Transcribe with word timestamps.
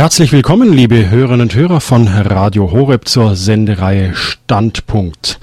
Herzlich 0.00 0.32
willkommen, 0.32 0.72
liebe 0.72 1.10
Hörerinnen 1.10 1.42
und 1.42 1.54
Hörer 1.54 1.82
von 1.82 2.08
Radio 2.08 2.72
Horeb 2.72 3.06
zur 3.06 3.36
Sendereihe 3.36 4.14
Standpunkt. 4.14 5.38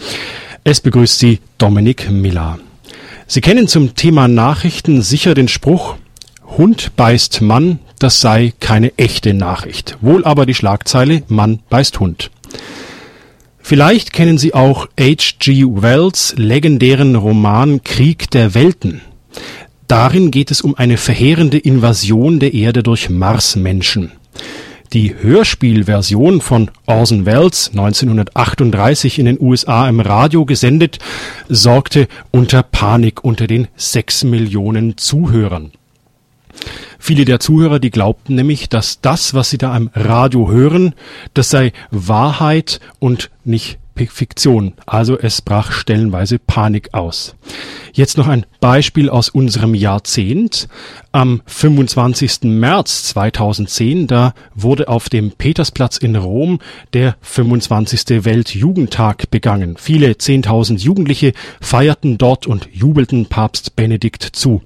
Es 0.63 0.81
begrüßt 0.81 1.19
Sie 1.19 1.41
Dominik 1.59 2.09
Miller. 2.09 2.58
Sie 3.28 3.42
kennen 3.42 3.67
zum 3.67 3.93
Thema 3.93 4.28
Nachrichten 4.28 5.04
sicher 5.04 5.35
den 5.35 5.48
Spruch 5.48 5.98
Hund 6.58 6.96
beißt 6.96 7.42
Mann, 7.42 7.78
das 8.00 8.20
sei 8.20 8.52
keine 8.59 8.98
echte 8.98 9.36
Nachricht. 9.36 9.96
Wohl 10.02 10.25
aber 10.25 10.48
die 10.48 10.55
Schlagzeile 10.55 11.21
Mann 11.28 11.60
beißt 11.70 12.00
Hund. 12.00 12.32
Vielleicht 13.60 14.12
kennen 14.12 14.39
Sie 14.39 14.55
auch 14.55 14.88
H.G. 15.00 15.66
Wells 15.68 16.34
legendären 16.36 17.16
Roman 17.16 17.84
Krieg 17.84 18.32
der 18.32 18.55
Welten. 18.55 19.02
Darin 19.88 20.32
geht 20.32 20.50
es 20.50 20.62
um 20.62 20.74
eine 20.74 20.98
verheerende 20.98 21.60
Invasion 21.60 22.39
der 22.39 22.55
Erde 22.55 22.82
durch 22.82 23.12
Marsmenschen. 23.12 24.14
Die 24.94 25.16
Hörspielversion 25.22 26.40
von 26.40 26.72
Orson 26.86 27.26
Welles 27.26 27.72
1938 27.72 29.20
in 29.20 29.26
den 29.26 29.41
USA 29.41 29.90
im 29.90 30.00
Radio 30.00 30.45
gesendet, 30.45 31.00
sorgte 31.50 32.08
unter 32.32 32.64
Panik 32.64 33.23
unter 33.23 33.48
den 33.48 33.68
sechs 33.76 34.23
Millionen 34.23 34.98
Zuhörern. 34.98 35.72
Viele 37.00 37.26
der 37.26 37.40
Zuhörer, 37.40 37.80
die 37.80 37.92
glaubten 37.92 38.36
nämlich, 38.36 38.70
dass 38.70 39.02
das, 39.02 39.34
was 39.34 39.50
sie 39.50 39.58
da 39.58 39.73
am 39.76 39.90
Radio 39.94 40.50
hören, 40.50 40.95
das 41.34 41.50
sei 41.50 41.73
Wahrheit 41.92 42.80
und 43.00 43.30
nicht 43.44 43.80
Fiktion. 44.06 44.73
Also 44.86 45.17
es 45.17 45.42
brach 45.42 45.72
stellenweise 45.72 46.38
Panik 46.38 46.94
aus. 46.94 47.36
Jetzt 47.94 48.17
noch 48.17 48.28
ein 48.28 48.45
Beispiel 48.59 49.09
aus 49.09 49.30
unserem 49.30 49.73
Jahrzehnt. 49.73 50.67
Am 51.17 51.41
25. 51.48 52.44
März 52.44 53.05
2010, 53.05 54.05
da 54.05 54.35
wurde 54.53 54.88
auf 54.88 55.09
dem 55.09 55.31
Petersplatz 55.31 55.98
in 55.98 56.16
Rom 56.16 56.59
der 56.94 57.16
25. 57.21 58.23
Weltjugendtag 58.23 59.31
begangen. 59.31 59.77
Viele 59.80 60.11
10.000 60.11 60.77
Jugendliche 60.77 61.33
feierten 61.59 62.19
dort 62.19 62.45
und 62.45 62.69
jubelten 62.72 63.25
Papst 63.25 63.75
Benedikt 63.75 64.22
zu. 64.22 64.61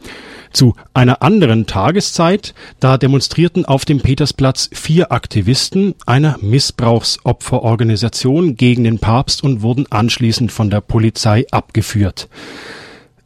Zu 0.51 0.75
einer 0.93 1.21
anderen 1.21 1.67
Tageszeit, 1.67 2.53
da 2.81 2.97
demonstrierten 2.97 3.63
auf 3.63 3.85
dem 3.85 4.01
Petersplatz 4.01 4.69
vier 4.73 5.13
Aktivisten 5.13 5.95
einer 6.05 6.37
Missbrauchsopferorganisation 6.41 8.57
gegen 8.57 8.83
den 8.83 8.99
Papst 8.99 9.41
und 9.41 9.61
wurden 9.61 9.89
anschließend 9.89 10.51
von 10.51 10.69
der 10.69 10.81
Polizei 10.81 11.45
abgeführt. 11.49 12.27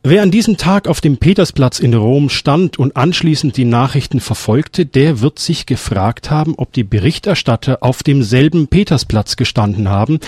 Wer 0.08 0.22
an 0.22 0.30
diesem 0.30 0.58
Tag 0.58 0.88
auf 0.88 1.02
dem 1.02 1.17
Petersplatz 1.17 1.80
in 1.80 1.95
Rom 1.95 2.30
stand 2.30 2.78
und 2.78 2.95
anschließend 2.95 3.58
die 3.58 3.66
Nachrichten 3.66 4.20
verfolgte, 4.20 4.86
der 4.86 5.20
wird 5.20 5.39
sich 5.39 5.66
gefragt 5.66 6.30
haben, 6.30 6.53
ob 6.58 6.72
die 6.73 6.84
Berichterstatter 6.84 7.80
auf 7.81 8.03
demselben 8.03 8.67
Petersplatz 8.67 9.36
gestanden 9.36 9.89
haben, 9.89 10.20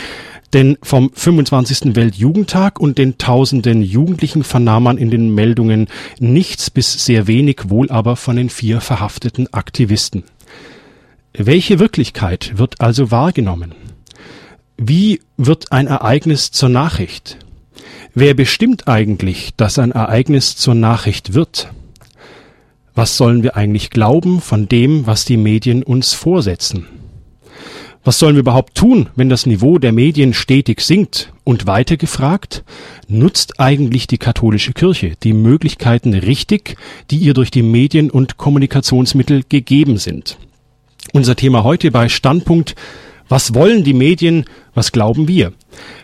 denn 0.52 0.80
vom 0.81 1.11
25. 1.14 1.95
Weltjugendtag 1.95 2.80
und 2.80 2.97
den 2.97 3.19
tausenden 3.19 3.84
Jugendlichen 3.84 4.44
vernahm 4.44 4.81
man 4.81 4.97
in 4.97 5.11
den 5.11 5.36
Meldungen 5.36 5.89
nichts 6.17 6.72
bis 6.72 7.06
sehr 7.06 7.28
wenig, 7.28 7.69
wohl 7.69 7.91
aber 7.91 8.16
von 8.16 8.36
den 8.36 8.50
vier 8.50 8.81
verhafteten 8.81 9.53
Aktivisten. 9.53 10.23
Welche 11.34 11.78
Wirklichkeit 11.78 12.58
wird 12.58 12.81
also 12.81 13.12
wahrgenommen? 13.12 13.75
Wie 14.75 15.22
wird 15.38 15.72
ein 15.72 15.86
Ereignis 15.86 16.50
zur 16.50 16.69
Nachricht? 16.69 17.38
Wer 18.19 18.33
bestimmt 18.33 18.87
eigentlich, 18.87 19.51
dass 19.57 19.77
ein 19.77 19.91
Ereignis 19.91 20.55
zur 20.55 20.73
Nachricht 20.73 21.35
wird? 21.35 21.69
Was 22.95 23.15
sollen 23.15 23.43
wir 23.43 23.55
eigentlich 23.55 23.91
glauben 23.91 24.41
von 24.41 24.67
dem, 24.67 25.05
was 25.05 25.23
die 25.23 25.37
Medien 25.37 25.83
uns 25.83 26.13
vorsetzen? 26.13 26.88
Was 28.03 28.17
sollen 28.17 28.33
wir 28.33 28.39
überhaupt 28.39 28.73
tun, 28.73 29.09
wenn 29.15 29.29
das 29.29 29.45
Niveau 29.45 29.77
der 29.77 29.91
Medien 29.91 30.33
stetig 30.33 30.81
sinkt? 30.81 31.31
Und 31.43 31.67
weiter 31.67 31.95
gefragt, 31.95 32.63
nutzt 33.07 33.59
eigentlich 33.59 34.07
die 34.07 34.17
katholische 34.17 34.73
Kirche 34.73 35.13
die 35.22 35.33
Möglichkeiten 35.33 36.16
richtig, 36.16 36.75
die 37.11 37.17
ihr 37.17 37.35
durch 37.35 37.51
die 37.51 37.61
Medien 37.61 38.09
und 38.09 38.38
Kommunikationsmittel 38.38 39.44
gegeben 39.47 40.00
sind? 40.00 40.39
Unser 41.13 41.35
Thema 41.35 41.63
heute 41.63 41.91
bei 41.91 42.09
Standpunkt 42.09 42.73
was 43.29 43.53
wollen 43.53 43.83
die 43.83 43.93
Medien? 43.93 44.45
Was 44.73 44.91
glauben 44.91 45.27
wir? 45.27 45.53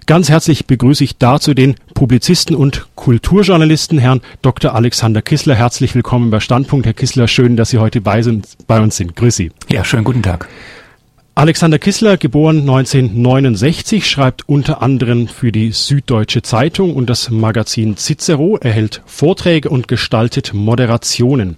Ganz 0.06 0.29
herzlich 0.29 0.66
begrüße 0.66 1.03
ich 1.03 1.17
dazu 1.17 1.53
den 1.53 1.75
Publizisten 1.94 2.56
und 2.56 2.88
Kulturjournalisten 2.95 3.97
Herrn 3.97 4.22
Dr. 4.41 4.75
Alexander 4.75 5.22
Kissler. 5.22 5.56
Herzlich 5.56 5.95
willkommen 5.95 6.31
bei 6.31 6.39
Standpunkt. 6.39 6.85
Herr 6.85 6.94
Kissler, 6.94 7.28
schön, 7.28 7.56
dass 7.56 7.69
Sie 7.69 7.78
heute 7.78 8.01
bei, 8.01 8.22
sind, 8.22 8.47
bei 8.67 8.81
uns 8.81 8.97
sind. 8.97 9.16
Grüß 9.16 9.35
Sie. 9.35 9.51
Ja, 9.69 9.84
schönen 9.84 10.03
guten 10.03 10.22
Tag. 10.22 10.50
Alexander 11.35 11.79
Kissler, 11.79 12.17
geboren 12.17 12.59
1969, 12.59 14.07
schreibt 14.07 14.47
unter 14.47 14.84
anderem 14.84 15.28
für 15.28 15.51
die 15.51 15.72
Süddeutsche 15.72 16.44
Zeitung 16.44 16.95
und 16.95 17.09
das 17.09 17.31
Magazin 17.31 17.97
Cicero, 17.97 18.57
erhält 18.57 19.01
Vorträge 19.07 19.69
und 19.69 19.88
gestaltet 19.88 20.53
Moderationen. 20.53 21.57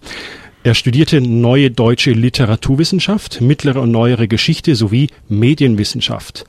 Er 0.66 0.74
studierte 0.74 1.22
Neue 1.22 1.70
Deutsche 1.70 2.10
Literaturwissenschaft, 2.14 3.40
Mittlere 3.40 3.82
und 3.82 3.92
Neuere 3.92 4.28
Geschichte 4.28 4.74
sowie 4.74 5.12
Medienwissenschaft. 5.30 6.44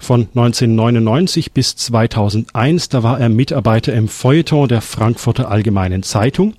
Von 0.00 0.22
1999 0.22 1.52
bis 1.52 1.76
2001, 1.76 2.88
da 2.88 3.04
war 3.04 3.20
er 3.20 3.28
Mitarbeiter 3.28 3.92
im 3.92 4.08
Feuilleton 4.08 4.66
der 4.66 4.80
Frankfurter 4.80 5.48
Allgemeinen 5.52 6.02
Zeitung. 6.02 6.54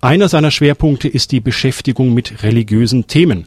Einer 0.00 0.30
seiner 0.30 0.50
Schwerpunkte 0.50 1.08
ist 1.08 1.30
die 1.32 1.40
Beschäftigung 1.40 2.14
mit 2.14 2.42
religiösen 2.42 3.06
Themen. 3.06 3.46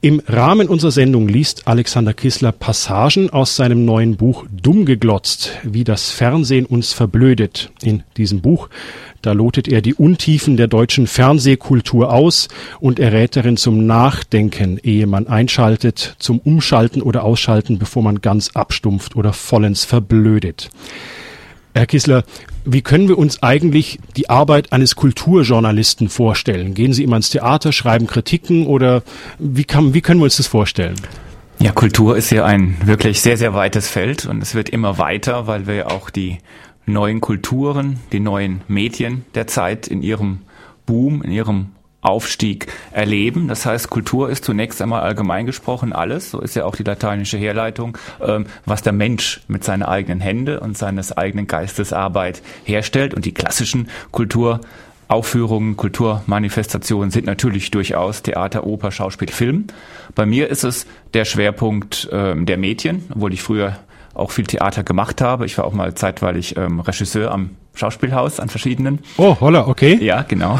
Im 0.00 0.20
Rahmen 0.28 0.68
unserer 0.68 0.92
Sendung 0.92 1.26
liest 1.26 1.66
Alexander 1.66 2.12
Kissler 2.12 2.52
Passagen 2.52 3.30
aus 3.30 3.56
seinem 3.56 3.84
neuen 3.84 4.16
Buch 4.16 4.44
Dumm 4.52 4.84
geglotzt, 4.84 5.52
wie 5.64 5.82
das 5.82 6.12
Fernsehen 6.12 6.66
uns 6.66 6.92
verblödet. 6.92 7.72
In 7.82 8.02
diesem 8.18 8.40
Buch, 8.40 8.68
da 9.24 9.32
lotet 9.32 9.68
er 9.68 9.80
die 9.80 9.94
Untiefen 9.94 10.56
der 10.56 10.66
deutschen 10.66 11.06
Fernsehkultur 11.06 12.12
aus 12.12 12.48
und 12.80 12.98
er 12.98 13.12
rät 13.12 13.36
darin 13.36 13.56
zum 13.56 13.86
Nachdenken, 13.86 14.78
ehe 14.82 15.06
man 15.06 15.26
einschaltet, 15.26 16.16
zum 16.18 16.38
Umschalten 16.40 17.00
oder 17.00 17.24
Ausschalten, 17.24 17.78
bevor 17.78 18.02
man 18.02 18.20
ganz 18.20 18.50
abstumpft 18.54 19.16
oder 19.16 19.32
vollends 19.32 19.84
verblödet. 19.84 20.70
Herr 21.74 21.86
Kissler, 21.86 22.24
wie 22.64 22.82
können 22.82 23.08
wir 23.08 23.18
uns 23.18 23.42
eigentlich 23.42 23.98
die 24.16 24.30
Arbeit 24.30 24.72
eines 24.72 24.94
Kulturjournalisten 24.94 26.08
vorstellen? 26.08 26.74
Gehen 26.74 26.92
Sie 26.92 27.02
immer 27.02 27.16
ins 27.16 27.30
Theater, 27.30 27.72
schreiben 27.72 28.06
Kritiken 28.06 28.66
oder 28.66 29.02
wie, 29.38 29.64
kann, 29.64 29.94
wie 29.94 30.00
können 30.00 30.20
wir 30.20 30.24
uns 30.24 30.36
das 30.36 30.46
vorstellen? 30.46 30.96
Ja, 31.60 31.72
Kultur 31.72 32.16
ist 32.16 32.30
ja 32.30 32.44
ein 32.44 32.76
wirklich 32.84 33.20
sehr, 33.20 33.36
sehr 33.36 33.54
weites 33.54 33.88
Feld 33.88 34.26
und 34.26 34.42
es 34.42 34.54
wird 34.54 34.68
immer 34.68 34.98
weiter, 34.98 35.46
weil 35.46 35.66
wir 35.66 35.74
ja 35.74 35.86
auch 35.86 36.10
die 36.10 36.38
neuen 36.86 37.20
Kulturen, 37.20 38.00
die 38.12 38.20
neuen 38.20 38.62
Medien 38.68 39.24
der 39.34 39.46
Zeit 39.46 39.88
in 39.88 40.02
ihrem 40.02 40.40
Boom, 40.86 41.22
in 41.22 41.32
ihrem 41.32 41.68
Aufstieg 42.04 42.66
erleben. 42.92 43.48
Das 43.48 43.64
heißt, 43.64 43.88
Kultur 43.88 44.28
ist 44.28 44.44
zunächst 44.44 44.82
einmal 44.82 45.00
allgemein 45.00 45.46
gesprochen 45.46 45.94
alles, 45.94 46.30
so 46.30 46.40
ist 46.40 46.54
ja 46.54 46.66
auch 46.66 46.76
die 46.76 46.82
lateinische 46.82 47.38
Herleitung, 47.38 47.96
ähm, 48.20 48.44
was 48.66 48.82
der 48.82 48.92
Mensch 48.92 49.40
mit 49.48 49.64
seinen 49.64 49.82
eigenen 49.82 50.20
Händen 50.20 50.58
und 50.58 50.76
seines 50.76 51.16
eigenen 51.16 51.46
Geistes 51.46 51.94
Arbeit 51.94 52.42
herstellt. 52.64 53.14
Und 53.14 53.24
die 53.24 53.32
klassischen 53.32 53.88
Kultur 54.10 54.60
Aufführungen, 55.08 55.76
Kulturmanifestationen 55.76 57.10
sind 57.10 57.26
natürlich 57.26 57.70
durchaus 57.70 58.22
Theater, 58.22 58.66
Oper, 58.66 58.90
Schauspiel, 58.90 59.28
Film. 59.28 59.66
Bei 60.14 60.26
mir 60.26 60.48
ist 60.48 60.64
es 60.64 60.86
der 61.12 61.24
Schwerpunkt 61.24 62.08
ähm, 62.10 62.46
der 62.46 62.56
Medien, 62.56 63.04
obwohl 63.14 63.32
ich 63.32 63.42
früher 63.42 63.76
auch 64.14 64.30
viel 64.30 64.46
Theater 64.46 64.82
gemacht 64.82 65.20
habe. 65.20 65.46
Ich 65.46 65.58
war 65.58 65.64
auch 65.64 65.72
mal 65.72 65.94
zeitweilig 65.94 66.56
ähm, 66.56 66.80
Regisseur 66.80 67.30
am 67.30 67.50
Schauspielhaus 67.74 68.40
an 68.40 68.48
verschiedenen. 68.48 69.00
Oh, 69.16 69.36
holla, 69.40 69.66
okay. 69.66 69.98
Ja, 70.02 70.22
genau. 70.22 70.58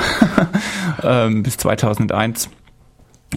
ähm, 1.02 1.42
bis 1.42 1.56
2001. 1.56 2.50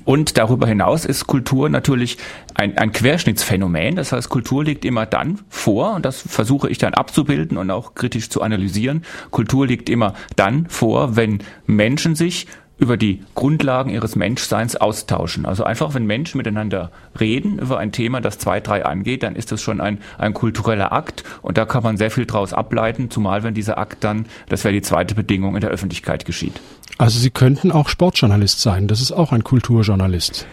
Und 0.05 0.37
darüber 0.37 0.67
hinaus 0.67 1.05
ist 1.05 1.27
Kultur 1.27 1.69
natürlich 1.69 2.17
ein, 2.53 2.77
ein 2.77 2.91
Querschnittsphänomen. 2.91 3.95
Das 3.95 4.11
heißt, 4.11 4.29
Kultur 4.29 4.63
liegt 4.63 4.85
immer 4.85 5.05
dann 5.05 5.39
vor, 5.49 5.95
und 5.95 6.05
das 6.05 6.21
versuche 6.21 6.69
ich 6.69 6.77
dann 6.77 6.93
abzubilden 6.93 7.57
und 7.57 7.71
auch 7.71 7.95
kritisch 7.95 8.29
zu 8.29 8.41
analysieren. 8.41 9.03
Kultur 9.31 9.65
liegt 9.65 9.89
immer 9.89 10.13
dann 10.35 10.67
vor, 10.69 11.15
wenn 11.15 11.39
Menschen 11.65 12.15
sich 12.15 12.47
über 12.77 12.97
die 12.97 13.21
Grundlagen 13.35 13.89
ihres 13.89 14.15
Menschseins 14.15 14.75
austauschen. 14.75 15.45
Also 15.45 15.63
einfach, 15.63 15.93
wenn 15.93 16.05
Menschen 16.05 16.37
miteinander 16.37 16.91
reden 17.19 17.59
über 17.59 17.79
ein 17.79 17.91
Thema, 17.91 18.21
das 18.21 18.37
zwei, 18.37 18.59
drei 18.59 18.85
angeht, 18.85 19.23
dann 19.23 19.35
ist 19.35 19.51
das 19.51 19.61
schon 19.61 19.81
ein, 19.81 19.99
ein 20.17 20.33
kultureller 20.33 20.91
Akt 20.91 21.23
und 21.41 21.57
da 21.57 21.65
kann 21.65 21.83
man 21.83 21.97
sehr 21.97 22.11
viel 22.11 22.25
draus 22.25 22.53
ableiten, 22.53 23.09
zumal 23.09 23.43
wenn 23.43 23.53
dieser 23.53 23.77
Akt 23.77 24.03
dann, 24.03 24.25
das 24.49 24.63
wäre 24.63 24.73
die 24.73 24.81
zweite 24.81 25.15
Bedingung, 25.15 25.55
in 25.55 25.61
der 25.61 25.71
Öffentlichkeit 25.71 26.25
geschieht. 26.25 26.59
Also 26.97 27.19
Sie 27.19 27.29
könnten 27.29 27.71
auch 27.71 27.89
Sportjournalist 27.89 28.61
sein, 28.61 28.87
das 28.87 29.01
ist 29.01 29.11
auch 29.11 29.31
ein 29.31 29.43
Kulturjournalist. 29.43 30.47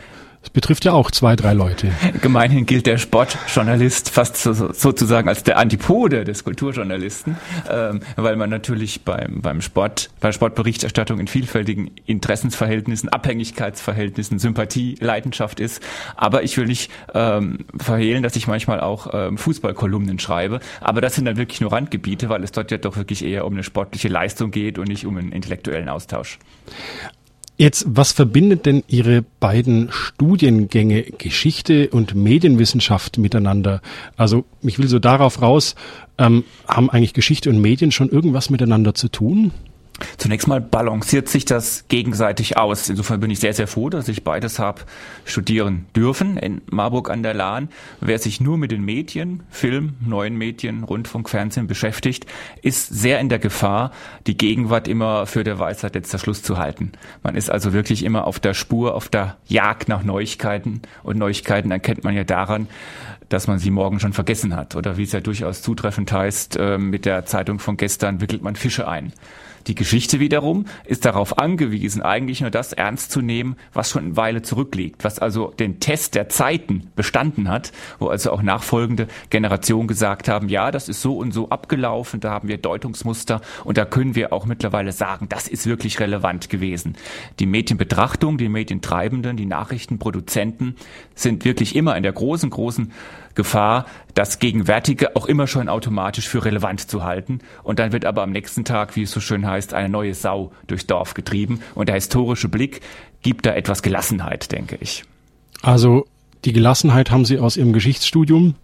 Das 0.44 0.50
betrifft 0.50 0.84
ja 0.84 0.92
auch 0.92 1.10
zwei, 1.10 1.36
drei 1.36 1.54
Leute. 1.54 1.90
Gemeinhin 2.20 2.66
gilt 2.66 2.84
der 2.84 2.98
Sportjournalist 2.98 4.10
fast 4.10 4.36
so, 4.36 4.52
sozusagen 4.52 5.26
als 5.26 5.42
der 5.42 5.56
Antipode 5.56 6.24
des 6.24 6.44
Kulturjournalisten, 6.44 7.38
ähm, 7.70 8.00
weil 8.16 8.36
man 8.36 8.50
natürlich 8.50 9.04
beim, 9.04 9.40
beim 9.40 9.62
Sport, 9.62 10.10
bei 10.20 10.32
Sportberichterstattung 10.32 11.18
in 11.18 11.28
vielfältigen 11.28 11.92
Interessensverhältnissen, 12.04 13.08
Abhängigkeitsverhältnissen, 13.08 14.38
Sympathie, 14.38 14.96
Leidenschaft 15.00 15.60
ist. 15.60 15.82
Aber 16.14 16.42
ich 16.42 16.58
will 16.58 16.66
nicht 16.66 16.90
ähm, 17.14 17.60
verhehlen, 17.78 18.22
dass 18.22 18.36
ich 18.36 18.46
manchmal 18.46 18.80
auch 18.80 19.14
ähm, 19.14 19.38
Fußballkolumnen 19.38 20.18
schreibe. 20.18 20.60
Aber 20.82 21.00
das 21.00 21.14
sind 21.14 21.24
dann 21.24 21.38
wirklich 21.38 21.62
nur 21.62 21.72
Randgebiete, 21.72 22.28
weil 22.28 22.44
es 22.44 22.52
dort 22.52 22.70
ja 22.70 22.76
doch 22.76 22.98
wirklich 22.98 23.24
eher 23.24 23.46
um 23.46 23.54
eine 23.54 23.62
sportliche 23.62 24.08
Leistung 24.08 24.50
geht 24.50 24.78
und 24.78 24.88
nicht 24.88 25.06
um 25.06 25.16
einen 25.16 25.32
intellektuellen 25.32 25.88
Austausch. 25.88 26.38
Jetzt, 27.56 27.84
was 27.86 28.10
verbindet 28.10 28.66
denn 28.66 28.82
Ihre 28.88 29.22
beiden 29.22 29.88
Studiengänge 29.92 31.02
Geschichte 31.02 31.88
und 31.90 32.16
Medienwissenschaft 32.16 33.16
miteinander? 33.16 33.80
Also 34.16 34.44
ich 34.62 34.80
will 34.80 34.88
so 34.88 34.98
darauf 34.98 35.40
raus, 35.40 35.76
ähm, 36.18 36.42
haben 36.66 36.90
eigentlich 36.90 37.14
Geschichte 37.14 37.50
und 37.50 37.60
Medien 37.60 37.92
schon 37.92 38.08
irgendwas 38.08 38.50
miteinander 38.50 38.94
zu 38.94 39.08
tun? 39.08 39.52
Zunächst 40.18 40.48
mal 40.48 40.60
balanciert 40.60 41.28
sich 41.28 41.44
das 41.44 41.86
gegenseitig 41.86 42.56
aus. 42.56 42.88
Insofern 42.88 43.20
bin 43.20 43.30
ich 43.30 43.38
sehr, 43.38 43.54
sehr 43.54 43.68
froh, 43.68 43.90
dass 43.90 44.08
ich 44.08 44.24
beides 44.24 44.58
habe 44.58 44.82
studieren 45.24 45.86
dürfen 45.94 46.36
in 46.36 46.62
Marburg 46.68 47.10
an 47.10 47.22
der 47.22 47.32
Lahn. 47.32 47.68
Wer 48.00 48.18
sich 48.18 48.40
nur 48.40 48.58
mit 48.58 48.72
den 48.72 48.84
Medien, 48.84 49.44
Film, 49.50 49.94
neuen 50.04 50.36
Medien, 50.36 50.82
Rundfunk, 50.82 51.28
Fernsehen 51.28 51.68
beschäftigt, 51.68 52.26
ist 52.62 52.88
sehr 52.88 53.20
in 53.20 53.28
der 53.28 53.38
Gefahr, 53.38 53.92
die 54.26 54.36
Gegenwart 54.36 54.88
immer 54.88 55.26
für 55.26 55.44
der 55.44 55.60
Weisheit 55.60 55.94
letzter 55.94 56.18
Schluss 56.18 56.42
zu 56.42 56.58
halten. 56.58 56.90
Man 57.22 57.36
ist 57.36 57.48
also 57.48 57.72
wirklich 57.72 58.04
immer 58.04 58.26
auf 58.26 58.40
der 58.40 58.54
Spur, 58.54 58.96
auf 58.96 59.08
der 59.08 59.36
Jagd 59.46 59.88
nach 59.88 60.02
Neuigkeiten. 60.02 60.82
Und 61.04 61.18
Neuigkeiten 61.18 61.70
erkennt 61.70 62.02
man 62.02 62.16
ja 62.16 62.24
daran, 62.24 62.66
dass 63.28 63.46
man 63.46 63.60
sie 63.60 63.70
morgen 63.70 64.00
schon 64.00 64.12
vergessen 64.12 64.56
hat. 64.56 64.74
Oder 64.74 64.96
wie 64.96 65.04
es 65.04 65.12
ja 65.12 65.20
durchaus 65.20 65.62
zutreffend 65.62 66.10
heißt, 66.10 66.56
äh, 66.56 66.78
mit 66.78 67.04
der 67.04 67.26
Zeitung 67.26 67.60
von 67.60 67.76
gestern 67.76 68.20
wickelt 68.20 68.42
man 68.42 68.56
Fische 68.56 68.88
ein. 68.88 69.12
Die 69.66 69.74
Geschichte 69.74 70.20
wiederum 70.20 70.66
ist 70.84 71.04
darauf 71.04 71.38
angewiesen, 71.38 72.02
eigentlich 72.02 72.40
nur 72.40 72.50
das 72.50 72.72
ernst 72.72 73.10
zu 73.10 73.20
nehmen, 73.20 73.56
was 73.72 73.90
schon 73.90 74.04
eine 74.04 74.16
Weile 74.16 74.42
zurückliegt, 74.42 75.04
was 75.04 75.18
also 75.18 75.48
den 75.48 75.80
Test 75.80 76.14
der 76.14 76.28
Zeiten 76.28 76.90
bestanden 76.96 77.48
hat, 77.48 77.72
wo 77.98 78.08
also 78.08 78.32
auch 78.32 78.42
nachfolgende 78.42 79.08
Generationen 79.30 79.88
gesagt 79.88 80.28
haben, 80.28 80.48
ja, 80.48 80.70
das 80.70 80.88
ist 80.88 81.00
so 81.00 81.16
und 81.16 81.32
so 81.32 81.48
abgelaufen, 81.48 82.20
da 82.20 82.30
haben 82.30 82.48
wir 82.48 82.58
Deutungsmuster 82.58 83.40
und 83.64 83.78
da 83.78 83.84
können 83.84 84.14
wir 84.14 84.32
auch 84.32 84.46
mittlerweile 84.46 84.92
sagen, 84.92 85.28
das 85.28 85.48
ist 85.48 85.66
wirklich 85.66 86.00
relevant 86.00 86.50
gewesen. 86.50 86.96
Die 87.38 87.46
Medienbetrachtung, 87.46 88.38
die 88.38 88.48
Medientreibenden, 88.48 89.36
die 89.36 89.46
Nachrichtenproduzenten 89.46 90.76
sind 91.14 91.44
wirklich 91.44 91.74
immer 91.74 91.96
in 91.96 92.02
der 92.02 92.12
großen, 92.12 92.50
großen 92.50 92.92
Gefahr, 93.34 93.86
das 94.14 94.38
Gegenwärtige 94.38 95.16
auch 95.16 95.26
immer 95.26 95.46
schon 95.46 95.68
automatisch 95.68 96.28
für 96.28 96.44
relevant 96.44 96.88
zu 96.88 97.04
halten. 97.04 97.40
Und 97.62 97.78
dann 97.78 97.92
wird 97.92 98.04
aber 98.04 98.22
am 98.22 98.30
nächsten 98.30 98.64
Tag, 98.64 98.96
wie 98.96 99.02
es 99.02 99.10
so 99.10 99.20
schön 99.20 99.46
heißt, 99.46 99.74
eine 99.74 99.88
neue 99.88 100.14
Sau 100.14 100.52
durchs 100.66 100.86
Dorf 100.86 101.14
getrieben. 101.14 101.60
Und 101.74 101.88
der 101.88 101.96
historische 101.96 102.48
Blick 102.48 102.80
gibt 103.22 103.46
da 103.46 103.54
etwas 103.54 103.82
Gelassenheit, 103.82 104.52
denke 104.52 104.76
ich. 104.80 105.04
Also 105.62 106.06
die 106.44 106.52
Gelassenheit 106.52 107.10
haben 107.10 107.24
Sie 107.24 107.38
aus 107.38 107.56
Ihrem 107.56 107.72
Geschichtsstudium 107.72 108.54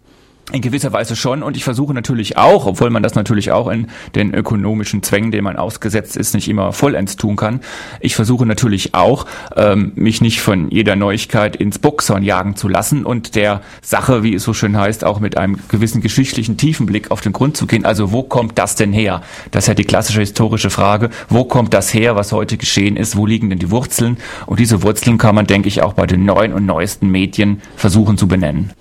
in 0.51 0.61
gewisser 0.61 0.93
Weise 0.93 1.15
schon 1.15 1.43
und 1.43 1.57
ich 1.57 1.63
versuche 1.63 1.93
natürlich 1.93 2.37
auch, 2.37 2.65
obwohl 2.65 2.89
man 2.89 3.03
das 3.03 3.15
natürlich 3.15 3.51
auch 3.51 3.67
in 3.67 3.87
den 4.15 4.33
ökonomischen 4.33 5.03
Zwängen, 5.03 5.31
denen 5.31 5.43
man 5.43 5.57
ausgesetzt 5.57 6.17
ist, 6.17 6.33
nicht 6.33 6.47
immer 6.47 6.73
vollends 6.73 7.15
tun 7.15 7.35
kann. 7.35 7.61
Ich 7.99 8.15
versuche 8.15 8.45
natürlich 8.45 8.93
auch, 8.93 9.25
ähm, 9.55 9.91
mich 9.95 10.21
nicht 10.21 10.41
von 10.41 10.69
jeder 10.69 10.95
Neuigkeit 10.95 11.55
ins 11.55 11.79
Boxhorn 11.79 12.23
jagen 12.23 12.55
zu 12.55 12.67
lassen 12.67 13.05
und 13.05 13.35
der 13.35 13.61
Sache, 13.81 14.23
wie 14.23 14.35
es 14.35 14.43
so 14.43 14.53
schön 14.53 14.77
heißt, 14.77 15.03
auch 15.03 15.19
mit 15.19 15.37
einem 15.37 15.57
gewissen 15.67 16.01
geschichtlichen 16.01 16.57
Tiefenblick 16.57 17.11
auf 17.11 17.21
den 17.21 17.33
Grund 17.33 17.57
zu 17.57 17.67
gehen. 17.67 17.85
Also 17.85 18.11
wo 18.11 18.23
kommt 18.23 18.57
das 18.57 18.75
denn 18.75 18.93
her? 18.93 19.21
Das 19.51 19.65
ist 19.65 19.67
ja 19.67 19.73
die 19.73 19.83
klassische 19.83 20.19
historische 20.19 20.69
Frage. 20.69 21.09
Wo 21.29 21.45
kommt 21.45 21.73
das 21.73 21.93
her, 21.93 22.15
was 22.15 22.31
heute 22.31 22.57
geschehen 22.57 22.97
ist? 22.97 23.15
Wo 23.15 23.25
liegen 23.25 23.49
denn 23.49 23.59
die 23.59 23.71
Wurzeln? 23.71 24.17
Und 24.45 24.59
diese 24.59 24.83
Wurzeln 24.83 25.17
kann 25.17 25.35
man, 25.35 25.47
denke 25.47 25.67
ich, 25.67 25.81
auch 25.81 25.93
bei 25.93 26.05
den 26.05 26.25
neuen 26.25 26.53
und 26.53 26.65
neuesten 26.65 27.09
Medien 27.09 27.61
versuchen 27.75 28.17
zu 28.17 28.27
benennen. 28.27 28.71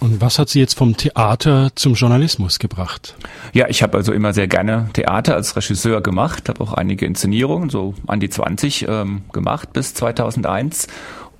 Und 0.00 0.22
was 0.22 0.38
hat 0.38 0.48
Sie 0.48 0.60
jetzt 0.60 0.78
vom 0.78 0.96
Theater 0.96 1.70
zum 1.74 1.92
Journalismus 1.92 2.58
gebracht? 2.58 3.14
Ja, 3.52 3.68
ich 3.68 3.82
habe 3.82 3.98
also 3.98 4.12
immer 4.12 4.32
sehr 4.32 4.48
gerne 4.48 4.88
Theater 4.94 5.34
als 5.34 5.54
Regisseur 5.56 6.00
gemacht, 6.00 6.48
habe 6.48 6.62
auch 6.62 6.72
einige 6.72 7.04
Inszenierungen, 7.04 7.68
so 7.68 7.94
an 8.06 8.18
die 8.18 8.30
20 8.30 8.88
ähm, 8.88 9.22
gemacht 9.30 9.74
bis 9.74 9.92
2001 9.92 10.88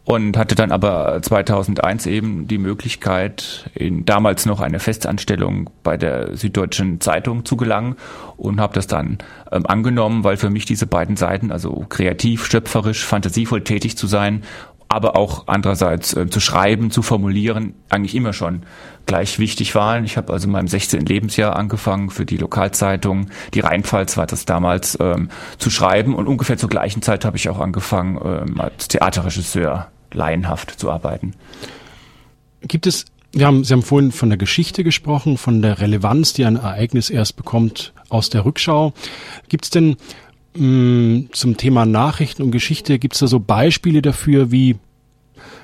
und 0.05 0.37
hatte 0.37 0.55
dann 0.55 0.73
aber 0.73 1.21
2001 1.23 2.07
eben 2.07 2.49
die 2.49 2.59
Möglichkeit, 2.59 3.71
in 3.75 4.05
damals 4.05 4.45
noch 4.45 4.61
eine 4.61 4.81
Festanstellung 4.81 5.71
bei 5.83 5.97
der 5.97 6.37
Süddeutschen 6.37 7.01
Zeitung 7.01 7.45
zu 7.45 7.57
gelangen 7.57 7.97
und 8.37 8.61
habe 8.61 8.75
das 8.75 8.87
dann 8.87 9.19
ähm, 9.53 9.67
angenommen, 9.67 10.25
weil 10.25 10.37
für 10.37 10.51
mich 10.51 10.65
diese 10.65 10.87
beiden 10.87 11.17
Seiten, 11.17 11.53
also 11.53 11.87
kreativ, 11.89 12.47
schöpferisch, 12.47 13.05
fantasievoll 13.05 13.63
tätig 13.63 13.97
zu 13.97 14.07
sein 14.07 14.43
aber 14.91 15.17
auch 15.17 15.45
andererseits 15.47 16.15
äh, 16.15 16.29
zu 16.29 16.41
schreiben, 16.41 16.91
zu 16.91 17.03
formulieren, 17.03 17.75
eigentlich 17.89 18.17
immer 18.17 18.33
schon 18.33 18.65
gleich 19.07 19.39
wichtig 19.39 19.77
waren. 19.77 20.05
Ich 20.05 20.17
habe 20.17 20.33
also 20.33 20.49
in 20.49 20.53
meinem 20.53 20.67
16. 20.67 21.07
Lebensjahr 21.07 21.55
angefangen 21.55 22.11
für 22.11 22.27
die 22.27 22.37
Lokalzeitung, 22.37 23.29
die 23.55 23.61
Rheinpfalz 23.61 24.17
war 24.17 24.27
das 24.27 24.47
damals, 24.47 24.99
ähm, 25.01 25.31
zu 25.59 25.71
schreiben 25.71 26.17
und 26.17 26.27
ungefähr 26.27 26.59
zur 26.59 26.69
gleichen 26.69 27.03
Zeit 27.03 27.25
habe 27.25 27.37
ich 27.37 27.49
auch 27.49 27.61
angefangen, 27.61 28.19
ähm, 28.25 28.61
als 28.61 28.89
Theaterregisseur 28.89 29.87
laienhaft 30.13 30.81
zu 30.81 30.91
arbeiten. 30.91 31.35
Gibt 32.63 32.89
es 32.89 33.07
wir 33.33 33.47
haben, 33.47 33.63
Sie 33.63 33.73
haben 33.73 33.83
vorhin 33.83 34.11
von 34.11 34.29
der 34.29 34.39
Geschichte 34.39 34.83
gesprochen, 34.83 35.39
von 35.39 35.63
der 35.63 35.79
Relevanz, 35.79 36.33
die 36.33 36.45
ein 36.45 36.57
Ereignis 36.57 37.11
erst 37.11 37.37
bekommt 37.37 37.93
aus 38.09 38.29
der 38.29 38.45
Rückschau. 38.45 38.93
Gibt 39.49 39.67
es 39.67 39.71
denn 39.71 39.97
zum 40.55 41.57
Thema 41.57 41.87
Nachrichten 41.87 42.43
und 42.43 42.51
Geschichte 42.51 42.99
gibt 42.99 43.15
es 43.15 43.21
da 43.21 43.27
so 43.27 43.39
Beispiele 43.39 44.03
dafür, 44.03 44.51
wie, 44.51 44.77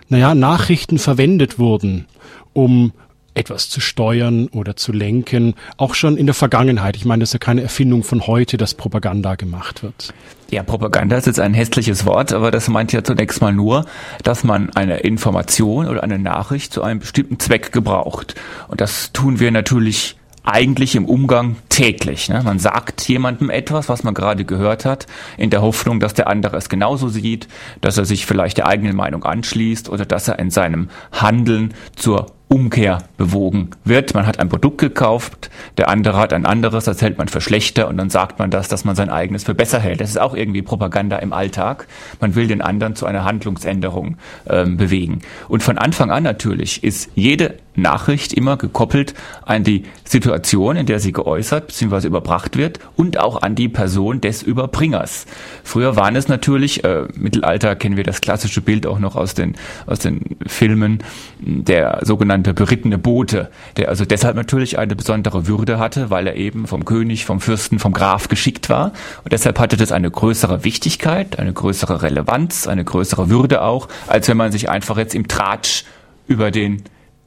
naja, 0.08 0.34
Nachrichten 0.34 0.98
verwendet 0.98 1.58
wurden, 1.58 2.06
um 2.52 2.92
etwas 3.36 3.68
zu 3.68 3.80
steuern 3.80 4.48
oder 4.48 4.76
zu 4.76 4.92
lenken, 4.92 5.54
auch 5.76 5.94
schon 5.94 6.16
in 6.16 6.26
der 6.26 6.34
Vergangenheit. 6.34 6.96
Ich 6.96 7.04
meine, 7.04 7.20
das 7.20 7.30
ist 7.30 7.32
ja 7.34 7.38
keine 7.38 7.62
Erfindung 7.62 8.02
von 8.02 8.26
heute, 8.26 8.56
dass 8.56 8.74
Propaganda 8.74 9.34
gemacht 9.34 9.82
wird. 9.82 10.14
Ja, 10.50 10.62
Propaganda 10.62 11.16
ist 11.16 11.26
jetzt 11.26 11.40
ein 11.40 11.52
hässliches 11.52 12.06
Wort, 12.06 12.32
aber 12.32 12.50
das 12.50 12.68
meint 12.68 12.92
ja 12.92 13.04
zunächst 13.04 13.42
mal 13.42 13.52
nur, 13.52 13.84
dass 14.22 14.42
man 14.42 14.70
eine 14.70 15.00
Information 15.00 15.86
oder 15.86 16.02
eine 16.02 16.18
Nachricht 16.18 16.72
zu 16.72 16.82
einem 16.82 17.00
bestimmten 17.00 17.38
Zweck 17.38 17.72
gebraucht. 17.72 18.36
Und 18.68 18.80
das 18.80 19.12
tun 19.12 19.38
wir 19.38 19.50
natürlich 19.50 20.16
eigentlich 20.46 20.94
im 20.94 21.04
Umgang 21.04 21.56
täglich. 21.68 22.28
Ne? 22.28 22.40
Man 22.42 22.58
sagt 22.58 23.06
jemandem 23.08 23.50
etwas, 23.50 23.88
was 23.88 24.04
man 24.04 24.14
gerade 24.14 24.44
gehört 24.44 24.84
hat, 24.84 25.06
in 25.36 25.50
der 25.50 25.60
Hoffnung, 25.60 26.00
dass 26.00 26.14
der 26.14 26.28
andere 26.28 26.56
es 26.56 26.68
genauso 26.68 27.08
sieht, 27.08 27.48
dass 27.80 27.98
er 27.98 28.04
sich 28.04 28.26
vielleicht 28.26 28.56
der 28.58 28.66
eigenen 28.66 28.96
Meinung 28.96 29.24
anschließt 29.24 29.88
oder 29.88 30.06
dass 30.06 30.28
er 30.28 30.38
in 30.38 30.50
seinem 30.50 30.88
Handeln 31.12 31.74
zur 31.96 32.35
Umkehr 32.48 33.02
bewogen 33.16 33.70
wird. 33.84 34.14
Man 34.14 34.26
hat 34.26 34.38
ein 34.38 34.48
Produkt 34.48 34.78
gekauft, 34.78 35.50
der 35.78 35.88
andere 35.88 36.18
hat 36.18 36.32
ein 36.32 36.46
anderes, 36.46 36.84
das 36.84 37.02
hält 37.02 37.18
man 37.18 37.26
für 37.26 37.40
schlechter 37.40 37.88
und 37.88 37.96
dann 37.96 38.08
sagt 38.08 38.38
man 38.38 38.50
das, 38.50 38.68
dass 38.68 38.84
man 38.84 38.94
sein 38.94 39.10
eigenes 39.10 39.42
für 39.42 39.54
besser 39.54 39.80
hält. 39.80 40.00
Das 40.00 40.10
ist 40.10 40.20
auch 40.20 40.34
irgendwie 40.34 40.62
Propaganda 40.62 41.16
im 41.16 41.32
Alltag. 41.32 41.88
Man 42.20 42.36
will 42.36 42.46
den 42.46 42.62
anderen 42.62 42.94
zu 42.94 43.04
einer 43.04 43.24
Handlungsänderung 43.24 44.16
ähm, 44.48 44.76
bewegen. 44.76 45.22
Und 45.48 45.64
von 45.64 45.76
Anfang 45.76 46.12
an 46.12 46.22
natürlich 46.22 46.84
ist 46.84 47.10
jede 47.16 47.56
Nachricht 47.76 48.32
immer 48.32 48.56
gekoppelt 48.56 49.14
an 49.44 49.62
die 49.62 49.84
Situation, 50.04 50.76
in 50.76 50.86
der 50.86 50.98
sie 50.98 51.12
geäußert 51.12 51.66
bzw. 51.66 52.06
überbracht 52.06 52.56
wird 52.56 52.80
und 52.96 53.18
auch 53.18 53.42
an 53.42 53.54
die 53.54 53.68
Person 53.68 54.20
des 54.20 54.42
Überbringers. 54.42 55.26
Früher 55.62 55.96
waren 55.96 56.16
es 56.16 56.28
natürlich, 56.28 56.84
äh, 56.84 57.04
Mittelalter 57.14 57.76
kennen 57.76 57.96
wir 57.96 58.04
das 58.04 58.20
klassische 58.20 58.60
Bild 58.60 58.86
auch 58.86 58.98
noch 58.98 59.16
aus 59.16 59.34
den, 59.34 59.56
aus 59.86 59.98
den 59.98 60.36
Filmen, 60.46 61.02
der 61.38 62.00
sogenannte 62.02 62.35
berittene 62.42 62.98
Bote, 62.98 63.50
der 63.76 63.88
also 63.88 64.04
deshalb 64.04 64.36
natürlich 64.36 64.78
eine 64.78 64.96
besondere 64.96 65.46
Würde 65.46 65.78
hatte, 65.78 66.10
weil 66.10 66.26
er 66.26 66.36
eben 66.36 66.66
vom 66.66 66.84
König, 66.84 67.24
vom 67.24 67.40
Fürsten, 67.40 67.78
vom 67.78 67.92
Graf 67.92 68.28
geschickt 68.28 68.68
war. 68.68 68.92
Und 69.24 69.32
deshalb 69.32 69.58
hatte 69.58 69.76
das 69.76 69.92
eine 69.92 70.10
größere 70.10 70.64
Wichtigkeit, 70.64 71.38
eine 71.38 71.52
größere 71.52 72.02
Relevanz, 72.02 72.66
eine 72.66 72.84
größere 72.84 73.30
Würde 73.30 73.62
auch, 73.62 73.88
als 74.06 74.28
wenn 74.28 74.36
man 74.36 74.52
sich 74.52 74.68
einfach 74.68 74.96
jetzt 74.98 75.14
im 75.14 75.28
Tratsch 75.28 75.84
über 76.26 76.50
den 76.50 76.82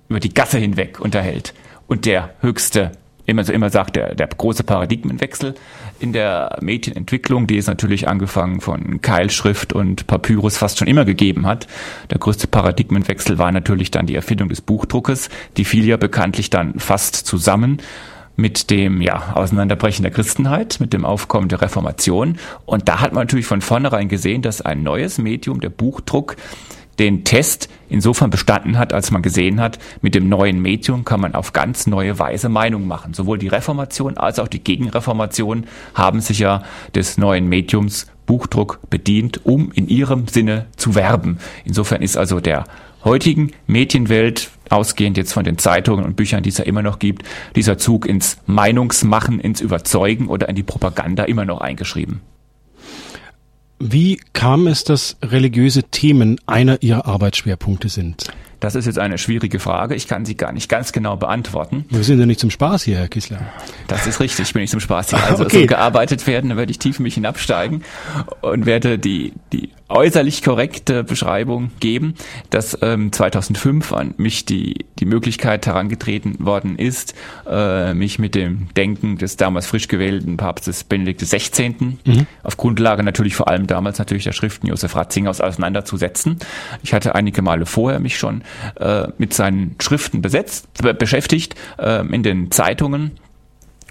über 0.10 0.20
die 0.20 0.34
Gasse 0.34 0.58
hinweg 0.58 1.00
unterhält. 1.00 1.54
Und 1.88 2.06
der 2.06 2.32
höchste, 2.42 2.92
immer 3.26 3.44
so 3.44 3.54
immer 3.54 3.70
sagt, 3.70 3.96
der, 3.96 4.16
der 4.16 4.28
große 4.28 4.64
Paradigmenwechsel 4.64 5.56
in 6.00 6.14
der 6.14 6.58
Medienentwicklung, 6.62 7.48
die 7.48 7.58
es 7.58 7.68
natürlich 7.68 8.08
angefangen 8.08 8.62
von 8.62 9.02
Keilschrift 9.02 9.74
und 9.74 10.08
Papyrus 10.08 10.58
fast 10.58 10.80
schon 10.80 10.88
immer 10.88 11.06
gegeben 11.06 11.46
hat. 11.46 11.68
Der 12.10 12.18
größte 12.18 12.48
Paradigmenwechsel 12.48 13.38
war 13.38 13.52
natürlich 13.52 13.92
dann 13.92 14.06
die 14.06 14.16
Erfindung 14.16 14.50
des 14.50 14.62
Buchdruckes. 14.62 15.30
Die 15.58 15.66
fiel 15.66 15.86
ja 15.86 15.98
bekanntlich 15.98 16.50
dann 16.50 16.80
fast 16.80 17.16
zusammen 17.16 17.82
mit 18.40 18.70
dem 18.70 19.02
ja, 19.02 19.34
Auseinanderbrechen 19.36 20.04
der 20.04 20.12
Christenheit, 20.12 20.78
mit 20.80 20.94
dem 20.94 21.06
Aufkommen 21.06 21.50
der 21.50 21.62
Reformation. 21.62 22.38
Und 22.66 22.88
da 22.88 23.02
hat 23.02 23.14
man 23.14 23.24
natürlich 23.24 23.46
von 23.46 23.62
vornherein 23.62 24.08
gesehen, 24.08 24.42
dass 24.42 24.62
ein 24.62 24.82
neues 24.82 25.18
Medium, 25.18 25.60
der 25.60 25.70
Buchdruck, 25.70 26.38
den 27.00 27.24
Test 27.24 27.70
insofern 27.88 28.30
bestanden 28.30 28.78
hat, 28.78 28.94
als 28.94 29.12
man 29.12 29.22
gesehen 29.22 29.60
hat, 29.60 29.80
mit 30.02 30.14
dem 30.16 30.30
neuen 30.30 30.62
Medium 30.62 31.06
kann 31.06 31.22
man 31.22 31.34
auf 31.34 31.54
ganz 31.54 31.88
neue 31.88 32.20
Weise 32.20 32.50
Meinung 32.50 32.88
machen. 32.88 33.14
Sowohl 33.14 33.38
die 33.38 33.48
Reformation 33.48 34.18
als 34.18 34.38
auch 34.40 34.48
die 34.48 34.64
Gegenreformation 34.64 35.66
haben 35.96 36.22
sich 36.22 36.40
ja 36.40 36.64
des 36.94 37.18
neuen 37.18 37.48
Mediums 37.48 38.08
Buchdruck 38.26 38.80
bedient, 38.92 39.46
um 39.46 39.72
in 39.72 39.88
ihrem 39.88 40.28
Sinne 40.28 40.68
zu 40.76 40.94
werben. 40.94 41.40
Insofern 41.66 42.04
ist 42.04 42.16
also 42.16 42.40
der 42.40 42.66
heutigen 43.04 43.54
Medienwelt, 43.66 44.52
ausgehend 44.70 45.18
jetzt 45.18 45.34
von 45.34 45.44
den 45.44 45.58
Zeitungen 45.58 46.06
und 46.06 46.16
Büchern, 46.16 46.44
die 46.44 46.50
es 46.50 46.60
ja 46.60 46.66
immer 46.66 46.84
noch 46.84 47.00
gibt, 47.00 47.24
dieser 47.56 47.80
Zug 47.80 48.06
ins 48.06 48.38
Meinungsmachen, 48.46 49.40
ins 49.40 49.62
Überzeugen 49.62 50.28
oder 50.28 50.48
in 50.48 50.56
die 50.56 50.64
Propaganda 50.64 51.24
immer 51.24 51.46
noch 51.46 51.62
eingeschrieben. 51.62 52.22
Wie 53.80 54.20
kam 54.34 54.68
es, 54.68 54.84
dass 54.84 55.16
religiöse 55.24 55.84
Themen 55.84 56.40
einer 56.46 56.84
Ihrer 56.84 57.06
Arbeitsschwerpunkte 57.06 57.88
sind? 57.88 58.26
Das 58.60 58.76
ist 58.76 58.86
jetzt 58.86 59.00
eine 59.00 59.18
schwierige 59.18 59.60
Frage. 59.60 59.96
Ich 59.96 60.08
kann 60.08 60.26
sie 60.26 60.36
gar 60.36 60.52
nicht 60.52 60.68
ganz 60.68 60.92
genau 60.92 61.16
beantworten. 61.16 61.86
Wir 61.90 62.04
sind 62.04 62.20
ja 62.20 62.26
nicht 62.26 62.42
zum 62.42 62.52
Spaß 62.52 62.84
hier, 62.84 62.98
Herr 62.98 63.08
Kissler. 63.08 63.40
Das 63.88 64.06
ist 64.06 64.20
richtig, 64.20 64.48
ich 64.48 64.54
bin 64.54 64.62
nicht 64.62 64.72
zum 64.72 64.82
Spaß 64.82 65.12
hier. 65.12 65.20
Also 65.30 65.46
okay. 65.46 65.62
so 65.62 65.68
gearbeitet 65.68 66.28
werden, 66.28 66.50
dann 66.50 66.58
werde 66.58 66.72
ich 66.72 66.80
tief 66.80 67.00
in 67.00 67.04
mich 67.04 67.14
hinabsteigen 67.14 67.84
und 68.42 68.66
werde 68.66 69.00
die, 69.00 69.34
die 69.54 69.70
äußerlich 69.90 70.44
korrekte 70.44 71.04
Beschreibung 71.04 71.72
geben, 71.80 72.14
dass 72.50 72.78
ähm, 72.82 73.12
2005 73.12 73.92
an 73.94 74.14
mich 74.18 74.46
die, 74.46 74.86
die 75.00 75.06
Möglichkeit 75.06 75.66
herangetreten 75.66 76.46
worden 76.46 76.78
ist, 76.78 77.16
äh, 77.50 77.94
mich 77.94 78.20
mit 78.20 78.36
dem 78.36 78.68
Denken 78.76 79.18
des 79.18 79.38
damals 79.38 79.66
frisch 79.66 79.88
gewählten 79.88 80.38
Papstes 80.38 80.84
Benedikt 80.84 81.22
XVI. 81.22 81.76
Mhm. 82.06 82.28
auf 82.44 82.58
Grundlage 82.58 83.04
natürlich 83.04 83.36
vor 83.36 83.48
allem 83.48 83.68
damals 83.68 84.00
natürlich 84.00 84.24
der 84.24 84.32
Schriften 84.34 84.68
Josef 84.68 84.96
Ratzingers 84.96 85.42
auseinanderzusetzen. 85.42 86.38
Ich 86.84 86.94
hatte 86.94 87.16
einige 87.16 87.42
Male 87.42 87.66
vorher 87.66 88.00
mich 88.00 88.18
schon 88.18 88.44
äh, 88.80 89.08
mit 89.18 89.34
seinen 89.34 89.76
Schriften 89.80 90.22
besetzt, 90.22 90.68
beschäftigt, 90.98 91.56
äh, 91.78 92.06
in 92.06 92.24
den 92.24 92.52
Zeitungen, 92.52 93.12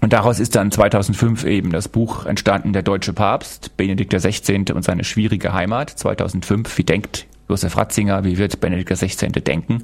und 0.00 0.12
daraus 0.12 0.38
ist 0.38 0.54
dann 0.54 0.70
2005 0.70 1.44
eben 1.44 1.72
das 1.72 1.88
Buch 1.88 2.26
entstanden, 2.26 2.72
Der 2.72 2.82
Deutsche 2.82 3.12
Papst, 3.12 3.76
Benedikt 3.76 4.14
XVI. 4.14 4.72
und 4.72 4.84
seine 4.84 5.04
schwierige 5.04 5.52
Heimat. 5.52 5.90
2005, 5.90 6.78
wie 6.78 6.84
denkt 6.84 7.26
Josef 7.48 7.76
Ratzinger, 7.76 8.24
wie 8.24 8.38
wird 8.38 8.60
Benedikt 8.60 8.90
XVI. 8.90 9.28
denken? 9.28 9.82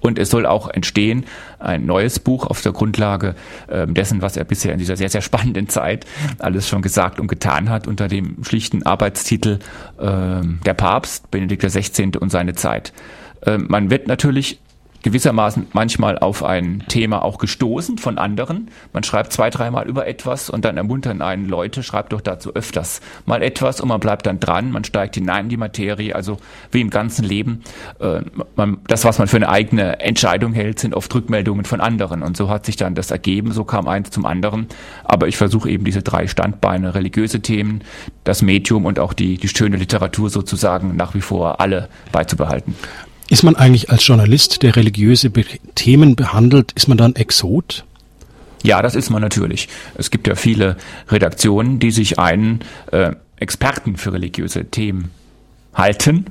Und 0.00 0.18
es 0.18 0.30
soll 0.30 0.46
auch 0.46 0.68
entstehen 0.68 1.24
ein 1.58 1.86
neues 1.86 2.20
Buch 2.20 2.46
auf 2.46 2.60
der 2.60 2.72
Grundlage 2.72 3.34
äh, 3.68 3.86
dessen, 3.86 4.22
was 4.22 4.36
er 4.36 4.44
bisher 4.44 4.72
in 4.72 4.78
dieser 4.78 4.96
sehr, 4.96 5.08
sehr 5.08 5.22
spannenden 5.22 5.68
Zeit 5.68 6.06
alles 6.38 6.68
schon 6.68 6.82
gesagt 6.82 7.18
und 7.18 7.26
getan 7.26 7.70
hat, 7.70 7.86
unter 7.86 8.06
dem 8.06 8.44
schlichten 8.44 8.84
Arbeitstitel 8.84 9.58
äh, 9.98 10.42
Der 10.64 10.74
Papst, 10.74 11.30
Benedikt 11.30 11.62
XVI. 11.64 12.12
und 12.20 12.30
seine 12.30 12.54
Zeit. 12.54 12.92
Äh, 13.42 13.58
man 13.58 13.90
wird 13.90 14.06
natürlich 14.06 14.60
gewissermaßen 15.06 15.68
manchmal 15.72 16.18
auf 16.18 16.42
ein 16.42 16.82
Thema 16.88 17.22
auch 17.22 17.38
gestoßen 17.38 17.96
von 17.96 18.18
anderen. 18.18 18.72
Man 18.92 19.04
schreibt 19.04 19.32
zwei, 19.32 19.50
dreimal 19.50 19.86
über 19.86 20.08
etwas 20.08 20.50
und 20.50 20.64
dann 20.64 20.76
ermuntern 20.76 21.22
einen 21.22 21.46
Leute, 21.46 21.84
schreibt 21.84 22.12
doch 22.12 22.20
dazu 22.20 22.56
öfters 22.56 23.00
mal 23.24 23.40
etwas 23.40 23.80
und 23.80 23.86
man 23.86 24.00
bleibt 24.00 24.26
dann 24.26 24.40
dran, 24.40 24.72
man 24.72 24.82
steigt 24.82 25.14
hinein 25.14 25.44
in 25.44 25.50
die 25.50 25.56
Materie, 25.56 26.12
also 26.12 26.38
wie 26.72 26.80
im 26.80 26.90
ganzen 26.90 27.24
Leben. 27.24 27.62
Äh, 28.00 28.22
man, 28.56 28.78
das, 28.88 29.04
was 29.04 29.20
man 29.20 29.28
für 29.28 29.36
eine 29.36 29.48
eigene 29.48 30.00
Entscheidung 30.00 30.52
hält, 30.52 30.80
sind 30.80 30.92
oft 30.92 31.14
Rückmeldungen 31.14 31.64
von 31.64 31.80
anderen 31.80 32.24
und 32.24 32.36
so 32.36 32.48
hat 32.48 32.66
sich 32.66 32.74
dann 32.74 32.96
das 32.96 33.12
ergeben, 33.12 33.52
so 33.52 33.62
kam 33.62 33.86
eins 33.86 34.10
zum 34.10 34.26
anderen. 34.26 34.66
Aber 35.04 35.28
ich 35.28 35.36
versuche 35.36 35.70
eben 35.70 35.84
diese 35.84 36.02
drei 36.02 36.26
Standbeine, 36.26 36.96
religiöse 36.96 37.40
Themen, 37.40 37.84
das 38.24 38.42
Medium 38.42 38.84
und 38.84 38.98
auch 38.98 39.12
die, 39.12 39.38
die 39.38 39.46
schöne 39.46 39.76
Literatur 39.76 40.30
sozusagen 40.30 40.96
nach 40.96 41.14
wie 41.14 41.20
vor 41.20 41.60
alle 41.60 41.88
beizubehalten. 42.10 42.74
Ist 43.28 43.42
man 43.42 43.56
eigentlich 43.56 43.90
als 43.90 44.06
Journalist, 44.06 44.62
der 44.62 44.76
religiöse 44.76 45.30
Be 45.30 45.44
Themen 45.74 46.14
behandelt, 46.14 46.72
ist 46.72 46.88
man 46.88 46.96
dann 46.96 47.16
Exot? 47.16 47.84
Ja, 48.62 48.82
das 48.82 48.94
ist 48.94 49.10
man 49.10 49.22
natürlich. 49.22 49.68
Es 49.96 50.10
gibt 50.10 50.26
ja 50.26 50.34
viele 50.34 50.76
Redaktionen, 51.08 51.78
die 51.78 51.90
sich 51.90 52.18
einen 52.18 52.60
äh, 52.92 53.12
Experten 53.36 53.96
für 53.96 54.12
religiöse 54.12 54.64
Themen 54.64 55.10
halten 55.74 56.26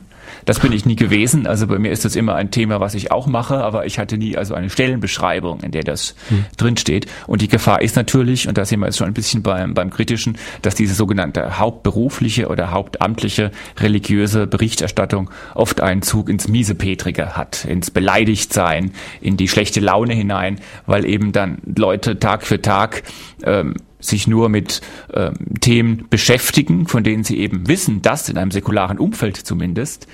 das 0.45 0.59
bin 0.59 0.71
ich 0.71 0.85
nie 0.85 0.95
gewesen. 0.95 1.47
Also 1.47 1.67
bei 1.67 1.79
mir 1.79 1.91
ist 1.91 2.05
das 2.05 2.15
immer 2.15 2.35
ein 2.35 2.51
Thema, 2.51 2.79
was 2.79 2.95
ich 2.95 3.11
auch 3.11 3.27
mache, 3.27 3.57
aber 3.57 3.85
ich 3.85 3.99
hatte 3.99 4.17
nie 4.17 4.37
also 4.37 4.53
eine 4.53 4.69
Stellenbeschreibung, 4.69 5.61
in 5.61 5.71
der 5.71 5.83
das 5.83 6.15
hm. 6.29 6.45
drinsteht. 6.57 7.07
Und 7.27 7.41
die 7.41 7.47
Gefahr 7.47 7.81
ist 7.81 7.95
natürlich, 7.95 8.47
und 8.47 8.57
da 8.57 8.65
sind 8.65 8.79
wir 8.79 8.87
jetzt 8.87 8.97
schon 8.97 9.07
ein 9.07 9.13
bisschen 9.13 9.43
beim, 9.43 9.73
beim 9.73 9.89
Kritischen, 9.89 10.37
dass 10.61 10.75
diese 10.75 10.93
sogenannte 10.93 11.59
hauptberufliche 11.59 12.47
oder 12.47 12.71
hauptamtliche 12.71 13.51
religiöse 13.79 14.47
Berichterstattung 14.47 15.29
oft 15.53 15.81
einen 15.81 16.01
Zug 16.01 16.29
ins 16.29 16.47
Miesepetrige 16.47 17.35
hat, 17.35 17.65
ins 17.65 17.91
Beleidigtsein, 17.91 18.91
in 19.21 19.37
die 19.37 19.47
schlechte 19.47 19.79
Laune 19.79 20.13
hinein, 20.13 20.59
weil 20.85 21.05
eben 21.05 21.31
dann 21.31 21.57
Leute 21.75 22.19
Tag 22.19 22.45
für 22.45 22.61
Tag 22.61 23.03
ähm, 23.43 23.75
sich 23.99 24.27
nur 24.27 24.49
mit 24.49 24.81
ähm, 25.13 25.33
Themen 25.61 26.05
beschäftigen, 26.09 26.87
von 26.87 27.03
denen 27.03 27.23
sie 27.23 27.37
eben 27.39 27.67
wissen, 27.67 28.01
dass 28.01 28.29
in 28.29 28.37
einem 28.37 28.51
säkularen 28.51 28.99
Umfeld 28.99 29.37
zumindest 29.37 30.07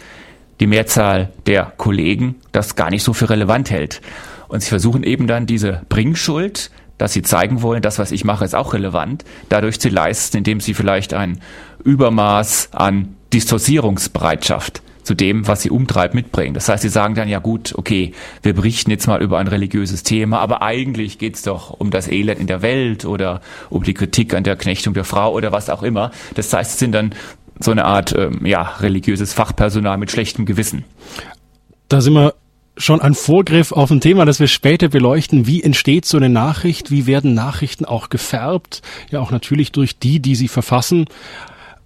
die 0.60 0.68
Mehrzahl 0.68 1.32
der 1.48 1.74
Kollegen 1.78 2.36
das 2.52 2.76
gar 2.76 2.90
nicht 2.90 3.04
so 3.04 3.14
für 3.14 3.30
relevant 3.30 3.72
hält. 3.72 4.02
Und 4.48 4.62
sie 4.62 4.70
versuchen 4.70 5.04
eben 5.04 5.28
dann 5.28 5.48
diese 5.48 5.82
Bringschuld, 5.90 6.72
dass 6.98 7.14
sie 7.14 7.24
zeigen 7.24 7.64
wollen, 7.64 7.82
das, 7.82 7.98
was 7.98 8.12
ich 8.12 8.26
mache, 8.26 8.46
ist 8.46 8.54
auch 8.54 8.74
relevant, 8.74 9.26
dadurch 9.50 9.80
zu 9.80 9.90
leisten, 9.90 10.38
indem 10.38 10.60
sie 10.60 10.76
vielleicht 10.76 11.14
ein 11.14 11.42
Übermaß 11.84 12.70
an 12.74 13.16
Distanzierungsbereitschaft 13.34 14.84
zu 15.03 15.15
dem, 15.15 15.48
was 15.48 15.62
sie 15.62 15.70
umtreibt, 15.70 16.13
mitbringen. 16.13 16.53
Das 16.53 16.70
heißt, 16.70 16.81
sie 16.81 16.89
sagen 16.89 17.15
dann 17.15 17.29
ja 17.29 17.39
gut, 17.39 17.74
okay, 17.77 18.13
wir 18.43 18.53
berichten 18.53 18.91
jetzt 18.91 19.08
mal 19.08 19.22
über 19.22 19.39
ein 19.39 19.48
religiöses 19.48 20.03
Thema, 20.03 20.39
aber 20.39 20.62
eigentlich 20.62 21.17
geht's 21.17 21.41
doch 21.41 21.72
um 21.72 21.91
das 21.91 22.08
Elend 22.08 22.39
in 22.39 22.48
der 22.48 22.62
Welt 22.62 23.05
oder 23.05 23.41
um 23.70 23.84
die 23.84 23.93
Kritik 23.93 24.34
an 24.34 24.43
der 24.43 24.55
Knechtung 24.55 24.93
der 24.93 25.03
Frau 25.03 25.34
oder 25.34 25.51
was 25.51 25.70
auch 25.70 25.84
immer. 25.84 26.12
Das 26.36 26.53
heißt, 26.53 26.72
es 26.72 26.79
sind 26.79 26.93
dann 26.93 27.15
so 27.60 27.72
eine 27.72 27.86
Art 27.86 28.13
ähm, 28.17 28.46
ja, 28.46 28.62
religiöses 28.79 29.34
Fachpersonal 29.34 29.98
mit 29.98 30.12
schlechtem 30.12 30.46
Gewissen. 30.46 30.84
Da 31.88 32.01
sind 32.01 32.13
wir 32.13 32.34
schon 32.77 33.01
ein 33.01 33.13
Vorgriff 33.13 33.72
auf 33.72 33.91
ein 33.91 34.01
Thema, 34.01 34.25
das 34.25 34.39
wir 34.39 34.48
später 34.48 34.89
beleuchten. 34.89 35.46
Wie 35.46 35.62
entsteht 35.62 36.05
so 36.05 36.17
eine 36.17 36.29
Nachricht? 36.29 36.89
Wie 36.89 37.05
werden 37.05 37.34
Nachrichten 37.34 37.86
auch 37.86 38.10
gefärbt? 38.10 38.81
Ja, 39.10 39.20
auch 39.20 39.31
natürlich 39.31 39.72
durch 39.72 39.98
die, 39.98 40.20
die 40.20 40.36
sie 40.36 40.48
verfassen. 40.48 41.05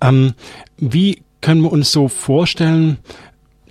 Ähm, 0.01 0.33
wie 0.77 1.23
können 1.45 1.61
wir 1.61 1.71
uns 1.71 1.91
so 1.91 2.07
vorstellen, 2.07 2.97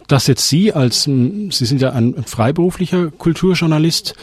dass 0.07 0.29
jetzt 0.29 0.49
Sie 0.49 0.73
als, 0.73 1.03
Sie 1.03 1.51
sind 1.51 1.81
ja 1.81 1.91
ein 1.91 2.23
freiberuflicher 2.25 3.11
Kulturjournalist, 3.11 4.15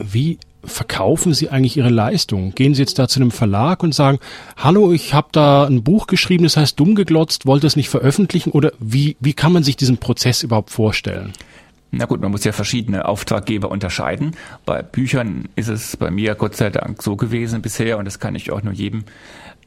wie 0.00 0.38
verkaufen 0.64 1.32
Sie 1.32 1.48
eigentlich 1.48 1.76
Ihre 1.76 1.90
Leistung? 1.90 2.56
Gehen 2.56 2.74
Sie 2.74 2.82
jetzt 2.82 2.98
da 2.98 3.06
zu 3.06 3.20
einem 3.20 3.30
Verlag 3.30 3.84
und 3.84 3.94
sagen, 3.94 4.18
hallo, 4.56 4.90
ich 4.90 5.14
habe 5.14 5.28
da 5.30 5.64
ein 5.64 5.84
Buch 5.84 6.08
geschrieben, 6.08 6.42
das 6.42 6.56
heißt 6.56 6.80
dumm 6.80 6.96
geglotzt, 6.96 7.46
wollte 7.46 7.68
es 7.68 7.76
nicht 7.76 7.88
veröffentlichen? 7.88 8.50
Oder 8.50 8.72
wie, 8.80 9.16
wie 9.20 9.32
kann 9.32 9.52
man 9.52 9.62
sich 9.62 9.76
diesen 9.76 9.98
Prozess 9.98 10.42
überhaupt 10.42 10.70
vorstellen? 10.70 11.34
Na 11.92 12.06
gut, 12.06 12.20
man 12.20 12.32
muss 12.32 12.42
ja 12.42 12.50
verschiedene 12.50 13.06
Auftraggeber 13.06 13.70
unterscheiden. 13.70 14.32
Bei 14.66 14.82
Büchern 14.82 15.48
ist 15.54 15.68
es 15.68 15.96
bei 15.96 16.10
mir 16.10 16.34
Gott 16.34 16.56
sei 16.56 16.70
Dank 16.70 17.00
so 17.00 17.14
gewesen 17.14 17.62
bisher 17.62 17.96
und 17.96 18.06
das 18.06 18.18
kann 18.18 18.34
ich 18.34 18.50
auch 18.50 18.62
nur 18.64 18.72
jedem 18.72 19.04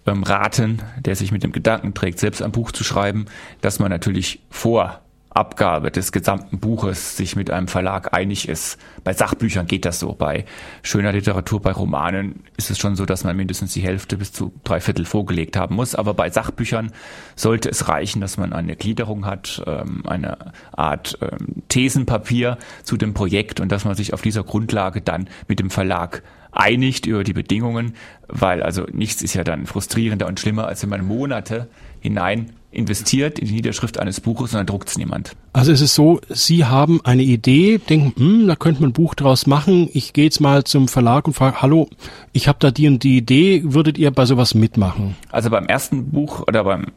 ähm, 0.05 0.24
raten, 0.24 0.81
der 1.00 1.15
sich 1.15 1.31
mit 1.31 1.43
dem 1.43 1.51
Gedanken 1.51 1.93
trägt, 1.93 2.20
selbst 2.20 2.41
ein 2.41 2.51
Buch 2.51 2.72
zu 2.72 2.84
schreiben, 2.84 3.25
dass 3.62 3.79
man 3.79 3.89
natürlich 3.89 4.41
vor 4.50 5.01
Abgabe 5.34 5.91
des 5.91 6.12
gesamten 6.12 6.60
Buches 6.60 7.15
sich 7.15 7.38
mit 7.38 7.51
einem 7.51 7.70
Verlag 7.70 8.13
einig 8.13 8.50
ist. 8.50 8.77
Bei 9.05 9.13
Sachbüchern 9.13 9.65
geht 9.65 9.86
das 9.86 10.00
so. 10.00 10.13
Bei 10.13 10.46
schöner 10.84 11.13
Literatur, 11.13 11.62
bei 11.62 11.72
Romanen 11.72 12.43
ist 12.58 12.70
es 12.70 12.77
schon 12.77 12.98
so, 12.98 13.05
dass 13.05 13.24
man 13.24 13.38
mindestens 13.38 13.72
die 13.72 13.81
Hälfte 13.81 14.17
bis 14.17 14.34
zu 14.34 14.53
drei 14.65 14.81
Viertel 14.81 15.05
vorgelegt 15.05 15.55
haben 15.55 15.75
muss. 15.75 15.96
Aber 15.96 16.13
bei 16.13 16.29
Sachbüchern 16.29 16.91
sollte 17.38 17.70
es 17.70 17.88
reichen, 17.88 18.20
dass 18.20 18.38
man 18.38 18.51
eine 18.51 18.75
Gliederung 18.75 19.25
hat, 19.25 19.63
ähm, 19.65 20.03
eine 20.05 20.38
Art 20.74 21.17
ähm, 21.22 21.63
Thesenpapier 21.70 22.58
zu 22.84 22.98
dem 22.98 23.13
Projekt 23.13 23.62
und 23.62 23.72
dass 23.72 23.86
man 23.86 23.96
sich 23.96 24.13
auf 24.13 24.22
dieser 24.22 24.43
Grundlage 24.43 25.00
dann 25.00 25.29
mit 25.48 25.60
dem 25.60 25.70
Verlag 25.70 26.24
einigt 26.51 27.05
über 27.05 27.24
die 27.24 27.34
Bedingungen, 27.34 27.93
weil 28.27 28.63
also 28.63 28.86
nichts 28.91 29.22
ist 29.22 29.34
ja 29.34 29.43
dann 29.43 29.65
frustrierender 29.65 30.27
und 30.27 30.39
schlimmer, 30.39 30.67
als 30.67 30.81
wenn 30.84 30.89
man 30.89 31.05
Monate 31.05 31.67
hinein 32.00 32.51
investiert 32.72 33.38
in 33.38 33.48
die 33.48 33.53
Niederschrift 33.53 34.00
eines 34.00 34.22
Buches 34.22 34.53
und 34.53 34.60
dann 34.60 34.65
druckt 34.65 34.89
es 34.89 34.98
niemand. 34.98 35.36
Also 35.53 35.72
es 35.72 35.81
ist 35.81 35.93
so, 35.93 36.22
Sie 36.29 36.65
haben 36.65 37.01
eine 37.03 37.24
Idee, 37.24 37.77
denken, 37.77 38.13
hm, 38.17 38.48
da 38.48 38.55
könnte 38.55 38.81
man 38.81 38.91
ein 38.91 38.93
Buch 38.93 39.13
draus 39.13 39.46
machen. 39.46 39.89
Ich 39.93 40.13
gehe 40.13 40.24
jetzt 40.25 40.39
mal 40.39 40.63
zum 40.63 40.88
Verlag 40.88 41.27
und 41.27 41.34
frage, 41.34 41.62
hallo, 41.62 41.89
ich 42.31 42.48
habe 42.48 42.60
da 42.60 42.72
die 42.72 42.88
und 42.88 43.03
die 43.03 43.17
Idee, 43.17 43.62
würdet 43.65 43.98
ihr 43.98 44.12
bei 44.12 44.25
sowas 44.25 44.53
mitmachen? 44.55 45.15
Also 45.31 45.50
beim 45.50 45.65
ersten 45.65 46.12
Buch 46.12 46.48
oder 46.48 46.63
beim 46.63 46.88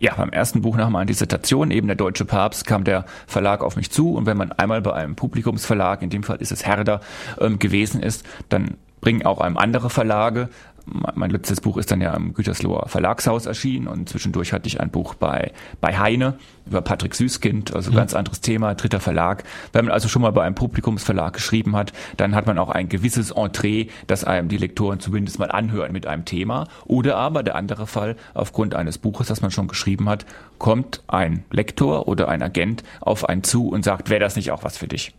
ja, 0.00 0.14
beim 0.16 0.30
ersten 0.30 0.62
Buch 0.62 0.76
nach 0.76 0.90
meiner 0.90 1.06
Dissertation, 1.06 1.70
eben 1.70 1.86
der 1.86 1.94
Deutsche 1.94 2.24
Papst, 2.24 2.66
kam 2.66 2.82
der 2.82 3.04
Verlag 3.28 3.62
auf 3.62 3.76
mich 3.76 3.92
zu 3.92 4.14
und 4.14 4.26
wenn 4.26 4.36
man 4.36 4.50
einmal 4.50 4.82
bei 4.82 4.92
einem 4.94 5.14
Publikumsverlag, 5.14 6.02
in 6.02 6.10
dem 6.10 6.24
Fall 6.24 6.38
ist 6.38 6.50
es 6.50 6.66
Herder, 6.66 7.00
ähm, 7.40 7.60
gewesen 7.60 8.02
ist, 8.02 8.26
dann 8.48 8.78
bringen 9.02 9.26
auch 9.26 9.40
einem 9.40 9.58
andere 9.58 9.90
Verlage 9.90 10.48
mein 10.86 11.30
letztes 11.30 11.60
Buch 11.60 11.76
ist 11.76 11.90
dann 11.90 12.00
ja 12.00 12.14
im 12.14 12.34
Gütersloher 12.34 12.88
Verlagshaus 12.88 13.46
erschienen 13.46 13.88
und 13.88 14.08
zwischendurch 14.08 14.52
hatte 14.52 14.66
ich 14.66 14.80
ein 14.80 14.90
Buch 14.90 15.14
bei, 15.14 15.52
bei 15.80 15.98
Heine 15.98 16.34
über 16.66 16.80
Patrick 16.80 17.14
Süßkind, 17.14 17.74
also 17.74 17.90
mhm. 17.90 17.96
ganz 17.96 18.14
anderes 18.14 18.40
Thema, 18.40 18.74
dritter 18.74 19.00
Verlag. 19.00 19.44
Wenn 19.72 19.86
man 19.86 19.94
also 19.94 20.08
schon 20.08 20.22
mal 20.22 20.32
bei 20.32 20.42
einem 20.42 20.54
Publikumsverlag 20.54 21.34
geschrieben 21.34 21.76
hat, 21.76 21.92
dann 22.16 22.34
hat 22.34 22.46
man 22.46 22.58
auch 22.58 22.70
ein 22.70 22.88
gewisses 22.88 23.30
Entree, 23.30 23.86
das 24.06 24.24
einem 24.24 24.48
die 24.48 24.56
Lektoren 24.56 25.00
zumindest 25.00 25.38
mal 25.38 25.50
anhören 25.50 25.92
mit 25.92 26.06
einem 26.06 26.24
Thema. 26.24 26.68
Oder 26.84 27.16
aber 27.16 27.42
der 27.42 27.56
andere 27.56 27.86
Fall, 27.86 28.16
aufgrund 28.34 28.74
eines 28.74 28.98
Buches, 28.98 29.28
das 29.28 29.42
man 29.42 29.50
schon 29.50 29.68
geschrieben 29.68 30.08
hat, 30.08 30.26
kommt 30.58 31.02
ein 31.08 31.44
Lektor 31.50 32.08
oder 32.08 32.28
ein 32.28 32.42
Agent 32.42 32.82
auf 33.00 33.28
einen 33.28 33.42
zu 33.42 33.68
und 33.68 33.84
sagt, 33.84 34.10
wäre 34.10 34.20
das 34.20 34.36
nicht 34.36 34.50
auch 34.50 34.64
was 34.64 34.76
für 34.76 34.88
dich? 34.88 35.14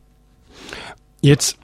Jetzt 1.22 1.58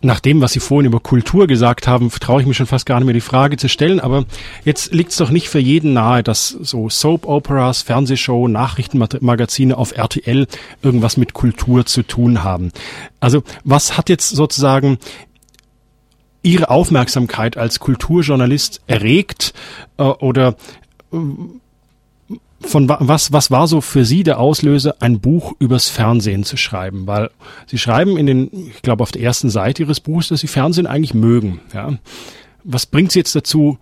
nach 0.00 0.20
dem, 0.20 0.40
was 0.40 0.52
Sie 0.52 0.60
vorhin 0.60 0.86
über 0.86 1.00
Kultur 1.00 1.46
gesagt 1.46 1.88
haben, 1.88 2.10
traue 2.10 2.40
ich 2.40 2.46
mich 2.46 2.56
schon 2.56 2.66
fast 2.66 2.86
gar 2.86 2.98
nicht 2.98 3.06
mehr 3.06 3.14
die 3.14 3.20
Frage 3.20 3.56
zu 3.56 3.68
stellen. 3.68 3.98
Aber 3.98 4.26
jetzt 4.64 4.92
liegt 4.92 5.10
es 5.10 5.16
doch 5.16 5.30
nicht 5.30 5.48
für 5.48 5.58
jeden 5.58 5.92
nahe, 5.92 6.22
dass 6.22 6.48
so 6.48 6.88
Soap-Operas, 6.88 7.82
Fernsehshow, 7.82 8.46
Nachrichtenmagazine 8.46 9.76
auf 9.76 9.96
RTL 9.96 10.46
irgendwas 10.82 11.16
mit 11.16 11.32
Kultur 11.32 11.84
zu 11.86 12.02
tun 12.02 12.44
haben. 12.44 12.70
Also 13.18 13.42
was 13.64 13.96
hat 13.96 14.08
jetzt 14.08 14.30
sozusagen 14.30 14.98
Ihre 16.42 16.70
Aufmerksamkeit 16.70 17.56
als 17.56 17.80
Kulturjournalist 17.80 18.80
erregt 18.86 19.52
äh, 19.96 20.04
oder 20.04 20.54
äh, 21.12 21.16
von 22.60 22.88
was, 22.88 23.32
was 23.32 23.50
war 23.50 23.66
so 23.66 23.80
für 23.80 24.04
Sie 24.04 24.22
der 24.22 24.38
Auslöser, 24.40 24.96
ein 25.00 25.20
Buch 25.20 25.54
übers 25.58 25.88
Fernsehen 25.88 26.44
zu 26.44 26.56
schreiben? 26.56 27.06
Weil 27.06 27.30
Sie 27.66 27.78
schreiben 27.78 28.16
in 28.16 28.26
den, 28.26 28.50
ich 28.52 28.82
glaube, 28.82 29.02
auf 29.02 29.12
der 29.12 29.22
ersten 29.22 29.48
Seite 29.48 29.82
Ihres 29.82 30.00
Buchs, 30.00 30.28
dass 30.28 30.40
Sie 30.40 30.48
Fernsehen 30.48 30.86
eigentlich 30.86 31.14
mögen. 31.14 31.60
Ja? 31.72 31.98
Was 32.64 32.86
bringt 32.86 33.12
Sie 33.12 33.20
jetzt 33.20 33.34
dazu, 33.34 33.78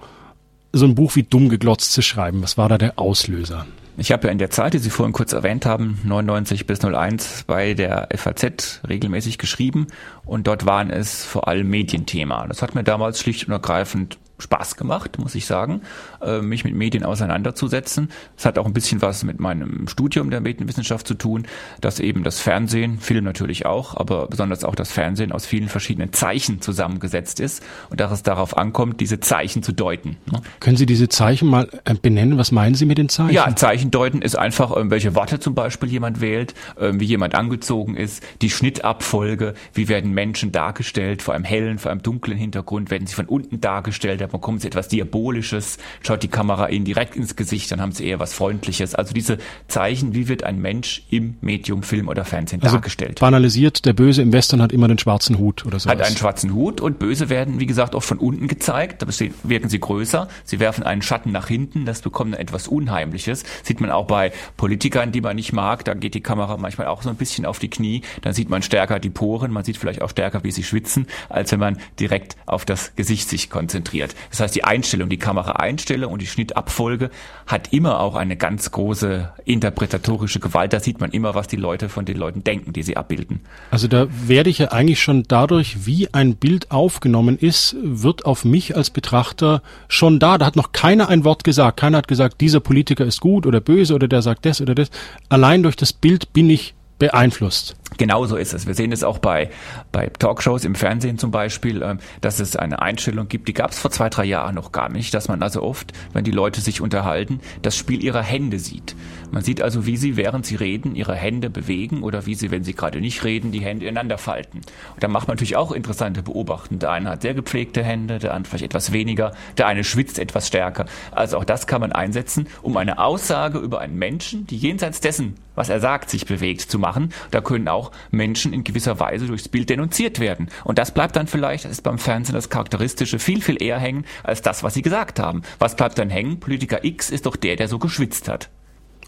so 0.73 0.85
ein 0.85 0.95
Buch 0.95 1.16
wie 1.16 1.23
Dumm 1.23 1.49
geglotzt 1.49 1.92
zu 1.92 2.02
schreiben? 2.02 2.42
Was 2.42 2.59
war 2.59 2.68
da 2.68 2.76
der 2.76 2.99
Auslöser? 2.99 3.66
Ich 3.99 4.12
habe 4.12 4.26
ja 4.26 4.33
in 4.33 4.38
der 4.38 4.50
Zeit, 4.50 4.75
die 4.75 4.78
Sie 4.78 4.90
vorhin 4.90 5.14
kurz 5.14 5.33
erwähnt 5.33 5.64
haben, 5.64 5.99
99 6.04 6.66
bis 6.66 6.85
01 6.85 7.45
bei 7.47 7.73
der 7.73 8.09
FAZ 8.14 8.83
regelmäßig 8.87 9.38
geschrieben 9.38 9.87
und 10.26 10.47
dort 10.47 10.66
waren 10.66 10.90
es 10.90 11.25
vor 11.25 11.49
allem 11.49 11.71
Medienthema. 11.71 12.47
Das 12.47 12.61
hat 12.61 12.75
mir 12.75 12.85
damals 12.85 13.21
schlicht 13.21 13.47
und 13.47 13.52
ergreifend 13.52 14.18
Spaß 14.38 14.76
gemacht, 14.76 15.18
muss 15.18 15.34
ich 15.34 15.46
sagen, 15.46 15.80
äh, 16.20 16.40
mich 16.40 16.64
mit 16.64 16.74
Medien 16.74 17.04
auseinanderzusetzen. 17.04 18.10
Es 18.36 18.44
hat 18.44 18.58
auch 18.58 18.66
ein 18.66 18.74
bisschen 18.74 19.00
was 19.00 19.24
mit 19.24 19.40
meinem 19.40 19.88
Studium 19.88 20.30
der 20.30 20.40
Medienwissenschaft 20.40 21.06
zu 21.06 21.14
tun, 21.14 21.46
dass 21.80 22.00
eben 22.00 22.22
das 22.22 22.40
Fernsehen, 22.40 22.98
Film 22.98 23.24
natürlich 23.24 23.64
auch, 23.64 23.96
aber 23.96 24.26
besonders 24.26 24.64
auch 24.64 24.74
das 24.74 24.92
Fernsehen 24.92 25.32
aus 25.32 25.46
vielen 25.46 25.68
verschiedenen 25.68 26.12
Zeichen 26.12 26.60
zusammengesetzt 26.60 27.40
ist 27.40 27.62
und 27.88 28.00
dass 28.00 28.12
es 28.12 28.22
darauf 28.22 28.56
ankommt, 28.56 29.00
diese 29.00 29.20
Zeichen 29.20 29.62
zu 29.62 29.72
deuten. 29.72 30.16
Ne? 30.30 30.42
Können 30.60 30.76
Sie 30.76 30.86
diese 30.86 31.08
Zeichen 31.08 31.48
mal 31.48 31.68
äh, 31.84 31.94
benennen? 31.94 32.36
Was 32.36 32.52
meinen 32.52 32.74
Sie 32.74 32.84
mit 32.84 32.98
den 32.98 33.08
Zeichen? 33.08 33.32
Ja, 33.32 33.54
Zeichen 33.56 33.90
deuten 33.90 34.20
ist 34.20 34.36
einfach, 34.36 34.72
welche 34.76 35.14
Worte 35.14 35.40
zum 35.40 35.54
Beispiel 35.54 35.88
jemand 35.88 36.20
wählt, 36.20 36.54
wie 36.78 37.04
jemand 37.04 37.34
angezogen 37.34 37.96
ist, 37.96 38.22
die 38.42 38.50
Schnittabfolge, 38.50 39.54
wie 39.72 39.88
werden 39.88 40.12
Menschen 40.12 40.52
dargestellt, 40.52 41.22
vor 41.22 41.34
einem 41.34 41.44
hellen, 41.44 41.78
vor 41.78 41.90
einem 41.90 42.02
dunklen 42.02 42.36
Hintergrund, 42.36 42.90
werden 42.90 43.06
sie 43.06 43.14
von 43.14 43.26
unten 43.26 43.60
dargestellt, 43.60 44.20
da 44.26 44.33
bekommen 44.33 44.59
sie 44.59 44.66
etwas 44.66 44.88
Diabolisches, 44.88 45.78
schaut 46.02 46.23
die 46.23 46.28
Kamera 46.28 46.68
ihnen 46.68 46.85
direkt 46.85 47.16
ins 47.16 47.37
Gesicht, 47.37 47.71
dann 47.71 47.80
haben 47.80 47.92
sie 47.92 48.06
eher 48.06 48.18
was 48.18 48.35
Freundliches. 48.35 48.95
Also 48.95 49.14
diese 49.14 49.38
Zeichen, 49.68 50.14
wie 50.14 50.28
wird 50.28 50.42
ein 50.42 50.61
Mensch 50.61 51.04
im 51.11 51.37
Medium 51.40 51.83
Film 51.83 52.09
oder 52.09 52.25
Fernsehen 52.25 52.61
also 52.62 52.76
dargestellt. 52.76 53.21
Banalisiert, 53.21 53.85
der 53.85 53.92
Böse 53.92 54.23
im 54.23 54.33
Western 54.33 54.61
hat 54.61 54.73
immer 54.73 54.88
den 54.88 54.99
schwarzen 54.99 55.38
Hut 55.38 55.64
oder 55.64 55.78
so. 55.78 55.88
Hat 55.88 56.00
einen 56.00 56.16
schwarzen 56.16 56.54
Hut 56.54 56.80
und 56.80 56.99
Böse 56.99 57.28
werden, 57.28 57.61
wie 57.61 57.66
gesagt, 57.66 57.95
oft 57.95 58.09
von 58.09 58.18
unten 58.18 58.49
gezeigt, 58.49 59.02
da 59.02 59.06
wirken 59.45 59.68
sie 59.68 59.78
größer, 59.78 60.28
sie 60.45 60.59
werfen 60.59 60.83
einen 60.83 61.02
Schatten 61.02 61.30
nach 61.30 61.47
hinten, 61.47 61.85
das 61.85 62.02
bekommt 62.02 62.37
etwas 62.37 62.66
Unheimliches. 62.66 63.45
Sieht 63.62 63.80
man 63.80 63.90
auch 63.90 64.06
bei 64.06 64.33
Politikern, 64.56 65.12
die 65.12 65.21
man 65.21 65.37
nicht 65.37 65.52
mag, 65.52 65.85
da 65.85 65.95
geht 65.95 66.14
die 66.14 66.21
Kamera 66.21 66.56
manchmal 66.56 66.88
auch 66.88 67.02
so 67.02 67.11
ein 67.11 67.16
bisschen 67.16 67.47
auf 67.47 67.61
die 67.61 67.71
Knie, 67.71 68.02
dann 68.23 68.33
sieht 68.33 68.50
man 68.50 68.62
stärker 68.62 68.99
die 68.99 69.11
Poren, 69.11 69.52
man 69.52 69.62
sieht 69.62 69.76
vielleicht 69.76 70.02
auch 70.02 70.11
stärker, 70.11 70.42
wie 70.42 70.50
sie 70.50 70.64
schwitzen, 70.64 71.06
als 71.28 71.52
wenn 71.52 71.61
man 71.61 71.78
direkt 72.00 72.37
auf 72.47 72.64
das 72.64 72.97
Gesicht 72.97 73.28
sich 73.28 73.50
konzentriert. 73.50 74.15
Das 74.30 74.40
heißt, 74.40 74.54
die 74.54 74.64
Einstellung, 74.64 75.08
die 75.08 75.18
Kameraeinstellung 75.18 76.12
und 76.12 76.23
die 76.23 76.26
Schnittabfolge 76.26 77.11
hat 77.46 77.73
immer 77.73 78.00
auch 78.00 78.14
eine 78.14 78.37
ganz 78.37 78.70
große 78.70 79.32
interpretatorische 79.44 80.40
Gewalt. 80.40 80.73
Da 80.73 80.80
sieht 80.80 81.00
man 81.00 81.11
immer, 81.11 81.35
was 81.35 81.46
die 81.46 81.56
Leute 81.56 81.88
von 81.88 82.04
den 82.04 82.16
Leuten 82.16 82.44
denken, 82.44 82.73
die 82.73 82.82
sie 82.82 82.96
abbilden. 82.96 83.40
Also 83.70 83.88
da 83.88 84.06
werde 84.11 84.50
ich 84.50 84.58
ja 84.58 84.68
eigentlich 84.68 85.00
schon 85.00 85.25
dadurch, 85.28 85.87
wie 85.87 86.12
ein 86.12 86.37
Bild 86.37 86.70
aufgenommen 86.70 87.38
ist, 87.38 87.76
wird 87.82 88.26
auf 88.26 88.45
mich 88.45 88.76
als 88.76 88.90
Betrachter 88.90 89.62
schon 89.88 90.19
da. 90.19 90.38
Da 90.38 90.47
hat 90.47 90.56
noch 90.56 90.73
keiner 90.73 91.08
ein 91.08 91.25
Wort 91.25 91.45
gesagt. 91.45 91.78
Keiner 91.78 91.99
hat 91.99 92.08
gesagt, 92.08 92.40
dieser 92.40 92.60
Politiker 92.60 93.04
ist 93.04 93.21
gut 93.21 93.47
oder 93.47 93.60
böse 93.60 93.95
oder 93.95 94.08
der 94.08 94.23
sagt 94.23 94.47
das 94.47 94.60
oder 94.60 94.75
das. 94.75 94.90
Allein 95.28 95.62
durch 95.62 95.76
das 95.76 95.93
Bild 95.93 96.32
bin 96.32 96.50
ich 96.50 96.75
beeinflusst. 96.99 97.76
Genauso 97.99 98.37
ist 98.37 98.54
es. 98.54 98.67
Wir 98.67 98.75
sehen 98.75 98.93
es 98.93 99.04
auch 99.04 99.19
bei, 99.19 99.50
bei 99.93 100.09
Talkshows 100.09 100.65
im 100.65 100.75
Fernsehen 100.75 101.19
zum 101.19 101.30
Beispiel, 101.30 101.82
ähm, 101.82 101.99
dass 102.21 102.41
es 102.41 102.56
eine 102.56 102.82
Einstellung 102.82 103.28
gibt, 103.28 103.49
die 103.49 103.54
gab 103.54 103.71
es 103.71 103.78
vor 103.78 103.91
zwei, 103.91 104.09
drei 104.09 104.25
Jahren 104.25 104.54
noch 104.54 104.73
gar 104.73 104.89
nicht, 104.89 105.15
dass 105.15 105.28
man 105.28 105.43
also 105.43 105.63
oft, 105.63 105.93
wenn 106.13 106.25
die 106.25 106.30
Leute 106.30 106.61
sich 106.61 106.80
unterhalten, 106.80 107.41
das 107.63 107.76
Spiel 107.76 108.02
ihrer 108.02 108.23
Hände 108.23 108.59
sieht. 108.59 108.95
Man 109.30 109.43
sieht 109.43 109.60
also, 109.60 109.86
wie 109.86 109.97
sie, 109.97 110.17
während 110.17 110.47
sie 110.47 110.56
reden, 110.56 110.95
ihre 110.95 111.15
Hände 111.15 111.50
bewegen 111.50 112.02
oder 112.02 112.26
wie 112.26 112.34
sie, 112.34 112.50
wenn 112.50 112.65
sie 112.65 112.75
gerade 112.75 113.00
nicht 113.00 113.25
reden, 113.25 113.52
die 113.52 113.60
Hände 113.60 113.86
ineinander 113.86 114.19
falten. 114.19 114.58
Und 114.95 115.02
da 115.02 115.08
macht 115.08 115.28
man 115.28 115.36
natürlich 115.36 115.56
auch 115.56 115.73
interessante 115.73 116.23
Beobachten. 116.23 116.78
Der 116.78 116.91
eine 116.91 117.10
hat 117.10 117.23
sehr 117.23 117.34
gepflegte 117.34 117.82
Hände, 117.82 118.19
der 118.19 118.34
andere 118.34 118.50
vielleicht 118.50 118.65
etwas 118.65 118.93
weniger, 118.93 119.32
der 119.58 119.67
eine 119.67 119.84
schwitzt 119.84 120.19
etwas 120.19 120.47
stärker. 120.47 120.86
Also 121.10 121.39
auch 121.39 121.45
das 121.45 121.67
kann 121.67 121.80
man 121.80 121.93
einsetzen, 121.93 122.49
um 122.62 122.76
eine 122.76 122.99
Aussage 122.99 123.58
über 123.58 123.80
einen 123.80 123.99
Menschen, 123.99 124.47
die 124.47 124.56
jenseits 124.56 125.00
dessen, 125.00 125.34
was 125.54 125.69
er 125.69 125.80
sagt, 125.80 126.10
sich 126.10 126.26
bewegt, 126.26 126.62
zu 126.62 126.78
machen. 126.78 127.12
Da 127.30 127.41
können 127.41 127.69
auch 127.69 127.93
Menschen 128.10 128.52
in 128.52 128.65
gewisser 128.65 129.00
Weise 129.00 129.26
durchs 129.26 129.49
Bild 129.49 129.71
denunziert 129.71 130.21
werden. 130.21 130.49
Und 130.65 130.78
das 130.78 130.93
bleibt 130.93 131.17
dann 131.17 131.26
vielleicht, 131.26 131.65
das 131.65 131.73
ist 131.73 131.82
beim 131.82 131.99
Fernsehen 131.99 132.34
das 132.34 132.50
Charakteristische, 132.50 133.19
viel, 133.19 133.43
viel 133.43 133.60
eher 133.62 133.78
hängen 133.78 134.04
als 134.23 134.43
das, 134.43 134.62
was 134.62 134.75
sie 134.75 134.82
gesagt 134.82 135.19
haben. 135.19 135.43
Was 135.58 135.76
bleibt 135.76 135.99
dann 135.99 136.10
hängen? 136.10 136.41
Politiker 136.41 136.84
X 136.84 137.10
ist 137.10 137.26
doch 137.26 137.36
der, 137.36 137.56
der 137.56 137.69
so 137.69 137.78
geschwitzt 137.78 138.28
hat. 138.28 138.50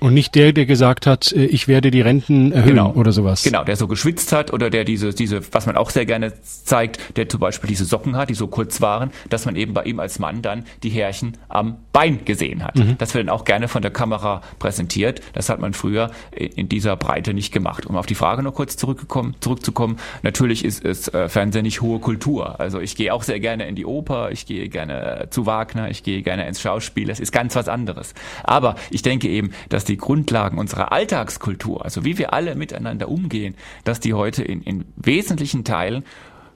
Und 0.00 0.14
nicht 0.14 0.34
der, 0.34 0.52
der 0.52 0.66
gesagt 0.66 1.06
hat, 1.06 1.32
äh, 1.32 1.46
ich 1.46 1.66
werde 1.66 1.90
die 1.90 2.00
Renten 2.00 2.52
erhöhen 2.52 2.76
genau. 2.76 2.92
oder 2.92 3.12
sowas. 3.12 3.42
Genau, 3.42 3.64
der 3.64 3.76
so 3.76 3.88
geschwitzt 3.88 4.32
hat 4.32 4.52
oder 4.52 4.70
der 4.70 4.84
diese, 4.84 5.12
diese, 5.12 5.40
was 5.52 5.66
man 5.66 5.76
auch 5.76 5.90
sehr 5.90 6.06
gerne 6.06 6.32
zeigt, 6.42 7.16
der 7.16 7.28
zum 7.28 7.40
Beispiel 7.40 7.68
diese 7.68 7.84
Socken 7.84 8.16
hat, 8.16 8.30
die 8.30 8.34
so 8.34 8.46
kurz 8.46 8.80
waren, 8.80 9.10
dass 9.28 9.44
man 9.44 9.56
eben 9.56 9.74
bei 9.74 9.84
ihm 9.84 9.98
als 9.98 10.18
Mann 10.18 10.40
dann 10.42 10.64
die 10.82 10.90
Härchen 10.90 11.36
am 11.48 11.78
Bein 11.92 12.24
gesehen 12.24 12.62
hat. 12.62 12.76
Mhm. 12.76 12.96
Das 12.98 13.14
wird 13.14 13.26
dann 13.26 13.34
auch 13.34 13.44
gerne 13.44 13.66
von 13.66 13.82
der 13.82 13.90
Kamera 13.90 14.42
präsentiert. 14.58 15.20
Das 15.32 15.48
hat 15.48 15.58
man 15.60 15.72
früher 15.72 16.10
in 16.30 16.68
dieser 16.68 16.96
Breite 16.96 17.34
nicht 17.34 17.52
gemacht. 17.52 17.86
Um 17.86 17.96
auf 17.96 18.06
die 18.06 18.14
Frage 18.14 18.42
noch 18.42 18.54
kurz 18.54 18.76
zurückgekommen, 18.76 19.34
zurückzukommen, 19.40 19.98
natürlich 20.22 20.64
ist 20.64 20.84
es 20.84 21.08
äh, 21.08 21.28
Fernsehen 21.28 21.64
nicht 21.64 21.80
hohe 21.80 21.98
Kultur. 21.98 22.60
Also 22.60 22.78
ich 22.78 22.94
gehe 22.94 23.12
auch 23.12 23.24
sehr 23.24 23.40
gerne 23.40 23.66
in 23.66 23.74
die 23.74 23.84
Oper, 23.84 24.30
ich 24.30 24.46
gehe 24.46 24.68
gerne 24.68 25.26
zu 25.30 25.46
Wagner, 25.46 25.90
ich 25.90 26.04
gehe 26.04 26.22
gerne 26.22 26.46
ins 26.46 26.60
Schauspiel. 26.60 27.08
Das 27.08 27.18
ist 27.18 27.32
ganz 27.32 27.56
was 27.56 27.68
anderes. 27.68 28.14
Aber 28.44 28.76
ich 28.90 29.02
denke 29.02 29.28
eben, 29.28 29.50
dass 29.68 29.87
die 29.88 29.96
Grundlagen 29.96 30.58
unserer 30.58 30.92
Alltagskultur, 30.92 31.84
also 31.84 32.04
wie 32.04 32.18
wir 32.18 32.32
alle 32.32 32.54
miteinander 32.54 33.08
umgehen, 33.08 33.54
dass 33.84 34.00
die 34.00 34.14
heute 34.14 34.42
in, 34.42 34.62
in 34.62 34.84
wesentlichen 34.96 35.64
Teilen 35.64 36.04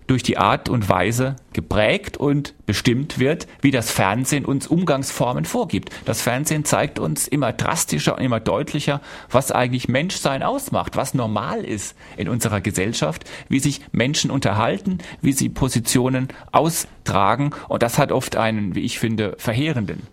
durch 0.06 0.22
die 0.22 0.36
Art 0.36 0.68
und 0.68 0.88
Weise 0.88 1.36
geprägt 1.52 2.16
und 2.16 2.54
bestimmt 2.66 3.18
wird, 3.18 3.46
wie 3.60 3.70
das 3.70 3.90
Fernsehen 3.90 4.44
uns 4.44 4.66
Umgangsformen 4.66 5.44
vorgibt. 5.44 5.90
Das 6.04 6.22
Fernsehen 6.22 6.64
zeigt 6.64 6.98
uns 6.98 7.28
immer 7.28 7.52
drastischer 7.52 8.16
und 8.16 8.22
immer 8.22 8.40
deutlicher, 8.40 9.00
was 9.30 9.52
eigentlich 9.52 9.88
Menschsein 9.88 10.42
ausmacht, 10.42 10.96
was 10.96 11.14
normal 11.14 11.64
ist 11.64 11.96
in 12.16 12.28
unserer 12.28 12.60
Gesellschaft, 12.60 13.24
wie 13.48 13.60
sich 13.60 13.80
Menschen 13.92 14.30
unterhalten, 14.30 14.98
wie 15.20 15.32
sie 15.32 15.48
Positionen 15.48 16.28
austragen. 16.50 17.50
Und 17.68 17.82
das 17.82 17.98
hat 17.98 18.12
oft 18.12 18.36
einen, 18.36 18.74
wie 18.74 18.80
ich 18.80 18.98
finde, 18.98 19.34
verheerenden 19.38 20.06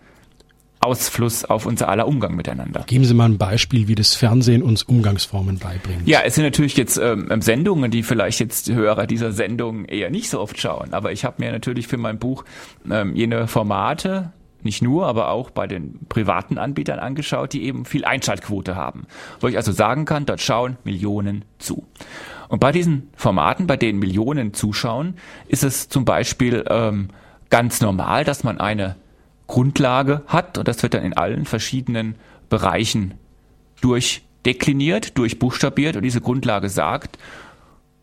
Ausfluss 0.80 1.44
auf 1.44 1.66
unser 1.66 1.88
aller 1.88 2.08
Umgang 2.08 2.34
miteinander. 2.34 2.84
Geben 2.86 3.04
Sie 3.04 3.14
mal 3.14 3.26
ein 3.26 3.38
Beispiel, 3.38 3.86
wie 3.86 3.94
das 3.94 4.14
Fernsehen 4.14 4.62
uns 4.62 4.82
Umgangsformen 4.82 5.58
beibringt. 5.58 6.08
Ja, 6.08 6.20
es 6.24 6.34
sind 6.34 6.44
natürlich 6.44 6.76
jetzt 6.76 6.96
ähm, 6.96 7.28
Sendungen, 7.42 7.90
die 7.90 8.02
vielleicht 8.02 8.40
jetzt 8.40 8.70
Hörer 8.70 9.06
dieser 9.06 9.32
Sendung 9.32 9.84
eher 9.84 10.10
nicht 10.10 10.30
so 10.30 10.40
oft 10.40 10.58
schauen. 10.58 10.94
Aber 10.94 11.12
ich 11.12 11.24
habe 11.24 11.36
mir 11.38 11.52
natürlich 11.52 11.86
für 11.86 11.98
mein 11.98 12.18
Buch 12.18 12.44
ähm, 12.90 13.14
jene 13.14 13.46
Formate 13.46 14.32
nicht 14.62 14.82
nur, 14.82 15.06
aber 15.06 15.30
auch 15.30 15.50
bei 15.50 15.66
den 15.66 16.06
privaten 16.08 16.58
Anbietern 16.58 16.98
angeschaut, 16.98 17.52
die 17.52 17.64
eben 17.64 17.84
viel 17.84 18.04
Einschaltquote 18.04 18.76
haben. 18.76 19.06
Wo 19.40 19.48
ich 19.48 19.56
also 19.56 19.72
sagen 19.72 20.04
kann, 20.04 20.26
dort 20.26 20.40
schauen 20.40 20.76
Millionen 20.84 21.44
zu. 21.58 21.86
Und 22.48 22.60
bei 22.60 22.72
diesen 22.72 23.10
Formaten, 23.14 23.66
bei 23.66 23.76
denen 23.76 23.98
Millionen 23.98 24.54
zuschauen, 24.54 25.14
ist 25.48 25.62
es 25.62 25.88
zum 25.88 26.04
Beispiel 26.04 26.64
ähm, 26.68 27.08
ganz 27.48 27.80
normal, 27.80 28.24
dass 28.24 28.44
man 28.44 28.58
eine 28.58 28.96
Grundlage 29.50 30.22
hat 30.28 30.58
und 30.58 30.68
das 30.68 30.82
wird 30.84 30.94
dann 30.94 31.02
in 31.02 31.12
allen 31.12 31.44
verschiedenen 31.44 32.14
Bereichen 32.48 33.14
durchdekliniert, 33.80 35.18
durchbuchstabiert 35.18 35.96
und 35.96 36.02
diese 36.02 36.20
Grundlage 36.20 36.68
sagt, 36.68 37.18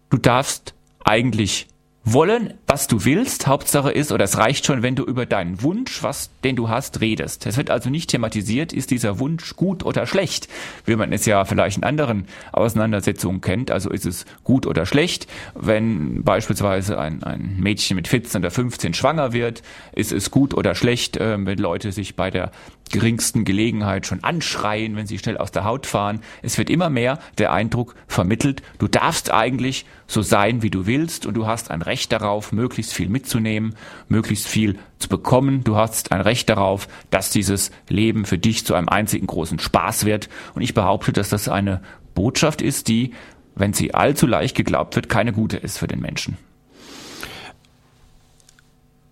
du 0.09 0.17
darfst 0.17 0.73
eigentlich 1.05 1.67
wollen, 2.03 2.53
was 2.67 2.87
du 2.87 3.05
willst. 3.05 3.47
Hauptsache 3.47 3.91
ist, 3.91 4.11
oder 4.11 4.25
es 4.25 4.37
reicht 4.37 4.65
schon, 4.65 4.83
wenn 4.83 4.95
du 4.95 5.03
über 5.03 5.25
deinen 5.25 5.61
Wunsch, 5.63 6.03
was, 6.03 6.29
den 6.43 6.57
du 6.57 6.67
hast, 6.67 6.99
redest. 6.99 7.45
Es 7.45 7.55
wird 7.55 7.69
also 7.69 7.89
nicht 7.89 8.09
thematisiert, 8.09 8.73
ist 8.73 8.91
dieser 8.91 9.19
Wunsch 9.19 9.55
gut 9.55 9.85
oder 9.85 10.05
schlecht, 10.05 10.49
wie 10.85 10.97
man 10.97 11.13
es 11.13 11.25
ja 11.25 11.45
vielleicht 11.45 11.77
in 11.77 11.85
anderen 11.85 12.27
Auseinandersetzungen 12.51 13.39
kennt. 13.39 13.71
Also 13.71 13.89
ist 13.89 14.05
es 14.05 14.25
gut 14.43 14.67
oder 14.67 14.85
schlecht, 14.85 15.27
wenn 15.55 16.23
beispielsweise 16.23 16.99
ein, 16.99 17.23
ein 17.23 17.55
Mädchen 17.57 17.95
mit 17.95 18.09
14 18.09 18.41
oder 18.41 18.51
15 18.51 18.93
schwanger 18.93 19.31
wird, 19.31 19.63
ist 19.93 20.11
es 20.11 20.29
gut 20.29 20.53
oder 20.53 20.75
schlecht, 20.75 21.15
äh, 21.15 21.37
wenn 21.39 21.57
Leute 21.57 21.93
sich 21.93 22.17
bei 22.17 22.29
der 22.29 22.51
geringsten 22.89 23.45
Gelegenheit 23.45 24.05
schon 24.05 24.23
anschreien, 24.23 24.95
wenn 24.95 25.07
sie 25.07 25.19
schnell 25.19 25.37
aus 25.37 25.51
der 25.51 25.63
Haut 25.63 25.85
fahren. 25.85 26.21
Es 26.41 26.57
wird 26.57 26.69
immer 26.69 26.89
mehr 26.89 27.19
der 27.37 27.51
Eindruck 27.51 27.95
vermittelt, 28.07 28.61
du 28.79 28.87
darfst 28.87 29.33
eigentlich 29.33 29.85
so 30.07 30.21
sein, 30.21 30.61
wie 30.61 30.69
du 30.69 30.85
willst 30.85 31.25
und 31.25 31.33
du 31.33 31.47
hast 31.47 31.69
ein 31.69 31.81
Recht 31.81 32.11
darauf, 32.11 32.51
möglichst 32.57 32.93
viel 32.93 33.07
mitzunehmen, 33.07 33.75
möglichst 34.09 34.47
viel 34.47 34.77
zu 34.99 35.07
bekommen. 35.07 35.63
Du 35.63 35.77
hast 35.77 36.11
ein 36.11 36.19
Recht 36.19 36.49
darauf, 36.49 36.89
dass 37.09 37.31
dieses 37.31 37.71
Leben 37.87 38.25
für 38.25 38.37
dich 38.37 38.65
zu 38.65 38.73
einem 38.73 38.89
einzigen 38.89 39.27
großen 39.27 39.59
Spaß 39.59 40.03
wird. 40.03 40.27
Und 40.53 40.63
ich 40.63 40.73
behaupte, 40.73 41.13
dass 41.13 41.29
das 41.29 41.47
eine 41.47 41.81
Botschaft 42.13 42.61
ist, 42.61 42.89
die, 42.89 43.13
wenn 43.55 43.71
sie 43.71 43.93
allzu 43.93 44.27
leicht 44.27 44.55
geglaubt 44.55 44.95
wird, 44.95 45.07
keine 45.07 45.31
gute 45.31 45.55
ist 45.55 45.77
für 45.77 45.87
den 45.87 46.01
Menschen. 46.01 46.37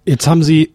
Jetzt 0.06 0.28
haben 0.28 0.44
Sie 0.44 0.74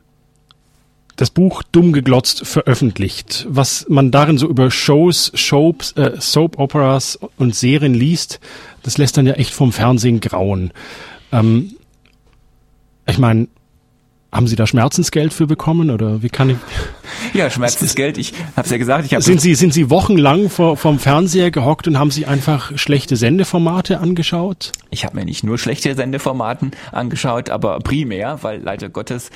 das 1.21 1.31
Buch 1.31 1.63
Dumm 1.63 1.93
geglotzt 1.93 2.47
veröffentlicht. 2.47 3.47
Was 3.49 3.87
man 3.89 4.11
darin 4.11 4.39
so 4.39 4.49
über 4.49 4.71
Shows, 4.71 5.31
Soaps, 5.35 5.93
äh, 5.93 6.13
Soap 6.19 6.59
Operas 6.59 7.19
und 7.37 7.55
Serien 7.55 7.93
liest, 7.93 8.41
das 8.83 8.97
lässt 8.97 9.19
dann 9.19 9.27
ja 9.27 9.35
echt 9.35 9.53
vom 9.53 9.71
Fernsehen 9.71 10.21
grauen. 10.21 10.73
Ähm, 11.31 11.77
ich 13.11 13.19
meine, 13.19 13.49
haben 14.33 14.47
Sie 14.47 14.57
da 14.57 14.67
Schmerzensgeld 14.67 15.33
für 15.33 15.47
bekommen 15.47 15.91
oder 15.91 16.23
wie 16.23 16.29
kann 16.29 16.51
ich? 16.51 16.57
Ja, 17.35 17.51
Schmerzensgeld. 17.51 18.19
Ich 18.19 18.33
habe 18.57 18.65
es 18.65 18.71
ja 18.71 18.79
gesagt. 18.79 19.13
Ich 19.13 19.25
sind 19.25 19.41
Sie 19.41 19.55
sind 19.55 19.73
Sie 19.75 19.91
wochenlang 19.91 20.49
vor 20.49 20.77
vom 20.77 20.99
Fernseher 20.99 21.51
gehockt 21.51 21.87
und 21.87 21.99
haben 21.99 22.11
Sie 22.11 22.27
einfach 22.27 22.77
schlechte 22.77 23.15
Sendeformate 23.15 24.01
angeschaut? 24.01 24.73
Ich 24.91 25.05
habe 25.05 25.17
mir 25.17 25.25
nicht 25.25 25.45
nur 25.45 25.59
schlechte 25.59 25.95
Sendeformaten 25.95 26.73
angeschaut, 26.91 27.51
aber 27.51 27.79
primär, 27.81 28.39
weil 28.43 28.61
leider 28.61 28.89
Gottes 28.89 29.31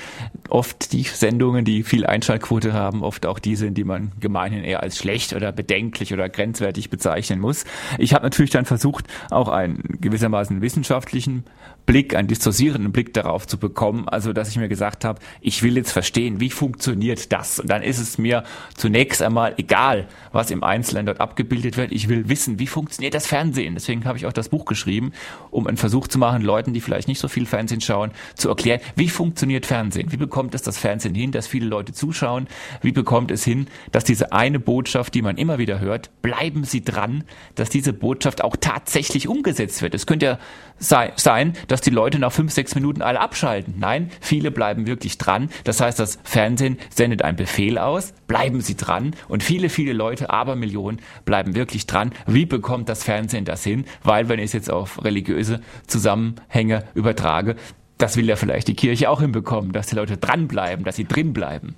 oft 0.48 0.92
die 0.92 1.02
Sendungen, 1.02 1.64
die 1.64 1.82
viel 1.82 2.06
Einschaltquote 2.06 2.72
haben, 2.72 3.04
oft 3.04 3.26
auch 3.26 3.38
die 3.38 3.54
sind, 3.54 3.76
die 3.76 3.84
man 3.84 4.12
gemeinhin 4.18 4.64
eher 4.64 4.82
als 4.82 4.98
schlecht 4.98 5.32
oder 5.32 5.52
bedenklich 5.52 6.12
oder 6.12 6.28
grenzwertig 6.28 6.90
bezeichnen 6.90 7.38
muss. 7.38 7.64
Ich 7.98 8.14
habe 8.14 8.24
natürlich 8.24 8.50
dann 8.50 8.64
versucht, 8.64 9.06
auch 9.30 9.48
einen 9.48 9.82
gewissermaßen 10.00 10.62
wissenschaftlichen 10.62 11.44
Blick, 11.86 12.14
einen 12.14 12.28
dissoziierenden 12.28 12.92
Blick 12.92 13.12
darauf 13.12 13.46
zu 13.46 13.58
bekommen, 13.58 14.08
also 14.08 14.32
dass 14.32 14.48
ich 14.48 14.56
mir 14.56 14.68
gesagt 14.68 15.04
habe, 15.04 15.20
ich 15.40 15.62
will 15.62 15.76
jetzt 15.76 15.92
verstehen, 15.92 16.40
wie 16.40 16.50
funktioniert 16.50 17.32
das? 17.32 17.60
Und 17.60 17.68
dann 17.68 17.82
ist 17.82 17.98
es 17.98 18.16
mir 18.16 18.44
zunächst 18.74 19.22
einmal 19.22 19.54
egal, 19.58 20.08
was 20.32 20.50
im 20.50 20.64
Einzelnen 20.64 21.06
dort 21.06 21.20
abgebildet 21.20 21.76
wird. 21.76 21.92
Ich 21.92 22.08
will 22.08 22.28
wissen, 22.28 22.58
wie 22.58 22.66
funktioniert 22.66 23.14
das 23.14 23.26
Fernsehen? 23.26 23.74
Deswegen 23.74 24.04
habe 24.06 24.16
ich 24.16 24.26
auch 24.26 24.32
das 24.32 24.48
Buch 24.48 24.64
geschrieben, 24.64 25.12
um 25.50 25.66
einen 25.66 25.76
Versuch 25.76 26.08
zu 26.08 26.18
machen, 26.18 26.42
Leuten, 26.42 26.72
die 26.72 26.80
vielleicht 26.80 27.08
nicht 27.08 27.18
so 27.18 27.28
viel 27.28 27.46
Fernsehen 27.46 27.80
schauen, 27.80 28.12
zu 28.34 28.48
erklären, 28.48 28.80
wie 28.96 29.08
funktioniert 29.08 29.66
Fernsehen? 29.66 30.10
Wie 30.10 30.16
bekommt 30.16 30.54
es 30.54 30.62
das 30.62 30.78
Fernsehen 30.78 31.14
hin, 31.14 31.32
dass 31.32 31.46
viele 31.46 31.66
Leute 31.66 31.92
zuschauen? 31.92 32.48
Wie 32.80 32.92
bekommt 32.92 33.30
es 33.30 33.44
hin, 33.44 33.66
dass 33.92 34.04
diese 34.04 34.32
eine 34.32 34.58
Botschaft, 34.58 35.14
die 35.14 35.22
man 35.22 35.36
immer 35.36 35.58
wieder 35.58 35.80
hört, 35.80 36.10
bleiben 36.22 36.64
Sie 36.64 36.82
dran, 36.82 37.24
dass 37.54 37.68
diese 37.68 37.92
Botschaft 37.92 38.42
auch 38.42 38.56
tatsächlich 38.56 39.28
umgesetzt 39.28 39.82
wird? 39.82 39.94
Es 39.94 40.06
könnte 40.06 40.26
ja 40.26 40.38
sei, 40.78 41.12
sein, 41.16 41.54
dass 41.68 41.73
die 41.80 41.90
Leute 41.90 42.18
nach 42.18 42.32
fünf, 42.32 42.52
sechs 42.52 42.74
Minuten 42.74 43.02
alle 43.02 43.20
abschalten. 43.20 43.74
Nein, 43.78 44.10
viele 44.20 44.50
bleiben 44.50 44.86
wirklich 44.86 45.18
dran. 45.18 45.48
Das 45.64 45.80
heißt, 45.80 45.98
das 45.98 46.18
Fernsehen 46.24 46.78
sendet 46.90 47.22
einen 47.22 47.36
Befehl 47.36 47.78
aus, 47.78 48.12
bleiben 48.26 48.60
Sie 48.60 48.76
dran 48.76 49.14
und 49.28 49.42
viele, 49.42 49.68
viele 49.68 49.92
Leute, 49.92 50.30
aber 50.30 50.56
Millionen, 50.56 51.00
bleiben 51.24 51.54
wirklich 51.54 51.86
dran. 51.86 52.12
Wie 52.26 52.46
bekommt 52.46 52.88
das 52.88 53.04
Fernsehen 53.04 53.44
das 53.44 53.64
hin? 53.64 53.84
Weil, 54.02 54.28
wenn 54.28 54.38
ich 54.38 54.46
es 54.46 54.52
jetzt 54.52 54.70
auf 54.70 55.04
religiöse 55.04 55.60
Zusammenhänge 55.86 56.84
übertrage, 56.94 57.56
das 57.98 58.16
will 58.16 58.28
ja 58.28 58.36
vielleicht 58.36 58.68
die 58.68 58.74
Kirche 58.74 59.08
auch 59.08 59.20
hinbekommen, 59.20 59.72
dass 59.72 59.86
die 59.86 59.96
Leute 59.96 60.16
dranbleiben, 60.16 60.84
dass 60.84 60.96
sie 60.96 61.06
drinbleiben. 61.06 61.74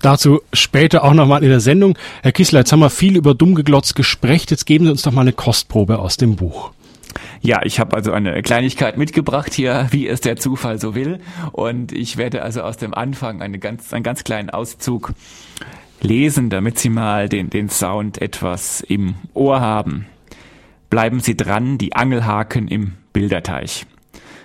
Dazu 0.00 0.40
später 0.52 1.04
auch 1.04 1.12
nochmal 1.12 1.42
in 1.42 1.50
der 1.50 1.60
Sendung. 1.60 1.98
Herr 2.22 2.32
Kissler, 2.32 2.60
jetzt 2.60 2.72
haben 2.72 2.80
wir 2.80 2.88
viel 2.88 3.16
über 3.16 3.34
Dummgeglotz 3.34 3.94
gesprochen. 3.94 4.46
Jetzt 4.48 4.64
geben 4.64 4.86
Sie 4.86 4.90
uns 4.90 5.02
doch 5.02 5.12
mal 5.12 5.22
eine 5.22 5.34
Kostprobe 5.34 5.98
aus 5.98 6.16
dem 6.16 6.36
Buch. 6.36 6.72
Ja, 7.40 7.60
ich 7.64 7.80
habe 7.80 7.96
also 7.96 8.12
eine 8.12 8.42
Kleinigkeit 8.42 8.96
mitgebracht 8.96 9.52
hier, 9.52 9.88
wie 9.90 10.06
es 10.06 10.20
der 10.20 10.36
Zufall 10.36 10.80
so 10.80 10.94
will. 10.94 11.20
Und 11.52 11.92
ich 11.92 12.16
werde 12.16 12.42
also 12.42 12.62
aus 12.62 12.76
dem 12.76 12.94
Anfang 12.94 13.42
eine 13.42 13.58
ganz, 13.58 13.92
einen 13.92 14.02
ganz 14.02 14.24
kleinen 14.24 14.50
Auszug 14.50 15.12
lesen, 16.00 16.50
damit 16.50 16.78
Sie 16.78 16.88
mal 16.88 17.28
den, 17.28 17.50
den 17.50 17.68
Sound 17.68 18.20
etwas 18.20 18.80
im 18.80 19.14
Ohr 19.34 19.60
haben. 19.60 20.06
Bleiben 20.88 21.20
Sie 21.20 21.36
dran, 21.36 21.78
die 21.78 21.94
Angelhaken 21.94 22.68
im 22.68 22.94
Bilderteich. 23.12 23.86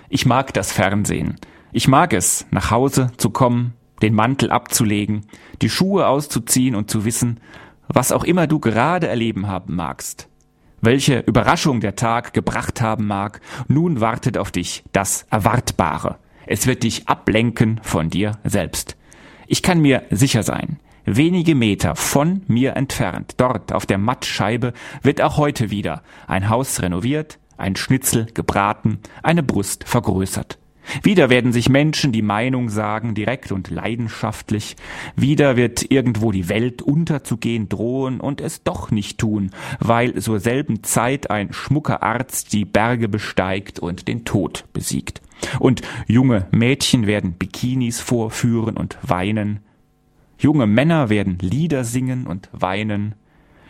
Ich 0.08 0.26
mag 0.26 0.54
das 0.54 0.72
Fernsehen. 0.72 1.36
Ich 1.72 1.88
mag 1.88 2.12
es, 2.12 2.46
nach 2.50 2.70
Hause 2.70 3.10
zu 3.16 3.30
kommen, 3.30 3.74
den 4.02 4.14
Mantel 4.14 4.50
abzulegen, 4.50 5.26
die 5.62 5.70
Schuhe 5.70 6.06
auszuziehen 6.06 6.74
und 6.74 6.90
zu 6.90 7.04
wissen, 7.04 7.40
was 7.88 8.12
auch 8.12 8.24
immer 8.24 8.46
du 8.46 8.58
gerade 8.58 9.08
erleben 9.08 9.46
haben 9.46 9.74
magst. 9.74 10.28
Welche 10.86 11.18
Überraschung 11.18 11.80
der 11.80 11.96
Tag 11.96 12.32
gebracht 12.32 12.80
haben 12.80 13.08
mag, 13.08 13.40
nun 13.66 14.00
wartet 14.00 14.38
auf 14.38 14.52
dich 14.52 14.84
das 14.92 15.26
Erwartbare. 15.30 16.20
Es 16.46 16.68
wird 16.68 16.84
dich 16.84 17.08
ablenken 17.08 17.80
von 17.82 18.08
dir 18.08 18.38
selbst. 18.44 18.96
Ich 19.48 19.62
kann 19.64 19.80
mir 19.80 20.04
sicher 20.10 20.44
sein, 20.44 20.78
wenige 21.04 21.56
Meter 21.56 21.96
von 21.96 22.42
mir 22.46 22.76
entfernt, 22.76 23.34
dort 23.38 23.72
auf 23.72 23.84
der 23.84 23.98
Mattscheibe, 23.98 24.74
wird 25.02 25.20
auch 25.22 25.38
heute 25.38 25.72
wieder 25.72 26.04
ein 26.28 26.50
Haus 26.50 26.80
renoviert, 26.80 27.40
ein 27.56 27.74
Schnitzel 27.74 28.26
gebraten, 28.26 29.00
eine 29.24 29.42
Brust 29.42 29.82
vergrößert. 29.88 30.56
Wieder 31.02 31.30
werden 31.30 31.52
sich 31.52 31.68
Menschen 31.68 32.12
die 32.12 32.22
Meinung 32.22 32.68
sagen, 32.68 33.14
direkt 33.14 33.52
und 33.52 33.70
leidenschaftlich. 33.70 34.76
Wieder 35.16 35.56
wird 35.56 35.90
irgendwo 35.90 36.32
die 36.32 36.48
Welt 36.48 36.82
unterzugehen 36.82 37.68
drohen 37.68 38.20
und 38.20 38.40
es 38.40 38.62
doch 38.62 38.90
nicht 38.90 39.18
tun, 39.18 39.50
weil 39.80 40.14
zur 40.20 40.40
selben 40.40 40.82
Zeit 40.82 41.30
ein 41.30 41.52
schmucker 41.52 42.02
Arzt 42.02 42.52
die 42.52 42.64
Berge 42.64 43.08
besteigt 43.08 43.78
und 43.78 44.08
den 44.08 44.24
Tod 44.24 44.64
besiegt. 44.72 45.22
Und 45.58 45.82
junge 46.06 46.46
Mädchen 46.50 47.06
werden 47.06 47.34
Bikinis 47.34 48.00
vorführen 48.00 48.76
und 48.76 48.96
weinen. 49.02 49.60
Junge 50.38 50.66
Männer 50.66 51.08
werden 51.08 51.38
Lieder 51.40 51.84
singen 51.84 52.26
und 52.26 52.48
weinen. 52.52 53.14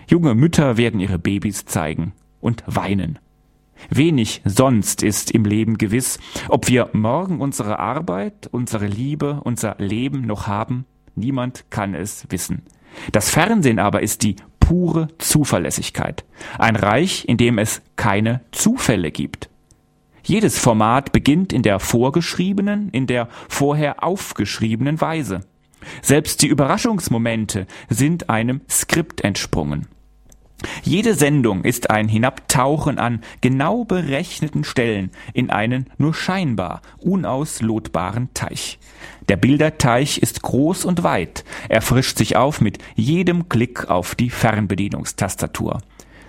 Junge 0.08 0.34
Mütter 0.34 0.76
werden 0.76 1.00
ihre 1.00 1.18
Babys 1.18 1.64
zeigen 1.64 2.12
und 2.40 2.62
weinen. 2.66 3.18
Wenig 3.90 4.42
sonst 4.44 5.02
ist 5.02 5.30
im 5.30 5.44
Leben 5.44 5.78
gewiss, 5.78 6.18
ob 6.48 6.68
wir 6.68 6.90
morgen 6.92 7.40
unsere 7.40 7.78
Arbeit, 7.78 8.48
unsere 8.50 8.86
Liebe, 8.86 9.40
unser 9.44 9.76
Leben 9.78 10.22
noch 10.22 10.46
haben, 10.46 10.86
niemand 11.14 11.70
kann 11.70 11.94
es 11.94 12.26
wissen. 12.30 12.62
Das 13.12 13.30
Fernsehen 13.30 13.78
aber 13.78 14.02
ist 14.02 14.22
die 14.22 14.36
pure 14.60 15.08
Zuverlässigkeit, 15.18 16.24
ein 16.58 16.76
Reich, 16.76 17.24
in 17.28 17.36
dem 17.36 17.58
es 17.58 17.82
keine 17.96 18.40
Zufälle 18.50 19.10
gibt. 19.10 19.48
Jedes 20.24 20.58
Format 20.58 21.12
beginnt 21.12 21.52
in 21.52 21.62
der 21.62 21.78
vorgeschriebenen, 21.78 22.88
in 22.90 23.06
der 23.06 23.28
vorher 23.48 24.02
aufgeschriebenen 24.02 25.00
Weise. 25.00 25.42
Selbst 26.02 26.42
die 26.42 26.48
Überraschungsmomente 26.48 27.68
sind 27.88 28.28
einem 28.28 28.60
Skript 28.68 29.22
entsprungen. 29.22 29.86
Jede 30.82 31.14
Sendung 31.14 31.64
ist 31.64 31.90
ein 31.90 32.08
Hinabtauchen 32.08 32.98
an 32.98 33.20
genau 33.40 33.84
berechneten 33.84 34.64
Stellen 34.64 35.10
in 35.32 35.50
einen 35.50 35.86
nur 35.98 36.14
scheinbar 36.14 36.82
unauslotbaren 36.98 38.32
Teich. 38.34 38.78
Der 39.28 39.36
Bilderteich 39.36 40.18
ist 40.18 40.42
groß 40.42 40.84
und 40.84 41.02
weit, 41.02 41.44
er 41.68 41.82
frischt 41.82 42.18
sich 42.18 42.36
auf 42.36 42.60
mit 42.60 42.78
jedem 42.94 43.48
Klick 43.48 43.88
auf 43.90 44.14
die 44.14 44.30
Fernbedienungstastatur. 44.30 45.80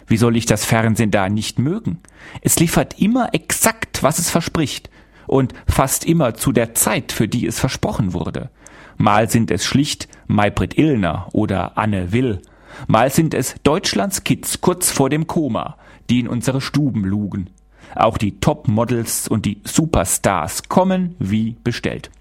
Wie 0.08 0.18
soll 0.18 0.38
ich 0.38 0.46
das 0.46 0.66
Fernsehen 0.66 1.12
da 1.12 1.30
nicht 1.30 1.60
mögen? 1.60 2.00
Es 2.42 2.60
liefert 2.60 3.00
immer 3.00 3.34
exakt, 3.34 4.04
was 4.04 4.20
es 4.20 4.30
verspricht 4.30 4.90
und 5.28 5.54
fast 5.68 6.06
immer 6.06 6.34
zu 6.34 6.52
der 6.54 6.74
Zeit, 6.74 7.12
für 7.12 7.28
die 7.28 7.46
es 7.46 7.60
versprochen 7.60 8.14
wurde. 8.14 8.50
Mal 8.96 9.30
sind 9.30 9.52
es 9.52 9.66
schlicht 9.66 10.08
Maybrit 10.28 10.78
Illner 10.78 11.28
oder 11.34 11.78
Anne 11.78 12.12
Will, 12.14 12.42
Mal 12.86 13.12
sind 13.12 13.34
es 13.34 13.56
Deutschlands 13.64 14.24
Kids 14.24 14.62
kurz 14.62 14.92
vor 14.92 15.10
dem 15.10 15.26
Koma, 15.28 15.78
die 16.10 16.20
in 16.20 16.28
unsere 16.28 16.62
Stuben 16.62 17.04
lugen. 17.04 17.50
Auch 17.96 18.18
die 18.18 18.40
Topmodels 18.40 19.28
und 19.28 19.46
die 19.46 19.62
Superstars 19.64 20.70
kommen 20.70 21.16
wie 21.20 21.56
bestellt. 21.64 22.12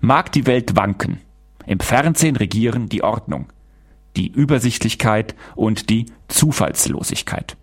Mag 0.00 0.32
die 0.32 0.46
Welt 0.46 0.76
wanken. 0.76 1.20
Im 1.66 1.80
Fernsehen 1.80 2.36
regieren 2.36 2.88
die 2.88 3.02
Ordnung, 3.02 3.46
die 4.16 4.28
Übersichtlichkeit 4.28 5.34
und 5.54 5.90
die 5.90 6.06
Zufallslosigkeit. 6.28 7.56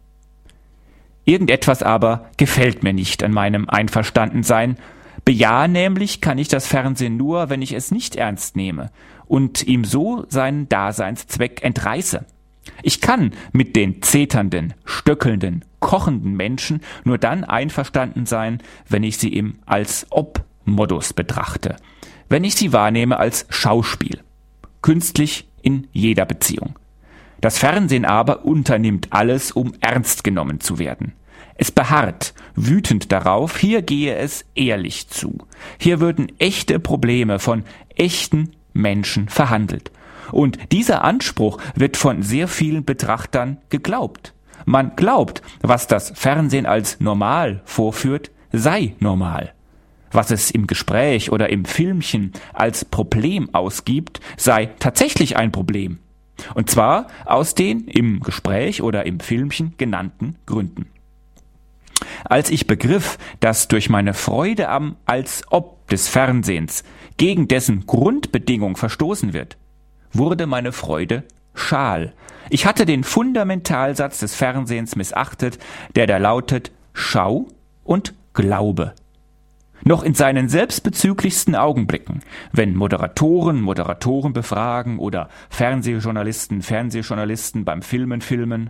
Irgendetwas 1.26 1.84
aber 1.84 2.30
gefällt 2.38 2.84
mir 2.84 2.94
nicht 2.94 3.24
an 3.24 3.32
meinem 3.32 3.70
Einverstandensein. 3.70 4.78
Bejahen 5.24 5.72
nämlich 5.72 6.20
kann 6.20 6.38
ich 6.38 6.50
das 6.50 6.68
Fernsehen 6.68 7.16
nur, 7.16 7.50
wenn 7.50 7.62
ich 7.62 7.72
es 7.72 7.92
nicht 7.92 8.18
ernst 8.18 8.58
nehme 8.58 8.90
und 9.26 9.66
ihm 9.66 9.86
so 9.86 10.26
seinen 10.30 10.70
Daseinszweck 10.70 11.64
entreiße. 11.64 12.26
Ich 12.82 13.02
kann 13.02 13.32
mit 13.52 13.76
den 13.76 14.02
zeternden, 14.02 14.74
stöckelnden, 14.86 15.66
kochenden 15.80 16.36
Menschen 16.36 16.82
nur 17.04 17.18
dann 17.18 17.44
einverstanden 17.44 18.26
sein, 18.26 18.62
wenn 18.88 19.04
ich 19.04 19.18
sie 19.18 19.34
im 19.34 19.60
als 19.66 20.08
ob 20.10 20.44
Modus 20.66 21.14
betrachte, 21.14 21.76
wenn 22.30 22.44
ich 22.44 22.56
sie 22.56 22.72
wahrnehme 22.72 23.18
als 23.18 23.46
Schauspiel, 23.50 24.22
künstlich 24.82 25.48
in 25.62 25.88
jeder 25.92 26.26
Beziehung. 26.26 26.80
Das 27.42 27.58
Fernsehen 27.58 28.06
aber 28.06 28.46
unternimmt 28.46 29.08
alles, 29.10 29.52
um 29.52 29.74
ernst 29.82 30.24
genommen 30.24 30.62
zu 30.62 30.80
werden. 30.80 31.14
Es 31.56 31.72
beharrt, 31.72 32.34
wütend 32.56 33.12
darauf, 33.12 33.58
hier 33.58 33.82
gehe 33.82 34.16
es 34.16 34.46
ehrlich 34.56 35.10
zu. 35.10 35.38
Hier 35.78 36.00
würden 36.00 36.32
echte 36.40 36.80
Probleme 36.80 37.40
von 37.40 37.64
echten 37.96 38.52
Menschen 38.74 39.30
verhandelt. 39.30 39.92
Und 40.32 40.72
dieser 40.72 41.04
Anspruch 41.04 41.60
wird 41.76 41.98
von 41.98 42.24
sehr 42.24 42.48
vielen 42.48 42.86
Betrachtern 42.86 43.58
geglaubt. 43.70 44.34
Man 44.66 44.96
glaubt, 44.96 45.42
was 45.62 45.88
das 45.88 46.12
Fernsehen 46.16 46.66
als 46.66 47.00
normal 47.00 47.62
vorführt, 47.66 48.32
sei 48.52 48.96
normal. 49.00 49.54
Was 50.12 50.32
es 50.32 50.52
im 50.52 50.68
Gespräch 50.68 51.32
oder 51.32 51.50
im 51.50 51.66
Filmchen 51.66 52.34
als 52.54 52.86
Problem 52.86 53.54
ausgibt, 53.54 54.22
sei 54.38 54.70
tatsächlich 54.80 55.38
ein 55.38 55.52
Problem. 55.52 56.00
Und 56.56 56.70
zwar 56.70 57.08
aus 57.26 57.56
den 57.56 57.88
im 57.88 58.20
Gespräch 58.20 58.82
oder 58.82 59.06
im 59.06 59.20
Filmchen 59.20 59.74
genannten 59.78 60.36
Gründen. 60.46 60.88
Als 62.26 62.50
ich 62.50 62.68
begriff, 62.68 63.18
dass 63.40 63.68
durch 63.68 63.90
meine 63.90 64.14
Freude 64.14 64.70
am 64.70 64.98
als 65.06 65.44
ob 65.50 65.88
des 65.88 66.08
Fernsehens 66.08 66.84
gegen 67.18 67.48
dessen 67.48 67.86
Grundbedingung 67.86 68.76
verstoßen 68.76 69.34
wird, 69.34 69.58
wurde 70.12 70.48
meine 70.48 70.72
Freude 70.72 71.24
schal. 71.54 72.14
Ich 72.50 72.66
hatte 72.66 72.86
den 72.86 73.04
Fundamentalsatz 73.04 74.20
des 74.20 74.36
Fernsehens 74.36 74.96
missachtet, 74.96 75.60
der 75.96 76.08
da 76.08 76.18
lautet 76.18 76.72
Schau 76.94 77.48
und 77.84 78.14
Glaube. 78.34 78.94
Noch 79.86 80.04
in 80.04 80.14
seinen 80.14 80.48
selbstbezüglichsten 80.48 81.56
Augenblicken, 81.56 82.22
wenn 82.54 82.76
Moderatoren 82.76 83.62
Moderatoren 83.62 84.32
befragen 84.32 84.98
oder 84.98 85.30
Fernsehjournalisten 85.50 86.62
Fernsehjournalisten 86.62 87.66
beim 87.66 87.82
Filmen 87.82 88.22
filmen, 88.22 88.70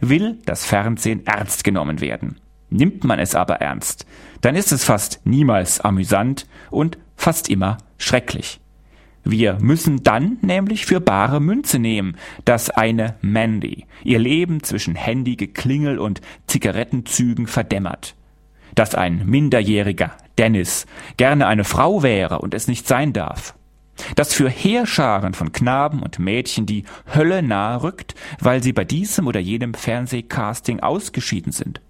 will 0.00 0.38
das 0.46 0.64
Fernsehen 0.64 1.26
ernst 1.26 1.62
genommen 1.62 2.00
werden. 2.00 2.40
Nimmt 2.70 3.04
man 3.04 3.18
es 3.18 3.34
aber 3.34 3.56
ernst, 3.56 4.06
dann 4.40 4.56
ist 4.56 4.72
es 4.72 4.84
fast 4.84 5.20
niemals 5.24 5.80
amüsant 5.80 6.46
und 6.70 6.98
fast 7.16 7.48
immer 7.48 7.78
schrecklich. 7.98 8.60
Wir 9.28 9.58
müssen 9.60 10.04
dann 10.04 10.38
nämlich 10.42 10.86
für 10.86 11.00
bare 11.00 11.40
Münze 11.40 11.80
nehmen, 11.80 12.16
dass 12.44 12.70
eine 12.70 13.16
Mandy 13.22 13.86
ihr 14.04 14.20
Leben 14.20 14.62
zwischen 14.62 14.94
Handygeklingel 14.94 15.98
und 15.98 16.20
Zigarettenzügen 16.46 17.48
verdämmert. 17.48 18.14
Dass 18.76 18.94
ein 18.94 19.26
minderjähriger 19.26 20.12
Dennis 20.38 20.86
gerne 21.16 21.48
eine 21.48 21.64
Frau 21.64 22.04
wäre 22.04 22.38
und 22.38 22.54
es 22.54 22.68
nicht 22.68 22.86
sein 22.86 23.12
darf. 23.12 23.54
Dass 24.14 24.32
für 24.32 24.48
Heerscharen 24.48 25.34
von 25.34 25.50
Knaben 25.50 26.04
und 26.04 26.20
Mädchen 26.20 26.66
die 26.66 26.84
Hölle 27.12 27.42
nahe 27.42 27.82
rückt, 27.82 28.14
weil 28.38 28.62
sie 28.62 28.72
bei 28.72 28.84
diesem 28.84 29.26
oder 29.26 29.40
jenem 29.40 29.74
Fernsehcasting 29.74 30.80
ausgeschieden 30.80 31.50
sind 31.50 31.80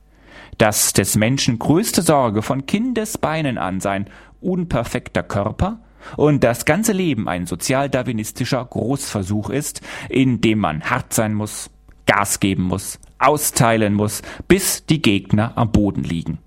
dass 0.58 0.92
des 0.92 1.16
Menschen 1.16 1.58
größte 1.58 2.02
Sorge 2.02 2.42
von 2.42 2.66
Kindesbeinen 2.66 3.58
an 3.58 3.80
sein 3.80 4.06
unperfekter 4.40 5.22
Körper 5.22 5.80
und 6.16 6.44
das 6.44 6.64
ganze 6.64 6.92
Leben 6.92 7.28
ein 7.28 7.46
sozialdarwinistischer 7.46 8.64
Großversuch 8.64 9.50
ist, 9.50 9.80
in 10.08 10.40
dem 10.40 10.58
man 10.58 10.82
hart 10.82 11.12
sein 11.12 11.34
muss, 11.34 11.70
Gas 12.06 12.38
geben 12.38 12.62
muss, 12.62 13.00
austeilen 13.18 13.94
muss, 13.94 14.22
bis 14.46 14.86
die 14.86 15.02
Gegner 15.02 15.52
am 15.56 15.72
Boden 15.72 16.04
liegen. 16.04 16.38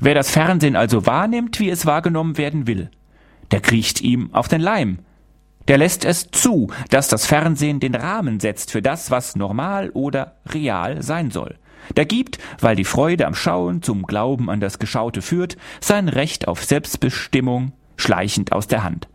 Wer 0.00 0.14
das 0.14 0.30
Fernsehen 0.30 0.76
also 0.76 1.06
wahrnimmt, 1.06 1.60
wie 1.60 1.70
es 1.70 1.86
wahrgenommen 1.86 2.38
werden 2.38 2.66
will, 2.66 2.90
der 3.50 3.60
kriecht 3.60 4.00
ihm 4.00 4.32
auf 4.32 4.48
den 4.48 4.60
Leim. 4.60 5.00
Der 5.68 5.78
lässt 5.78 6.04
es 6.04 6.30
zu, 6.30 6.70
dass 6.90 7.08
das 7.08 7.26
Fernsehen 7.26 7.80
den 7.80 7.94
Rahmen 7.94 8.40
setzt 8.40 8.70
für 8.70 8.82
das, 8.82 9.10
was 9.10 9.36
normal 9.36 9.90
oder 9.90 10.36
real 10.46 11.02
sein 11.02 11.30
soll. 11.30 11.56
Der 11.96 12.06
gibt, 12.06 12.38
weil 12.60 12.76
die 12.76 12.84
Freude 12.84 13.26
am 13.26 13.34
Schauen 13.34 13.82
zum 13.82 14.04
Glauben 14.04 14.50
an 14.50 14.60
das 14.60 14.78
Geschaute 14.78 15.22
führt, 15.22 15.56
sein 15.80 16.08
Recht 16.08 16.48
auf 16.48 16.64
Selbstbestimmung 16.64 17.72
schleichend 17.96 18.52
aus 18.52 18.66
der 18.66 18.84
Hand. 18.84 19.08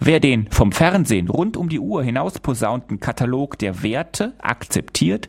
Wer 0.00 0.20
den 0.20 0.50
vom 0.50 0.72
Fernsehen 0.72 1.28
rund 1.28 1.56
um 1.56 1.68
die 1.68 1.78
Uhr 1.78 2.02
hinaus 2.02 2.38
posaunten 2.40 3.00
Katalog 3.00 3.58
der 3.58 3.82
Werte 3.82 4.34
akzeptiert, 4.40 5.28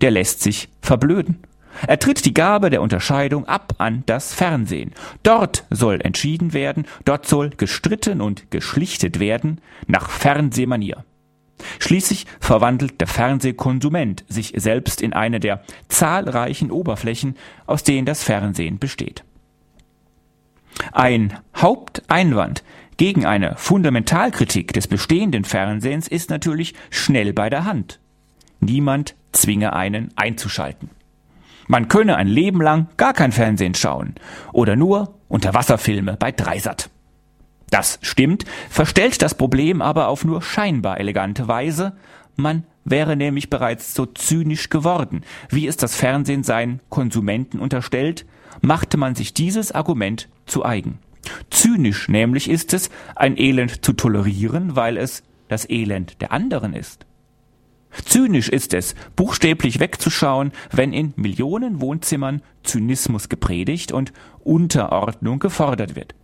der 0.00 0.10
lässt 0.10 0.42
sich 0.42 0.68
verblöden. 0.80 1.38
Er 1.86 1.98
tritt 1.98 2.24
die 2.24 2.34
Gabe 2.34 2.70
der 2.70 2.82
Unterscheidung 2.82 3.46
ab 3.46 3.74
an 3.78 4.02
das 4.06 4.34
Fernsehen. 4.34 4.92
Dort 5.22 5.64
soll 5.70 6.00
entschieden 6.00 6.52
werden, 6.52 6.86
dort 7.04 7.26
soll 7.26 7.50
gestritten 7.50 8.20
und 8.20 8.50
geschlichtet 8.50 9.20
werden, 9.20 9.60
nach 9.86 10.10
Fernsehmanier. 10.10 11.04
Schließlich 11.78 12.26
verwandelt 12.40 13.00
der 13.00 13.08
Fernsehkonsument 13.08 14.24
sich 14.28 14.52
selbst 14.56 15.00
in 15.00 15.12
eine 15.12 15.40
der 15.40 15.62
zahlreichen 15.88 16.70
Oberflächen, 16.70 17.36
aus 17.66 17.82
denen 17.82 18.06
das 18.06 18.22
Fernsehen 18.22 18.78
besteht. 18.78 19.24
Ein 20.92 21.38
Haupteinwand 21.56 22.62
gegen 22.96 23.26
eine 23.26 23.54
Fundamentalkritik 23.56 24.72
des 24.72 24.86
bestehenden 24.86 25.44
Fernsehens 25.44 26.08
ist 26.08 26.30
natürlich 26.30 26.74
schnell 26.90 27.32
bei 27.32 27.48
der 27.50 27.64
Hand. 27.64 28.00
Niemand 28.60 29.14
zwinge 29.32 29.72
einen 29.72 30.10
einzuschalten. 30.16 30.90
Man 31.68 31.88
könne 31.88 32.16
ein 32.16 32.28
Leben 32.28 32.60
lang 32.60 32.88
gar 32.96 33.12
kein 33.12 33.30
Fernsehen 33.30 33.74
schauen 33.74 34.14
oder 34.52 34.74
nur 34.74 35.14
Unterwasserfilme 35.28 36.16
bei 36.16 36.32
Dreisat. 36.32 36.90
Das 37.70 37.98
stimmt, 38.02 38.44
verstellt 38.70 39.20
das 39.22 39.34
Problem 39.34 39.82
aber 39.82 40.08
auf 40.08 40.24
nur 40.24 40.42
scheinbar 40.42 40.98
elegante 40.98 41.48
Weise. 41.48 41.96
Man 42.36 42.64
wäre 42.84 43.16
nämlich 43.16 43.50
bereits 43.50 43.94
so 43.94 44.06
zynisch 44.06 44.70
geworden, 44.70 45.22
wie 45.50 45.66
es 45.66 45.76
das 45.76 45.96
Fernsehen 45.96 46.44
seinen 46.44 46.80
Konsumenten 46.88 47.58
unterstellt, 47.58 48.24
machte 48.60 48.96
man 48.96 49.14
sich 49.14 49.34
dieses 49.34 49.72
Argument 49.72 50.28
zu 50.46 50.64
eigen. 50.64 50.98
Zynisch 51.50 52.08
nämlich 52.08 52.48
ist 52.48 52.72
es, 52.72 52.90
ein 53.14 53.36
Elend 53.36 53.84
zu 53.84 53.92
tolerieren, 53.92 54.76
weil 54.76 54.96
es 54.96 55.22
das 55.48 55.68
Elend 55.68 56.20
der 56.20 56.32
anderen 56.32 56.72
ist. 56.72 57.04
Zynisch 58.04 58.48
ist 58.48 58.74
es, 58.74 58.94
buchstäblich 59.16 59.80
wegzuschauen, 59.80 60.52
wenn 60.70 60.92
in 60.92 61.14
Millionen 61.16 61.80
Wohnzimmern 61.80 62.42
Zynismus 62.62 63.28
gepredigt 63.28 63.92
und 63.92 64.12
Unterordnung 64.40 65.38
gefordert 65.38 65.96
wird. 65.96 66.14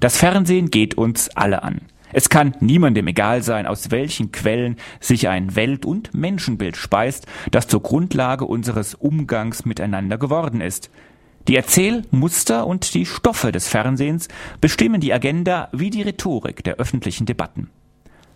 Das 0.00 0.16
Fernsehen 0.16 0.70
geht 0.70 0.96
uns 0.96 1.28
alle 1.30 1.62
an. 1.62 1.80
Es 2.12 2.30
kann 2.30 2.54
niemandem 2.60 3.06
egal 3.08 3.42
sein, 3.42 3.66
aus 3.66 3.90
welchen 3.90 4.32
Quellen 4.32 4.76
sich 5.00 5.28
ein 5.28 5.56
Welt- 5.56 5.84
und 5.84 6.14
Menschenbild 6.14 6.76
speist, 6.76 7.26
das 7.50 7.68
zur 7.68 7.82
Grundlage 7.82 8.46
unseres 8.46 8.94
Umgangs 8.94 9.66
miteinander 9.66 10.16
geworden 10.16 10.60
ist. 10.60 10.90
Die 11.48 11.56
Erzählmuster 11.56 12.66
und 12.66 12.94
die 12.94 13.06
Stoffe 13.06 13.52
des 13.52 13.68
Fernsehens 13.68 14.28
bestimmen 14.60 15.00
die 15.00 15.12
Agenda 15.12 15.68
wie 15.72 15.90
die 15.90 16.02
Rhetorik 16.02 16.64
der 16.64 16.76
öffentlichen 16.76 17.26
Debatten. 17.26 17.70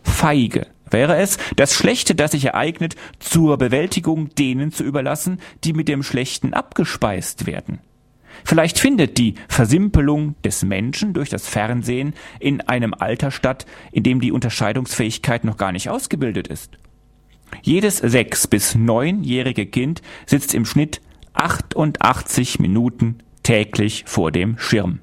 Feige 0.02 0.66
wäre 0.90 1.16
es, 1.16 1.38
das 1.56 1.74
Schlechte, 1.74 2.14
das 2.14 2.32
sich 2.32 2.46
ereignet, 2.46 2.96
zur 3.18 3.56
Bewältigung 3.56 4.34
denen 4.34 4.72
zu 4.72 4.84
überlassen, 4.84 5.40
die 5.64 5.72
mit 5.72 5.88
dem 5.88 6.02
Schlechten 6.02 6.54
abgespeist 6.54 7.46
werden. 7.46 7.80
Vielleicht 8.44 8.78
findet 8.78 9.18
die 9.18 9.34
Versimpelung 9.48 10.34
des 10.44 10.62
Menschen 10.62 11.12
durch 11.12 11.28
das 11.28 11.48
Fernsehen 11.48 12.14
in 12.40 12.60
einem 12.60 12.94
Alter 12.94 13.30
statt, 13.30 13.66
in 13.92 14.02
dem 14.02 14.20
die 14.20 14.32
Unterscheidungsfähigkeit 14.32 15.44
noch 15.44 15.56
gar 15.56 15.72
nicht 15.72 15.88
ausgebildet 15.88 16.48
ist. 16.48 16.70
Jedes 17.62 17.98
sechs- 17.98 18.46
bis 18.46 18.74
neunjährige 18.74 19.66
Kind 19.66 20.02
sitzt 20.26 20.54
im 20.54 20.64
Schnitt 20.64 21.00
88 21.34 22.58
Minuten 22.58 23.18
täglich 23.42 24.04
vor 24.06 24.32
dem 24.32 24.58
Schirm. 24.58 25.00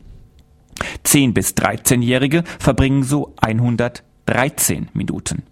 Zehn- 1.04 1.34
bis 1.34 1.54
13-Jährige 1.56 2.44
verbringen 2.60 3.04
so 3.04 3.34
113 3.42 4.90
Minuten. 4.94 5.44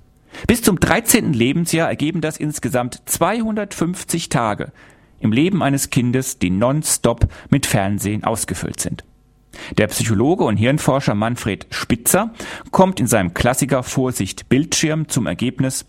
Bis 0.45 0.61
zum 0.61 0.79
13. 0.79 1.33
Lebensjahr 1.33 1.89
ergeben 1.89 2.21
das 2.21 2.37
insgesamt 2.37 3.01
250 3.05 4.29
Tage, 4.29 4.71
im 5.19 5.31
Leben 5.31 5.63
eines 5.63 5.89
Kindes, 5.89 6.39
die 6.39 6.49
nonstop 6.49 7.27
mit 7.49 7.65
Fernsehen 7.65 8.23
ausgefüllt 8.23 8.79
sind. 8.79 9.03
Der 9.77 9.87
Psychologe 9.87 10.43
und 10.43 10.57
Hirnforscher 10.57 11.15
Manfred 11.15 11.67
Spitzer 11.71 12.33
kommt 12.71 12.99
in 12.99 13.07
seinem 13.07 13.33
Klassiker 13.33 13.83
Vorsicht 13.83 14.49
Bildschirm 14.49 15.07
zum 15.09 15.25
Ergebnis, 15.25 15.85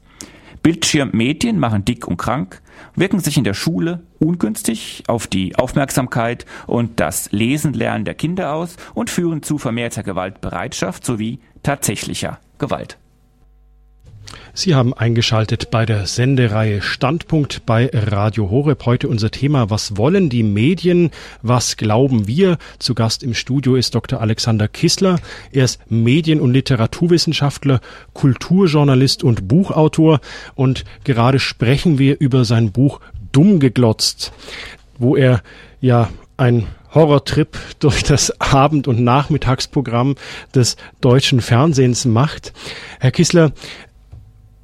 Bildschirmmedien 0.62 1.58
machen 1.58 1.84
dick 1.84 2.06
und 2.06 2.16
krank, 2.16 2.60
wirken 2.96 3.20
sich 3.20 3.36
in 3.36 3.44
der 3.44 3.54
Schule 3.54 4.02
ungünstig 4.18 5.04
auf 5.06 5.26
die 5.26 5.56
Aufmerksamkeit 5.56 6.46
und 6.66 7.00
das 7.00 7.30
Lesenlernen 7.32 8.04
der 8.04 8.14
Kinder 8.14 8.52
aus 8.52 8.76
und 8.94 9.10
führen 9.10 9.42
zu 9.42 9.58
vermehrter 9.58 10.02
Gewaltbereitschaft 10.02 11.04
sowie 11.04 11.38
tatsächlicher 11.62 12.40
Gewalt. 12.58 12.98
Sie 14.54 14.74
haben 14.74 14.92
eingeschaltet 14.92 15.70
bei 15.70 15.86
der 15.86 16.06
Sendereihe 16.06 16.82
Standpunkt 16.82 17.64
bei 17.64 17.90
Radio 17.92 18.50
Horeb. 18.50 18.86
Heute 18.86 19.08
unser 19.08 19.30
Thema, 19.30 19.70
was 19.70 19.96
wollen 19.96 20.30
die 20.30 20.42
Medien? 20.42 21.10
Was 21.42 21.76
glauben 21.76 22.26
wir? 22.26 22.58
Zu 22.78 22.94
Gast 22.94 23.22
im 23.22 23.34
Studio 23.34 23.76
ist 23.76 23.94
Dr. 23.94 24.20
Alexander 24.20 24.66
Kissler. 24.66 25.20
Er 25.52 25.64
ist 25.64 25.80
Medien- 25.90 26.40
und 26.40 26.52
Literaturwissenschaftler, 26.52 27.80
Kulturjournalist 28.14 29.22
und 29.22 29.46
Buchautor. 29.46 30.20
Und 30.54 30.84
gerade 31.04 31.38
sprechen 31.38 31.98
wir 31.98 32.20
über 32.20 32.44
sein 32.44 32.72
Buch 32.72 33.00
Dumm 33.32 33.60
geglotzt, 33.60 34.32
wo 34.98 35.14
er 35.14 35.42
ja 35.80 36.08
ein 36.36 36.66
Horrortrip 36.94 37.58
durch 37.78 38.02
das 38.02 38.40
Abend- 38.40 38.88
und 38.88 39.02
Nachmittagsprogramm 39.02 40.16
des 40.54 40.76
deutschen 41.00 41.40
Fernsehens 41.40 42.04
macht. 42.04 42.52
Herr 42.98 43.10
Kissler, 43.10 43.52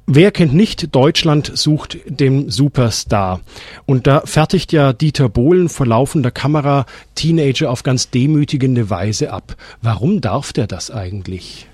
Wer 0.07 0.31
kennt 0.31 0.53
nicht 0.53 0.93
Deutschland 0.93 1.51
sucht 1.55 1.97
den 2.05 2.51
Superstar? 2.51 3.41
Und 3.87 4.05
da 4.05 4.21
fertigt 4.21 4.71
ja 4.71 4.93
Dieter 4.93 5.29
Bohlen 5.29 5.67
vor 5.67 5.87
laufender 5.87 6.29
Kamera 6.29 6.85
Teenager 7.15 7.71
auf 7.71 7.81
ganz 7.81 8.11
demütigende 8.11 8.91
Weise 8.91 9.33
ab. 9.33 9.55
Warum 9.81 10.21
darf 10.21 10.53
der 10.53 10.67
das 10.67 10.91
eigentlich? 10.91 11.67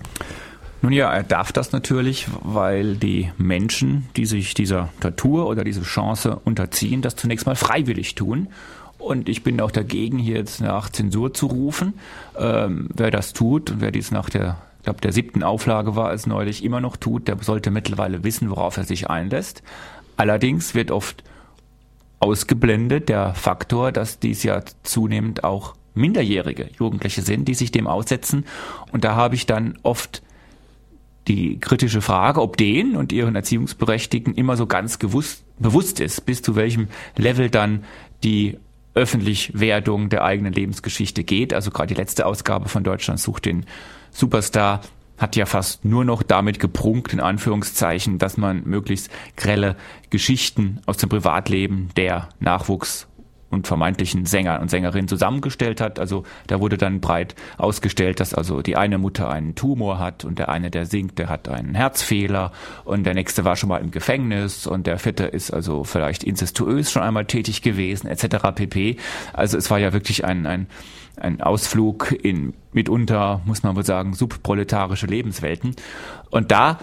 Nun 0.81 0.93
ja, 0.93 1.13
er 1.13 1.23
darf 1.23 1.51
das 1.51 1.73
natürlich, 1.73 2.27
weil 2.41 2.95
die 2.95 3.29
Menschen, 3.37 4.07
die 4.15 4.25
sich 4.25 4.53
dieser 4.53 4.87
Tatur 5.01 5.47
oder 5.47 5.65
diese 5.65 5.83
Chance 5.83 6.39
unterziehen, 6.45 7.01
das 7.01 7.17
zunächst 7.17 7.45
mal 7.45 7.55
freiwillig 7.55 8.15
tun. 8.15 8.47
Und 8.97 9.27
ich 9.27 9.43
bin 9.43 9.59
auch 9.59 9.71
dagegen, 9.71 10.17
hier 10.17 10.37
jetzt 10.37 10.61
nach 10.61 10.89
Zensur 10.89 11.33
zu 11.33 11.47
rufen. 11.47 11.95
Ähm, 12.39 12.87
wer 12.95 13.11
das 13.11 13.33
tut 13.33 13.71
und 13.71 13.81
wer 13.81 13.91
dies 13.91 14.11
nach 14.11 14.29
der 14.29 14.57
ich 14.81 14.85
glaube, 14.85 14.99
der 14.99 15.11
siebten 15.11 15.43
Auflage 15.43 15.95
war 15.95 16.11
es 16.11 16.25
neulich, 16.25 16.63
immer 16.63 16.81
noch 16.81 16.97
tut, 16.97 17.27
der 17.27 17.37
sollte 17.41 17.69
mittlerweile 17.69 18.23
wissen, 18.23 18.49
worauf 18.49 18.77
er 18.77 18.83
sich 18.83 19.11
einlässt. 19.11 19.61
Allerdings 20.17 20.73
wird 20.73 20.89
oft 20.89 21.23
ausgeblendet 22.19 23.07
der 23.07 23.35
Faktor, 23.35 23.91
dass 23.91 24.17
dies 24.17 24.41
ja 24.41 24.63
zunehmend 24.81 25.43
auch 25.43 25.75
minderjährige 25.93 26.71
Jugendliche 26.79 27.21
sind, 27.21 27.47
die 27.47 27.53
sich 27.53 27.69
dem 27.69 27.85
aussetzen. 27.85 28.45
Und 28.91 29.03
da 29.03 29.15
habe 29.15 29.35
ich 29.35 29.45
dann 29.45 29.77
oft 29.83 30.23
die 31.27 31.59
kritische 31.59 32.01
Frage, 32.01 32.41
ob 32.41 32.57
denen 32.57 32.95
und 32.95 33.13
ihren 33.13 33.35
Erziehungsberechtigten 33.35 34.33
immer 34.33 34.57
so 34.57 34.65
ganz 34.65 34.97
gewusst, 34.97 35.43
bewusst 35.59 35.99
ist, 35.99 36.25
bis 36.25 36.41
zu 36.41 36.55
welchem 36.55 36.87
Level 37.15 37.51
dann 37.51 37.83
die 38.23 38.57
Öffentlichwerdung 38.95 40.09
der 40.09 40.23
eigenen 40.23 40.53
Lebensgeschichte 40.53 41.23
geht. 41.23 41.53
Also 41.53 41.69
gerade 41.69 41.93
die 41.93 42.01
letzte 42.01 42.25
Ausgabe 42.25 42.67
von 42.67 42.83
Deutschland 42.83 43.19
sucht 43.19 43.45
den 43.45 43.67
Superstar 44.12 44.82
hat 45.17 45.36
ja 45.36 45.45
fast 45.45 45.86
nur 45.86 46.04
noch 46.04 46.24
damit 46.24 46.60
geprunkt, 46.60 47.13
in 47.13 47.19
Anführungszeichen, 47.19 48.17
dass 48.17 48.38
man 48.38 48.63
möglichst 48.65 49.12
grelle 49.38 49.76
Geschichten 50.10 50.82
aus 50.88 50.97
dem 50.97 51.10
Privatleben 51.10 51.89
der 51.95 52.30
Nachwuchs 52.39 53.08
und 53.52 53.67
vermeintlichen 53.67 54.26
Sänger 54.26 54.60
und 54.62 54.71
Sängerinnen 54.71 55.08
zusammengestellt 55.08 55.82
hat. 55.82 56.00
Also 56.00 56.24
da 56.47 56.60
wurde 56.60 56.78
dann 56.78 57.02
breit 57.02 57.36
ausgestellt, 57.58 58.19
dass 58.19 58.34
also 58.34 58.62
die 58.62 58.78
eine 58.78 58.97
Mutter 58.97 59.30
einen 59.30 59.56
Tumor 59.56 60.00
hat 60.00 60.26
und 60.26 60.39
der 60.39 60.50
eine, 60.50 60.71
der 60.71 60.86
singt, 60.86 61.19
der 61.19 61.30
hat 61.30 61.50
einen 61.50 61.76
Herzfehler 61.76 62.52
und 62.86 63.04
der 63.04 63.13
nächste 63.13 63.43
war 63.43 63.58
schon 63.58 63.69
mal 63.69 63.82
im 63.82 63.91
Gefängnis 63.91 64.65
und 64.65 64.88
der 64.88 64.97
vierte 64.97 65.26
ist 65.26 65.52
also 65.52 65.84
vielleicht 65.84 66.24
incestuös 66.24 66.91
schon 66.91 67.04
einmal 67.04 67.26
tätig 67.26 67.62
gewesen, 67.62 68.08
etc. 68.08 68.38
pp. 68.56 68.97
Also 69.34 69.58
es 69.58 69.69
war 69.69 69.80
ja 69.80 69.93
wirklich 69.93 70.26
ein, 70.26 70.47
ein 70.47 70.67
ein 71.17 71.41
Ausflug 71.41 72.12
in 72.12 72.54
mitunter, 72.71 73.41
muss 73.45 73.63
man 73.63 73.76
wohl 73.76 73.86
sagen, 73.86 74.13
subproletarische 74.13 75.08
Lebenswelten. 75.08 75.76
Und 76.30 76.52
da 76.52 76.80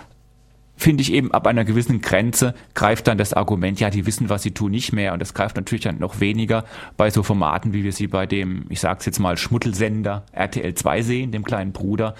finde 0.79 1.03
ich 1.03 1.12
eben 1.12 1.33
ab 1.33 1.47
einer 1.47 1.64
gewissen 1.64 2.01
Grenze 2.01 2.55
greift 2.75 3.09
dann 3.09 3.19
das 3.19 3.33
Argument, 3.33 3.81
ja, 3.81 3.91
die 3.91 4.07
wissen, 4.07 4.29
was 4.29 4.45
sie 4.45 4.53
tun, 4.53 4.71
nicht 4.71 4.93
mehr. 4.93 5.12
Und 5.12 5.21
das 5.21 5.35
greift 5.35 5.57
natürlich 5.57 5.83
dann 5.83 5.99
noch 5.99 6.21
weniger 6.21 6.64
bei 6.97 7.11
so 7.11 7.23
Formaten, 7.23 7.73
wie 7.73 7.83
wir 7.83 7.93
sie 7.93 8.07
bei 8.07 8.27
dem, 8.27 8.64
ich 8.69 8.81
sag's 8.81 9.05
jetzt 9.05 9.19
mal, 9.19 9.37
Schmuttelsender 9.37 10.25
RTL 10.33 10.75
2 10.75 11.03
sehen, 11.03 11.33
dem 11.33 11.45
kleinen 11.45 11.73
Bruder 11.73 12.14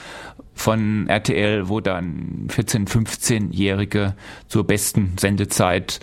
von 0.55 1.09
RTL, 1.09 1.69
wo 1.69 1.81
dann 1.81 2.49
14-, 2.49 2.89
15-Jährige 2.89 4.15
zur 4.49 4.67
besten 4.67 5.13
Sendezeit 5.19 6.01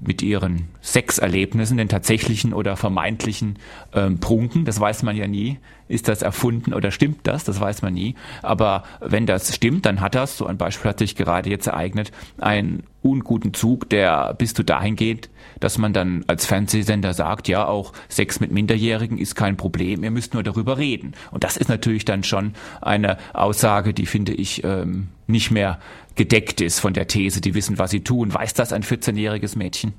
mit 0.00 0.22
ihren 0.22 0.68
Sexerlebnissen, 0.82 1.76
den 1.76 1.88
tatsächlichen 1.88 2.52
oder 2.52 2.76
vermeintlichen 2.76 3.58
ähm, 3.92 4.18
Prunken. 4.18 4.64
Das 4.64 4.80
weiß 4.80 5.02
man 5.04 5.16
ja 5.16 5.26
nie. 5.26 5.58
Ist 5.88 6.08
das 6.08 6.22
erfunden 6.22 6.74
oder 6.74 6.90
stimmt 6.90 7.20
das? 7.24 7.44
Das 7.44 7.60
weiß 7.60 7.82
man 7.82 7.94
nie. 7.94 8.14
Aber 8.42 8.82
wenn 9.00 9.26
das 9.26 9.54
stimmt, 9.54 9.86
dann 9.86 10.00
hat 10.00 10.14
das, 10.14 10.36
so 10.36 10.46
ein 10.46 10.58
Beispiel 10.58 10.88
hat 10.88 10.98
sich 10.98 11.14
gerade 11.14 11.50
jetzt 11.50 11.66
ereignet, 11.66 12.10
einen 12.38 12.84
unguten 13.02 13.54
Zug, 13.54 13.88
der 13.90 14.34
bis 14.34 14.54
zu 14.54 14.62
dahin 14.62 14.96
geht, 14.96 15.28
dass 15.62 15.78
man 15.78 15.92
dann 15.92 16.24
als 16.26 16.44
Fernsehsender 16.44 17.14
sagt, 17.14 17.46
ja, 17.46 17.66
auch 17.66 17.92
Sex 18.08 18.40
mit 18.40 18.50
Minderjährigen 18.50 19.16
ist 19.16 19.36
kein 19.36 19.56
Problem, 19.56 20.02
ihr 20.02 20.10
müsst 20.10 20.34
nur 20.34 20.42
darüber 20.42 20.76
reden. 20.76 21.12
Und 21.30 21.44
das 21.44 21.56
ist 21.56 21.68
natürlich 21.68 22.04
dann 22.04 22.24
schon 22.24 22.54
eine 22.80 23.16
Aussage, 23.32 23.94
die 23.94 24.06
finde 24.06 24.32
ich 24.32 24.64
ähm, 24.64 25.08
nicht 25.28 25.52
mehr 25.52 25.78
gedeckt 26.16 26.60
ist 26.60 26.80
von 26.80 26.94
der 26.94 27.06
These, 27.06 27.40
die 27.40 27.54
wissen, 27.54 27.78
was 27.78 27.92
sie 27.92 28.00
tun. 28.00 28.34
Weiß 28.34 28.54
das 28.54 28.72
ein 28.72 28.82
14-jähriges 28.82 29.56
Mädchen? 29.56 29.92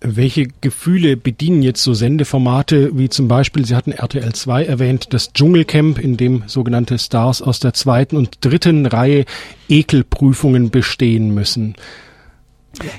Welche 0.00 0.46
Gefühle 0.60 1.16
bedienen 1.16 1.62
jetzt 1.62 1.82
so 1.82 1.92
Sendeformate 1.92 2.96
wie 2.96 3.08
zum 3.08 3.26
Beispiel, 3.26 3.64
Sie 3.64 3.74
hatten 3.74 3.92
RTL 3.92 4.32
2 4.32 4.64
erwähnt, 4.64 5.08
das 5.12 5.32
Dschungelcamp, 5.32 5.98
in 5.98 6.16
dem 6.16 6.44
sogenannte 6.46 6.98
Stars 6.98 7.42
aus 7.42 7.58
der 7.58 7.74
zweiten 7.74 8.16
und 8.16 8.44
dritten 8.44 8.86
Reihe 8.86 9.24
Ekelprüfungen 9.68 10.70
bestehen 10.70 11.34
müssen? 11.34 11.74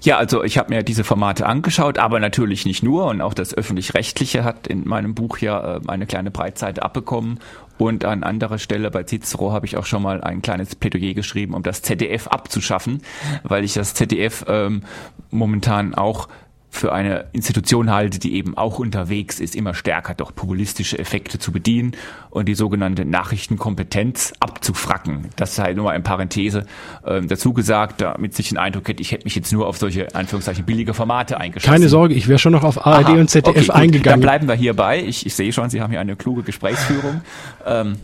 Ja, 0.04 0.18
also 0.18 0.44
ich 0.44 0.58
habe 0.58 0.74
mir 0.74 0.84
diese 0.84 1.04
Formate 1.04 1.46
angeschaut, 1.46 1.98
aber 1.98 2.20
natürlich 2.20 2.66
nicht 2.66 2.84
nur. 2.84 3.06
Und 3.06 3.22
auch 3.22 3.34
das 3.34 3.54
öffentlich-rechtliche 3.54 4.44
hat 4.44 4.68
in 4.68 4.88
meinem 4.88 5.16
Buch 5.16 5.40
ja 5.40 5.78
äh, 5.78 5.82
eine 5.88 6.06
kleine 6.06 6.32
Breitseite 6.32 6.84
abbekommen. 6.84 7.40
Und 7.78 8.06
an 8.06 8.24
anderer 8.24 8.60
Stelle 8.60 8.92
bei 8.92 9.04
Cicero 9.04 9.52
habe 9.52 9.66
ich 9.66 9.78
auch 9.78 9.86
schon 9.86 10.04
mal 10.04 10.22
ein 10.22 10.42
kleines 10.42 10.76
Plädoyer 10.76 11.14
geschrieben, 11.14 11.56
um 11.56 11.64
das 11.64 11.82
ZDF 11.82 12.28
abzuschaffen, 12.28 13.02
weil 13.44 13.64
ich 13.64 13.74
das 13.74 13.96
ZDF 13.96 14.46
ähm, 14.48 14.84
momentan 15.32 15.96
auch 15.96 16.28
für 16.74 16.92
eine 16.92 17.26
Institution 17.34 17.92
halte, 17.92 18.18
die 18.18 18.34
eben 18.34 18.58
auch 18.58 18.80
unterwegs 18.80 19.40
ist, 19.40 19.56
immer 19.56 19.76
stärker 19.76 20.16
doch 20.16 20.34
populistische 20.34 20.98
Effekte 20.98 21.38
zu 21.38 21.52
bedienen 21.52 21.96
und 22.32 22.48
die 22.48 22.56
sogenannte 22.56 23.06
Nachrichtenkompetenz 23.06 24.34
abzufracken. 24.40 25.30
Das 25.36 25.56
sei 25.56 25.74
nur 25.74 25.86
mal 25.86 25.92
ein 25.92 26.02
Parenthese 26.02 26.66
ähm, 27.06 27.28
dazu 27.28 27.54
gesagt, 27.54 28.02
damit 28.02 28.34
sich 28.34 28.50
den 28.50 28.58
Eindruck 28.58 28.88
hätte, 28.88 29.04
ich 29.04 29.12
hätte 29.12 29.26
mich 29.26 29.36
jetzt 29.36 29.54
nur 29.54 29.68
auf 29.68 29.78
solche 29.78 30.14
Anführungszeichen 30.16 30.66
billige 30.66 30.96
Formate 30.96 31.40
eingeschossen. 31.40 31.72
Keine 31.72 31.90
Sorge, 31.90 32.16
ich 32.16 32.28
wäre 32.28 32.40
schon 32.40 32.54
noch 32.54 32.64
auf 32.64 32.86
ARD 32.86 33.06
Aha, 33.06 33.14
und 33.14 33.30
ZDF 33.30 33.70
okay, 33.70 33.72
eingegangen. 33.72 34.04
Dann 34.04 34.22
bleiben 34.22 34.48
wir 34.48 34.56
hierbei. 34.56 35.04
Ich, 35.04 35.28
ich 35.28 35.36
sehe 35.36 35.54
schon, 35.54 35.70
Sie 35.70 35.80
haben 35.80 35.92
hier 35.92 36.02
eine 36.02 36.16
kluge 36.16 36.42
Gesprächsführung. 36.42 37.22
Ähm, 37.68 37.98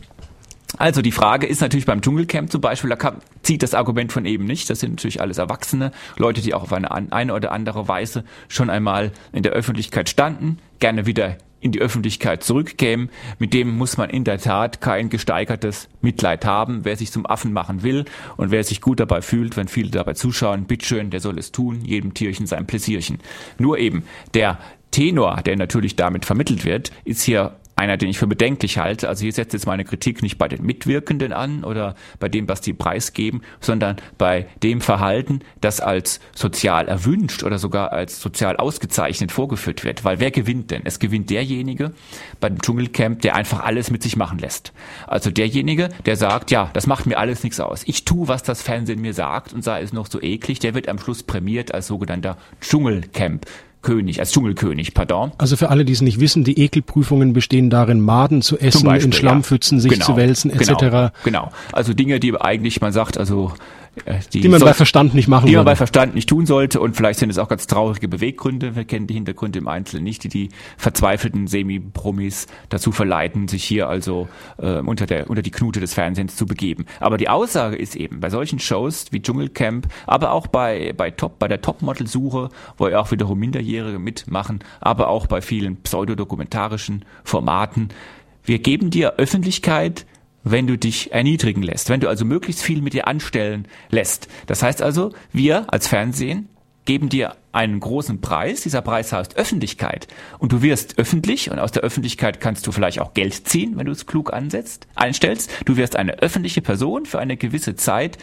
also 0.78 1.02
die 1.02 1.12
Frage 1.12 1.46
ist 1.46 1.60
natürlich 1.60 1.86
beim 1.86 2.00
Dschungelcamp 2.00 2.50
zum 2.50 2.60
Beispiel, 2.60 2.90
da 2.90 2.96
kann, 2.96 3.16
zieht 3.42 3.62
das 3.62 3.74
Argument 3.74 4.12
von 4.12 4.24
eben 4.24 4.44
nicht. 4.44 4.70
Das 4.70 4.80
sind 4.80 4.92
natürlich 4.92 5.20
alles 5.20 5.38
Erwachsene, 5.38 5.92
Leute, 6.16 6.40
die 6.40 6.54
auch 6.54 6.62
auf 6.62 6.72
eine, 6.72 6.90
eine 6.90 7.34
oder 7.34 7.52
andere 7.52 7.88
Weise 7.88 8.24
schon 8.48 8.70
einmal 8.70 9.12
in 9.32 9.42
der 9.42 9.52
Öffentlichkeit 9.52 10.08
standen, 10.08 10.58
gerne 10.78 11.06
wieder 11.06 11.36
in 11.60 11.72
die 11.72 11.80
Öffentlichkeit 11.80 12.42
zurückkämen. 12.42 13.10
Mit 13.38 13.52
dem 13.52 13.76
muss 13.76 13.96
man 13.96 14.10
in 14.10 14.24
der 14.24 14.38
Tat 14.38 14.80
kein 14.80 15.10
gesteigertes 15.10 15.88
Mitleid 16.00 16.44
haben. 16.44 16.84
Wer 16.84 16.96
sich 16.96 17.12
zum 17.12 17.26
Affen 17.26 17.52
machen 17.52 17.82
will 17.82 18.06
und 18.36 18.50
wer 18.50 18.64
sich 18.64 18.80
gut 18.80 18.98
dabei 19.00 19.20
fühlt, 19.20 19.56
wenn 19.56 19.68
viele 19.68 19.90
dabei 19.90 20.14
zuschauen, 20.14 20.64
bitteschön, 20.64 21.10
der 21.10 21.20
soll 21.20 21.38
es 21.38 21.52
tun, 21.52 21.84
jedem 21.84 22.14
Tierchen 22.14 22.46
sein 22.46 22.66
Pläsierchen. 22.66 23.18
Nur 23.58 23.78
eben 23.78 24.04
der 24.32 24.58
Tenor, 24.90 25.42
der 25.42 25.56
natürlich 25.56 25.96
damit 25.96 26.24
vermittelt 26.24 26.64
wird, 26.64 26.90
ist 27.04 27.22
hier 27.22 27.59
einer, 27.80 27.96
den 27.96 28.10
ich 28.10 28.18
für 28.18 28.26
bedenklich 28.26 28.78
halte. 28.78 29.08
Also 29.08 29.22
hier 29.22 29.32
setzt 29.32 29.54
jetzt 29.54 29.66
meine 29.66 29.84
Kritik 29.84 30.22
nicht 30.22 30.38
bei 30.38 30.48
den 30.48 30.64
Mitwirkenden 30.64 31.32
an 31.32 31.64
oder 31.64 31.94
bei 32.18 32.28
dem, 32.28 32.48
was 32.48 32.60
die 32.60 32.74
preisgeben, 32.74 33.40
sondern 33.60 33.96
bei 34.18 34.46
dem 34.62 34.80
Verhalten, 34.80 35.40
das 35.60 35.80
als 35.80 36.20
sozial 36.34 36.88
erwünscht 36.88 37.42
oder 37.42 37.58
sogar 37.58 37.92
als 37.92 38.20
sozial 38.20 38.56
ausgezeichnet 38.56 39.32
vorgeführt 39.32 39.82
wird. 39.82 40.04
Weil 40.04 40.20
wer 40.20 40.30
gewinnt 40.30 40.70
denn? 40.70 40.82
Es 40.84 40.98
gewinnt 40.98 41.30
derjenige 41.30 41.92
beim 42.38 42.60
Dschungelcamp, 42.60 43.22
der 43.22 43.34
einfach 43.34 43.60
alles 43.60 43.90
mit 43.90 44.02
sich 44.02 44.16
machen 44.16 44.38
lässt. 44.38 44.72
Also 45.06 45.30
derjenige, 45.30 45.88
der 46.04 46.16
sagt, 46.16 46.50
ja, 46.50 46.70
das 46.74 46.86
macht 46.86 47.06
mir 47.06 47.18
alles 47.18 47.42
nichts 47.42 47.60
aus. 47.60 47.82
Ich 47.86 48.04
tue, 48.04 48.28
was 48.28 48.42
das 48.42 48.62
Fernsehen 48.62 49.00
mir 49.00 49.14
sagt 49.14 49.54
und 49.54 49.64
sei 49.64 49.80
es 49.80 49.92
noch 49.92 50.06
so 50.06 50.20
eklig, 50.20 50.58
der 50.58 50.74
wird 50.74 50.88
am 50.88 50.98
Schluss 50.98 51.22
prämiert 51.22 51.72
als 51.72 51.86
sogenannter 51.86 52.36
Dschungelcamp. 52.60 53.46
König, 53.82 54.20
als 54.20 54.32
Dschungelkönig, 54.32 54.94
pardon. 54.94 55.32
Also 55.38 55.56
für 55.56 55.70
alle, 55.70 55.84
die 55.84 55.92
es 55.92 56.02
nicht 56.02 56.20
wissen, 56.20 56.44
die 56.44 56.58
Ekelprüfungen 56.58 57.32
bestehen 57.32 57.70
darin, 57.70 58.00
Maden 58.00 58.42
zu 58.42 58.58
essen, 58.58 58.84
Beispiel, 58.84 59.06
in 59.06 59.12
Schlammpfützen 59.12 59.78
ja. 59.78 59.82
sich 59.82 59.92
genau, 59.92 60.06
zu 60.06 60.16
wälzen, 60.16 60.50
etc. 60.50 60.74
Genau, 60.78 61.10
genau, 61.24 61.52
also 61.72 61.94
Dinge, 61.94 62.20
die 62.20 62.38
eigentlich 62.38 62.80
man 62.80 62.92
sagt, 62.92 63.16
also 63.16 63.52
die, 64.32 64.40
die 64.40 64.48
man 64.48 64.60
bei 64.60 64.72
Verstand 64.72 65.14
nicht 65.14 65.26
machen 65.26 65.46
Die 65.46 65.56
man 65.56 65.64
bei 65.64 65.74
Verstand 65.74 66.14
nicht 66.14 66.28
tun 66.28 66.46
sollte 66.46 66.80
und 66.80 66.96
vielleicht 66.96 67.18
sind 67.18 67.30
es 67.30 67.38
auch 67.38 67.48
ganz 67.48 67.66
traurige 67.66 68.08
Beweggründe. 68.08 68.76
Wir 68.76 68.84
kennen 68.84 69.06
die 69.06 69.14
Hintergründe 69.14 69.58
im 69.58 69.68
Einzelnen 69.68 70.04
nicht, 70.04 70.22
die 70.24 70.28
die 70.28 70.48
verzweifelten 70.76 71.48
Semi-Promis 71.48 72.46
dazu 72.68 72.92
verleiten, 72.92 73.48
sich 73.48 73.64
hier 73.64 73.88
also 73.88 74.28
äh, 74.58 74.78
unter, 74.78 75.06
der, 75.06 75.28
unter 75.28 75.42
die 75.42 75.50
Knute 75.50 75.80
des 75.80 75.94
Fernsehens 75.94 76.36
zu 76.36 76.46
begeben. 76.46 76.86
Aber 77.00 77.16
die 77.16 77.28
Aussage 77.28 77.76
ist 77.76 77.96
eben, 77.96 78.20
bei 78.20 78.30
solchen 78.30 78.60
Shows 78.60 79.06
wie 79.10 79.20
Dschungelcamp, 79.20 79.88
aber 80.06 80.32
auch 80.32 80.46
bei, 80.46 80.94
bei 80.96 81.10
Top, 81.10 81.38
bei 81.38 81.48
der 81.48 81.60
Topmodel-Suche, 81.60 82.48
wo 82.78 82.88
ja 82.88 83.00
auch 83.00 83.10
wiederum 83.10 83.38
Minderjährige 83.38 83.98
mitmachen, 83.98 84.60
aber 84.80 85.08
auch 85.08 85.26
bei 85.26 85.40
vielen 85.40 85.76
pseudodokumentarischen 85.76 87.04
Formaten, 87.24 87.88
wir 88.44 88.58
geben 88.58 88.90
dir 88.90 89.14
Öffentlichkeit, 89.18 90.06
wenn 90.42 90.66
du 90.66 90.78
dich 90.78 91.12
erniedrigen 91.12 91.62
lässt, 91.62 91.90
wenn 91.90 92.00
du 92.00 92.08
also 92.08 92.24
möglichst 92.24 92.62
viel 92.62 92.82
mit 92.82 92.92
dir 92.92 93.06
anstellen 93.06 93.66
lässt. 93.90 94.28
Das 94.46 94.62
heißt 94.62 94.82
also, 94.82 95.12
wir 95.32 95.72
als 95.72 95.86
Fernsehen 95.86 96.48
geben 96.84 97.08
dir 97.08 97.36
einen 97.52 97.78
großen 97.78 98.20
Preis. 98.20 98.62
Dieser 98.62 98.82
Preis 98.82 99.12
heißt 99.12 99.36
Öffentlichkeit. 99.36 100.08
Und 100.38 100.52
du 100.52 100.62
wirst 100.62 100.98
öffentlich 100.98 101.50
und 101.50 101.58
aus 101.58 101.72
der 101.72 101.82
Öffentlichkeit 101.82 102.40
kannst 102.40 102.66
du 102.66 102.72
vielleicht 102.72 103.00
auch 103.00 103.14
Geld 103.14 103.48
ziehen, 103.48 103.76
wenn 103.76 103.86
du 103.86 103.92
es 103.92 104.06
klug 104.06 104.32
ansetzt, 104.32 104.86
einstellst. 104.94 105.50
Du 105.66 105.76
wirst 105.76 105.96
eine 105.96 106.18
öffentliche 106.18 106.62
Person 106.62 107.06
für 107.06 107.18
eine 107.18 107.36
gewisse 107.36 107.76
Zeit, 107.76 108.18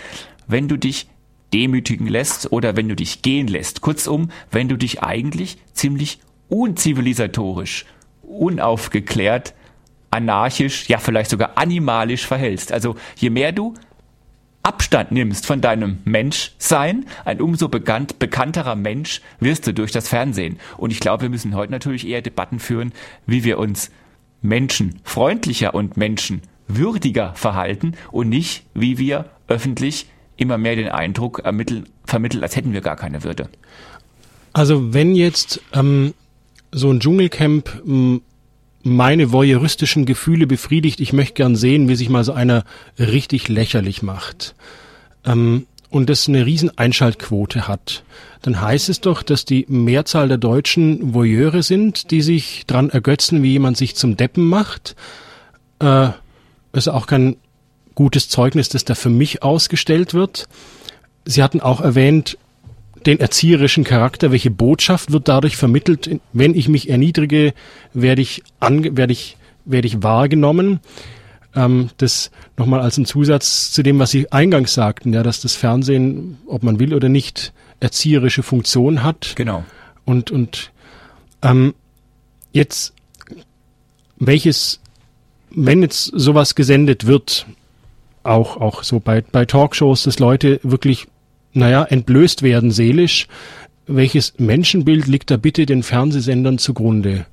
wenn 0.47 0.68
du 0.68 0.78
dich 0.78 1.07
demütigen 1.53 2.07
lässt 2.07 2.51
oder 2.51 2.76
wenn 2.76 2.89
du 2.89 2.95
dich 2.95 3.22
gehen 3.22 3.47
lässt. 3.47 3.82
Kurzum, 3.82 4.32
wenn 4.51 4.68
du 4.68 4.76
dich 4.76 5.01
eigentlich 5.03 5.57
ziemlich 5.74 6.20
unzivilisatorisch, 6.49 7.86
unaufgeklärt 8.22 9.53
anarchisch, 10.11 10.87
ja 10.87 10.97
vielleicht 10.99 11.29
sogar 11.29 11.57
animalisch 11.57 12.25
verhältst. 12.25 12.71
Also 12.71 12.95
je 13.15 13.29
mehr 13.29 13.51
du 13.51 13.73
Abstand 14.67 15.13
nimmst 15.13 15.45
von 15.45 15.61
deinem 15.61 15.99
Menschsein, 16.03 17.05
ein 17.23 17.39
umso 17.39 17.69
bekannt, 17.69 18.19
bekannterer 18.19 18.75
Mensch 18.75 19.21
wirst 19.39 19.65
du 19.65 19.73
durch 19.73 19.93
das 19.93 20.09
Fernsehen. 20.09 20.59
Und 20.75 20.91
ich 20.91 20.99
glaube, 20.99 21.21
wir 21.23 21.29
müssen 21.29 21.55
heute 21.55 21.71
natürlich 21.71 22.05
eher 22.05 22.21
Debatten 22.21 22.59
führen, 22.59 22.91
wie 23.25 23.45
wir 23.45 23.59
uns 23.59 23.91
menschenfreundlicher 24.41 25.73
und 25.73 25.95
menschenwürdiger 25.95 27.33
verhalten 27.35 27.93
und 28.11 28.27
nicht, 28.27 28.65
wie 28.73 28.97
wir 28.97 29.29
öffentlich 29.47 30.07
immer 30.35 30.57
mehr 30.57 30.75
den 30.75 30.89
Eindruck 30.89 31.39
ermitteln, 31.39 31.87
vermitteln, 32.03 32.43
als 32.43 32.57
hätten 32.57 32.73
wir 32.73 32.81
gar 32.81 32.97
keine 32.97 33.23
Würde. 33.23 33.49
Also 34.51 34.93
wenn 34.93 35.15
jetzt 35.15 35.61
ähm, 35.73 36.13
so 36.73 36.91
ein 36.91 36.99
Dschungelcamp 36.99 37.83
ähm, 37.87 38.21
meine 38.88 39.31
voyeuristischen 39.31 40.05
Gefühle 40.05 40.47
befriedigt. 40.47 40.99
Ich 40.99 41.13
möchte 41.13 41.35
gern 41.35 41.55
sehen, 41.55 41.89
wie 41.89 41.95
sich 41.95 42.09
mal 42.09 42.23
so 42.23 42.33
einer 42.33 42.63
richtig 42.97 43.47
lächerlich 43.47 44.01
macht. 44.01 44.55
Ähm, 45.25 45.65
und 45.89 46.09
das 46.09 46.27
eine 46.27 46.45
riesen 46.45 46.77
Einschaltquote 46.77 47.67
hat. 47.67 48.03
Dann 48.41 48.61
heißt 48.61 48.89
es 48.89 48.99
doch, 48.99 49.23
dass 49.23 49.45
die 49.45 49.65
Mehrzahl 49.69 50.27
der 50.27 50.38
Deutschen 50.38 51.13
Voyeure 51.13 51.63
sind, 51.63 52.11
die 52.11 52.21
sich 52.21 52.65
dran 52.67 52.89
ergötzen, 52.89 53.41
wie 53.41 53.51
jemand 53.51 53.77
sich 53.77 53.95
zum 53.95 54.17
Deppen 54.17 54.47
macht. 54.47 54.95
Äh, 55.79 56.09
ist 56.73 56.88
auch 56.88 57.07
kein 57.07 57.38
gutes 57.95 58.29
Zeugnis, 58.29 58.69
das 58.69 58.85
da 58.85 58.95
für 58.95 59.09
mich 59.09 59.43
ausgestellt 59.43 60.13
wird. 60.13 60.47
Sie 61.25 61.41
hatten 61.41 61.61
auch 61.61 61.81
erwähnt, 61.81 62.38
den 63.07 63.19
erzieherischen 63.19 63.83
Charakter, 63.83 64.31
welche 64.31 64.51
Botschaft 64.51 65.11
wird 65.11 65.27
dadurch 65.27 65.55
vermittelt, 65.57 66.19
wenn 66.33 66.53
ich 66.53 66.67
mich 66.67 66.89
erniedrige, 66.89 67.53
werde 67.93 68.21
ich, 68.21 68.43
ange 68.59 68.95
werde 68.97 69.13
ich, 69.13 69.37
werde 69.65 69.87
ich 69.87 70.03
wahrgenommen. 70.03 70.81
Ähm, 71.55 71.89
das 71.97 72.31
nochmal 72.57 72.81
als 72.81 72.97
ein 72.97 73.05
Zusatz 73.05 73.71
zu 73.71 73.81
dem, 73.81 73.97
was 73.97 74.11
Sie 74.11 74.31
eingangs 74.31 74.73
sagten, 74.73 75.13
ja, 75.13 75.23
dass 75.23 75.41
das 75.41 75.55
Fernsehen, 75.55 76.37
ob 76.45 76.63
man 76.63 76.79
will 76.79 76.93
oder 76.93 77.07
nicht, 77.07 77.53
erzieherische 77.79 78.43
Funktion 78.43 79.03
hat. 79.03 79.33
Genau. 79.35 79.63
Und, 80.03 80.29
und 80.29 80.71
ähm, 81.41 81.73
jetzt, 82.51 82.93
welches, 84.17 84.81
wenn 85.49 85.81
jetzt 85.81 86.11
sowas 86.13 86.55
gesendet 86.55 87.07
wird, 87.07 87.45
auch, 88.23 88.57
auch 88.57 88.83
so 88.83 88.99
bei, 88.99 89.21
bei 89.21 89.45
Talkshows, 89.45 90.03
dass 90.03 90.19
Leute 90.19 90.59
wirklich 90.63 91.07
naja, 91.53 91.83
entblößt 91.83 92.43
werden 92.43 92.71
seelisch. 92.71 93.27
Welches 93.87 94.33
Menschenbild 94.37 95.07
liegt 95.07 95.31
da 95.31 95.37
bitte 95.37 95.65
den 95.65 95.83
Fernsehsendern 95.83 96.57
zugrunde? 96.57 97.25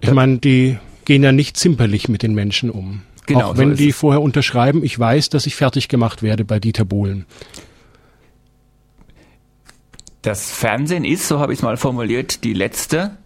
Ich 0.00 0.10
meine, 0.12 0.38
die 0.38 0.78
gehen 1.04 1.22
ja 1.22 1.32
nicht 1.32 1.56
zimperlich 1.56 2.08
mit 2.08 2.22
den 2.22 2.34
Menschen 2.34 2.70
um. 2.70 3.02
Genau, 3.26 3.50
Auch 3.52 3.56
wenn 3.56 3.70
so 3.70 3.76
die 3.76 3.90
es. 3.90 3.96
vorher 3.96 4.20
unterschreiben, 4.20 4.84
ich 4.84 4.98
weiß, 4.98 5.30
dass 5.30 5.46
ich 5.46 5.56
fertig 5.56 5.88
gemacht 5.88 6.22
werde 6.22 6.44
bei 6.44 6.60
Dieter 6.60 6.84
Bohlen. 6.84 7.24
Das 10.22 10.50
Fernsehen 10.50 11.04
ist, 11.04 11.28
so 11.28 11.38
habe 11.38 11.52
ich 11.52 11.58
es 11.58 11.62
mal 11.62 11.76
formuliert, 11.76 12.44
die 12.44 12.54
letzte 12.54 13.16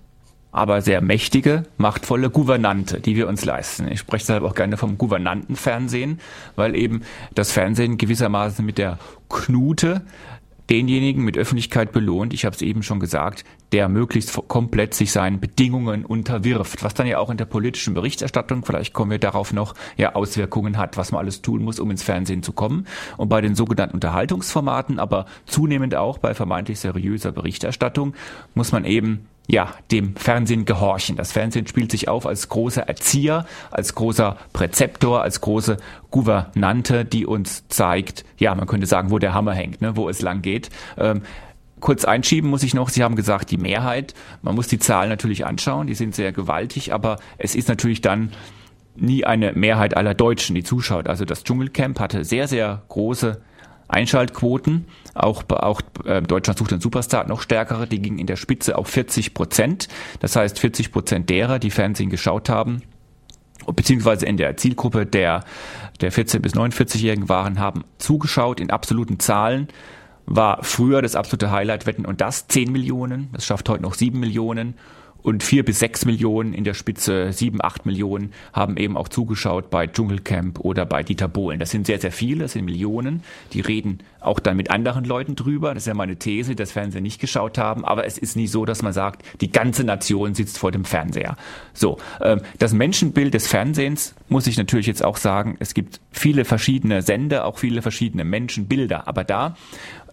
aber 0.52 0.80
sehr 0.80 1.00
mächtige, 1.00 1.64
machtvolle 1.76 2.30
Gouvernante, 2.30 3.00
die 3.00 3.16
wir 3.16 3.28
uns 3.28 3.44
leisten. 3.44 3.88
Ich 3.90 4.00
spreche 4.00 4.26
deshalb 4.26 4.44
auch 4.44 4.54
gerne 4.54 4.76
vom 4.76 4.98
Gouvernantenfernsehen, 4.98 6.20
weil 6.56 6.74
eben 6.74 7.02
das 7.34 7.52
Fernsehen 7.52 7.98
gewissermaßen 7.98 8.64
mit 8.64 8.78
der 8.78 8.98
Knute 9.28 10.02
denjenigen 10.70 11.24
mit 11.24 11.38
Öffentlichkeit 11.38 11.92
belohnt, 11.92 12.34
ich 12.34 12.44
habe 12.44 12.54
es 12.54 12.62
eben 12.62 12.82
schon 12.82 13.00
gesagt, 13.00 13.44
der 13.72 13.88
möglichst 13.88 14.38
komplett 14.48 14.94
sich 14.94 15.12
seinen 15.12 15.40
Bedingungen 15.40 16.04
unterwirft, 16.04 16.84
was 16.84 16.94
dann 16.94 17.06
ja 17.06 17.18
auch 17.18 17.30
in 17.30 17.36
der 17.36 17.46
politischen 17.46 17.94
Berichterstattung, 17.94 18.64
vielleicht 18.64 18.92
kommen 18.92 19.10
wir 19.10 19.18
darauf 19.18 19.52
noch, 19.52 19.74
ja 19.96 20.14
Auswirkungen 20.14 20.76
hat, 20.76 20.96
was 20.96 21.12
man 21.12 21.20
alles 21.20 21.42
tun 21.42 21.62
muss, 21.62 21.80
um 21.80 21.90
ins 21.90 22.02
Fernsehen 22.02 22.42
zu 22.42 22.52
kommen. 22.52 22.86
Und 23.16 23.28
bei 23.28 23.40
den 23.40 23.54
sogenannten 23.54 23.96
Unterhaltungsformaten, 23.96 24.98
aber 24.98 25.26
zunehmend 25.46 25.94
auch 25.94 26.18
bei 26.18 26.34
vermeintlich 26.34 26.80
seriöser 26.80 27.32
Berichterstattung, 27.32 28.14
muss 28.54 28.72
man 28.72 28.84
eben 28.84 29.26
ja, 29.50 29.72
dem 29.90 30.14
Fernsehen 30.14 30.66
gehorchen. 30.66 31.16
Das 31.16 31.32
Fernsehen 31.32 31.66
spielt 31.66 31.90
sich 31.90 32.06
auf 32.06 32.26
als 32.26 32.50
großer 32.50 32.82
Erzieher, 32.82 33.46
als 33.70 33.94
großer 33.94 34.36
Präzeptor, 34.52 35.22
als 35.22 35.40
große 35.40 35.78
Gouvernante, 36.10 37.06
die 37.06 37.24
uns 37.24 37.66
zeigt, 37.68 38.26
ja, 38.36 38.54
man 38.54 38.66
könnte 38.66 38.86
sagen, 38.86 39.10
wo 39.10 39.18
der 39.18 39.32
Hammer 39.32 39.54
hängt, 39.54 39.80
ne, 39.80 39.96
wo 39.96 40.10
es 40.10 40.20
lang 40.20 40.42
geht. 40.42 40.68
Ähm, 40.98 41.22
kurz 41.80 42.04
einschieben 42.04 42.50
muss 42.50 42.62
ich 42.62 42.74
noch, 42.74 42.90
Sie 42.90 43.02
haben 43.02 43.16
gesagt, 43.16 43.50
die 43.50 43.56
Mehrheit, 43.56 44.12
man 44.42 44.54
muss 44.54 44.66
die 44.68 44.78
Zahlen 44.78 45.08
natürlich 45.08 45.46
anschauen, 45.46 45.86
die 45.86 45.94
sind 45.94 46.14
sehr 46.14 46.32
gewaltig, 46.32 46.92
aber 46.92 47.18
es 47.38 47.54
ist 47.54 47.68
natürlich 47.68 48.02
dann 48.02 48.32
nie 48.96 49.24
eine 49.24 49.52
Mehrheit 49.54 49.96
aller 49.96 50.12
Deutschen, 50.12 50.56
die 50.56 50.64
zuschaut. 50.64 51.08
Also 51.08 51.24
das 51.24 51.42
Dschungelcamp 51.44 52.00
hatte 52.00 52.24
sehr, 52.24 52.48
sehr 52.48 52.82
große 52.88 53.40
Einschaltquoten. 53.88 54.86
Auch, 55.14 55.42
auch 55.48 55.80
äh, 56.04 56.22
Deutschland 56.22 56.58
sucht 56.58 56.70
den 56.70 56.80
Superstar 56.80 57.26
noch 57.26 57.42
stärkere, 57.42 57.86
die 57.86 58.00
gingen 58.00 58.18
in 58.18 58.26
der 58.26 58.36
Spitze 58.36 58.76
auf 58.76 58.88
40 58.88 59.34
Prozent. 59.34 59.88
Das 60.20 60.36
heißt, 60.36 60.58
40 60.58 60.92
Prozent 60.92 61.30
derer, 61.30 61.58
die 61.58 61.70
Fernsehen 61.70 62.10
geschaut 62.10 62.48
haben, 62.48 62.82
beziehungsweise 63.66 64.26
in 64.26 64.36
der 64.36 64.56
Zielgruppe 64.56 65.06
der, 65.06 65.44
der 66.00 66.12
14- 66.12 66.40
bis 66.40 66.54
49-Jährigen 66.54 67.28
waren, 67.28 67.58
haben 67.58 67.84
zugeschaut 67.98 68.60
in 68.60 68.70
absoluten 68.70 69.18
Zahlen. 69.18 69.68
War 70.26 70.62
früher 70.62 71.00
das 71.00 71.16
absolute 71.16 71.50
Highlight 71.50 71.86
Wetten 71.86 72.04
und 72.04 72.20
das 72.20 72.48
10 72.48 72.70
Millionen, 72.70 73.30
das 73.32 73.46
schafft 73.46 73.68
heute 73.70 73.82
noch 73.82 73.94
7 73.94 74.20
Millionen 74.20 74.74
und 75.22 75.42
vier 75.42 75.64
bis 75.64 75.80
sechs 75.80 76.04
Millionen, 76.04 76.54
in 76.54 76.64
der 76.64 76.74
Spitze 76.74 77.32
sieben, 77.32 77.62
acht 77.62 77.86
Millionen 77.86 78.32
haben 78.52 78.76
eben 78.76 78.96
auch 78.96 79.08
zugeschaut 79.08 79.68
bei 79.68 79.86
Dschungelcamp 79.86 80.60
oder 80.60 80.86
bei 80.86 81.02
Dieter 81.02 81.28
Bohlen. 81.28 81.58
Das 81.58 81.70
sind 81.70 81.86
sehr, 81.86 82.00
sehr 82.00 82.12
viele, 82.12 82.44
das 82.44 82.52
sind 82.52 82.64
Millionen. 82.64 83.22
Die 83.52 83.60
reden 83.60 83.98
auch 84.20 84.38
dann 84.38 84.56
mit 84.56 84.70
anderen 84.70 85.04
Leuten 85.04 85.34
drüber. 85.36 85.74
Das 85.74 85.84
ist 85.84 85.86
ja 85.88 85.94
meine 85.94 86.16
These, 86.16 86.54
dass 86.54 86.72
Fernseher 86.72 87.00
nicht 87.00 87.20
geschaut 87.20 87.58
haben. 87.58 87.84
Aber 87.84 88.06
es 88.06 88.16
ist 88.16 88.36
nie 88.36 88.46
so, 88.46 88.64
dass 88.64 88.82
man 88.82 88.92
sagt, 88.92 89.22
die 89.40 89.50
ganze 89.50 89.84
Nation 89.84 90.34
sitzt 90.34 90.58
vor 90.58 90.70
dem 90.70 90.84
Fernseher. 90.84 91.36
So, 91.72 91.98
ähm, 92.22 92.40
das 92.58 92.72
Menschenbild 92.72 93.34
des 93.34 93.48
Fernsehens 93.48 94.14
muss 94.28 94.46
ich 94.46 94.56
natürlich 94.56 94.86
jetzt 94.86 95.04
auch 95.04 95.16
sagen, 95.16 95.56
es 95.58 95.74
gibt 95.74 96.00
viele 96.10 96.44
verschiedene 96.44 97.02
Sender, 97.02 97.44
auch 97.44 97.58
viele 97.58 97.82
verschiedene 97.82 98.24
Menschenbilder. 98.24 99.08
Aber 99.08 99.24
da, 99.24 99.56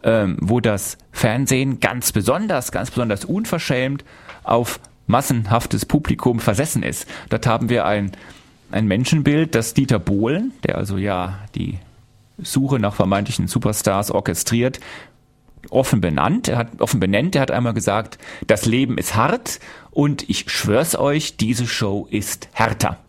ähm, 0.03 0.38
wo 0.41 0.60
das 0.60 0.97
Fernsehen 1.12 1.80
ganz 1.80 2.12
besonders, 2.12 2.72
ganz 2.72 2.91
besonders 2.91 3.26
unverschämt 3.26 4.03
auf 4.43 4.80
massenhaftes 5.08 5.86
Publikum 5.86 6.39
versessen 6.39 6.84
ist. 6.84 7.08
Dort 7.30 7.47
haben 7.47 7.70
wir 7.70 7.86
ein, 7.86 8.12
ein 8.72 8.88
Menschenbild, 8.88 9.56
das 9.56 9.74
Dieter 9.74 9.99
Bohlen, 9.99 10.53
der 10.64 10.78
also 10.78 10.97
ja 10.97 11.39
die 11.56 11.80
Suche 12.38 12.80
nach 12.80 12.95
vermeintlichen 12.95 13.47
Superstars 13.47 14.12
orchestriert, 14.12 14.80
offen 15.70 16.01
benannt, 16.01 16.47
er 16.47 16.58
hat 16.58 16.82
offen 16.82 16.99
benennt, 16.99 17.36
er 17.36 17.41
hat 17.41 17.51
einmal 17.51 17.74
gesagt, 17.74 18.18
das 18.47 18.66
Leben 18.66 18.97
ist 18.97 19.16
hart 19.16 19.60
und 19.91 20.30
ich 20.30 20.49
schwör's 20.51 20.95
euch, 20.95 21.38
diese 21.38 21.68
Show 21.68 22.08
ist 22.10 22.49
härter. 22.53 22.99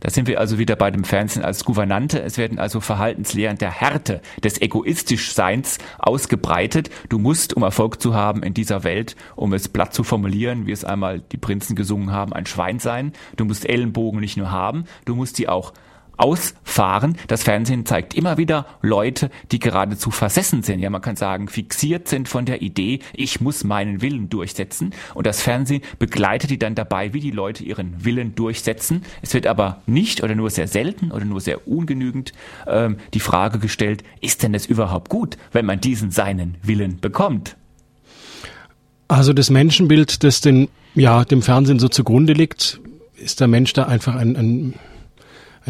Da 0.00 0.10
sind 0.10 0.26
wir 0.26 0.40
also 0.40 0.58
wieder 0.58 0.76
bei 0.76 0.90
dem 0.90 1.04
Fernsehen 1.04 1.44
als 1.44 1.64
Gouvernante. 1.64 2.20
Es 2.22 2.38
werden 2.38 2.58
also 2.58 2.80
Verhaltenslehren 2.80 3.58
der 3.58 3.70
Härte, 3.70 4.20
des 4.42 4.60
Egoistischseins 4.60 5.78
ausgebreitet. 5.98 6.90
Du 7.08 7.18
musst, 7.18 7.54
um 7.54 7.62
Erfolg 7.62 8.00
zu 8.00 8.14
haben 8.14 8.42
in 8.42 8.54
dieser 8.54 8.82
Welt, 8.82 9.14
um 9.36 9.52
es 9.52 9.68
platt 9.68 9.94
zu 9.94 10.02
formulieren, 10.02 10.66
wie 10.66 10.72
es 10.72 10.84
einmal 10.84 11.20
die 11.20 11.36
Prinzen 11.36 11.76
gesungen 11.76 12.12
haben, 12.12 12.32
ein 12.32 12.46
Schwein 12.46 12.78
sein. 12.78 13.12
Du 13.36 13.44
musst 13.44 13.68
Ellenbogen 13.68 14.20
nicht 14.20 14.36
nur 14.36 14.50
haben, 14.50 14.84
du 15.04 15.14
musst 15.14 15.36
sie 15.36 15.48
auch 15.48 15.72
ausfahren. 16.20 17.16
Das 17.28 17.42
Fernsehen 17.42 17.86
zeigt 17.86 18.14
immer 18.14 18.36
wieder 18.36 18.66
Leute, 18.82 19.30
die 19.50 19.58
geradezu 19.58 20.10
versessen 20.10 20.62
sind. 20.62 20.80
Ja, 20.80 20.90
man 20.90 21.00
kann 21.00 21.16
sagen, 21.16 21.48
fixiert 21.48 22.08
sind 22.08 22.28
von 22.28 22.44
der 22.44 22.62
Idee, 22.62 23.00
ich 23.14 23.40
muss 23.40 23.64
meinen 23.64 24.02
Willen 24.02 24.28
durchsetzen. 24.28 24.92
Und 25.14 25.26
das 25.26 25.42
Fernsehen 25.42 25.82
begleitet 25.98 26.50
die 26.50 26.58
dann 26.58 26.74
dabei, 26.74 27.14
wie 27.14 27.20
die 27.20 27.30
Leute 27.30 27.64
ihren 27.64 28.04
Willen 28.04 28.34
durchsetzen. 28.34 29.02
Es 29.22 29.34
wird 29.34 29.46
aber 29.46 29.82
nicht 29.86 30.22
oder 30.22 30.34
nur 30.34 30.50
sehr 30.50 30.68
selten 30.68 31.10
oder 31.10 31.24
nur 31.24 31.40
sehr 31.40 31.66
ungenügend 31.66 32.32
ähm, 32.66 32.98
die 33.14 33.20
Frage 33.20 33.58
gestellt, 33.58 34.04
ist 34.20 34.42
denn 34.42 34.54
es 34.54 34.66
überhaupt 34.66 35.08
gut, 35.08 35.38
wenn 35.52 35.64
man 35.64 35.80
diesen 35.80 36.10
seinen 36.10 36.56
Willen 36.62 37.00
bekommt? 37.00 37.56
Also 39.08 39.32
das 39.32 39.50
Menschenbild, 39.50 40.22
das 40.22 40.40
den, 40.40 40.68
ja, 40.94 41.24
dem 41.24 41.42
Fernsehen 41.42 41.78
so 41.78 41.88
zugrunde 41.88 42.32
liegt, 42.32 42.80
ist 43.16 43.40
der 43.40 43.48
Mensch 43.48 43.72
da 43.72 43.84
einfach 43.84 44.14
ein, 44.14 44.36
ein 44.36 44.74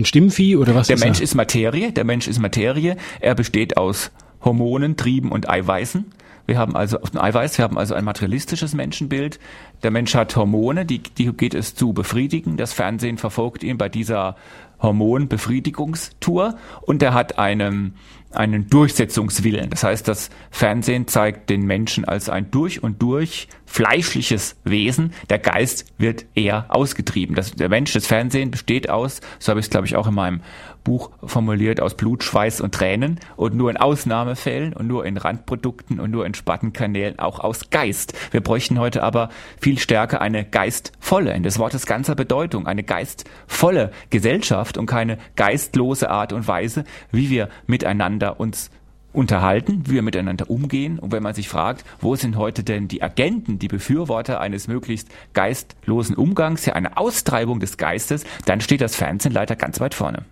ein 0.01 0.05
Stimmvieh 0.05 0.57
oder 0.57 0.75
was? 0.75 0.89
Der 0.89 0.97
ist 0.97 1.05
Mensch 1.05 1.19
er? 1.21 1.25
ist 1.25 1.35
Materie. 1.35 1.93
Der 1.93 2.05
Mensch 2.05 2.29
ist 2.29 2.39
Materie. 2.39 2.97
Er 3.21 3.35
besteht 3.35 3.77
aus 3.77 4.11
Hormonen, 4.43 4.97
Trieben 4.97 5.33
und 5.33 5.49
Eiweißen. 5.49 6.05
Wir 6.47 6.59
haben 6.59 6.75
also 6.75 6.99
ein 7.01 7.19
Eiweiß, 7.19 7.59
wir 7.59 7.63
haben 7.63 7.79
also 7.79 7.95
ein 7.95 8.05
materialistisches 8.05 8.75
Menschenbild. 8.75 9.39
Der 9.85 9.93
Mensch 9.93 10.17
hat 10.17 10.35
Hormone, 10.35 10.85
die, 10.85 10.99
die 10.99 11.33
geht 11.33 11.55
es 11.55 11.77
zu 11.77 11.93
befriedigen. 11.93 12.57
Das 12.57 12.73
Fernsehen 12.73 13.19
verfolgt 13.19 13.63
ihn 13.63 13.79
bei 13.79 13.89
dieser 13.89 14.35
Hormonbefriedigungstour 14.83 16.57
und 16.83 17.03
er 17.03 17.15
hat 17.15 17.39
einen, 17.39 17.95
einen 18.33 18.69
Durchsetzungswillen. 18.69 19.71
Das 19.71 19.85
heißt, 19.85 20.09
das 20.09 20.31
Fernsehen 20.51 21.07
zeigt 21.07 21.51
den 21.51 21.63
Menschen 21.63 22.05
als 22.05 22.29
ein 22.29 22.51
durch 22.51 22.83
und 22.83 23.01
durch 23.01 23.47
fleischliches 23.71 24.57
Wesen. 24.65 25.13
Der 25.31 25.39
Geist 25.39 25.85
wird 25.97 26.27
eher 26.35 26.67
ausgetrieben. 26.69 27.37
Das, 27.37 27.53
der 27.53 27.69
Mensch, 27.69 27.93
das 27.93 28.07
Fernsehen 28.07 28.51
besteht 28.51 28.91
aus, 28.91 29.21
so 29.39 29.51
habe 29.51 29.61
ich 29.61 29.67
es 29.67 29.71
glaube 29.71 29.87
ich 29.87 29.95
auch 29.95 30.09
in 30.09 30.15
meinem 30.15 30.41
Buch 30.83 31.11
formuliert, 31.25 31.81
aus 31.81 31.95
Blut, 31.97 32.25
Schweiß 32.25 32.61
und 32.61 32.75
Tränen 32.75 33.21
und 33.37 33.55
nur 33.55 33.71
in 33.71 33.77
Ausnahmefällen 33.77 34.73
und 34.73 34.89
nur 34.89 35.07
in 35.07 35.17
Randprodukten 35.17 36.01
und 36.01 36.11
nur 36.11 36.27
in 36.27 36.35
Spattenkanälen 36.35 37.21
auch 37.21 37.39
aus 37.39 37.71
Geist. 37.71 38.15
Wir 38.33 38.41
bräuchten 38.41 38.81
heute 38.81 39.05
aber 39.05 39.29
viel 39.61 39.79
stärker 39.79 40.21
eine 40.21 40.45
geistvolle, 40.45 41.33
in 41.35 41.45
des 41.45 41.61
Wortes 41.61 41.87
ganzer 41.87 42.17
Bedeutung, 42.17 42.67
eine 42.67 42.83
geistvolle 42.83 43.93
Gesellschaft 44.11 44.79
und 44.79 44.87
keine 44.87 45.19
geistlose 45.37 46.11
Art 46.11 46.33
und 46.33 46.49
Weise, 46.49 46.85
wie 47.13 47.31
wir 47.31 47.49
miteinander 47.67 48.41
uns 48.41 48.71
unterhalten, 49.13 49.85
wie 49.87 49.95
wir 49.95 50.03
miteinander 50.03 50.51
umgehen. 50.51 50.99
Und 50.99 51.13
wenn 51.13 51.23
man 51.23 51.35
sich 51.35 51.49
fragt, 51.49 51.85
wo 52.01 52.17
sind 52.17 52.37
heute 52.37 52.63
denn 52.63 52.89
die 52.89 53.03
Agenten, 53.03 53.59
die 53.59 53.69
Befürworter 53.69 54.41
eines 54.41 54.69
möglichst 54.69 55.09
geistlosen 55.33 56.17
Umgangs, 56.17 56.67
ja 56.67 56.75
eine 56.75 56.97
Austreibung 56.97 57.61
des 57.61 57.77
Geistes, 57.77 58.25
dann 58.47 58.61
steht 58.61 58.81
das 58.81 58.97
Fernsehen 58.97 59.33
leider 59.33 59.57
ganz 59.57 59.81
weit 59.81 59.95
vorne. 59.95 60.25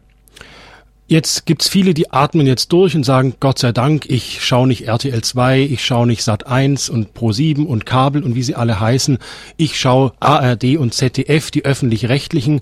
Jetzt 1.11 1.47
gibt's 1.47 1.69
viele, 1.69 1.95
die 1.95 2.13
atmen 2.13 2.47
jetzt 2.47 2.71
durch 2.71 2.95
und 2.95 3.03
sagen, 3.03 3.35
Gott 3.41 3.59
sei 3.59 3.73
Dank, 3.73 4.05
ich 4.11 4.45
schaue 4.45 4.69
nicht 4.69 4.87
RTL 4.87 5.23
2, 5.23 5.63
ich 5.63 5.83
schaue 5.83 6.07
nicht 6.07 6.23
Sat 6.23 6.47
1 6.47 6.91
und 6.91 7.15
Pro 7.15 7.33
7 7.33 7.67
und 7.67 7.87
Kabel 7.87 8.23
und 8.23 8.35
wie 8.35 8.43
sie 8.43 8.55
alle 8.55 8.79
heißen. 8.79 9.17
Ich 9.57 9.81
schaue 9.81 10.13
ARD 10.21 10.77
und 10.77 10.93
ZDF, 10.93 11.51
die 11.51 11.65
öffentlich-rechtlichen. 11.65 12.61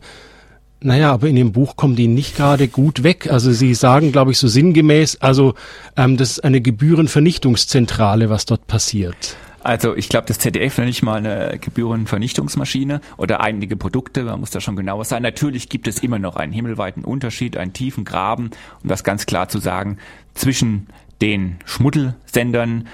Naja, 0.80 1.12
aber 1.12 1.28
in 1.28 1.36
dem 1.36 1.52
Buch 1.52 1.76
kommen 1.76 1.96
die 1.96 2.06
nicht 2.06 2.36
gerade 2.36 2.68
gut 2.68 3.02
weg. 3.02 3.30
Also 3.30 3.52
sie 3.52 3.74
sagen, 3.74 4.12
glaube 4.12 4.32
ich, 4.32 4.38
so 4.38 4.46
sinngemäß, 4.46 5.16
also 5.20 5.54
ähm, 5.96 6.16
das 6.16 6.32
ist 6.32 6.44
eine 6.44 6.60
Gebührenvernichtungszentrale, 6.60 8.28
was 8.28 8.44
dort 8.44 8.66
passiert. 8.66 9.36
Also 9.62 9.96
ich 9.96 10.08
glaube, 10.08 10.28
das 10.28 10.38
ZDF 10.38 10.78
nenne 10.78 10.90
ich 10.90 11.02
mal 11.02 11.16
eine 11.16 11.58
Gebührenvernichtungsmaschine 11.58 13.00
oder 13.16 13.40
einige 13.40 13.76
Produkte, 13.76 14.22
man 14.22 14.38
muss 14.38 14.50
da 14.50 14.60
schon 14.60 14.76
genauer 14.76 15.04
sein. 15.04 15.22
Natürlich 15.22 15.68
gibt 15.68 15.88
es 15.88 15.98
immer 15.98 16.20
noch 16.20 16.36
einen 16.36 16.52
himmelweiten 16.52 17.04
Unterschied, 17.04 17.56
einen 17.56 17.72
tiefen 17.72 18.04
Graben, 18.04 18.50
um 18.84 18.88
das 18.88 19.02
ganz 19.02 19.26
klar 19.26 19.48
zu 19.48 19.58
sagen, 19.58 19.98
zwischen 20.34 20.86
den 21.20 21.56
Schmuddelsendern, 21.64 22.86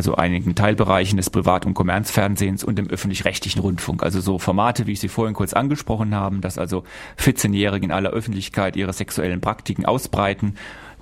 also 0.00 0.14
einigen 0.14 0.54
Teilbereichen 0.54 1.18
des 1.18 1.28
Privat- 1.28 1.66
und 1.66 1.74
Kommerzfernsehens 1.74 2.64
und 2.64 2.78
dem 2.78 2.88
öffentlich-rechtlichen 2.88 3.60
Rundfunk. 3.60 4.02
Also 4.02 4.22
so 4.22 4.38
Formate, 4.38 4.86
wie 4.86 4.92
ich 4.92 5.00
sie 5.00 5.08
vorhin 5.08 5.34
kurz 5.34 5.52
angesprochen 5.52 6.14
haben, 6.14 6.40
dass 6.40 6.56
also 6.56 6.84
14-Jährige 7.18 7.84
in 7.84 7.92
aller 7.92 8.08
Öffentlichkeit 8.08 8.76
ihre 8.76 8.94
sexuellen 8.94 9.42
Praktiken 9.42 9.84
ausbreiten, 9.84 10.54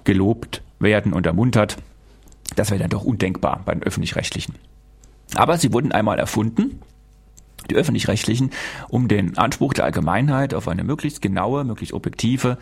gelobt 0.02 0.62
werden 0.80 1.12
und 1.12 1.26
ermuntert. 1.26 1.76
Das 2.56 2.72
wäre 2.72 2.80
dann 2.80 2.90
doch 2.90 3.04
undenkbar 3.04 3.60
bei 3.64 3.72
den 3.72 3.84
öffentlich-rechtlichen. 3.84 4.56
Aber 5.36 5.58
sie 5.58 5.72
wurden 5.72 5.92
einmal 5.92 6.18
erfunden, 6.18 6.82
die 7.70 7.76
öffentlich-rechtlichen, 7.76 8.50
um 8.88 9.06
den 9.06 9.38
Anspruch 9.38 9.74
der 9.74 9.84
Allgemeinheit 9.84 10.54
auf 10.54 10.66
eine 10.66 10.82
möglichst 10.82 11.22
genaue, 11.22 11.62
möglichst 11.62 11.94
objektive 11.94 12.58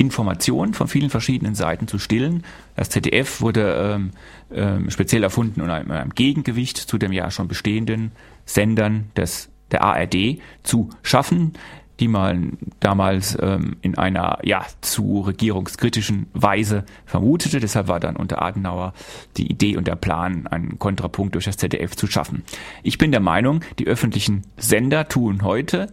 Information 0.00 0.72
von 0.72 0.88
vielen 0.88 1.10
verschiedenen 1.10 1.54
Seiten 1.54 1.86
zu 1.86 1.98
stillen. 1.98 2.42
Das 2.74 2.88
ZDF 2.88 3.42
wurde 3.42 3.94
ähm, 3.94 4.10
ähm, 4.50 4.90
speziell 4.90 5.22
erfunden, 5.22 5.60
um 5.60 5.68
einem, 5.68 5.90
einem 5.90 6.14
Gegengewicht 6.14 6.78
zu 6.78 6.96
dem 6.96 7.12
ja 7.12 7.30
schon 7.30 7.48
bestehenden 7.48 8.12
Sendern 8.46 9.10
des 9.16 9.50
der 9.70 9.84
ARD 9.84 10.40
zu 10.64 10.90
schaffen 11.02 11.52
die 12.00 12.08
man 12.08 12.56
damals 12.80 13.36
ähm, 13.40 13.76
in 13.82 13.98
einer 13.98 14.38
ja 14.42 14.64
zu 14.80 15.20
regierungskritischen 15.20 16.28
Weise 16.32 16.84
vermutete. 17.04 17.60
Deshalb 17.60 17.88
war 17.88 18.00
dann 18.00 18.16
unter 18.16 18.40
Adenauer 18.40 18.94
die 19.36 19.50
Idee 19.50 19.76
und 19.76 19.86
der 19.86 19.96
Plan, 19.96 20.46
einen 20.46 20.78
Kontrapunkt 20.78 21.34
durch 21.34 21.44
das 21.44 21.58
ZDF 21.58 21.94
zu 21.94 22.06
schaffen. 22.06 22.42
Ich 22.82 22.96
bin 22.96 23.10
der 23.10 23.20
Meinung, 23.20 23.60
die 23.78 23.86
öffentlichen 23.86 24.44
Sender 24.56 25.08
tun 25.08 25.42
heute 25.42 25.88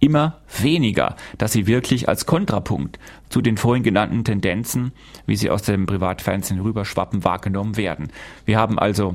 immer 0.00 0.38
weniger, 0.60 1.16
dass 1.38 1.52
sie 1.52 1.66
wirklich 1.66 2.08
als 2.08 2.26
Kontrapunkt 2.26 2.98
zu 3.28 3.40
den 3.40 3.56
vorhin 3.56 3.82
genannten 3.82 4.24
Tendenzen, 4.24 4.92
wie 5.26 5.36
sie 5.36 5.50
aus 5.50 5.62
dem 5.62 5.86
Privatfernsehen 5.86 6.60
rüberschwappen, 6.60 7.24
wahrgenommen 7.24 7.76
werden. 7.76 8.08
Wir 8.44 8.58
haben 8.58 8.78
also 8.78 9.14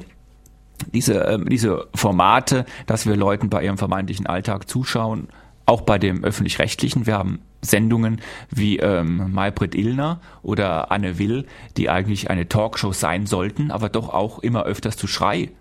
diese, 0.94 1.26
äh, 1.26 1.40
diese 1.46 1.88
Formate, 1.96 2.66
dass 2.86 3.06
wir 3.06 3.16
Leuten 3.16 3.50
bei 3.50 3.64
ihrem 3.64 3.78
vermeintlichen 3.78 4.28
Alltag 4.28 4.70
zuschauen, 4.70 5.30
auch 5.66 5.82
bei 5.82 5.98
dem 5.98 6.24
öffentlich-rechtlichen. 6.24 7.06
Wir 7.06 7.18
haben 7.18 7.40
Sendungen 7.62 8.20
wie 8.50 8.80
ähm, 8.80 9.32
Maybrit 9.32 9.76
Illner 9.76 10.20
oder 10.42 10.92
Anne 10.92 11.18
Will, 11.20 11.46
die 11.78 11.90
eigentlich 11.90 12.30
eine 12.30 12.50
Talkshow 12.50 12.92
sein 12.92 13.26
sollten, 13.26 13.72
aber 13.72 13.88
doch 13.88 14.10
auch 14.10 14.40
immer 14.40 14.64
öfters 14.64 14.98
zu 14.98 15.08
Schrei 15.08 15.52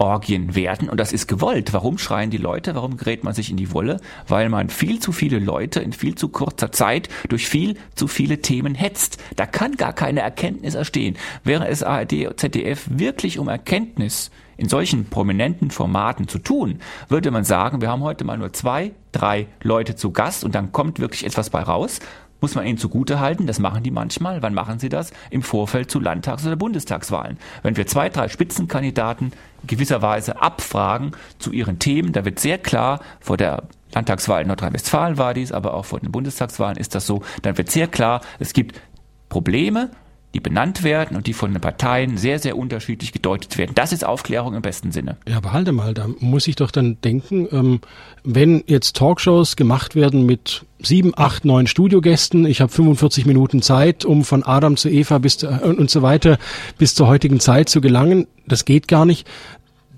Orgien 0.00 0.54
werden 0.54 0.88
und 0.88 0.98
das 0.98 1.12
ist 1.12 1.28
gewollt. 1.28 1.72
Warum 1.72 1.98
schreien 1.98 2.30
die 2.30 2.38
Leute? 2.38 2.74
Warum 2.74 2.96
gerät 2.96 3.22
man 3.22 3.34
sich 3.34 3.50
in 3.50 3.58
die 3.58 3.72
Wolle? 3.72 4.00
Weil 4.26 4.48
man 4.48 4.70
viel 4.70 4.98
zu 4.98 5.12
viele 5.12 5.38
Leute 5.38 5.80
in 5.80 5.92
viel 5.92 6.14
zu 6.14 6.30
kurzer 6.30 6.72
Zeit 6.72 7.08
durch 7.28 7.46
viel 7.46 7.76
zu 7.94 8.08
viele 8.08 8.40
Themen 8.40 8.74
hetzt. 8.74 9.22
Da 9.36 9.44
kann 9.44 9.76
gar 9.76 9.92
keine 9.92 10.20
Erkenntnis 10.20 10.74
erstehen. 10.74 11.18
Wäre 11.44 11.68
es 11.68 11.82
ARD 11.82 12.26
und 12.26 12.40
ZDF 12.40 12.88
wirklich 12.90 13.38
um 13.38 13.48
Erkenntnis 13.48 14.30
in 14.56 14.68
solchen 14.68 15.06
prominenten 15.06 15.70
Formaten 15.70 16.28
zu 16.28 16.38
tun, 16.38 16.80
würde 17.08 17.30
man 17.30 17.44
sagen, 17.44 17.80
wir 17.80 17.88
haben 17.88 18.02
heute 18.02 18.24
mal 18.24 18.36
nur 18.36 18.52
zwei, 18.52 18.92
drei 19.10 19.46
Leute 19.62 19.96
zu 19.96 20.12
Gast 20.12 20.44
und 20.44 20.54
dann 20.54 20.70
kommt 20.70 20.98
wirklich 20.98 21.24
etwas 21.24 21.48
bei 21.48 21.62
raus 21.62 22.00
muss 22.40 22.54
man 22.54 22.66
ihnen 22.66 22.78
zugute 22.78 23.20
halten, 23.20 23.46
das 23.46 23.58
machen 23.58 23.82
die 23.82 23.90
manchmal. 23.90 24.42
Wann 24.42 24.54
machen 24.54 24.78
sie 24.78 24.88
das? 24.88 25.12
Im 25.30 25.42
Vorfeld 25.42 25.90
zu 25.90 26.00
Landtags- 26.00 26.46
oder 26.46 26.56
Bundestagswahlen. 26.56 27.38
Wenn 27.62 27.76
wir 27.76 27.86
zwei, 27.86 28.08
drei 28.08 28.28
Spitzenkandidaten 28.28 29.32
gewisserweise 29.66 30.40
abfragen 30.40 31.12
zu 31.38 31.52
ihren 31.52 31.78
Themen, 31.78 32.12
da 32.12 32.24
wird 32.24 32.38
sehr 32.38 32.58
klar 32.58 33.00
vor 33.20 33.36
der 33.36 33.64
Landtagswahl 33.92 34.42
in 34.42 34.48
Nordrhein-Westfalen 34.48 35.18
war 35.18 35.34
dies, 35.34 35.52
aber 35.52 35.74
auch 35.74 35.84
vor 35.84 36.00
den 36.00 36.12
Bundestagswahlen 36.12 36.76
ist 36.76 36.94
das 36.94 37.06
so, 37.06 37.22
dann 37.42 37.58
wird 37.58 37.70
sehr 37.70 37.88
klar, 37.88 38.20
es 38.38 38.52
gibt 38.52 38.80
Probleme, 39.28 39.90
die 40.34 40.40
benannt 40.40 40.84
werden 40.84 41.16
und 41.16 41.26
die 41.26 41.32
von 41.32 41.52
den 41.52 41.60
Parteien 41.60 42.16
sehr, 42.16 42.38
sehr 42.38 42.56
unterschiedlich 42.56 43.12
gedeutet 43.12 43.58
werden. 43.58 43.72
Das 43.74 43.92
ist 43.92 44.04
Aufklärung 44.04 44.54
im 44.54 44.62
besten 44.62 44.92
Sinne. 44.92 45.16
Ja, 45.28 45.38
aber 45.38 45.52
halte 45.52 45.72
mal, 45.72 45.92
da 45.92 46.06
muss 46.20 46.46
ich 46.46 46.56
doch 46.56 46.70
dann 46.70 46.98
denken, 47.02 47.48
ähm, 47.50 47.80
wenn 48.22 48.62
jetzt 48.66 48.96
Talkshows 48.96 49.56
gemacht 49.56 49.96
werden 49.96 50.26
mit 50.26 50.64
sieben, 50.78 51.12
acht, 51.16 51.44
neun 51.44 51.66
Studiogästen, 51.66 52.46
ich 52.46 52.60
habe 52.60 52.70
45 52.70 53.26
Minuten 53.26 53.60
Zeit, 53.60 54.04
um 54.04 54.24
von 54.24 54.44
Adam 54.44 54.76
zu 54.76 54.88
Eva 54.88 55.18
bis 55.18 55.42
äh, 55.42 55.46
und 55.46 55.90
so 55.90 56.02
weiter 56.02 56.38
bis 56.78 56.94
zur 56.94 57.08
heutigen 57.08 57.40
Zeit 57.40 57.68
zu 57.68 57.80
gelangen, 57.80 58.26
das 58.46 58.64
geht 58.64 58.86
gar 58.88 59.04
nicht. 59.04 59.26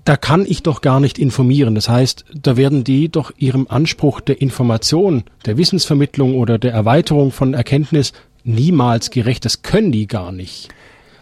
Da 0.05 0.17
kann 0.17 0.45
ich 0.45 0.63
doch 0.63 0.81
gar 0.81 0.99
nicht 0.99 1.17
informieren. 1.17 1.75
Das 1.75 1.87
heißt, 1.87 2.25
da 2.33 2.57
werden 2.57 2.83
die 2.83 3.07
doch 3.07 3.31
ihrem 3.37 3.67
Anspruch 3.69 4.19
der 4.19 4.41
Information, 4.41 5.23
der 5.45 5.57
Wissensvermittlung 5.57 6.35
oder 6.35 6.57
der 6.57 6.73
Erweiterung 6.73 7.31
von 7.31 7.53
Erkenntnis 7.53 8.11
niemals 8.43 9.09
gerecht. 9.09 9.45
Das 9.45 9.61
können 9.61 9.91
die 9.91 10.07
gar 10.07 10.31
nicht. 10.31 10.69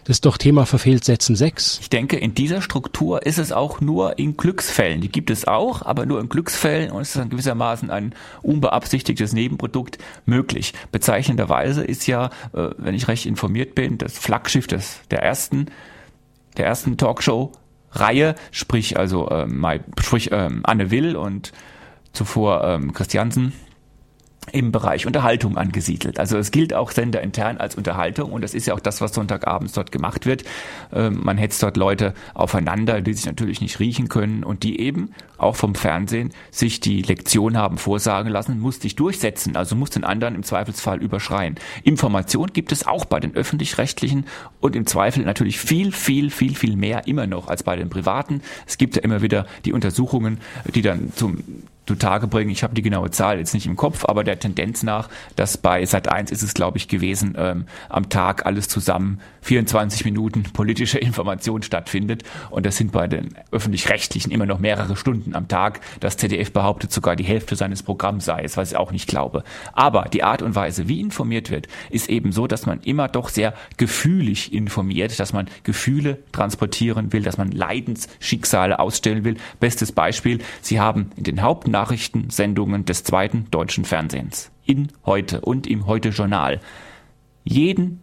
Das 0.04 0.16
ist 0.16 0.26
doch 0.26 0.36
Thema 0.36 0.66
verfehlt 0.66 1.04
Sätzen 1.04 1.36
6. 1.36 1.78
Ich 1.80 1.90
denke, 1.90 2.16
in 2.16 2.34
dieser 2.34 2.60
Struktur 2.60 3.24
ist 3.24 3.38
es 3.38 3.52
auch 3.52 3.80
nur 3.80 4.18
in 4.18 4.36
Glücksfällen. 4.36 5.00
Die 5.00 5.08
gibt 5.08 5.30
es 5.30 5.46
auch, 5.46 5.82
aber 5.82 6.06
nur 6.06 6.20
in 6.20 6.28
Glücksfällen 6.28 6.90
und 6.90 7.02
es 7.02 7.10
ist 7.10 7.18
dann 7.18 7.30
gewissermaßen 7.30 7.88
ein 7.88 8.12
unbeabsichtigtes 8.42 9.32
Nebenprodukt 9.32 9.98
möglich. 10.26 10.74
Bezeichnenderweise 10.90 11.84
ist 11.84 12.08
ja, 12.08 12.30
äh, 12.52 12.70
wenn 12.78 12.96
ich 12.96 13.06
recht 13.06 13.26
informiert 13.26 13.76
bin, 13.76 13.96
das 13.96 14.18
Flaggschiff 14.18 14.66
des, 14.66 14.98
der 15.12 15.22
ersten, 15.22 15.66
der 16.56 16.66
ersten 16.66 16.96
Talkshow 16.96 17.52
Reihe, 17.92 18.34
sprich 18.50 18.98
also 18.98 19.30
ähm, 19.30 19.64
sprich 20.00 20.30
ähm, 20.32 20.62
Anne 20.64 20.90
Will 20.90 21.14
und 21.14 21.52
zuvor 22.12 22.64
ähm, 22.64 22.92
Christiansen, 22.92 23.52
im 24.50 24.72
Bereich 24.72 25.06
Unterhaltung 25.06 25.56
angesiedelt. 25.56 26.18
Also 26.18 26.36
es 26.36 26.50
gilt 26.50 26.74
auch 26.74 26.90
senderintern 26.90 27.58
als 27.58 27.76
Unterhaltung 27.76 28.32
und 28.32 28.42
das 28.42 28.54
ist 28.54 28.66
ja 28.66 28.74
auch 28.74 28.80
das, 28.80 29.00
was 29.00 29.14
Sonntagabends 29.14 29.72
dort 29.72 29.92
gemacht 29.92 30.26
wird. 30.26 30.44
Ähm, 30.92 31.20
man 31.22 31.38
hetzt 31.38 31.62
dort 31.62 31.76
Leute 31.76 32.12
aufeinander, 32.34 33.00
die 33.00 33.14
sich 33.14 33.24
natürlich 33.24 33.60
nicht 33.60 33.78
riechen 33.78 34.08
können 34.08 34.42
und 34.42 34.64
die 34.64 34.80
eben 34.80 35.14
auch 35.38 35.54
vom 35.54 35.74
Fernsehen 35.74 36.32
sich 36.50 36.80
die 36.80 37.02
Lektion 37.02 37.56
haben 37.56 37.78
vorsagen 37.78 38.30
lassen, 38.30 38.58
muss 38.58 38.80
dich 38.80 38.96
durchsetzen, 38.96 39.56
also 39.56 39.76
muss 39.76 39.90
den 39.90 40.04
anderen 40.04 40.34
im 40.34 40.42
Zweifelsfall 40.42 41.00
überschreien. 41.00 41.54
Information 41.84 42.52
gibt 42.52 42.72
es 42.72 42.86
auch 42.86 43.04
bei 43.04 43.20
den 43.20 43.34
öffentlich-rechtlichen 43.34 44.26
und 44.60 44.74
im 44.74 44.86
Zweifel 44.86 45.24
natürlich 45.24 45.58
viel, 45.58 45.92
viel, 45.92 46.30
viel, 46.30 46.56
viel 46.56 46.76
mehr 46.76 47.06
immer 47.06 47.26
noch 47.26 47.48
als 47.48 47.62
bei 47.62 47.76
den 47.76 47.90
privaten. 47.90 48.42
Es 48.66 48.76
gibt 48.76 48.96
ja 48.96 49.02
immer 49.02 49.22
wieder 49.22 49.46
die 49.64 49.72
Untersuchungen, 49.72 50.38
die 50.74 50.82
dann 50.82 51.12
zum 51.14 51.42
zutage 51.86 52.26
bringen. 52.26 52.50
Ich 52.50 52.62
habe 52.62 52.74
die 52.74 52.82
genaue 52.82 53.10
Zahl 53.10 53.38
jetzt 53.38 53.54
nicht 53.54 53.66
im 53.66 53.76
Kopf, 53.76 54.04
aber 54.04 54.24
der 54.24 54.38
Tendenz 54.38 54.82
nach, 54.82 55.08
dass 55.36 55.56
bei 55.56 55.84
Sat 55.84 56.08
1 56.08 56.30
ist 56.30 56.42
es, 56.42 56.54
glaube 56.54 56.78
ich, 56.78 56.88
gewesen, 56.88 57.34
ähm, 57.36 57.66
am 57.88 58.08
Tag 58.08 58.46
alles 58.46 58.68
zusammen 58.68 59.20
24 59.42 60.04
Minuten 60.04 60.44
politische 60.44 60.98
Information 61.00 61.62
stattfindet. 61.62 62.22
Und 62.50 62.66
das 62.66 62.76
sind 62.76 62.92
bei 62.92 63.08
den 63.08 63.34
öffentlich-rechtlichen 63.50 64.30
immer 64.30 64.46
noch 64.46 64.58
mehrere 64.58 64.96
Stunden 64.96 65.34
am 65.34 65.48
Tag. 65.48 65.80
Das 66.00 66.16
ZDF 66.16 66.52
behauptet 66.52 66.92
sogar 66.92 67.16
die 67.16 67.24
Hälfte 67.24 67.56
seines 67.56 67.82
Programms 67.82 68.24
sei 68.24 68.42
es, 68.44 68.56
was 68.56 68.72
ich 68.72 68.76
auch 68.76 68.92
nicht 68.92 69.08
glaube. 69.08 69.42
Aber 69.72 70.06
die 70.12 70.22
Art 70.22 70.42
und 70.42 70.54
Weise, 70.54 70.88
wie 70.88 71.00
informiert 71.00 71.50
wird, 71.50 71.66
ist 71.90 72.08
eben 72.08 72.32
so, 72.32 72.46
dass 72.46 72.66
man 72.66 72.80
immer 72.80 73.08
doch 73.08 73.28
sehr 73.28 73.54
gefühlig 73.76 74.52
informiert, 74.52 75.18
dass 75.18 75.32
man 75.32 75.48
Gefühle 75.64 76.18
transportieren 76.30 77.12
will, 77.12 77.22
dass 77.22 77.38
man 77.38 77.50
Leidensschicksale 77.50 78.78
ausstellen 78.78 79.24
will. 79.24 79.36
Bestes 79.58 79.92
Beispiel, 79.92 80.38
Sie 80.60 80.78
haben 80.78 81.10
in 81.16 81.24
den 81.24 81.42
Hauptnachrichtensendungen 81.72 82.84
des 82.84 83.02
zweiten 83.02 83.46
deutschen 83.50 83.86
Fernsehens. 83.86 84.50
In 84.66 84.88
heute 85.06 85.40
und 85.40 85.66
im 85.66 85.86
Heute-Journal. 85.86 86.60
Jeden 87.44 88.00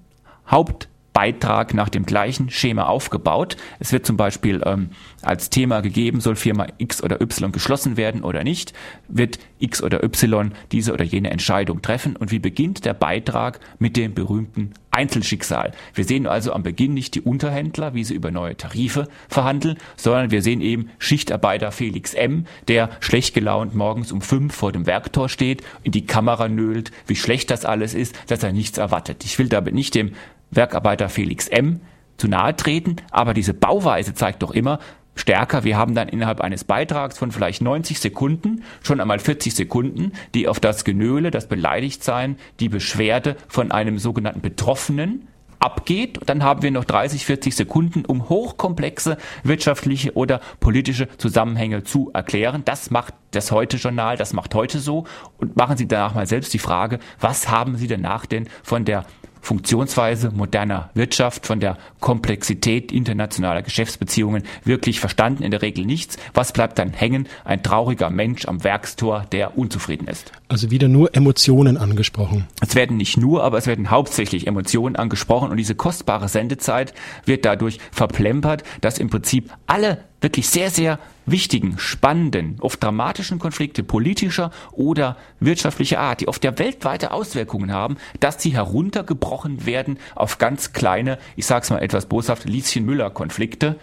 Haupt 0.50 0.89
Beitrag 1.14 1.74
nach 1.74 1.90
dem 1.90 2.06
gleichen 2.06 2.50
Schema 2.50 2.84
aufgebaut. 2.84 3.58
Es 3.80 3.92
wird 3.92 4.06
zum 4.06 4.18
Beispiel 4.18 4.62
ähm, 4.66 4.90
als 5.22 5.50
Thema 5.50 5.82
gegeben, 5.82 6.22
soll 6.22 6.36
Firma 6.36 6.68
X 6.78 7.04
oder 7.04 7.22
Y 7.22 7.52
geschlossen 7.52 7.98
werden 7.98 8.24
oder 8.24 8.44
nicht, 8.44 8.74
wird 9.08 9.40
X 9.60 9.84
oder 9.84 10.04
Y 10.04 10.54
diese 10.72 10.94
oder 10.94 11.04
jene 11.04 11.32
Entscheidung 11.32 11.82
treffen 11.82 12.16
und 12.16 12.32
wie 12.32 12.40
beginnt 12.40 12.86
der 12.86 12.94
Beitrag 12.94 13.60
mit 13.80 13.98
dem 13.98 14.14
berühmten 14.14 14.74
Einzelschicksal. 14.92 15.72
Wir 15.94 16.04
sehen 16.04 16.26
also 16.28 16.52
am 16.54 16.64
Beginn 16.64 16.94
nicht 16.94 17.16
die 17.16 17.22
Unterhändler, 17.22 17.94
wie 17.94 18.04
sie 18.04 18.16
über 18.16 18.32
neue 18.32 18.58
Tarife 18.58 19.08
verhandeln, 19.28 19.78
sondern 19.96 20.32
wir 20.32 20.42
sehen 20.42 20.62
eben 20.62 20.90
Schichtarbeiter 20.98 21.72
Felix 21.72 22.14
M., 22.14 22.46
der 22.68 22.90
schlecht 23.00 23.34
gelaunt 23.34 23.76
morgens 23.76 24.12
um 24.12 24.22
fünf 24.22 24.56
vor 24.56 24.72
dem 24.72 24.88
Werktor 24.88 25.30
steht, 25.30 25.64
in 25.84 25.92
die 25.92 26.06
Kamera 26.06 26.48
nölt, 26.48 26.92
wie 27.08 27.16
schlecht 27.16 27.52
das 27.52 27.66
alles 27.66 27.94
ist, 27.94 28.18
dass 28.28 28.44
er 28.44 28.52
nichts 28.52 28.78
erwartet. 28.78 29.24
Ich 29.26 29.38
will 29.38 29.48
damit 29.48 29.74
nicht 29.74 29.96
dem 29.96 30.14
Werkarbeiter 30.52 31.10
Felix 31.10 31.48
M. 31.48 31.82
zu 32.18 32.28
nahe 32.28 32.56
treten, 32.56 32.98
aber 33.12 33.34
diese 33.34 33.54
Bauweise 33.54 34.14
zeigt 34.14 34.44
doch 34.44 34.52
immer, 34.52 34.80
stärker. 35.16 35.64
Wir 35.64 35.78
haben 35.78 35.96
dann 35.96 36.10
innerhalb 36.10 36.42
eines 36.42 36.64
Beitrags 36.64 37.18
von 37.18 37.32
vielleicht 37.32 37.62
90 37.62 38.00
Sekunden 38.00 38.64
schon 38.82 39.02
einmal 39.02 39.20
40 39.20 39.54
Sekunden, 39.54 40.14
die 40.34 40.48
auf 40.48 40.60
das 40.60 40.84
Genöle, 40.84 41.32
das 41.32 41.48
Beleidigtsein, 41.48 42.38
die 42.60 42.70
Beschwerde 42.70 43.36
von 43.48 43.72
einem 43.72 44.00
sogenannten 44.00 44.42
Betroffenen 44.42 45.28
abgeht. 45.60 46.20
Dann 46.26 46.44
haben 46.44 46.62
wir 46.62 46.72
noch 46.72 46.86
30, 46.86 47.26
40 47.26 47.56
Sekunden, 47.56 48.06
um 48.06 48.30
hochkomplexe 48.30 49.18
wirtschaftliche 49.44 50.16
oder 50.16 50.40
politische 50.60 51.10
Zusammenhänge 51.18 51.84
zu 51.84 52.12
erklären. 52.14 52.64
Das 52.66 52.90
macht 52.92 53.14
das 53.32 53.52
Heute-Journal, 53.52 54.18
das 54.18 54.34
macht 54.34 54.56
heute 54.56 54.80
so. 54.80 55.06
Und 55.38 55.58
machen 55.58 55.78
Sie 55.78 55.88
danach 55.88 56.16
mal 56.16 56.28
selbst 56.28 56.54
die 56.54 56.60
Frage, 56.60 57.00
was 57.20 57.50
haben 57.50 57.76
Sie 57.76 57.88
danach 57.88 58.26
denn 58.26 58.48
von 58.64 58.86
der 58.86 59.06
Funktionsweise 59.42 60.32
moderner 60.32 60.90
Wirtschaft, 60.94 61.46
von 61.46 61.60
der 61.60 61.78
Komplexität 62.00 62.92
internationaler 62.92 63.62
Geschäftsbeziehungen 63.62 64.44
wirklich 64.64 65.00
verstanden, 65.00 65.44
in 65.44 65.52
der 65.52 65.62
Regel 65.62 65.86
nichts. 65.86 66.18
Was 66.34 66.52
bleibt 66.54 66.80
dann 66.80 66.94
hängen? 66.94 67.28
Ein 67.46 67.64
trauriger 67.64 68.10
Mensch 68.10 68.46
am 68.46 68.64
Werkstor, 68.64 69.26
der 69.32 69.58
unzufrieden 69.58 70.08
ist. 70.08 70.32
Also 70.48 70.72
wieder 70.72 70.88
nur 70.88 71.16
Emotionen 71.16 71.78
angesprochen. 71.78 72.48
Es 72.62 72.76
werden 72.76 72.98
nicht 72.98 73.18
nur, 73.18 73.44
aber 73.44 73.58
es 73.58 73.68
werden 73.68 73.92
hauptsächlich 73.92 74.48
Emotionen 74.48 74.96
angesprochen 74.96 75.52
und 75.52 75.58
diese 75.58 75.76
kostbare 75.76 76.28
Sendezeit 76.28 76.94
wird 77.26 77.46
dadurch 77.46 77.80
verplempert, 77.92 78.64
dass 78.82 78.98
im 78.98 79.10
Prinzip 79.10 79.52
alle 79.68 80.00
wirklich 80.22 80.50
sehr, 80.50 80.70
sehr 80.70 81.00
wichtigen, 81.32 81.78
spannenden, 81.78 82.58
oft 82.60 82.84
dramatischen 82.84 83.40
Konflikte 83.40 83.84
politischer 83.84 84.52
oder 84.72 85.18
wirtschaftlicher 85.40 86.00
Art, 86.00 86.22
die 86.22 86.28
oft 86.28 86.44
ja 86.44 86.58
weltweite 86.58 87.12
Auswirkungen 87.12 87.72
haben, 87.72 87.98
dass 88.20 88.42
sie 88.42 88.52
heruntergebrochen 88.52 89.66
werden 89.66 89.98
auf 90.16 90.38
ganz 90.38 90.74
kleine, 90.74 91.18
ich 91.36 91.46
sag's 91.46 91.70
mal 91.70 91.80
etwas 91.80 92.06
boshaft, 92.08 92.46
Lieschen-Müller-Konflikte, 92.46 93.80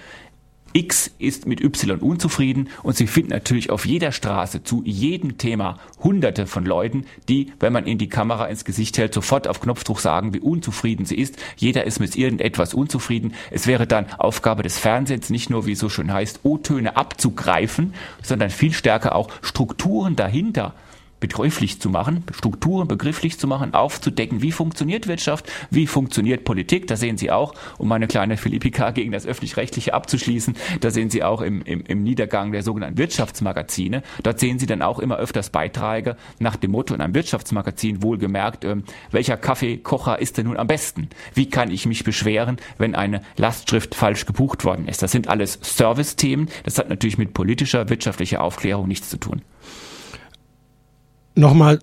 X 0.73 1.11
ist 1.19 1.47
mit 1.47 1.62
Y 1.62 2.01
unzufrieden 2.01 2.69
und 2.83 2.97
Sie 2.97 3.07
finden 3.07 3.31
natürlich 3.31 3.71
auf 3.71 3.87
jeder 3.87 4.12
Straße 4.12 4.62
zu 4.62 4.83
jedem 4.85 5.39
Thema 5.39 5.79
hunderte 6.03 6.47
von 6.47 6.64
Leuten, 6.67 7.07
die, 7.29 7.53
wenn 7.61 7.73
man 7.73 7.87
ihnen 7.87 7.99
die 7.99 8.09
Kamera 8.09 8.47
ins 8.47 8.64
Gesicht 8.64 8.99
hält, 8.99 9.14
sofort 9.14 9.49
auf 9.49 9.61
Knopfdruck 9.61 10.01
sagen, 10.01 10.35
wie 10.35 10.41
unzufrieden 10.41 11.07
sie 11.07 11.17
ist. 11.17 11.37
Jeder 11.57 11.85
ist 11.85 12.01
mit 12.01 12.17
irgendetwas 12.17 12.75
unzufrieden. 12.75 13.35
Es 13.51 13.67
wäre 13.67 13.87
dann 13.87 14.07
Aufgabe 14.19 14.62
des 14.62 14.79
Fernsehens, 14.79 15.31
nicht 15.31 15.51
nur, 15.51 15.67
wie 15.67 15.73
es 15.73 15.79
so 15.79 15.89
schön 15.89 16.12
heißt, 16.12 16.41
O-Töne 16.43 16.97
abzugreifen, 16.97 17.95
sondern 18.23 18.51
viel 18.51 18.73
stärker 18.73 19.14
auch 19.14 19.31
Strukturen 19.43 20.17
dahinter 20.17 20.75
begrifflich 21.21 21.81
zu 21.81 21.89
machen, 21.89 22.25
Strukturen 22.33 22.89
begrifflich 22.89 23.39
zu 23.39 23.47
machen, 23.47 23.75
aufzudecken, 23.75 24.43
wie 24.43 24.53
funktioniert 24.53 25.07
Wirtschaft, 25.07 25.51
wie 25.71 25.87
funktioniert 25.87 26.45
Politik. 26.45 26.87
Da 26.87 26.97
sehen 26.97 27.17
Sie 27.17 27.31
auch, 27.31 27.55
um 27.79 27.89
meine 27.89 28.07
kleine 28.07 28.37
Philippika 28.37 28.91
gegen 28.93 29.12
das 29.12 29.27
Öffentlich-Rechtliche 29.27 29.95
abzuschließen, 29.95 30.55
da 30.81 30.91
sehen 30.91 31.11
Sie 31.11 31.23
auch 31.23 31.41
im, 31.41 31.62
im, 31.62 31.83
im 31.87 32.03
Niedergang 32.03 32.53
der 32.53 32.62
sogenannten 32.62 32.99
Wirtschaftsmagazine. 32.99 34.03
Dort 34.23 34.41
sehen 34.41 34.59
Sie 34.59 34.67
dann 34.67 34.83
auch 34.83 34.99
immer 34.99 35.17
öfters 35.17 35.51
Beiträge 35.51 36.17
nach 36.39 36.57
dem 36.57 36.73
Motto 36.73 36.95
in 36.95 37.01
einem 37.01 37.14
Wirtschaftsmagazin 37.14 38.03
wohlgemerkt, 38.03 38.64
äh, 38.64 38.77
welcher 39.11 39.37
Kaffeekocher 39.37 40.19
ist 40.19 40.39
denn 40.39 40.47
nun 40.47 40.57
am 40.57 40.67
besten? 40.67 41.09
Wie 41.35 41.49
kann 41.49 41.71
ich 41.71 41.87
mich 41.87 42.05
beschweren, 42.05 42.59
wenn 42.79 42.95
eine 42.95 43.23
Lastschrift 43.37 43.95
falsch 43.95 44.27
gebucht 44.27 44.64
worden 44.64 44.89
ist? 44.89 45.03
Das 45.03 45.12
sind 45.12 45.29
alles 45.29 45.59
Service-Themen. 45.62 46.49
Das 46.64 46.79
hat 46.79 46.89
natürlich 46.89 47.19
mit 47.19 47.33
politischer, 47.35 47.89
wirtschaftlicher 47.89 48.43
Aufklärung 48.43 48.89
nichts 48.89 49.09
zu 49.09 49.17
tun 49.19 49.43
nochmal 51.37 51.80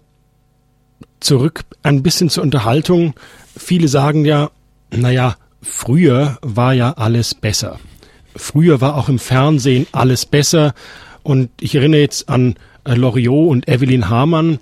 zurück 1.20 1.62
ein 1.84 2.04
bisschen 2.04 2.30
zur 2.30 2.44
Unterhaltung. 2.44 3.14
Viele 3.58 3.88
sagen 3.88 4.26
ja, 4.26 4.52
naja, 4.92 5.36
früher 5.62 6.38
war 6.42 6.74
ja 6.74 6.92
alles 6.94 7.34
besser. 7.34 7.80
Früher 8.36 8.82
war 8.82 8.96
auch 8.96 9.10
im 9.10 9.20
Fernsehen 9.20 9.88
alles 9.92 10.26
besser. 10.26 10.74
Und 11.24 11.50
ich 11.62 11.76
erinnere 11.76 12.02
jetzt 12.02 12.30
an 12.30 12.56
äh, 12.84 12.96
Loriot 12.96 13.50
und 13.50 13.68
Evelyn 13.68 14.10
Hamann, 14.10 14.60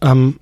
ähm, 0.00 0.40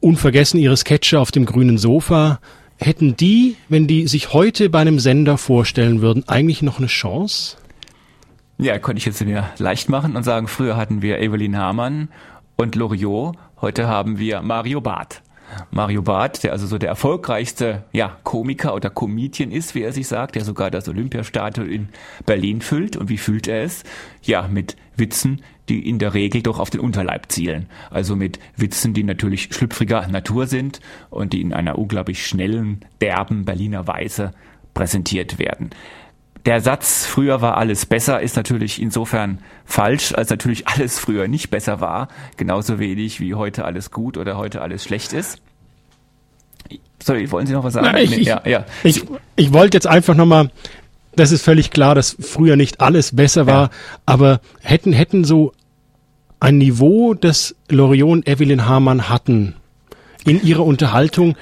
unvergessen 0.00 0.60
ihre 0.60 0.76
Sketche 0.76 1.18
auf 1.18 1.32
dem 1.32 1.44
grünen 1.44 1.78
Sofa. 1.78 2.38
Hätten 2.76 3.16
die, 3.16 3.56
wenn 3.68 3.88
die 3.88 4.06
sich 4.06 4.32
heute 4.32 4.70
bei 4.70 4.80
einem 4.80 5.00
Sender 5.00 5.36
vorstellen 5.38 6.00
würden, 6.00 6.28
eigentlich 6.28 6.62
noch 6.62 6.78
eine 6.78 6.86
Chance? 6.86 7.56
Ja, 8.58 8.78
konnte 8.78 8.98
ich 8.98 9.06
jetzt 9.06 9.24
mir 9.24 9.48
leicht 9.58 9.88
machen 9.88 10.14
und 10.14 10.22
sagen, 10.22 10.46
früher 10.46 10.76
hatten 10.76 11.02
wir 11.02 11.18
Evelyn 11.18 11.56
Hamann 11.56 12.08
und 12.60 12.74
Loriot. 12.74 13.36
Heute 13.60 13.86
haben 13.86 14.18
wir 14.18 14.42
Mario 14.42 14.80
Barth. 14.80 15.22
Mario 15.70 16.02
Barth, 16.02 16.42
der 16.42 16.50
also 16.50 16.66
so 16.66 16.76
der 16.76 16.88
erfolgreichste 16.88 17.84
ja, 17.92 18.16
Komiker 18.24 18.74
oder 18.74 18.90
Comedian 18.90 19.52
ist, 19.52 19.76
wie 19.76 19.82
er 19.82 19.92
sich 19.92 20.08
sagt, 20.08 20.34
der 20.34 20.44
sogar 20.44 20.70
das 20.70 20.88
Olympiastadion 20.88 21.70
in 21.70 21.88
Berlin 22.26 22.60
füllt. 22.60 22.96
Und 22.96 23.08
wie 23.08 23.16
fühlt 23.16 23.46
er 23.46 23.62
es? 23.62 23.84
Ja, 24.22 24.48
mit 24.48 24.76
Witzen, 24.96 25.42
die 25.68 25.88
in 25.88 26.00
der 26.00 26.14
Regel 26.14 26.42
doch 26.42 26.58
auf 26.58 26.70
den 26.70 26.80
Unterleib 26.80 27.30
zielen. 27.30 27.68
Also 27.90 28.16
mit 28.16 28.40
Witzen, 28.56 28.92
die 28.92 29.04
natürlich 29.04 29.54
schlüpfriger 29.54 30.08
Natur 30.08 30.48
sind 30.48 30.80
und 31.10 31.32
die 31.32 31.40
in 31.40 31.52
einer 31.52 31.78
unglaublich 31.78 32.26
schnellen, 32.26 32.84
derben 33.00 33.44
Berliner 33.44 33.86
Weise 33.86 34.32
präsentiert 34.74 35.38
werden 35.38 35.70
der 36.48 36.62
Satz, 36.62 37.04
früher 37.04 37.42
war 37.42 37.58
alles 37.58 37.84
besser, 37.84 38.22
ist 38.22 38.34
natürlich 38.36 38.80
insofern 38.80 39.40
falsch, 39.66 40.14
als 40.14 40.30
natürlich 40.30 40.66
alles 40.66 40.98
früher 40.98 41.28
nicht 41.28 41.50
besser 41.50 41.82
war. 41.82 42.08
Genauso 42.38 42.78
wenig 42.78 43.20
wie 43.20 43.34
heute 43.34 43.66
alles 43.66 43.90
gut 43.90 44.16
oder 44.16 44.38
heute 44.38 44.62
alles 44.62 44.82
schlecht 44.82 45.12
ist. 45.12 45.42
Sorry, 47.02 47.30
wollen 47.30 47.46
Sie 47.46 47.52
noch 47.52 47.64
was 47.64 47.74
sagen? 47.74 47.88
Nein, 47.92 48.02
ich, 48.02 48.10
nee, 48.12 48.22
ja, 48.22 48.40
ja. 48.46 48.64
ich, 48.82 49.04
ich 49.36 49.52
wollte 49.52 49.76
jetzt 49.76 49.86
einfach 49.86 50.14
nochmal, 50.14 50.50
das 51.14 51.32
ist 51.32 51.42
völlig 51.42 51.70
klar, 51.70 51.94
dass 51.94 52.16
früher 52.18 52.56
nicht 52.56 52.80
alles 52.80 53.14
besser 53.14 53.46
war, 53.46 53.64
ja. 53.64 53.70
aber 54.06 54.40
hätten, 54.62 54.94
hätten 54.94 55.24
so 55.24 55.52
ein 56.40 56.56
Niveau, 56.56 57.12
das 57.12 57.56
Loriot 57.68 58.10
und 58.10 58.26
Evelyn 58.26 58.64
Hamann 58.64 59.10
hatten 59.10 59.54
in 60.24 60.42
ihrer 60.42 60.64
Unterhaltung, 60.64 61.36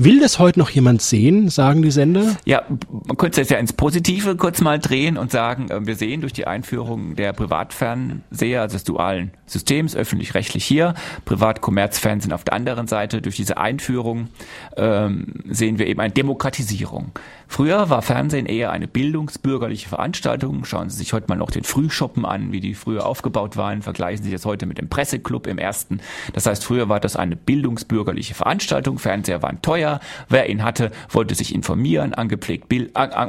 Will 0.00 0.20
das 0.20 0.38
heute 0.38 0.60
noch 0.60 0.70
jemand 0.70 1.02
sehen, 1.02 1.48
sagen 1.48 1.82
die 1.82 1.90
Sender? 1.90 2.36
Ja, 2.44 2.62
man 2.88 3.16
könnte 3.16 3.40
es 3.40 3.48
ja 3.48 3.58
ins 3.58 3.72
Positive 3.72 4.36
kurz 4.36 4.60
mal 4.60 4.78
drehen 4.78 5.16
und 5.16 5.32
sagen, 5.32 5.72
äh, 5.72 5.84
wir 5.88 5.96
sehen 5.96 6.20
durch 6.20 6.32
die 6.32 6.46
Einführung 6.46 7.16
der 7.16 7.32
Privatfernseher, 7.32 8.62
also 8.62 8.76
des 8.76 8.84
dualen 8.84 9.32
Systems, 9.46 9.96
öffentlich-rechtlich 9.96 10.64
hier, 10.64 10.94
Privat-Kommerzfernsehen 11.24 12.32
auf 12.32 12.44
der 12.44 12.54
anderen 12.54 12.86
Seite, 12.86 13.20
durch 13.20 13.34
diese 13.34 13.56
Einführung 13.56 14.28
ähm, 14.76 15.34
sehen 15.48 15.80
wir 15.80 15.88
eben 15.88 15.98
eine 15.98 16.12
Demokratisierung. 16.12 17.10
Früher 17.50 17.88
war 17.88 18.02
Fernsehen 18.02 18.44
eher 18.44 18.70
eine 18.70 18.86
bildungsbürgerliche 18.86 19.88
Veranstaltung. 19.88 20.66
Schauen 20.66 20.90
Sie 20.90 20.98
sich 20.98 21.14
heute 21.14 21.28
mal 21.28 21.36
noch 21.36 21.50
den 21.50 21.64
Frühschoppen 21.64 22.26
an, 22.26 22.52
wie 22.52 22.60
die 22.60 22.74
früher 22.74 23.06
aufgebaut 23.06 23.56
waren. 23.56 23.80
Vergleichen 23.80 24.22
Sie 24.22 24.30
das 24.30 24.44
heute 24.44 24.66
mit 24.66 24.76
dem 24.76 24.90
Presseclub 24.90 25.46
im 25.46 25.56
ersten. 25.56 26.00
Das 26.34 26.44
heißt, 26.44 26.62
früher 26.62 26.90
war 26.90 27.00
das 27.00 27.16
eine 27.16 27.36
bildungsbürgerliche 27.36 28.34
Veranstaltung. 28.34 28.98
Fernseher 28.98 29.42
waren 29.42 29.62
teuer. 29.62 29.87
Wer 30.28 30.48
ihn 30.48 30.62
hatte, 30.62 30.90
wollte 31.08 31.34
sich 31.34 31.54
informieren, 31.54 32.14
angepflegt 32.14 32.66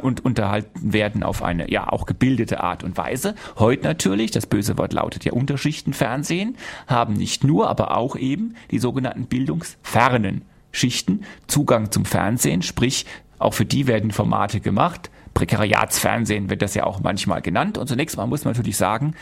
und 0.02 0.24
unterhalten 0.24 0.92
werden 0.92 1.22
auf 1.22 1.42
eine 1.42 1.70
ja 1.70 1.88
auch 1.88 2.06
gebildete 2.06 2.62
Art 2.62 2.84
und 2.84 2.96
Weise. 2.96 3.34
Heute 3.58 3.84
natürlich, 3.84 4.30
das 4.30 4.46
böse 4.46 4.78
Wort 4.78 4.92
lautet 4.92 5.24
ja 5.24 5.32
Unterschichtenfernsehen, 5.32 6.56
haben 6.86 7.14
nicht 7.14 7.44
nur, 7.44 7.68
aber 7.68 7.96
auch 7.96 8.16
eben 8.16 8.54
die 8.70 8.78
sogenannten 8.78 9.26
bildungsfernen 9.26 10.42
Schichten 10.72 11.24
Zugang 11.46 11.90
zum 11.90 12.04
Fernsehen, 12.04 12.62
sprich 12.62 13.06
auch 13.38 13.54
für 13.54 13.64
die 13.64 13.86
werden 13.86 14.10
Formate 14.10 14.60
gemacht. 14.60 15.10
Prekariatsfernsehen 15.34 16.50
wird 16.50 16.62
das 16.62 16.74
ja 16.74 16.84
auch 16.84 17.00
manchmal 17.00 17.40
genannt. 17.40 17.78
Und 17.78 17.88
zunächst 17.88 18.16
mal 18.16 18.26
muss 18.26 18.44
man 18.44 18.52
natürlich 18.52 18.76
sagen, 18.76 19.14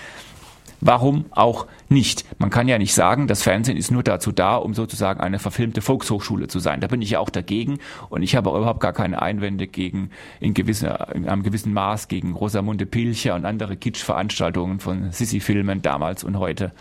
Warum 0.80 1.26
auch 1.30 1.66
nicht? 1.88 2.24
Man 2.38 2.50
kann 2.50 2.68
ja 2.68 2.78
nicht 2.78 2.94
sagen, 2.94 3.26
das 3.26 3.42
Fernsehen 3.42 3.76
ist 3.76 3.90
nur 3.90 4.02
dazu 4.02 4.30
da, 4.30 4.56
um 4.56 4.74
sozusagen 4.74 5.20
eine 5.20 5.38
verfilmte 5.38 5.80
Volkshochschule 5.80 6.46
zu 6.46 6.60
sein. 6.60 6.80
Da 6.80 6.86
bin 6.86 7.02
ich 7.02 7.10
ja 7.10 7.18
auch 7.18 7.30
dagegen 7.30 7.78
und 8.10 8.22
ich 8.22 8.36
habe 8.36 8.50
überhaupt 8.50 8.80
gar 8.80 8.92
keine 8.92 9.20
Einwände 9.20 9.66
gegen 9.66 10.10
in, 10.40 10.54
gewisser, 10.54 11.14
in 11.14 11.28
einem 11.28 11.42
gewissen 11.42 11.72
Maß 11.72 12.08
gegen 12.08 12.32
Rosamunde 12.32 12.86
Pilcher 12.86 13.34
und 13.34 13.44
andere 13.44 13.76
Kitschveranstaltungen 13.76 14.78
von 14.78 15.10
Sissi-Filmen 15.10 15.82
damals 15.82 16.22
und 16.22 16.38
heute 16.38 16.72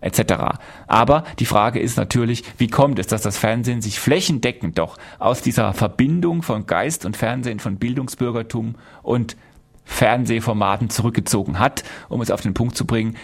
etc. 0.00 0.58
Aber 0.86 1.24
die 1.38 1.46
Frage 1.46 1.80
ist 1.80 1.96
natürlich, 1.96 2.44
wie 2.58 2.68
kommt 2.68 2.98
es, 2.98 3.06
dass 3.06 3.22
das 3.22 3.38
Fernsehen 3.38 3.80
sich 3.80 3.98
flächendeckend 3.98 4.78
doch 4.78 4.98
aus 5.18 5.40
dieser 5.40 5.72
Verbindung 5.72 6.42
von 6.42 6.66
Geist 6.66 7.06
und 7.06 7.16
Fernsehen, 7.16 7.58
von 7.58 7.76
Bildungsbürgertum 7.76 8.74
und 9.02 9.36
Fernsehformaten 9.84 10.90
zurückgezogen 10.90 11.58
hat, 11.58 11.84
um 12.08 12.20
es 12.20 12.30
auf 12.30 12.40
den 12.40 12.54
Punkt 12.54 12.76
zu 12.76 12.86
bringen, 12.86 13.16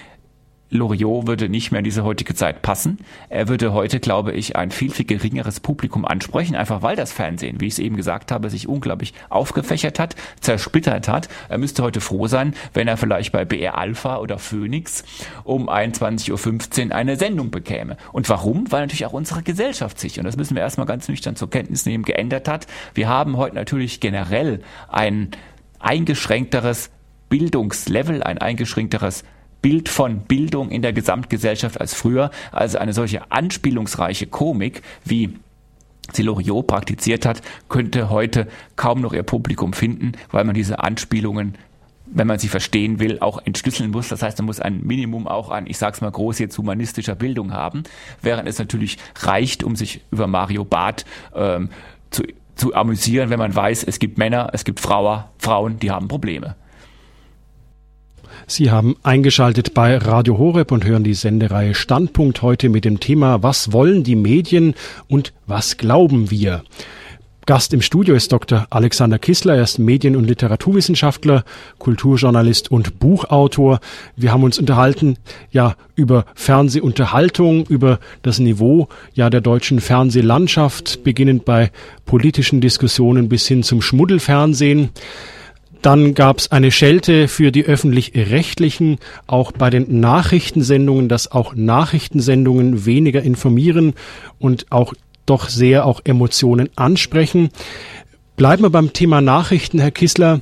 Loriot 0.70 1.26
würde 1.26 1.48
nicht 1.48 1.72
mehr 1.72 1.80
in 1.80 1.84
diese 1.84 2.04
heutige 2.04 2.34
Zeit 2.34 2.62
passen. 2.62 2.98
Er 3.28 3.48
würde 3.48 3.72
heute, 3.72 3.98
glaube 3.98 4.32
ich, 4.32 4.54
ein 4.54 4.70
viel, 4.70 4.90
viel 4.90 5.04
geringeres 5.04 5.58
Publikum 5.58 6.04
ansprechen, 6.04 6.54
einfach 6.54 6.82
weil 6.82 6.94
das 6.94 7.12
Fernsehen, 7.12 7.60
wie 7.60 7.66
ich 7.66 7.74
es 7.74 7.78
eben 7.80 7.96
gesagt 7.96 8.30
habe, 8.30 8.48
sich 8.50 8.68
unglaublich 8.68 9.12
aufgefächert 9.28 9.98
hat, 9.98 10.14
zersplittert 10.40 11.08
hat. 11.08 11.28
Er 11.48 11.58
müsste 11.58 11.82
heute 11.82 12.00
froh 12.00 12.28
sein, 12.28 12.54
wenn 12.72 12.86
er 12.86 12.96
vielleicht 12.96 13.32
bei 13.32 13.44
BR 13.44 13.76
Alpha 13.76 14.18
oder 14.18 14.38
Phoenix 14.38 15.04
um 15.42 15.68
21.15 15.68 16.86
Uhr 16.86 16.94
eine 16.94 17.16
Sendung 17.16 17.50
bekäme. 17.50 17.96
Und 18.12 18.28
warum? 18.28 18.70
Weil 18.70 18.82
natürlich 18.82 19.06
auch 19.06 19.12
unsere 19.12 19.42
Gesellschaft 19.42 19.98
sich, 19.98 20.18
und 20.18 20.24
das 20.24 20.36
müssen 20.36 20.54
wir 20.54 20.62
erstmal 20.62 20.86
ganz 20.86 21.08
nüchtern 21.08 21.34
zur 21.34 21.50
Kenntnis 21.50 21.84
nehmen, 21.84 22.04
geändert 22.04 22.46
hat. 22.46 22.68
Wir 22.94 23.08
haben 23.08 23.36
heute 23.36 23.56
natürlich 23.56 23.98
generell 23.98 24.60
ein 24.88 25.30
eingeschränkteres 25.80 26.90
Bildungslevel, 27.28 28.22
ein 28.22 28.38
eingeschränkteres 28.38 29.24
Bild 29.62 29.88
von 29.88 30.20
Bildung 30.20 30.70
in 30.70 30.82
der 30.82 30.92
Gesamtgesellschaft 30.92 31.80
als 31.80 31.94
früher. 31.94 32.30
Also 32.52 32.78
eine 32.78 32.92
solche 32.92 33.30
anspielungsreiche 33.30 34.26
Komik 34.26 34.82
wie 35.04 35.38
sie 36.12 36.22
Loriot 36.22 36.66
praktiziert 36.66 37.24
hat, 37.24 37.40
könnte 37.68 38.10
heute 38.10 38.48
kaum 38.74 39.00
noch 39.00 39.12
ihr 39.12 39.22
Publikum 39.22 39.72
finden, 39.72 40.12
weil 40.30 40.44
man 40.44 40.54
diese 40.54 40.80
Anspielungen 40.80 41.56
wenn 42.12 42.26
man 42.26 42.38
sie 42.38 42.48
verstehen 42.48 42.98
will, 42.98 43.20
auch 43.20 43.40
entschlüsseln 43.44 43.90
muss. 43.90 44.08
Das 44.08 44.22
heißt, 44.22 44.38
man 44.38 44.46
muss 44.46 44.60
ein 44.60 44.84
Minimum 44.84 45.28
auch 45.28 45.50
an, 45.50 45.66
ich 45.66 45.78
sag's 45.78 46.00
mal 46.00 46.10
groß 46.10 46.40
jetzt, 46.40 46.58
humanistischer 46.58 47.14
Bildung 47.14 47.52
haben, 47.52 47.84
während 48.20 48.48
es 48.48 48.58
natürlich 48.58 48.98
reicht, 49.20 49.62
um 49.62 49.76
sich 49.76 50.00
über 50.10 50.26
Mario 50.26 50.64
Barth 50.64 51.04
ähm, 51.34 51.70
zu, 52.10 52.24
zu 52.54 52.74
amüsieren, 52.74 53.30
wenn 53.30 53.38
man 53.38 53.54
weiß, 53.54 53.84
es 53.84 53.98
gibt 53.98 54.18
Männer, 54.18 54.50
es 54.52 54.64
gibt 54.64 54.80
Frauen, 54.80 55.24
Frauen, 55.38 55.78
die 55.78 55.90
haben 55.90 56.08
Probleme. 56.08 56.56
Sie 58.46 58.70
haben 58.70 58.96
eingeschaltet 59.02 59.74
bei 59.74 59.96
Radio 59.96 60.36
Horeb 60.38 60.72
und 60.72 60.84
hören 60.84 61.04
die 61.04 61.14
Sendereihe 61.14 61.74
Standpunkt 61.74 62.42
heute 62.42 62.68
mit 62.68 62.84
dem 62.84 62.98
Thema 62.98 63.42
Was 63.42 63.72
wollen 63.72 64.02
die 64.02 64.16
Medien 64.16 64.74
und 65.08 65.32
was 65.46 65.76
glauben 65.76 66.30
wir? 66.30 66.64
Gast 67.50 67.74
im 67.74 67.82
Studio 67.82 68.14
ist 68.14 68.30
Dr. 68.30 68.68
Alexander 68.70 69.18
Kissler. 69.18 69.56
Er 69.56 69.64
ist 69.64 69.80
Medien- 69.80 70.14
und 70.14 70.22
Literaturwissenschaftler, 70.22 71.42
Kulturjournalist 71.80 72.70
und 72.70 73.00
Buchautor. 73.00 73.80
Wir 74.14 74.32
haben 74.32 74.44
uns 74.44 74.60
unterhalten, 74.60 75.16
ja, 75.50 75.74
über 75.96 76.26
Fernsehunterhaltung, 76.36 77.66
über 77.66 77.98
das 78.22 78.38
Niveau, 78.38 78.86
ja, 79.14 79.30
der 79.30 79.40
deutschen 79.40 79.80
Fernsehlandschaft, 79.80 81.02
beginnend 81.02 81.44
bei 81.44 81.72
politischen 82.06 82.60
Diskussionen 82.60 83.28
bis 83.28 83.48
hin 83.48 83.64
zum 83.64 83.82
Schmuddelfernsehen. 83.82 84.90
Dann 85.82 86.14
gab 86.14 86.38
es 86.38 86.52
eine 86.52 86.70
Schelte 86.70 87.26
für 87.26 87.50
die 87.50 87.64
öffentlich-rechtlichen, 87.64 88.98
auch 89.26 89.50
bei 89.50 89.70
den 89.70 89.98
Nachrichtensendungen, 89.98 91.08
dass 91.08 91.32
auch 91.32 91.56
Nachrichtensendungen 91.56 92.86
weniger 92.86 93.22
informieren 93.22 93.94
und 94.38 94.66
auch 94.70 94.94
doch 95.30 95.48
sehr 95.48 95.86
auch 95.86 96.00
Emotionen 96.04 96.68
ansprechen. 96.76 97.50
Bleiben 98.36 98.64
wir 98.64 98.70
beim 98.70 98.92
Thema 98.92 99.20
Nachrichten, 99.20 99.78
Herr 99.78 99.92
Kissler. 99.92 100.40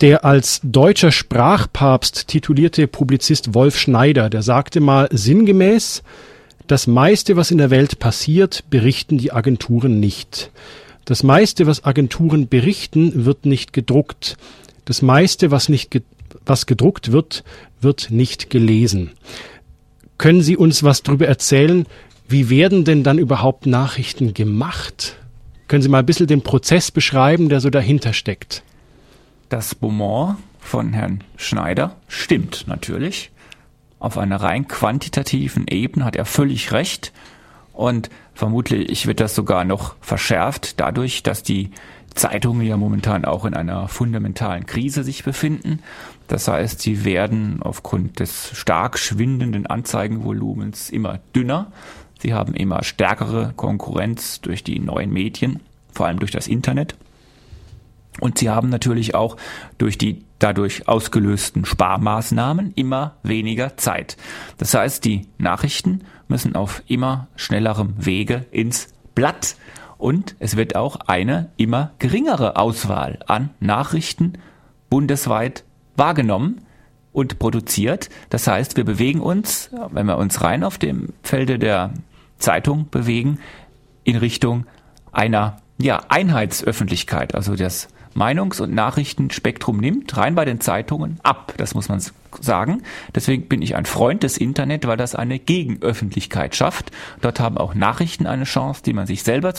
Der 0.00 0.24
als 0.24 0.60
deutscher 0.62 1.10
Sprachpapst 1.12 2.28
titulierte 2.28 2.86
Publizist 2.86 3.54
Wolf 3.54 3.78
Schneider, 3.78 4.28
der 4.28 4.42
sagte 4.42 4.80
mal 4.80 5.08
sinngemäß, 5.10 6.02
das 6.66 6.86
meiste, 6.86 7.36
was 7.36 7.50
in 7.50 7.58
der 7.58 7.70
Welt 7.70 7.98
passiert, 8.00 8.64
berichten 8.68 9.18
die 9.18 9.32
Agenturen 9.32 10.00
nicht. 10.00 10.50
Das 11.04 11.22
meiste, 11.22 11.66
was 11.66 11.84
Agenturen 11.84 12.48
berichten, 12.48 13.24
wird 13.24 13.46
nicht 13.46 13.72
gedruckt. 13.72 14.36
Das 14.84 15.00
meiste, 15.00 15.52
was, 15.52 15.68
nicht 15.68 15.92
ge 15.92 16.02
was 16.44 16.66
gedruckt 16.66 17.12
wird, 17.12 17.44
wird 17.80 18.10
nicht 18.10 18.50
gelesen. 18.50 19.12
Können 20.18 20.42
Sie 20.42 20.56
uns 20.56 20.82
was 20.82 21.02
darüber 21.02 21.28
erzählen? 21.28 21.86
Wie 22.28 22.50
werden 22.50 22.84
denn 22.84 23.04
dann 23.04 23.18
überhaupt 23.18 23.66
Nachrichten 23.66 24.34
gemacht? 24.34 25.16
Können 25.68 25.82
Sie 25.82 25.88
mal 25.88 26.00
ein 26.00 26.06
bisschen 26.06 26.26
den 26.26 26.42
Prozess 26.42 26.90
beschreiben, 26.90 27.48
der 27.48 27.60
so 27.60 27.70
dahinter 27.70 28.12
steckt? 28.12 28.64
Das 29.48 29.76
Beaumont 29.76 30.36
von 30.58 30.92
Herrn 30.92 31.22
Schneider 31.36 31.94
stimmt 32.08 32.64
natürlich. 32.66 33.30
Auf 34.00 34.18
einer 34.18 34.36
rein 34.36 34.66
quantitativen 34.66 35.66
Ebene 35.68 36.04
hat 36.04 36.16
er 36.16 36.24
völlig 36.24 36.72
recht. 36.72 37.12
Und 37.72 38.10
vermutlich 38.34 39.06
wird 39.06 39.20
das 39.20 39.34
sogar 39.34 39.64
noch 39.64 39.94
verschärft 40.00 40.80
dadurch, 40.80 41.22
dass 41.22 41.44
die 41.44 41.70
Zeitungen 42.14 42.66
ja 42.66 42.76
momentan 42.76 43.24
auch 43.24 43.44
in 43.44 43.54
einer 43.54 43.86
fundamentalen 43.86 44.66
Krise 44.66 45.04
sich 45.04 45.22
befinden. 45.22 45.80
Das 46.26 46.48
heißt, 46.48 46.80
sie 46.80 47.04
werden 47.04 47.62
aufgrund 47.62 48.18
des 48.18 48.50
stark 48.56 48.98
schwindenden 48.98 49.66
Anzeigenvolumens 49.66 50.90
immer 50.90 51.20
dünner. 51.36 51.70
Sie 52.18 52.34
haben 52.34 52.54
immer 52.54 52.82
stärkere 52.82 53.52
Konkurrenz 53.56 54.40
durch 54.40 54.64
die 54.64 54.78
neuen 54.78 55.12
Medien, 55.12 55.60
vor 55.92 56.06
allem 56.06 56.18
durch 56.18 56.30
das 56.30 56.48
Internet. 56.48 56.96
Und 58.20 58.38
sie 58.38 58.48
haben 58.48 58.70
natürlich 58.70 59.14
auch 59.14 59.36
durch 59.78 59.98
die 59.98 60.24
dadurch 60.38 60.88
ausgelösten 60.88 61.64
Sparmaßnahmen 61.64 62.72
immer 62.74 63.16
weniger 63.22 63.76
Zeit. 63.76 64.16
Das 64.58 64.74
heißt, 64.74 65.04
die 65.04 65.26
Nachrichten 65.38 66.02
müssen 66.28 66.56
auf 66.56 66.82
immer 66.86 67.28
schnellerem 67.36 67.94
Wege 67.98 68.46
ins 68.50 68.88
Blatt 69.14 69.56
und 69.98 70.34
es 70.38 70.56
wird 70.56 70.76
auch 70.76 70.96
eine 71.06 71.50
immer 71.56 71.92
geringere 71.98 72.56
Auswahl 72.56 73.18
an 73.26 73.50
Nachrichten 73.60 74.34
bundesweit 74.90 75.64
wahrgenommen 75.96 76.65
und 77.16 77.38
produziert. 77.38 78.10
Das 78.28 78.46
heißt, 78.46 78.76
wir 78.76 78.84
bewegen 78.84 79.20
uns, 79.20 79.70
wenn 79.90 80.04
wir 80.04 80.18
uns 80.18 80.42
rein 80.42 80.62
auf 80.62 80.76
dem 80.76 81.14
Felde 81.22 81.58
der 81.58 81.94
Zeitung 82.38 82.90
bewegen, 82.90 83.38
in 84.04 84.16
Richtung 84.16 84.66
einer 85.12 85.56
ja, 85.78 86.02
Einheitsöffentlichkeit. 86.10 87.34
Also 87.34 87.56
das 87.56 87.88
Meinungs- 88.14 88.60
und 88.60 88.74
Nachrichtenspektrum 88.74 89.78
nimmt 89.78 90.14
rein 90.18 90.34
bei 90.34 90.44
den 90.44 90.60
Zeitungen 90.60 91.18
ab, 91.22 91.54
das 91.56 91.74
muss 91.74 91.88
man 91.88 92.02
sagen. 92.38 92.82
Deswegen 93.14 93.48
bin 93.48 93.62
ich 93.62 93.76
ein 93.76 93.86
Freund 93.86 94.22
des 94.22 94.36
Internet, 94.36 94.86
weil 94.86 94.98
das 94.98 95.14
eine 95.14 95.38
Gegenöffentlichkeit 95.38 96.54
schafft. 96.54 96.90
Dort 97.22 97.40
haben 97.40 97.56
auch 97.56 97.74
Nachrichten 97.74 98.26
eine 98.26 98.44
Chance, 98.44 98.82
die 98.84 98.92
man 98.92 99.06
sich 99.06 99.22
selber 99.22 99.54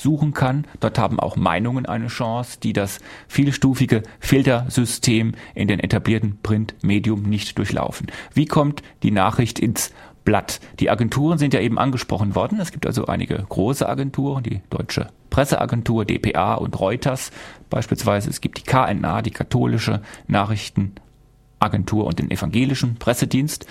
zusammensuchen 0.00 0.32
kann. 0.32 0.66
Dort 0.80 0.98
haben 0.98 1.20
auch 1.20 1.36
Meinungen 1.36 1.86
eine 1.86 2.08
Chance, 2.08 2.58
die 2.62 2.72
das 2.72 2.98
vielstufige 3.28 4.02
Filtersystem 4.18 5.32
in 5.54 5.68
den 5.68 5.80
etablierten 5.80 6.38
Printmedium 6.42 7.22
nicht 7.22 7.58
durchlaufen. 7.58 8.08
Wie 8.34 8.46
kommt 8.46 8.82
die 9.02 9.10
Nachricht 9.10 9.58
ins 9.58 9.92
Blatt. 10.22 10.60
Die 10.80 10.90
Agenturen 10.90 11.38
sind 11.38 11.54
ja 11.54 11.60
eben 11.60 11.78
angesprochen 11.78 12.34
worden. 12.34 12.60
Es 12.60 12.72
gibt 12.72 12.84
also 12.84 13.06
einige 13.06 13.36
große 13.36 13.88
Agenturen, 13.88 14.42
die 14.42 14.60
Deutsche 14.68 15.08
Presseagentur, 15.30 16.04
dpa 16.04 16.54
und 16.54 16.78
Reuters 16.78 17.32
beispielsweise. 17.70 18.28
Es 18.28 18.42
gibt 18.42 18.58
die 18.58 18.62
KNA, 18.62 19.22
die 19.22 19.30
katholische 19.30 20.02
Nachrichtenagentur 20.26 22.04
und 22.04 22.18
den 22.18 22.30
evangelischen 22.30 22.96
Pressedienst. 22.96 23.66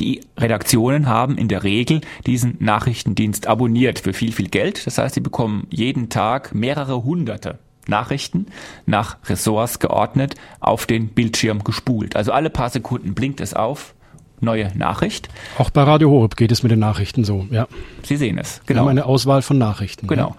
Die 0.00 0.20
Redaktionen 0.36 1.06
haben 1.06 1.38
in 1.38 1.48
der 1.48 1.62
Regel 1.62 2.00
diesen 2.26 2.56
Nachrichtendienst 2.60 3.46
abonniert 3.46 3.98
für 3.98 4.12
viel, 4.12 4.32
viel 4.32 4.48
Geld. 4.48 4.86
Das 4.86 4.98
heißt, 4.98 5.14
sie 5.14 5.20
bekommen 5.20 5.66
jeden 5.70 6.08
Tag 6.08 6.54
mehrere 6.54 7.04
hunderte 7.04 7.58
Nachrichten 7.88 8.46
nach 8.84 9.16
Ressorts 9.26 9.78
geordnet 9.78 10.34
auf 10.60 10.86
den 10.86 11.08
Bildschirm 11.08 11.64
gespult. 11.64 12.16
Also 12.16 12.32
alle 12.32 12.50
paar 12.50 12.70
Sekunden 12.70 13.14
blinkt 13.14 13.40
es 13.40 13.54
auf, 13.54 13.94
neue 14.40 14.76
Nachricht. 14.76 15.28
Auch 15.58 15.70
bei 15.70 15.82
Radio 15.82 16.10
Horeb 16.10 16.36
geht 16.36 16.52
es 16.52 16.62
mit 16.62 16.72
den 16.72 16.78
Nachrichten 16.78 17.24
so, 17.24 17.46
ja. 17.50 17.66
Sie 18.02 18.16
sehen 18.16 18.38
es, 18.38 18.60
genau. 18.66 18.80
Wir 18.80 18.82
haben 18.82 18.88
eine 18.88 19.06
Auswahl 19.06 19.42
von 19.42 19.58
Nachrichten. 19.58 20.06
Genau. 20.06 20.30
Ja. 20.30 20.36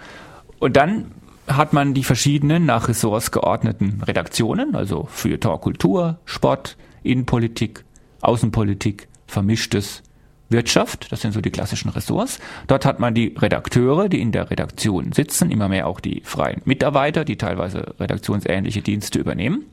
Und 0.59 0.75
dann 0.75 1.11
hat 1.47 1.73
man 1.73 1.93
die 1.93 2.03
verschiedenen 2.03 2.65
nach 2.65 2.89
Ressorts 2.89 3.31
geordneten 3.31 4.01
Redaktionen, 4.05 4.75
also 4.75 5.07
für 5.09 5.39
Tor 5.39 5.61
Kultur, 5.61 6.19
Sport, 6.25 6.77
Innenpolitik, 7.03 7.85
Außenpolitik, 8.21 9.07
Vermischtes, 9.27 10.03
Wirtschaft, 10.49 11.11
das 11.11 11.21
sind 11.21 11.33
so 11.33 11.41
die 11.41 11.49
klassischen 11.49 11.89
Ressorts. 11.89 12.39
Dort 12.67 12.85
hat 12.85 12.99
man 12.99 13.13
die 13.13 13.35
Redakteure, 13.37 14.07
die 14.07 14.21
in 14.21 14.31
der 14.31 14.49
Redaktion 14.49 15.11
sitzen, 15.11 15.51
immer 15.51 15.67
mehr 15.67 15.87
auch 15.87 15.99
die 15.99 16.21
freien 16.23 16.61
Mitarbeiter, 16.63 17.25
die 17.25 17.35
teilweise 17.35 17.95
redaktionsähnliche 17.99 18.81
Dienste 18.81 19.19
übernehmen. 19.19 19.65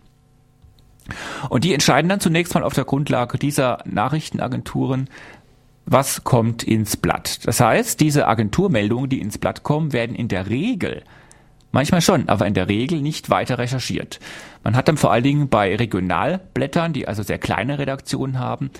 Und 1.48 1.64
die 1.64 1.74
entscheiden 1.74 2.08
dann 2.08 2.20
zunächst 2.20 2.54
mal 2.54 2.64
auf 2.64 2.74
der 2.74 2.84
Grundlage 2.84 3.38
dieser 3.38 3.78
Nachrichtenagenturen, 3.84 5.08
was 5.86 6.24
kommt 6.24 6.64
ins 6.64 6.96
Blatt. 6.96 7.46
Das 7.46 7.60
heißt, 7.60 8.00
diese 8.00 8.26
Agenturmeldungen, 8.26 9.10
die 9.10 9.20
ins 9.20 9.38
Blatt 9.38 9.62
kommen, 9.62 9.92
werden 9.92 10.16
in 10.16 10.28
der 10.28 10.48
Regel 10.48 11.04
Manchmal 11.74 12.02
schon, 12.02 12.28
aber 12.28 12.46
in 12.46 12.54
der 12.54 12.68
Regel 12.68 13.02
nicht 13.02 13.30
weiter 13.30 13.58
recherchiert. 13.58 14.20
Man 14.62 14.76
hat 14.76 14.86
dann 14.86 14.96
vor 14.96 15.10
allen 15.10 15.24
Dingen 15.24 15.48
bei 15.48 15.74
Regionalblättern, 15.74 16.92
die 16.92 17.08
also 17.08 17.24
sehr 17.24 17.38
kleine 17.38 17.80
Redaktionen 17.80 18.38
haben, 18.38 18.70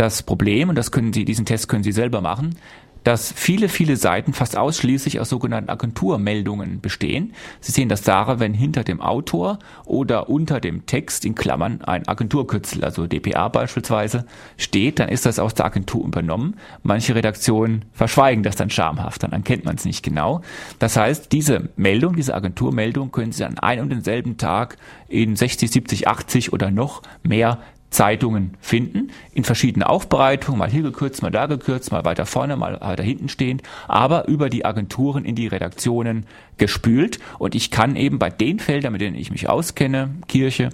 das 0.00 0.22
Problem, 0.22 0.70
und 0.70 0.76
das 0.76 0.92
können 0.92 1.12
Sie, 1.12 1.26
diesen 1.26 1.44
Test 1.44 1.68
können 1.68 1.84
Sie 1.84 1.92
selber 1.92 2.22
machen, 2.22 2.56
dass 3.04 3.32
viele, 3.32 3.68
viele 3.68 3.96
Seiten 3.96 4.32
fast 4.32 4.56
ausschließlich 4.56 5.20
aus 5.20 5.28
sogenannten 5.28 5.70
Agenturmeldungen 5.70 6.80
bestehen. 6.80 7.32
Sie 7.60 7.72
sehen 7.72 7.88
das 7.88 8.02
daran, 8.02 8.40
wenn 8.40 8.54
hinter 8.54 8.84
dem 8.84 9.00
Autor 9.00 9.58
oder 9.86 10.28
unter 10.28 10.60
dem 10.60 10.86
Text 10.86 11.24
in 11.24 11.34
Klammern 11.34 11.82
ein 11.82 12.06
Agenturkürzel, 12.08 12.84
also 12.84 13.06
DPA 13.06 13.48
beispielsweise, 13.48 14.26
steht, 14.56 14.98
dann 14.98 15.08
ist 15.08 15.24
das 15.26 15.38
aus 15.38 15.54
der 15.54 15.66
Agentur 15.66 16.04
übernommen. 16.04 16.56
Manche 16.82 17.14
Redaktionen 17.14 17.86
verschweigen 17.92 18.42
das 18.42 18.56
dann 18.56 18.70
schamhaft, 18.70 19.22
dann 19.22 19.32
erkennt 19.32 19.64
man 19.64 19.76
es 19.76 19.84
nicht 19.84 20.02
genau. 20.02 20.42
Das 20.78 20.96
heißt, 20.96 21.32
diese 21.32 21.70
Meldung, 21.76 22.16
diese 22.16 22.34
Agenturmeldung 22.34 23.12
können 23.12 23.32
Sie 23.32 23.44
an 23.44 23.58
einem 23.58 23.84
und 23.84 23.90
denselben 23.90 24.36
Tag 24.36 24.76
in 25.08 25.36
60, 25.36 25.70
70, 25.70 26.08
80 26.08 26.52
oder 26.52 26.70
noch 26.70 27.02
mehr 27.22 27.58
Zeitungen 27.90 28.56
finden, 28.60 29.10
in 29.32 29.44
verschiedenen 29.44 29.82
Aufbereitungen, 29.82 30.58
mal 30.58 30.70
hier 30.70 30.82
gekürzt, 30.82 31.22
mal 31.22 31.30
da 31.30 31.46
gekürzt, 31.46 31.90
mal 31.90 32.04
weiter 32.04 32.24
vorne, 32.24 32.56
mal 32.56 32.80
weiter 32.80 33.02
hinten 33.02 33.28
stehend, 33.28 33.62
aber 33.88 34.28
über 34.28 34.48
die 34.48 34.64
Agenturen 34.64 35.24
in 35.24 35.34
die 35.34 35.48
Redaktionen 35.48 36.26
gespült. 36.56 37.18
Und 37.38 37.54
ich 37.54 37.70
kann 37.70 37.96
eben 37.96 38.18
bei 38.18 38.30
den 38.30 38.60
Feldern, 38.60 38.92
mit 38.92 39.00
denen 39.00 39.16
ich 39.16 39.30
mich 39.30 39.48
auskenne, 39.48 40.10
Kirche, 40.28 40.70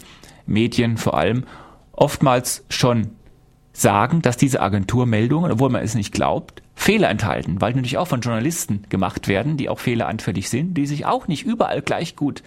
Medien 0.46 0.98
vor 0.98 1.16
allem, 1.16 1.44
oftmals 1.92 2.64
schon 2.68 3.10
sagen, 3.72 4.22
dass 4.22 4.36
diese 4.36 4.60
Agenturmeldungen, 4.60 5.52
obwohl 5.52 5.70
man 5.70 5.82
es 5.82 5.94
nicht 5.94 6.12
glaubt, 6.12 6.62
Fehler 6.74 7.08
enthalten, 7.08 7.60
weil 7.60 7.72
natürlich 7.72 7.98
auch 7.98 8.08
von 8.08 8.20
Journalisten 8.20 8.84
gemacht 8.90 9.28
werden, 9.28 9.56
die 9.56 9.68
auch 9.68 9.80
fehleranfällig 9.80 10.48
sind, 10.48 10.74
die 10.74 10.86
sich 10.86 11.06
auch 11.06 11.26
nicht 11.26 11.44
überall 11.44 11.82
gleich 11.82 12.16
gut 12.16 12.42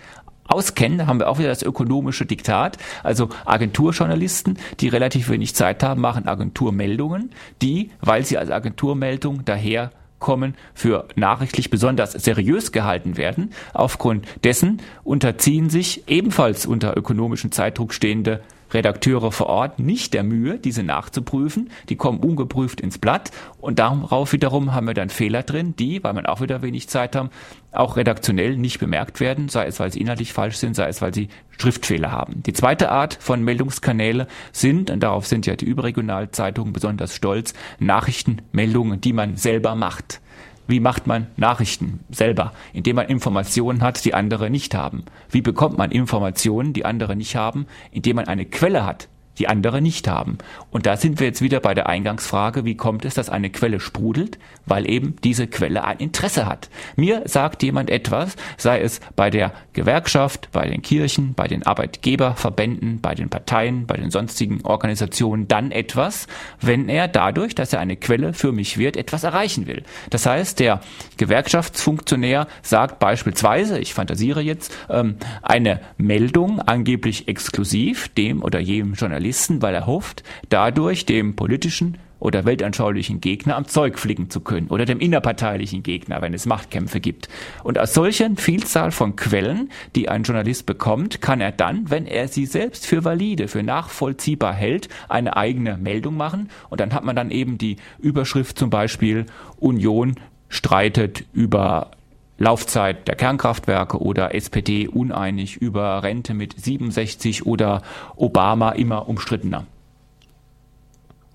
auskennen, 0.50 1.08
haben 1.08 1.20
wir 1.20 1.30
auch 1.30 1.40
wieder 1.40 1.50
das 1.50 1.64
ökonomische 1.64 2.26
Diktat. 2.26 2.78
Also 3.04 3.30
Agenturjournalisten, 3.46 4.58
die 4.80 4.90
relativ 4.90 5.30
wenig 5.30 5.56
Zeit 5.56 5.84
haben, 5.84 6.02
machen 6.02 6.28
Agenturmeldungen, 6.28 7.32
die, 7.62 7.92
weil 8.02 8.26
sie 8.26 8.38
als 8.38 8.52
Agenturmeldung 8.52 9.46
daher 9.46 9.92
kommen, 10.20 10.56
für 10.74 11.08
nachrichtlich 11.16 11.70
besonders 11.70 12.12
seriös 12.12 12.72
gehalten 12.72 13.18
werden. 13.18 13.52
Aufgrund 13.74 14.26
dessen 14.44 14.82
unterziehen 15.04 15.70
sich 15.70 16.08
ebenfalls 16.08 16.66
unter 16.66 16.96
ökonomischen 16.98 17.52
Zeitdruck 17.52 17.94
stehende 17.94 18.42
Redakteure 18.72 19.32
vor 19.32 19.48
Ort 19.48 19.80
nicht 19.80 20.14
der 20.14 20.24
Mühe, 20.24 20.60
diese 20.60 20.84
nachzuprüfen. 20.84 21.70
Die 21.90 21.96
kommen 21.96 22.20
ungeprüft 22.20 22.82
ins 22.82 22.98
Blatt 22.98 23.32
und 23.60 23.80
darauf 23.80 24.34
wiederum 24.34 24.74
haben 24.74 24.88
wir 24.88 24.94
dann 24.94 25.10
Fehler 25.10 25.44
drin, 25.44 25.76
die, 25.78 26.04
weil 26.04 26.14
man 26.14 26.26
auch 26.26 26.42
wieder 26.42 26.62
wenig 26.62 26.90
Zeit 26.90 27.16
haben, 27.16 27.30
auch 27.72 27.98
redaktionell 27.98 28.58
nicht 28.58 28.80
bemerkt 28.80 29.20
werden, 29.20 29.50
sei 29.50 29.66
es 29.66 29.80
weil 29.80 29.92
sie 29.92 30.02
inhaltlich 30.02 30.34
falsch 30.34 30.58
sind, 30.58 30.76
sei 30.76 30.88
es 30.88 31.02
weil 31.02 31.14
sie 31.14 31.30
Schriftfehler 31.58 32.12
haben. 32.12 32.42
Die 32.44 32.54
zweite 32.54 32.92
Art 32.92 33.18
von 33.20 33.44
Meldungskanäle 33.44 34.28
sind, 34.52 34.90
und 34.90 35.02
darauf 35.02 35.28
sind 35.28 35.46
ja 35.46 35.56
die 35.56 35.66
Überregionalzeitungen 35.66 36.74
besonders 36.74 37.14
stolz, 37.14 37.54
Nachrichtenmeldungen, 37.80 39.02
die 39.02 39.14
man 39.14 39.36
selber 39.36 39.76
macht. 39.76 40.22
Wie 40.70 40.80
macht 40.80 41.08
man 41.08 41.26
Nachrichten 41.36 42.02
selber, 42.12 42.54
indem 42.74 42.98
man 42.98 43.08
Informationen 43.08 43.82
hat, 43.82 44.06
die 44.06 44.14
andere 44.14 44.52
nicht 44.52 44.76
haben? 44.76 45.04
Wie 45.32 45.42
bekommt 45.42 45.80
man 45.80 45.90
Informationen, 45.90 46.74
die 46.74 46.86
andere 46.86 47.16
nicht 47.16 47.36
haben, 47.36 47.66
indem 47.92 48.18
man 48.18 48.28
eine 48.28 48.46
Quelle 48.46 48.86
hat, 48.86 49.10
die 49.40 49.48
andere 49.48 49.82
nicht 49.82 50.08
haben. 50.08 50.38
Und 50.70 50.86
da 50.86 50.98
sind 50.98 51.20
wir 51.20 51.28
jetzt 51.28 51.42
wieder 51.42 51.62
bei 51.62 51.74
der 51.74 51.88
Eingangsfrage, 51.88 52.66
wie 52.66 52.76
kommt 52.76 53.06
es, 53.06 53.14
dass 53.14 53.30
eine 53.30 53.50
Quelle 53.50 53.80
sprudelt? 53.80 54.38
Weil 54.66 54.90
eben 54.90 55.16
diese 55.24 55.48
Quelle 55.48 55.86
ein 55.86 55.98
Interesse 55.98 56.46
hat. 56.46 56.70
Mir 56.98 57.24
sagt 57.26 57.64
jemand 57.64 57.90
etwas, 57.90 58.36
sei 58.58 58.82
es 58.82 59.00
bei 59.16 59.30
der 59.30 59.54
Gewerkschaft, 59.74 60.50
bei 60.52 60.68
den 60.68 60.82
Kirchen, 60.82 61.34
bei 61.34 61.48
den 61.48 61.66
Arbeitgeberverbänden, 61.66 63.00
bei 63.00 63.16
den 63.16 63.30
Parteien, 63.30 63.88
bei 63.88 63.96
den 63.96 64.12
sonstigen 64.12 64.62
Organisationen 64.66 65.48
dann 65.48 65.72
etwas, 65.72 66.28
wenn 66.60 66.90
er 66.90 67.08
dadurch, 67.08 67.56
dass 67.56 67.72
er 67.72 67.80
eine 67.80 67.96
Quelle 67.96 68.34
für 68.34 68.52
mich 68.52 68.78
wird, 68.78 68.98
etwas 68.98 69.24
erreichen 69.24 69.68
will. 69.68 69.84
Das 70.10 70.26
heißt, 70.26 70.60
der 70.60 70.82
Gewerkschaftsfunktionär 71.18 72.48
sagt 72.62 73.00
beispielsweise, 73.00 73.80
ich 73.80 73.94
fantasiere 73.94 74.42
jetzt, 74.42 74.76
ähm, 74.90 75.16
eine 75.42 75.80
Meldung 75.98 76.60
angeblich 76.60 77.30
exklusiv 77.30 78.10
dem 78.10 78.44
oder 78.44 78.60
jedem 78.60 78.94
Journalisten 78.96 79.29
Journalisten, 79.30 79.62
weil 79.62 79.76
er 79.76 79.86
hofft, 79.86 80.24
dadurch 80.50 81.06
dem 81.06 81.36
politischen 81.36 81.98
oder 82.20 82.46
weltanschaulichen 82.46 83.22
Gegner 83.22 83.56
am 83.56 83.68
Zeug 83.68 84.00
flicken 84.00 84.30
zu 84.30 84.42
können 84.42 84.68
oder 84.68 84.86
dem 84.86 85.00
innerparteilichen 85.00 85.84
Gegner, 85.84 86.22
wenn 86.22 86.34
es 86.34 86.48
Machtkämpfe 86.48 87.00
gibt. 87.00 87.30
Und 87.64 87.78
aus 87.78 87.94
solchen 87.94 88.38
Vielzahl 88.38 88.92
von 88.92 89.16
Quellen, 89.16 89.70
die 89.96 90.10
ein 90.10 90.24
Journalist 90.24 90.66
bekommt, 90.66 91.22
kann 91.22 91.42
er 91.42 91.52
dann, 91.52 91.92
wenn 91.92 92.08
er 92.08 92.28
sie 92.28 92.48
selbst 92.48 92.88
für 92.88 93.06
valide, 93.06 93.48
für 93.48 93.62
nachvollziehbar 93.62 94.54
hält, 94.54 94.90
eine 95.08 95.38
eigene 95.38 95.78
Meldung 95.78 96.18
machen. 96.18 96.50
Und 96.70 96.82
dann 96.82 96.94
hat 96.94 97.06
man 97.06 97.16
dann 97.16 97.30
eben 97.30 97.60
die 97.60 97.78
Überschrift 98.00 98.58
zum 98.58 98.72
Beispiel 98.72 99.28
Union 99.60 100.16
streitet 100.50 101.24
über 101.32 101.92
Laufzeit 102.40 103.08
der 103.08 103.16
Kernkraftwerke 103.16 104.02
oder 104.02 104.34
SPD 104.34 104.88
uneinig 104.88 105.58
über 105.58 106.02
Rente 106.02 106.34
mit 106.34 106.60
67 106.60 107.46
oder 107.46 107.84
Obama 108.16 108.72
immer 108.72 109.08
umstrittener. 109.08 109.66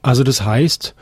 Also 0.03 0.25
das 0.25 0.45
heißt, 0.45 0.95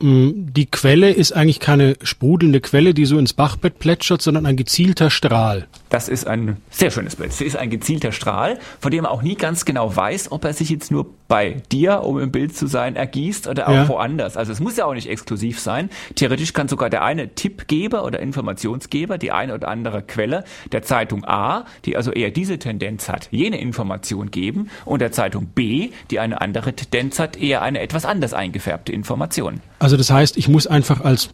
die 0.00 0.66
Quelle 0.66 1.10
ist 1.10 1.32
eigentlich 1.32 1.60
keine 1.60 1.96
sprudelnde 2.02 2.60
Quelle, 2.60 2.94
die 2.94 3.04
so 3.04 3.16
ins 3.16 3.32
Bachbett 3.32 3.78
plätschert, 3.78 4.22
sondern 4.22 4.44
ein 4.44 4.56
gezielter 4.56 5.08
Strahl. 5.08 5.66
Das 5.88 6.08
ist 6.08 6.26
ein 6.26 6.56
sehr 6.70 6.90
schönes 6.90 7.16
Bild. 7.16 7.30
Es 7.30 7.40
ist 7.40 7.56
ein 7.56 7.70
gezielter 7.70 8.10
Strahl, 8.10 8.58
von 8.80 8.90
dem 8.90 9.04
man 9.04 9.12
auch 9.12 9.22
nie 9.22 9.36
ganz 9.36 9.64
genau 9.64 9.94
weiß, 9.94 10.32
ob 10.32 10.44
er 10.44 10.52
sich 10.52 10.68
jetzt 10.68 10.90
nur 10.90 11.06
bei 11.28 11.62
dir, 11.72 12.02
um 12.02 12.18
im 12.18 12.32
Bild 12.32 12.56
zu 12.56 12.66
sein, 12.66 12.96
ergießt 12.96 13.46
oder 13.46 13.68
auch 13.68 13.72
ja. 13.72 13.88
woanders. 13.88 14.36
Also 14.36 14.52
es 14.52 14.60
muss 14.60 14.76
ja 14.76 14.84
auch 14.84 14.94
nicht 14.94 15.08
exklusiv 15.08 15.60
sein. 15.60 15.90
Theoretisch 16.16 16.52
kann 16.52 16.68
sogar 16.68 16.90
der 16.90 17.02
eine 17.02 17.34
Tippgeber 17.34 18.04
oder 18.04 18.18
Informationsgeber, 18.20 19.16
die 19.16 19.30
eine 19.30 19.54
oder 19.54 19.68
andere 19.68 20.02
Quelle 20.02 20.44
der 20.72 20.82
Zeitung 20.82 21.24
A, 21.24 21.64
die 21.84 21.96
also 21.96 22.10
eher 22.10 22.30
diese 22.30 22.58
Tendenz 22.58 23.08
hat, 23.08 23.28
jene 23.30 23.60
Information 23.60 24.30
geben 24.30 24.70
und 24.84 25.00
der 25.00 25.12
Zeitung 25.12 25.46
B, 25.46 25.90
die 26.10 26.18
eine 26.18 26.40
andere 26.40 26.74
Tendenz 26.74 27.18
hat, 27.18 27.36
eher 27.36 27.62
eine 27.62 27.80
etwas 27.80 28.04
anders 28.04 28.34
eingefärbte 28.34 28.92
Information. 28.92 29.60
Also 29.84 29.98
das 29.98 30.08
heißt, 30.08 30.38
ich 30.38 30.48
muss 30.48 30.66
einfach 30.66 31.02
als, 31.02 31.28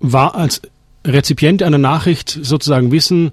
als 0.00 0.62
Rezipient 1.04 1.64
einer 1.64 1.78
Nachricht 1.78 2.30
sozusagen 2.30 2.92
wissen, 2.92 3.32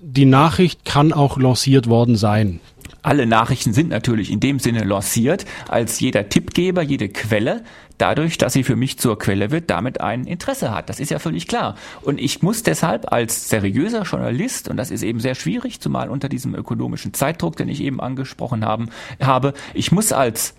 die 0.00 0.24
Nachricht 0.24 0.84
kann 0.84 1.12
auch 1.12 1.36
lanciert 1.36 1.88
worden 1.88 2.14
sein. 2.14 2.60
Alle 3.02 3.26
Nachrichten 3.26 3.72
sind 3.72 3.88
natürlich 3.88 4.30
in 4.30 4.38
dem 4.38 4.60
Sinne 4.60 4.84
lanciert, 4.84 5.46
als 5.66 5.98
jeder 5.98 6.28
Tippgeber, 6.28 6.80
jede 6.80 7.08
Quelle, 7.08 7.64
dadurch, 7.98 8.38
dass 8.38 8.52
sie 8.52 8.62
für 8.62 8.76
mich 8.76 9.00
zur 9.00 9.18
Quelle 9.18 9.50
wird, 9.50 9.68
damit 9.68 10.00
ein 10.00 10.28
Interesse 10.28 10.70
hat. 10.70 10.88
Das 10.90 11.00
ist 11.00 11.10
ja 11.10 11.18
völlig 11.18 11.48
klar. 11.48 11.74
Und 12.02 12.20
ich 12.20 12.40
muss 12.40 12.62
deshalb 12.62 13.12
als 13.12 13.48
seriöser 13.48 14.04
Journalist, 14.04 14.68
und 14.68 14.76
das 14.76 14.92
ist 14.92 15.02
eben 15.02 15.18
sehr 15.18 15.34
schwierig, 15.34 15.80
zumal 15.80 16.08
unter 16.08 16.28
diesem 16.28 16.54
ökonomischen 16.54 17.14
Zeitdruck, 17.14 17.56
den 17.56 17.68
ich 17.68 17.80
eben 17.80 18.00
angesprochen 18.00 18.64
haben, 18.64 18.90
habe, 19.20 19.54
ich 19.74 19.90
muss 19.90 20.12
als 20.12 20.54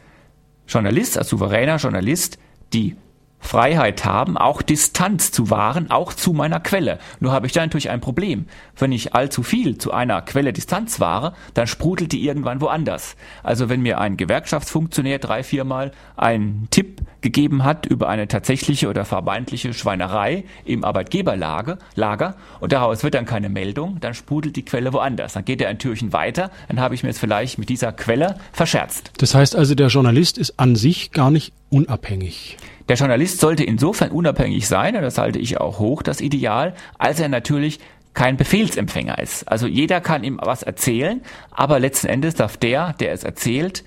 Journalist, 0.68 1.18
als 1.18 1.30
souveräner 1.30 1.78
Journalist 1.78 2.38
die 2.74 2.98
Freiheit 3.40 4.06
haben, 4.06 4.38
auch 4.38 4.62
Distanz 4.62 5.32
zu 5.32 5.50
wahren, 5.50 5.92
auch 5.92 6.14
zu 6.14 6.34
meiner 6.34 6.60
Quelle. 6.60 7.00
Nur 7.20 7.32
habe 7.32 7.46
ich 7.46 7.54
da 7.54 7.62
natürlich 7.62 7.90
ein 7.90 8.02
Problem. 8.02 8.48
Wenn 8.76 8.92
ich 8.92 9.14
allzu 9.14 9.44
viel 9.44 9.78
zu 9.78 9.94
einer 9.94 10.22
Quelle 10.24 10.52
Distanz 10.52 11.00
wahre, 11.00 11.34
dann 11.54 11.68
sprudelt 11.68 12.12
die 12.12 12.26
irgendwann 12.26 12.60
woanders. 12.60 13.16
Also 13.44 13.70
wenn 13.70 13.82
mir 13.82 14.00
ein 14.00 14.18
Gewerkschaftsfunktionär 14.18 15.20
drei, 15.20 15.44
viermal 15.44 15.92
einen 16.18 16.68
Tipp 16.72 17.02
gegeben 17.22 17.64
hat 17.64 17.86
über 17.86 18.10
eine 18.10 18.28
tatsächliche 18.28 18.90
oder 18.90 19.06
vermeintliche 19.06 19.74
Schweinerei 19.74 20.44
im 20.66 20.84
Arbeitgeberlager 20.84 21.78
Lager, 21.96 22.36
und 22.60 22.72
daraus 22.72 23.04
wird 23.04 23.14
dann 23.14 23.26
keine 23.26 23.50
Meldung, 23.50 24.00
dann 24.00 24.14
sprudelt 24.14 24.56
die 24.56 24.66
Quelle 24.66 24.92
woanders. 24.92 25.34
Dann 25.34 25.46
geht 25.46 25.62
er 25.62 25.70
ein 25.70 25.80
Türchen 25.80 26.14
weiter, 26.14 26.52
dann 26.68 26.80
habe 26.80 26.96
ich 26.96 27.04
mir 27.04 27.10
jetzt 27.10 27.20
vielleicht 27.20 27.58
mit 27.58 27.70
dieser 27.70 27.92
Quelle 27.92 28.38
verscherzt. 28.54 29.12
Das 29.18 29.36
heißt 29.36 29.56
also, 29.56 29.76
der 29.76 29.88
Journalist 29.88 30.38
ist 30.38 30.60
an 30.60 30.76
sich 30.76 31.12
gar 31.12 31.32
nicht 31.32 31.54
unabhängig. 31.70 32.58
Der 32.88 32.98
Journalist 32.98 33.40
sollte 33.40 33.64
insofern 33.64 34.12
unabhängig 34.12 34.68
sein, 34.68 34.96
und 34.96 35.02
das 35.02 35.18
halte 35.18 35.40
ich 35.40 35.60
auch 35.60 35.80
hoch, 35.80 36.04
das 36.04 36.22
Ideal, 36.22 36.74
als 36.98 37.20
er 37.20 37.30
natürlich 37.30 37.80
kein 38.14 38.38
Befehlsempfänger 38.38 39.20
ist. 39.20 39.48
Also 39.48 39.68
jeder 39.68 40.02
kann 40.02 40.24
ihm 40.24 40.40
was 40.42 40.64
erzählen, 40.64 41.22
aber 41.52 41.80
letzten 41.80 42.08
Endes 42.08 42.36
darf 42.36 42.58
der, 42.58 42.94
der 42.94 43.12
es 43.12 43.24
erzählt, 43.24 43.84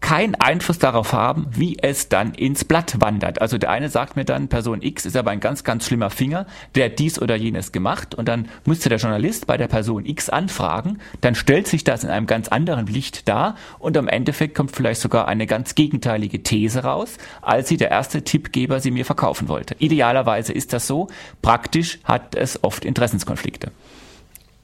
keinen 0.00 0.34
Einfluss 0.36 0.78
darauf 0.78 1.12
haben, 1.12 1.46
wie 1.50 1.78
es 1.80 2.08
dann 2.08 2.32
ins 2.34 2.64
Blatt 2.64 3.00
wandert. 3.00 3.40
Also 3.42 3.58
der 3.58 3.70
eine 3.70 3.88
sagt 3.88 4.16
mir 4.16 4.24
dann, 4.24 4.48
Person 4.48 4.80
X 4.80 5.06
ist 5.06 5.16
aber 5.16 5.30
ein 5.30 5.40
ganz, 5.40 5.64
ganz 5.64 5.86
schlimmer 5.86 6.10
Finger, 6.10 6.46
der 6.74 6.86
hat 6.86 6.98
dies 6.98 7.20
oder 7.20 7.36
jenes 7.36 7.72
gemacht 7.72 8.14
und 8.14 8.28
dann 8.28 8.48
müsste 8.64 8.88
der 8.88 8.98
Journalist 8.98 9.46
bei 9.46 9.56
der 9.56 9.68
Person 9.68 10.06
X 10.06 10.28
anfragen, 10.28 10.98
dann 11.20 11.34
stellt 11.34 11.66
sich 11.66 11.84
das 11.84 12.04
in 12.04 12.10
einem 12.10 12.26
ganz 12.26 12.48
anderen 12.48 12.86
Licht 12.86 13.28
dar 13.28 13.56
und 13.78 13.96
am 13.96 14.08
Endeffekt 14.08 14.54
kommt 14.54 14.74
vielleicht 14.74 15.00
sogar 15.00 15.26
eine 15.26 15.46
ganz 15.46 15.74
gegenteilige 15.74 16.42
These 16.42 16.84
raus, 16.84 17.18
als 17.42 17.68
sie 17.68 17.76
der 17.76 17.90
erste 17.90 18.22
Tippgeber 18.22 18.80
sie 18.80 18.90
mir 18.90 19.04
verkaufen 19.04 19.48
wollte. 19.48 19.74
Idealerweise 19.78 20.52
ist 20.52 20.72
das 20.72 20.86
so, 20.86 21.08
praktisch 21.42 21.98
hat 22.04 22.34
es 22.34 22.62
oft 22.62 22.84
Interessenskonflikte. 22.84 23.72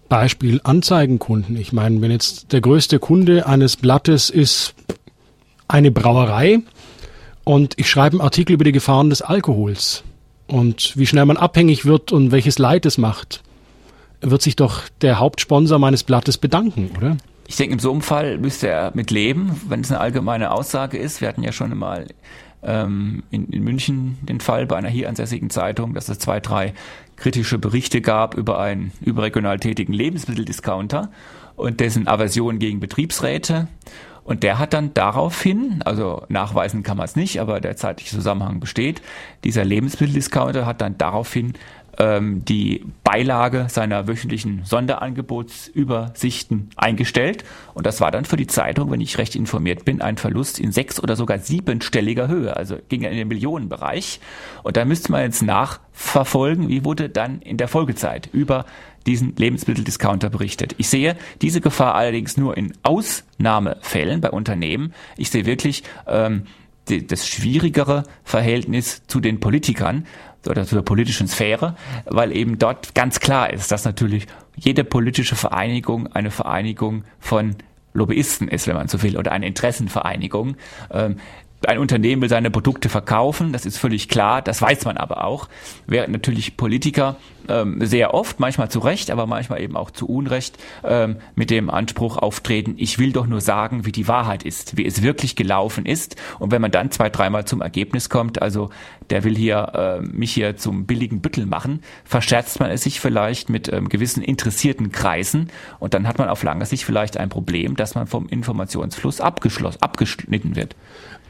Beispiel 0.09 0.61
Anzeigenkunden. 0.62 1.57
Ich 1.57 1.72
meine, 1.72 2.01
wenn 2.01 2.11
jetzt 2.11 2.53
der 2.53 2.61
größte 2.61 2.99
Kunde 2.99 3.47
eines 3.47 3.76
Blattes 3.76 4.30
ist 4.30 4.74
eine 5.68 5.90
Brauerei 5.90 6.60
und 7.44 7.74
ich 7.78 7.88
schreibe 7.88 8.14
einen 8.14 8.20
Artikel 8.20 8.54
über 8.54 8.64
die 8.64 8.72
Gefahren 8.72 9.10
des 9.10 9.22
Alkohols 9.22 10.04
und 10.46 10.96
wie 10.96 11.06
schnell 11.06 11.26
man 11.26 11.36
abhängig 11.36 11.84
wird 11.84 12.12
und 12.12 12.32
welches 12.32 12.58
Leid 12.58 12.86
es 12.86 12.98
macht, 12.98 13.42
wird 14.20 14.42
sich 14.42 14.56
doch 14.56 14.82
der 15.00 15.18
Hauptsponsor 15.18 15.78
meines 15.78 16.04
Blattes 16.04 16.38
bedanken, 16.38 16.90
oder? 16.96 17.16
Ich 17.46 17.56
denke, 17.56 17.74
in 17.74 17.78
so 17.78 17.92
einem 17.92 18.00
Fall 18.00 18.38
müsste 18.38 18.68
er 18.68 18.92
mit 18.94 19.10
leben, 19.10 19.60
wenn 19.68 19.80
es 19.80 19.90
eine 19.90 20.00
allgemeine 20.00 20.50
Aussage 20.50 20.96
ist. 20.96 21.20
Wir 21.20 21.28
hatten 21.28 21.42
ja 21.42 21.52
schon 21.52 21.76
mal 21.76 22.06
ähm, 22.62 23.22
in, 23.30 23.48
in 23.48 23.62
München 23.62 24.18
den 24.22 24.40
Fall 24.40 24.66
bei 24.66 24.76
einer 24.76 24.88
hier 24.88 25.08
ansässigen 25.08 25.50
Zeitung, 25.50 25.92
dass 25.92 26.08
es 26.08 26.18
zwei, 26.18 26.40
drei 26.40 26.72
kritische 27.16 27.58
Berichte 27.58 28.00
gab 28.00 28.34
über 28.34 28.58
einen 28.58 28.92
überregional 29.00 29.58
tätigen 29.58 29.92
Lebensmitteldiscounter 29.92 31.10
und 31.56 31.80
dessen 31.80 32.08
Aversion 32.08 32.58
gegen 32.58 32.80
Betriebsräte. 32.80 33.68
Und 34.24 34.42
der 34.42 34.58
hat 34.58 34.72
dann 34.72 34.94
daraufhin, 34.94 35.82
also 35.84 36.24
nachweisen 36.28 36.82
kann 36.82 36.96
man 36.96 37.04
es 37.04 37.14
nicht, 37.14 37.40
aber 37.40 37.60
der 37.60 37.76
zeitliche 37.76 38.16
Zusammenhang 38.16 38.58
besteht, 38.58 39.02
dieser 39.44 39.64
Lebensmitteldiscounter 39.64 40.64
hat 40.64 40.80
dann 40.80 40.96
daraufhin 40.96 41.52
ähm, 41.99 42.45
die 42.45 42.84
Beilage 43.03 43.66
seiner 43.68 44.07
wöchentlichen 44.09 44.64
Sonderangebotsübersichten 44.64 46.70
eingestellt. 46.76 47.45
Und 47.74 47.86
das 47.86 48.01
war 48.01 48.11
dann 48.11 48.24
für 48.24 48.36
die 48.36 48.47
Zeitung, 48.47 48.90
wenn 48.90 49.01
ich 49.01 49.18
recht 49.18 49.36
informiert 49.36 49.84
bin, 49.84 50.01
ein 50.01 50.16
Verlust 50.16 50.59
in 50.59 50.72
sechs 50.72 51.03
oder 51.03 51.16
sogar 51.16 51.38
siebenstelliger 51.38 52.28
Höhe, 52.28 52.57
also 52.57 52.76
ging 52.88 53.03
in 53.03 53.16
den 53.16 53.28
Millionenbereich. 53.28 54.20
Und 54.62 54.76
da 54.76 54.84
müsste 54.84 55.12
man 55.12 55.22
jetzt 55.22 55.42
nachverfolgen, 55.42 56.68
wie 56.68 56.84
wurde 56.84 57.09
dann 57.09 57.40
in 57.40 57.57
der 57.57 57.68
Folgezeit 57.68 58.28
über 58.32 58.64
diesen 59.07 59.36
Lebensmitteldiscounter 59.36 60.30
berichtet. 60.30 60.74
Ich 60.78 60.88
sehe 60.88 61.16
diese 61.42 61.61
Gefahr 61.61 61.95
allerdings 61.95 62.36
nur 62.36 62.57
in 62.57 62.72
Ausnahmefällen 62.82 64.20
bei 64.20 64.30
Unternehmen. 64.30 64.95
Ich 65.16 65.30
sehe 65.30 65.47
wirklich 65.47 65.84
ähm, 66.07 66.45
die, 66.88 67.07
das 67.07 67.28
schwierigere 67.28 68.05
Verhältnis 68.24 69.03
zu 69.07 69.20
den 69.20 69.40
Politikern 69.40 70.07
oder 70.49 70.64
zur 70.64 70.82
politischen 70.84 71.28
Sphäre, 71.28 71.76
weil 72.07 72.34
eben 72.36 72.59
dort 72.59 72.95
ganz 72.95 73.20
klar 73.20 73.53
ist, 73.53 73.70
dass 73.70 73.84
natürlich 73.84 74.26
jede 74.57 74.84
politische 74.84 75.36
Vereinigung 75.36 76.07
eine 76.12 76.30
Vereinigung 76.30 77.05
von 77.18 77.57
Lobbyisten 77.95 78.49
ist, 78.49 78.66
wenn 78.66 78.74
man 78.74 78.88
so 78.88 79.03
will, 79.03 79.16
oder 79.16 79.32
eine 79.32 79.47
Interessenvereinigung. 79.47 80.57
Ein 81.66 81.78
Unternehmen 81.78 82.22
will 82.22 82.28
seine 82.28 82.50
Produkte 82.50 82.88
verkaufen, 82.88 83.52
das 83.52 83.66
ist 83.66 83.78
völlig 83.78 84.08
klar, 84.08 84.42
das 84.42 84.60
weiß 84.60 84.84
man 84.84 84.96
aber 84.96 85.24
auch. 85.24 85.48
Während 85.86 86.12
natürlich 86.12 86.56
Politiker 86.56 87.16
ähm, 87.48 87.84
sehr 87.84 88.14
oft, 88.14 88.40
manchmal 88.40 88.70
zu 88.70 88.78
Recht, 88.78 89.10
aber 89.10 89.26
manchmal 89.26 89.60
eben 89.60 89.76
auch 89.76 89.90
zu 89.90 90.06
Unrecht, 90.08 90.58
ähm, 90.84 91.16
mit 91.34 91.50
dem 91.50 91.70
Anspruch 91.70 92.16
auftreten, 92.16 92.74
ich 92.76 92.98
will 92.98 93.12
doch 93.12 93.26
nur 93.26 93.40
sagen, 93.40 93.86
wie 93.86 93.92
die 93.92 94.08
Wahrheit 94.08 94.42
ist, 94.42 94.76
wie 94.76 94.86
es 94.86 95.02
wirklich 95.02 95.36
gelaufen 95.36 95.86
ist. 95.86 96.16
Und 96.38 96.52
wenn 96.52 96.62
man 96.62 96.70
dann 96.70 96.90
zwei, 96.90 97.10
dreimal 97.10 97.44
zum 97.44 97.60
Ergebnis 97.60 98.08
kommt, 98.08 98.40
also 98.40 98.70
der 99.10 99.24
will 99.24 99.36
hier 99.36 99.72
äh, 99.74 100.00
mich 100.00 100.32
hier 100.32 100.56
zum 100.56 100.86
billigen 100.86 101.20
Büttel 101.20 101.46
machen, 101.46 101.80
verscherzt 102.04 102.60
man 102.60 102.70
es 102.70 102.82
sich 102.82 103.00
vielleicht 103.00 103.50
mit 103.50 103.72
ähm, 103.72 103.88
gewissen 103.88 104.22
interessierten 104.22 104.92
Kreisen 104.92 105.50
und 105.78 105.94
dann 105.94 106.08
hat 106.08 106.18
man 106.18 106.28
auf 106.28 106.42
lange 106.42 106.66
Sicht 106.66 106.84
vielleicht 106.84 107.16
ein 107.16 107.28
Problem, 107.28 107.76
dass 107.76 107.94
man 107.94 108.06
vom 108.06 108.28
Informationsfluss 108.28 109.20
abgeschlossen, 109.20 109.82
abgeschnitten 109.82 110.56
wird. 110.56 110.74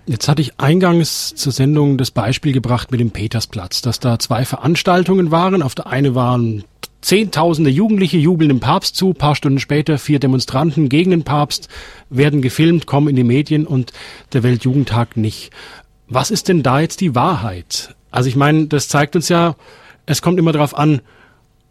Jetzt 0.06 0.28
hatte 0.28 0.42
ich 0.42 0.60
eingangs 0.60 1.34
zur 1.34 1.52
Sendung 1.52 1.96
das 1.96 2.10
Beispiel 2.10 2.52
gebracht 2.52 2.90
mit 2.90 3.00
dem 3.00 3.10
Petersplatz, 3.10 3.80
dass 3.80 4.00
da 4.00 4.18
zwei 4.18 4.44
Veranstaltungen 4.44 5.30
waren. 5.30 5.62
Auf 5.62 5.74
der 5.74 5.86
eine 5.86 6.14
waren 6.14 6.64
Zehntausende 7.04 7.68
Jugendliche 7.68 8.16
jubeln 8.16 8.48
dem 8.48 8.60
Papst 8.60 8.96
zu, 8.96 9.12
paar 9.12 9.34
Stunden 9.34 9.58
später 9.58 9.98
vier 9.98 10.18
Demonstranten 10.18 10.88
gegen 10.88 11.10
den 11.10 11.22
Papst 11.22 11.68
werden 12.08 12.40
gefilmt, 12.40 12.86
kommen 12.86 13.08
in 13.08 13.16
die 13.16 13.24
Medien 13.24 13.66
und 13.66 13.92
der 14.32 14.42
Weltjugendtag 14.42 15.18
nicht. 15.18 15.50
Was 16.08 16.30
ist 16.30 16.48
denn 16.48 16.62
da 16.62 16.80
jetzt 16.80 17.02
die 17.02 17.14
Wahrheit? 17.14 17.94
Also 18.10 18.30
ich 18.30 18.36
meine, 18.36 18.68
das 18.68 18.88
zeigt 18.88 19.16
uns 19.16 19.28
ja, 19.28 19.54
es 20.06 20.22
kommt 20.22 20.38
immer 20.38 20.52
darauf 20.52 20.78
an, 20.78 21.02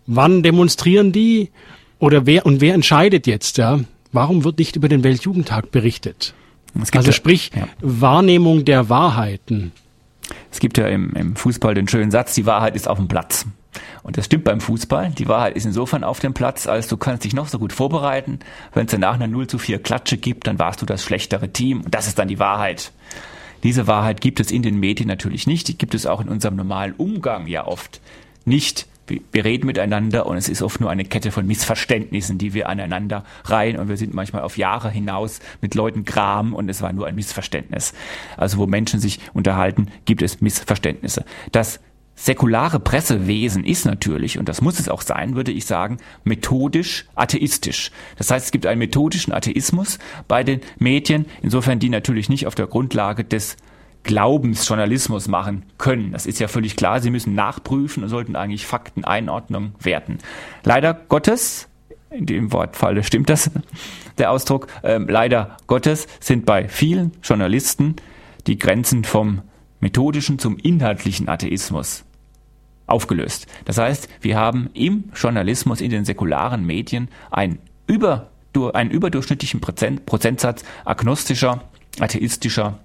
wann 0.06 0.44
demonstrieren 0.44 1.12
die 1.12 1.50
oder 1.98 2.28
wer 2.28 2.46
und 2.46 2.62
wer 2.62 2.76
entscheidet 2.76 3.26
jetzt, 3.26 3.58
ja? 3.58 3.80
Warum 4.12 4.44
wird 4.44 4.60
nicht 4.60 4.76
über 4.76 4.88
den 4.88 5.04
Weltjugendtag 5.04 5.72
berichtet? 5.72 6.36
Also 6.94 7.12
sprich 7.12 7.52
ja. 7.56 7.68
Wahrnehmung 7.82 8.66
der 8.66 8.90
Wahrheiten. 8.90 9.72
Es 10.52 10.60
gibt 10.60 10.78
ja 10.78 10.88
im, 10.88 11.14
im 11.14 11.36
Fußball 11.36 11.74
den 11.74 11.88
schönen 11.88 12.12
Satz, 12.12 12.34
die 12.34 12.46
Wahrheit 12.46 12.76
ist 12.76 12.88
auf 12.88 12.98
dem 12.98 13.08
Platz. 13.08 13.46
Und 14.04 14.18
das 14.18 14.26
stimmt 14.26 14.44
beim 14.44 14.62
Fußball. 14.62 15.12
Die 15.12 15.28
Wahrheit 15.28 15.56
ist 15.56 15.66
insofern 15.66 16.04
auf 16.04 16.20
dem 16.20 16.34
Platz, 16.34 16.68
als 16.68 16.88
du 16.88 16.98
kannst 16.98 17.24
dich 17.24 17.34
noch 17.34 17.48
so 17.48 17.58
gut 17.58 17.74
vorbereiten. 17.74 18.40
Wenn 18.74 18.86
es 18.86 18.92
danach 18.92 19.16
eine 19.16 19.28
0 19.28 19.48
zu 19.48 19.58
4 19.58 19.80
Klatsche 19.82 20.18
gibt, 20.18 20.48
dann 20.48 20.60
warst 20.60 20.82
du 20.82 20.86
das 20.86 21.04
schlechtere 21.04 21.52
Team. 21.52 21.82
Und 21.82 21.94
das 21.94 22.08
ist 22.08 22.20
dann 22.20 22.28
die 22.28 22.40
Wahrheit. 22.40 22.92
Diese 23.64 23.88
Wahrheit 23.88 24.22
gibt 24.22 24.40
es 24.40 24.52
in 24.52 24.62
den 24.62 24.80
Medien 24.80 25.08
natürlich 25.08 25.48
nicht. 25.48 25.68
Die 25.70 25.78
gibt 25.78 25.96
es 25.96 26.06
auch 26.06 26.22
in 26.22 26.30
unserem 26.30 26.56
normalen 26.56 26.94
Umgang 26.94 27.48
ja 27.48 27.66
oft 27.66 28.02
nicht 28.46 28.88
wir 29.08 29.46
reden 29.46 29.68
miteinander 29.68 30.26
und 30.26 30.38
es 30.38 30.48
ist 30.48 30.62
oft 30.62 30.80
nur 30.80 30.90
eine 30.90 31.04
Kette 31.06 31.32
von 31.32 31.46
Missverständnissen, 31.46 32.38
die 32.38 32.54
wir 32.54 32.70
aneinander 32.70 33.24
reihen 33.46 33.78
und 33.78 33.90
wir 33.90 33.98
sind 33.98 34.14
manchmal 34.14 34.44
auf 34.44 34.58
Jahre 34.58 34.90
hinaus 34.90 35.40
mit 35.62 35.76
Leuten 35.76 36.06
gram 36.06 36.54
und 36.54 36.70
es 36.70 36.82
war 36.82 36.94
nur 36.94 37.08
ein 37.08 37.16
Missverständnis. 37.16 37.94
Also 38.38 38.58
wo 38.58 38.68
Menschen 38.68 39.00
sich 39.00 39.20
unterhalten, 39.34 39.88
gibt 40.06 40.22
es 40.22 40.42
Missverständnisse. 40.42 41.26
Das 41.52 41.80
säkulare 42.16 42.80
Pressewesen 42.80 43.66
ist 43.66 43.86
natürlich, 43.86 44.38
und 44.38 44.48
das 44.48 44.62
muss 44.62 44.80
es 44.80 44.88
auch 44.88 45.02
sein, 45.02 45.36
würde 45.36 45.52
ich 45.52 45.66
sagen, 45.66 45.98
methodisch 46.24 47.06
atheistisch. 47.16 47.92
Das 48.18 48.32
heißt, 48.32 48.46
es 48.46 48.52
gibt 48.52 48.66
einen 48.66 48.80
methodischen 48.80 49.34
Atheismus 49.34 50.00
bei 50.28 50.44
den 50.44 50.62
Medien, 50.78 51.26
insofern 51.42 51.80
die 51.80 51.90
natürlich 51.90 52.30
nicht 52.30 52.48
auf 52.48 52.56
der 52.56 52.68
Grundlage 52.68 53.24
des 53.24 53.58
Glaubensjournalismus 54.04 55.28
machen 55.28 55.64
können. 55.78 56.12
Das 56.12 56.26
ist 56.26 56.40
ja 56.40 56.48
völlig 56.48 56.76
klar. 56.76 57.02
Sie 57.02 57.10
müssen 57.10 57.36
nachprüfen 57.36 58.04
und 58.04 58.10
sollten 58.10 58.36
eigentlich 58.36 58.66
Fakteneinordnung 58.66 59.74
werten. 59.80 60.20
Leider 60.64 60.94
Gottes, 60.94 61.68
in 62.10 62.26
dem 62.26 62.52
Wortfalle 62.52 63.04
stimmt 63.04 63.30
das, 63.30 63.50
der 64.18 64.32
Ausdruck, 64.32 64.68
äh, 64.84 64.98
leider 64.98 65.58
Gottes 65.68 66.08
sind 66.20 66.46
bei 66.46 66.68
vielen 66.68 67.12
Journalisten 67.24 67.96
die 68.46 68.58
Grenzen 68.58 69.04
vom 69.04 69.42
methodischen 69.80 70.40
zum 70.40 70.58
inhaltlichen 70.58 71.30
Atheismus 71.30 72.04
aufgelöst. 72.88 73.48
Das 73.66 73.78
heißt, 73.78 74.10
wir 74.22 74.38
haben 74.38 74.70
im 74.74 75.06
Journalismus, 75.16 75.82
in 75.82 75.90
den 75.90 76.06
säkularen 76.06 76.66
Medien 76.66 77.08
ein 77.32 77.60
über, 77.88 78.30
einen 78.74 78.92
überdurchschnittlichen 78.92 79.62
Prozent, 79.62 80.06
Prozentsatz 80.06 80.64
agnostischer, 80.86 81.64
atheistischer 82.00 82.80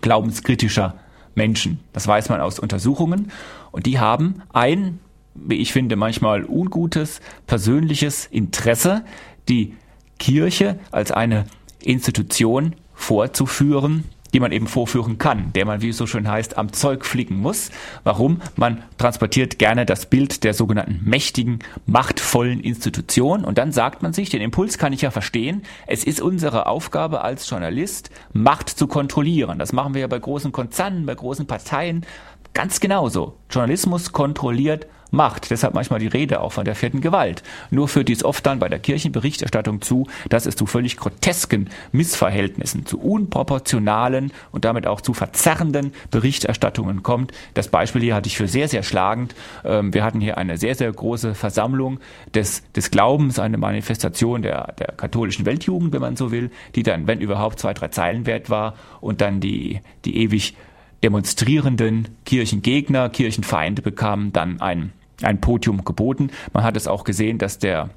glaubenskritischer 0.00 0.96
Menschen. 1.34 1.80
Das 1.92 2.06
weiß 2.06 2.28
man 2.28 2.40
aus 2.40 2.58
Untersuchungen. 2.58 3.30
Und 3.70 3.86
die 3.86 3.98
haben 3.98 4.42
ein, 4.52 4.98
wie 5.34 5.56
ich 5.56 5.72
finde, 5.72 5.96
manchmal 5.96 6.44
ungutes 6.44 7.20
persönliches 7.46 8.26
Interesse, 8.26 9.04
die 9.48 9.74
Kirche 10.18 10.78
als 10.90 11.12
eine 11.12 11.46
Institution 11.82 12.76
vorzuführen, 12.94 14.04
die 14.32 14.40
man 14.40 14.52
eben 14.52 14.66
vorführen 14.66 15.18
kann, 15.18 15.52
der 15.52 15.66
man, 15.66 15.82
wie 15.82 15.90
es 15.90 15.96
so 15.96 16.06
schön 16.06 16.28
heißt, 16.28 16.56
am 16.58 16.72
Zeug 16.72 17.04
fliegen 17.04 17.36
muss. 17.36 17.70
Warum? 18.04 18.40
Man 18.56 18.82
transportiert 18.98 19.58
gerne 19.58 19.86
das 19.86 20.06
Bild 20.06 20.44
der 20.44 20.54
sogenannten 20.54 21.00
mächtigen, 21.04 21.60
machtvollen 21.86 22.60
Institution 22.60 23.44
und 23.44 23.58
dann 23.58 23.72
sagt 23.72 24.02
man 24.02 24.12
sich, 24.12 24.30
den 24.30 24.42
Impuls 24.42 24.78
kann 24.78 24.92
ich 24.92 25.02
ja 25.02 25.10
verstehen, 25.10 25.62
es 25.86 26.04
ist 26.04 26.20
unsere 26.20 26.66
Aufgabe 26.66 27.22
als 27.22 27.48
Journalist, 27.48 28.10
Macht 28.32 28.68
zu 28.68 28.86
kontrollieren. 28.86 29.58
Das 29.58 29.72
machen 29.72 29.94
wir 29.94 30.02
ja 30.02 30.06
bei 30.06 30.18
großen 30.18 30.52
Konzernen, 30.52 31.06
bei 31.06 31.14
großen 31.14 31.46
Parteien 31.46 32.06
ganz 32.54 32.80
genauso. 32.80 33.36
Journalismus 33.50 34.12
kontrolliert 34.12 34.86
macht. 35.10 35.50
Deshalb 35.50 35.74
manchmal 35.74 36.00
die 36.00 36.06
Rede 36.06 36.40
auch 36.40 36.52
von 36.52 36.64
der 36.64 36.74
vierten 36.74 37.00
Gewalt. 37.00 37.42
Nur 37.70 37.88
führt 37.88 38.08
dies 38.08 38.24
oft 38.24 38.44
dann 38.46 38.58
bei 38.58 38.68
der 38.68 38.78
Kirchenberichterstattung 38.78 39.80
zu, 39.82 40.06
dass 40.28 40.46
es 40.46 40.56
zu 40.56 40.66
völlig 40.66 40.96
grotesken 40.96 41.68
Missverhältnissen, 41.92 42.86
zu 42.86 43.00
unproportionalen 43.00 44.32
und 44.52 44.64
damit 44.64 44.86
auch 44.86 45.00
zu 45.00 45.14
verzerrenden 45.14 45.92
Berichterstattungen 46.10 47.02
kommt. 47.02 47.32
Das 47.54 47.68
Beispiel 47.68 48.02
hier 48.02 48.14
hatte 48.14 48.28
ich 48.28 48.36
für 48.36 48.48
sehr, 48.48 48.68
sehr 48.68 48.82
schlagend. 48.82 49.34
Ähm, 49.64 49.94
wir 49.94 50.04
hatten 50.04 50.20
hier 50.20 50.38
eine 50.38 50.58
sehr, 50.58 50.74
sehr 50.74 50.92
große 50.92 51.34
Versammlung 51.34 52.00
des, 52.34 52.62
des 52.72 52.90
Glaubens, 52.90 53.38
eine 53.38 53.58
Manifestation 53.58 54.42
der, 54.42 54.72
der 54.78 54.88
katholischen 54.96 55.46
Weltjugend, 55.46 55.92
wenn 55.92 56.00
man 56.00 56.16
so 56.16 56.30
will, 56.30 56.50
die 56.74 56.82
dann, 56.82 57.06
wenn 57.06 57.20
überhaupt, 57.20 57.58
zwei, 57.58 57.74
drei 57.74 57.88
Zeilen 57.88 58.26
wert 58.26 58.50
war 58.50 58.74
und 59.00 59.20
dann 59.20 59.40
die, 59.40 59.80
die 60.04 60.16
ewig 60.16 60.54
demonstrierenden 61.02 62.08
Kirchengegner, 62.24 63.08
Kirchenfeinde 63.08 63.82
bekamen 63.82 64.32
dann 64.32 64.60
ein 64.60 64.92
ein 65.22 65.40
Podium 65.40 65.84
geboten. 65.84 66.30
Man 66.52 66.64
hat 66.64 66.76
es 66.76 66.86
auch 66.86 67.04
gesehen, 67.04 67.38
dass 67.38 67.58
der 67.58 67.90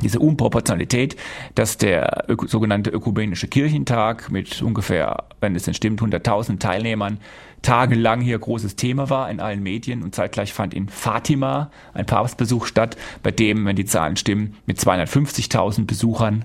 diese 0.00 0.20
Unproportionalität, 0.20 1.16
dass 1.54 1.76
der 1.76 2.24
sogenannte 2.46 2.90
ökumenische 2.90 3.48
Kirchentag 3.48 4.30
mit 4.30 4.62
ungefähr, 4.62 5.24
wenn 5.40 5.56
es 5.56 5.64
denn 5.64 5.74
stimmt, 5.74 6.00
100.000 6.00 6.58
Teilnehmern 6.58 7.18
tagelang 7.62 8.20
hier 8.20 8.38
großes 8.38 8.76
Thema 8.76 9.10
war 9.10 9.28
in 9.30 9.40
allen 9.40 9.62
Medien 9.62 10.02
und 10.04 10.14
zeitgleich 10.14 10.52
fand 10.52 10.74
in 10.74 10.88
Fatima 10.88 11.70
ein 11.94 12.06
Papstbesuch 12.06 12.66
statt, 12.66 12.96
bei 13.24 13.32
dem, 13.32 13.64
wenn 13.64 13.74
die 13.74 13.84
Zahlen 13.84 14.16
stimmen, 14.16 14.56
mit 14.66 14.78
250.000 14.78 15.86
Besuchern 15.86 16.44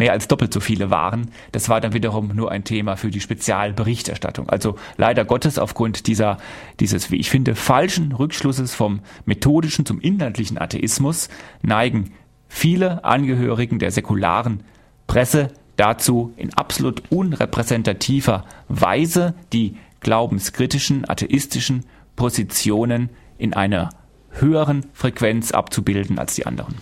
mehr 0.00 0.12
als 0.12 0.28
doppelt 0.28 0.52
so 0.52 0.60
viele 0.60 0.90
waren. 0.90 1.30
Das 1.52 1.68
war 1.68 1.80
dann 1.82 1.92
wiederum 1.92 2.34
nur 2.34 2.50
ein 2.50 2.64
Thema 2.64 2.96
für 2.96 3.10
die 3.10 3.20
Spezialberichterstattung. 3.20 4.48
Also 4.48 4.76
leider 4.96 5.26
Gottes 5.26 5.58
aufgrund 5.58 6.06
dieser, 6.06 6.38
dieses, 6.80 7.10
wie 7.10 7.16
ich 7.16 7.28
finde, 7.28 7.54
falschen 7.54 8.12
Rückschlusses 8.12 8.74
vom 8.74 9.00
methodischen 9.26 9.84
zum 9.84 10.00
inhaltlichen 10.00 10.58
Atheismus 10.58 11.28
neigen 11.60 12.12
viele 12.48 13.04
Angehörigen 13.04 13.78
der 13.78 13.90
säkularen 13.90 14.62
Presse 15.06 15.48
dazu, 15.76 16.32
in 16.38 16.54
absolut 16.54 17.02
unrepräsentativer 17.10 18.46
Weise 18.68 19.34
die 19.52 19.76
glaubenskritischen, 20.00 21.06
atheistischen 21.08 21.84
Positionen 22.16 23.10
in 23.36 23.52
einer 23.52 23.90
höheren 24.30 24.86
Frequenz 24.94 25.50
abzubilden 25.52 26.18
als 26.18 26.36
die 26.36 26.46
anderen. 26.46 26.76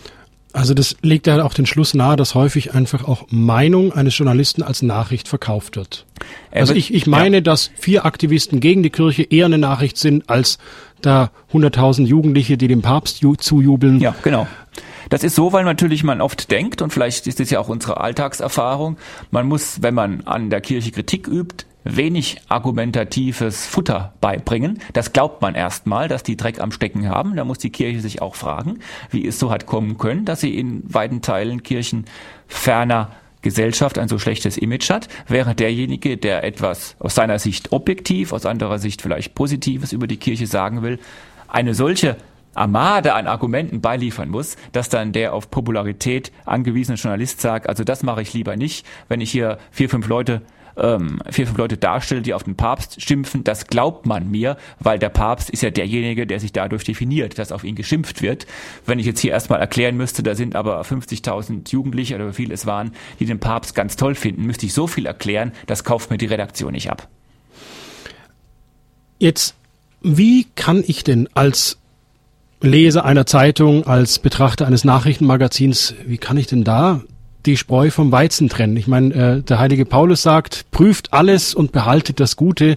Also 0.58 0.74
das 0.74 0.96
legt 1.02 1.28
ja 1.28 1.44
auch 1.44 1.54
den 1.54 1.66
Schluss 1.66 1.94
nahe, 1.94 2.16
dass 2.16 2.34
häufig 2.34 2.74
einfach 2.74 3.06
auch 3.06 3.26
Meinung 3.30 3.92
eines 3.92 4.18
Journalisten 4.18 4.64
als 4.64 4.82
Nachricht 4.82 5.28
verkauft 5.28 5.76
wird. 5.76 6.04
Also 6.50 6.74
ich, 6.74 6.92
ich 6.92 7.06
meine, 7.06 7.36
ja. 7.36 7.40
dass 7.42 7.70
vier 7.78 8.04
Aktivisten 8.04 8.58
gegen 8.58 8.82
die 8.82 8.90
Kirche 8.90 9.22
eher 9.22 9.46
eine 9.46 9.58
Nachricht 9.58 9.98
sind 9.98 10.28
als 10.28 10.58
da 11.00 11.30
100.000 11.52 12.06
Jugendliche, 12.06 12.58
die 12.58 12.66
dem 12.66 12.82
Papst 12.82 13.24
zujubeln. 13.38 14.00
Ja, 14.00 14.16
genau. 14.24 14.48
Das 15.10 15.22
ist 15.22 15.36
so, 15.36 15.52
weil 15.52 15.62
natürlich 15.62 16.02
man 16.02 16.20
oft 16.20 16.50
denkt, 16.50 16.82
und 16.82 16.92
vielleicht 16.92 17.28
ist 17.28 17.38
es 17.38 17.50
ja 17.50 17.60
auch 17.60 17.68
unsere 17.68 18.00
Alltagserfahrung, 18.00 18.96
man 19.30 19.46
muss, 19.46 19.80
wenn 19.80 19.94
man 19.94 20.22
an 20.26 20.50
der 20.50 20.60
Kirche 20.60 20.90
Kritik 20.90 21.28
übt, 21.28 21.66
wenig 21.84 22.40
argumentatives 22.48 23.66
Futter 23.66 24.12
beibringen. 24.20 24.80
Das 24.92 25.12
glaubt 25.12 25.40
man 25.42 25.54
erstmal, 25.54 26.08
dass 26.08 26.22
die 26.22 26.36
Dreck 26.36 26.60
am 26.60 26.72
Stecken 26.72 27.08
haben. 27.08 27.36
Da 27.36 27.44
muss 27.44 27.58
die 27.58 27.70
Kirche 27.70 28.00
sich 28.00 28.20
auch 28.20 28.34
fragen, 28.34 28.80
wie 29.10 29.26
es 29.26 29.38
so 29.38 29.50
hat 29.50 29.66
kommen 29.66 29.98
können, 29.98 30.24
dass 30.24 30.40
sie 30.40 30.56
in 30.56 30.82
weiten 30.92 31.22
Teilen 31.22 31.62
Kirchen 31.62 32.04
ferner 32.46 33.10
Gesellschaft 33.42 33.98
ein 33.98 34.08
so 34.08 34.18
schlechtes 34.18 34.58
Image 34.58 34.90
hat, 34.90 35.08
während 35.28 35.60
derjenige, 35.60 36.16
der 36.16 36.42
etwas 36.42 36.96
aus 36.98 37.14
seiner 37.14 37.38
Sicht 37.38 37.72
objektiv, 37.72 38.32
aus 38.32 38.46
anderer 38.46 38.78
Sicht 38.78 39.00
vielleicht 39.00 39.34
Positives 39.34 39.92
über 39.92 40.06
die 40.06 40.16
Kirche 40.16 40.46
sagen 40.46 40.82
will, 40.82 40.98
eine 41.46 41.74
solche 41.74 42.16
Armade 42.54 43.14
an 43.14 43.28
Argumenten 43.28 43.80
beiliefern 43.80 44.28
muss, 44.28 44.56
dass 44.72 44.88
dann 44.88 45.12
der 45.12 45.32
auf 45.32 45.50
Popularität 45.50 46.32
angewiesene 46.44 46.98
Journalist 46.98 47.40
sagt, 47.40 47.68
also 47.68 47.84
das 47.84 48.02
mache 48.02 48.22
ich 48.22 48.34
lieber 48.34 48.56
nicht, 48.56 48.84
wenn 49.08 49.20
ich 49.20 49.30
hier 49.30 49.58
vier, 49.70 49.88
fünf 49.88 50.08
Leute 50.08 50.42
ähm, 50.80 51.20
vier, 51.30 51.46
fünf 51.46 51.58
Leute 51.58 51.76
darstelle, 51.76 52.22
die 52.22 52.34
auf 52.34 52.44
den 52.44 52.56
Papst 52.56 53.02
schimpfen, 53.02 53.44
das 53.44 53.66
glaubt 53.66 54.06
man 54.06 54.30
mir, 54.30 54.56
weil 54.78 54.98
der 54.98 55.08
Papst 55.08 55.50
ist 55.50 55.62
ja 55.62 55.70
derjenige, 55.70 56.26
der 56.26 56.40
sich 56.40 56.52
dadurch 56.52 56.84
definiert, 56.84 57.38
dass 57.38 57.52
auf 57.52 57.64
ihn 57.64 57.74
geschimpft 57.74 58.22
wird. 58.22 58.46
Wenn 58.86 58.98
ich 58.98 59.06
jetzt 59.06 59.20
hier 59.20 59.32
erstmal 59.32 59.60
erklären 59.60 59.96
müsste, 59.96 60.22
da 60.22 60.34
sind 60.34 60.56
aber 60.56 60.80
50.000 60.82 61.70
Jugendliche 61.70 62.14
oder 62.14 62.28
wie 62.28 62.34
viel 62.34 62.52
es 62.52 62.66
waren, 62.66 62.92
die 63.20 63.26
den 63.26 63.40
Papst 63.40 63.74
ganz 63.74 63.96
toll 63.96 64.14
finden, 64.14 64.44
müsste 64.44 64.66
ich 64.66 64.72
so 64.72 64.86
viel 64.86 65.06
erklären, 65.06 65.52
das 65.66 65.84
kauft 65.84 66.10
mir 66.10 66.18
die 66.18 66.26
Redaktion 66.26 66.72
nicht 66.72 66.90
ab. 66.90 67.08
Jetzt, 69.18 69.54
wie 70.00 70.46
kann 70.54 70.84
ich 70.86 71.02
denn 71.02 71.28
als 71.34 71.78
Leser 72.60 73.04
einer 73.04 73.26
Zeitung, 73.26 73.86
als 73.86 74.18
Betrachter 74.18 74.66
eines 74.66 74.84
Nachrichtenmagazins, 74.84 75.94
wie 76.06 76.18
kann 76.18 76.36
ich 76.36 76.46
denn 76.46 76.64
da 76.64 77.02
die 77.48 77.56
Spreu 77.56 77.90
vom 77.90 78.12
Weizen 78.12 78.48
trennen. 78.48 78.76
Ich 78.76 78.86
meine, 78.86 79.14
äh, 79.14 79.42
der 79.42 79.58
heilige 79.58 79.86
Paulus 79.86 80.22
sagt, 80.22 80.70
prüft 80.70 81.14
alles 81.14 81.54
und 81.54 81.72
behaltet 81.72 82.20
das 82.20 82.36
Gute. 82.36 82.76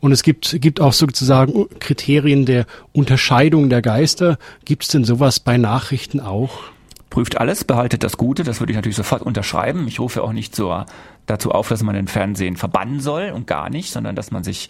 Und 0.00 0.12
es 0.12 0.22
gibt, 0.22 0.60
gibt 0.60 0.80
auch 0.80 0.92
sozusagen 0.92 1.66
Kriterien 1.78 2.44
der 2.44 2.66
Unterscheidung 2.92 3.70
der 3.70 3.80
Geister. 3.80 4.36
Gibt 4.64 4.82
es 4.82 4.88
denn 4.90 5.04
sowas 5.04 5.40
bei 5.40 5.56
Nachrichten 5.56 6.20
auch? 6.20 6.58
Prüft 7.08 7.38
alles, 7.38 7.64
behaltet 7.64 8.04
das 8.04 8.16
Gute. 8.16 8.44
Das 8.44 8.60
würde 8.60 8.72
ich 8.72 8.76
natürlich 8.76 8.96
sofort 8.96 9.22
unterschreiben. 9.22 9.88
Ich 9.88 9.98
rufe 9.98 10.22
auch 10.22 10.32
nicht 10.32 10.54
so 10.54 10.84
dazu 11.26 11.50
auf, 11.50 11.68
dass 11.68 11.82
man 11.82 11.94
den 11.94 12.08
Fernsehen 12.08 12.56
verbannen 12.56 13.00
soll 13.00 13.30
und 13.34 13.46
gar 13.46 13.70
nicht, 13.70 13.92
sondern 13.92 14.14
dass 14.14 14.30
man 14.30 14.44
sich 14.44 14.68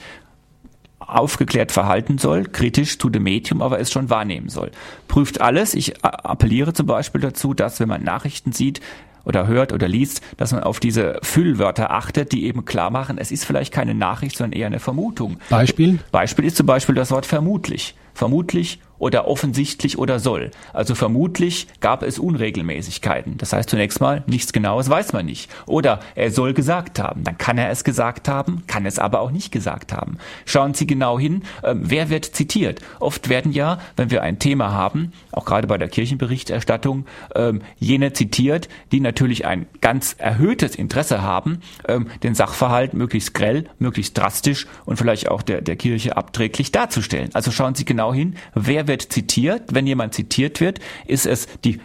aufgeklärt 1.00 1.72
verhalten 1.72 2.18
soll, 2.18 2.44
kritisch 2.44 2.98
zu 2.98 3.10
dem 3.10 3.24
Medium, 3.24 3.60
aber 3.60 3.80
es 3.80 3.90
schon 3.90 4.08
wahrnehmen 4.08 4.48
soll. 4.48 4.70
Prüft 5.08 5.40
alles. 5.40 5.74
Ich 5.74 6.04
appelliere 6.04 6.74
zum 6.74 6.86
Beispiel 6.86 7.20
dazu, 7.20 7.54
dass 7.54 7.80
wenn 7.80 7.88
man 7.88 8.04
Nachrichten 8.04 8.52
sieht, 8.52 8.80
oder 9.24 9.46
hört 9.46 9.72
oder 9.72 9.88
liest, 9.88 10.22
dass 10.36 10.52
man 10.52 10.62
auf 10.62 10.80
diese 10.80 11.18
Füllwörter 11.22 11.90
achtet, 11.90 12.32
die 12.32 12.44
eben 12.44 12.64
klar 12.64 12.90
machen, 12.90 13.18
es 13.18 13.30
ist 13.30 13.44
vielleicht 13.44 13.72
keine 13.72 13.94
Nachricht, 13.94 14.36
sondern 14.36 14.58
eher 14.58 14.66
eine 14.66 14.80
Vermutung. 14.80 15.38
Beispiel? 15.48 15.98
Beispiel 16.10 16.44
ist 16.44 16.56
zum 16.56 16.66
Beispiel 16.66 16.94
das 16.94 17.10
Wort 17.10 17.26
vermutlich. 17.26 17.94
Vermutlich 18.14 18.80
oder 19.02 19.26
offensichtlich 19.26 19.98
oder 19.98 20.20
soll. 20.20 20.52
Also 20.72 20.94
vermutlich 20.94 21.66
gab 21.80 22.04
es 22.04 22.20
Unregelmäßigkeiten. 22.20 23.36
Das 23.36 23.52
heißt 23.52 23.68
zunächst 23.68 24.00
mal, 24.00 24.22
nichts 24.28 24.52
Genaues 24.52 24.88
weiß 24.88 25.12
man 25.12 25.26
nicht. 25.26 25.50
Oder 25.66 25.98
er 26.14 26.30
soll 26.30 26.54
gesagt 26.54 27.00
haben. 27.00 27.24
Dann 27.24 27.36
kann 27.36 27.58
er 27.58 27.68
es 27.70 27.82
gesagt 27.82 28.28
haben, 28.28 28.62
kann 28.68 28.86
es 28.86 29.00
aber 29.00 29.18
auch 29.18 29.32
nicht 29.32 29.50
gesagt 29.50 29.92
haben. 29.92 30.18
Schauen 30.44 30.74
Sie 30.74 30.86
genau 30.86 31.18
hin, 31.18 31.42
äh, 31.64 31.74
wer 31.76 32.10
wird 32.10 32.26
zitiert. 32.26 32.80
Oft 33.00 33.28
werden 33.28 33.50
ja, 33.50 33.80
wenn 33.96 34.12
wir 34.12 34.22
ein 34.22 34.38
Thema 34.38 34.70
haben, 34.70 35.12
auch 35.32 35.46
gerade 35.46 35.66
bei 35.66 35.78
der 35.78 35.88
Kirchenberichterstattung, 35.88 37.06
äh, 37.34 37.54
jene 37.80 38.12
zitiert, 38.12 38.68
die 38.92 39.00
natürlich 39.00 39.46
ein 39.46 39.66
ganz 39.80 40.14
erhöhtes 40.16 40.76
Interesse 40.76 41.22
haben, 41.22 41.58
äh, 41.88 41.98
den 42.22 42.36
Sachverhalt 42.36 42.94
möglichst 42.94 43.34
grell, 43.34 43.64
möglichst 43.80 44.16
drastisch 44.16 44.68
und 44.84 44.96
vielleicht 44.96 45.28
auch 45.28 45.42
der, 45.42 45.60
der 45.60 45.74
Kirche 45.74 46.16
abträglich 46.16 46.70
darzustellen. 46.70 47.30
Also 47.32 47.50
schauen 47.50 47.74
Sie 47.74 47.84
genau 47.84 48.14
hin, 48.14 48.36
wer 48.54 48.86
wird 48.86 48.91
wird 48.92 49.10
zitiert. 49.10 49.62
Wenn 49.72 49.86
jemand 49.86 50.12
zitiert 50.12 50.60
wird, 50.60 50.78
ist 51.06 51.26
es 51.26 51.48
die 51.64 51.80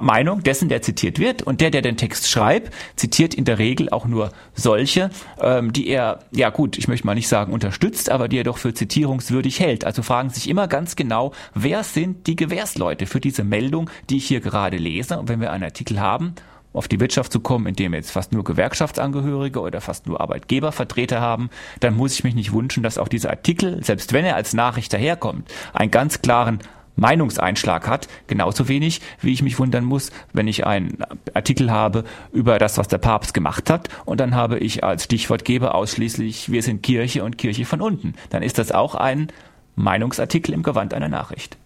Meinung 0.00 0.44
dessen, 0.44 0.68
der 0.68 0.80
zitiert 0.80 1.18
wird. 1.18 1.42
Und 1.42 1.60
der, 1.60 1.70
der 1.70 1.82
den 1.82 1.96
Text 1.96 2.28
schreibt, 2.28 2.72
zitiert 2.94 3.34
in 3.34 3.44
der 3.44 3.58
Regel 3.58 3.90
auch 3.90 4.06
nur 4.06 4.30
solche, 4.54 5.10
ähm, 5.40 5.72
die 5.72 5.88
er, 5.88 6.20
ja 6.30 6.50
gut, 6.50 6.78
ich 6.78 6.86
möchte 6.86 7.04
mal 7.04 7.16
nicht 7.16 7.26
sagen 7.26 7.52
unterstützt, 7.52 8.08
aber 8.08 8.28
die 8.28 8.38
er 8.38 8.44
doch 8.44 8.58
für 8.58 8.74
zitierungswürdig 8.74 9.58
hält. 9.58 9.84
Also 9.84 10.02
fragen 10.02 10.30
sich 10.30 10.48
immer 10.48 10.68
ganz 10.68 10.94
genau, 10.94 11.32
wer 11.54 11.82
sind 11.82 12.28
die 12.28 12.36
Gewährsleute 12.36 13.06
für 13.06 13.20
diese 13.20 13.42
Meldung, 13.42 13.90
die 14.08 14.18
ich 14.18 14.26
hier 14.26 14.40
gerade 14.40 14.76
lese. 14.76 15.18
Und 15.18 15.28
wenn 15.28 15.40
wir 15.40 15.50
einen 15.50 15.64
Artikel 15.64 16.00
haben, 16.00 16.34
auf 16.72 16.88
die 16.88 17.00
Wirtschaft 17.00 17.32
zu 17.32 17.40
kommen, 17.40 17.66
indem 17.66 17.92
wir 17.92 17.98
jetzt 17.98 18.10
fast 18.10 18.32
nur 18.32 18.44
Gewerkschaftsangehörige 18.44 19.60
oder 19.60 19.80
fast 19.80 20.06
nur 20.06 20.20
Arbeitgebervertreter 20.20 21.20
haben, 21.20 21.50
dann 21.80 21.96
muss 21.96 22.14
ich 22.14 22.24
mich 22.24 22.34
nicht 22.34 22.52
wünschen, 22.52 22.82
dass 22.82 22.98
auch 22.98 23.08
dieser 23.08 23.30
Artikel, 23.30 23.82
selbst 23.84 24.12
wenn 24.12 24.24
er 24.24 24.36
als 24.36 24.54
Nachricht 24.54 24.92
daherkommt, 24.92 25.50
einen 25.72 25.90
ganz 25.90 26.22
klaren 26.22 26.60
Meinungseinschlag 26.96 27.88
hat, 27.88 28.08
genauso 28.26 28.68
wenig, 28.68 29.00
wie 29.20 29.32
ich 29.32 29.42
mich 29.42 29.58
wundern 29.58 29.84
muss, 29.84 30.10
wenn 30.32 30.46
ich 30.46 30.66
einen 30.66 30.98
Artikel 31.32 31.70
habe 31.70 32.04
über 32.32 32.58
das, 32.58 32.76
was 32.76 32.88
der 32.88 32.98
Papst 32.98 33.32
gemacht 33.32 33.70
hat, 33.70 33.88
und 34.04 34.20
dann 34.20 34.34
habe 34.34 34.58
ich 34.58 34.84
als 34.84 35.04
Stichwortgeber 35.04 35.74
ausschließlich, 35.74 36.52
wir 36.52 36.62
sind 36.62 36.82
Kirche 36.82 37.24
und 37.24 37.38
Kirche 37.38 37.64
von 37.64 37.80
unten. 37.80 38.14
Dann 38.30 38.42
ist 38.42 38.58
das 38.58 38.72
auch 38.72 38.94
ein 38.94 39.28
Meinungsartikel 39.74 40.52
im 40.52 40.62
Gewand 40.62 40.92
einer 40.92 41.08
Nachricht. 41.08 41.56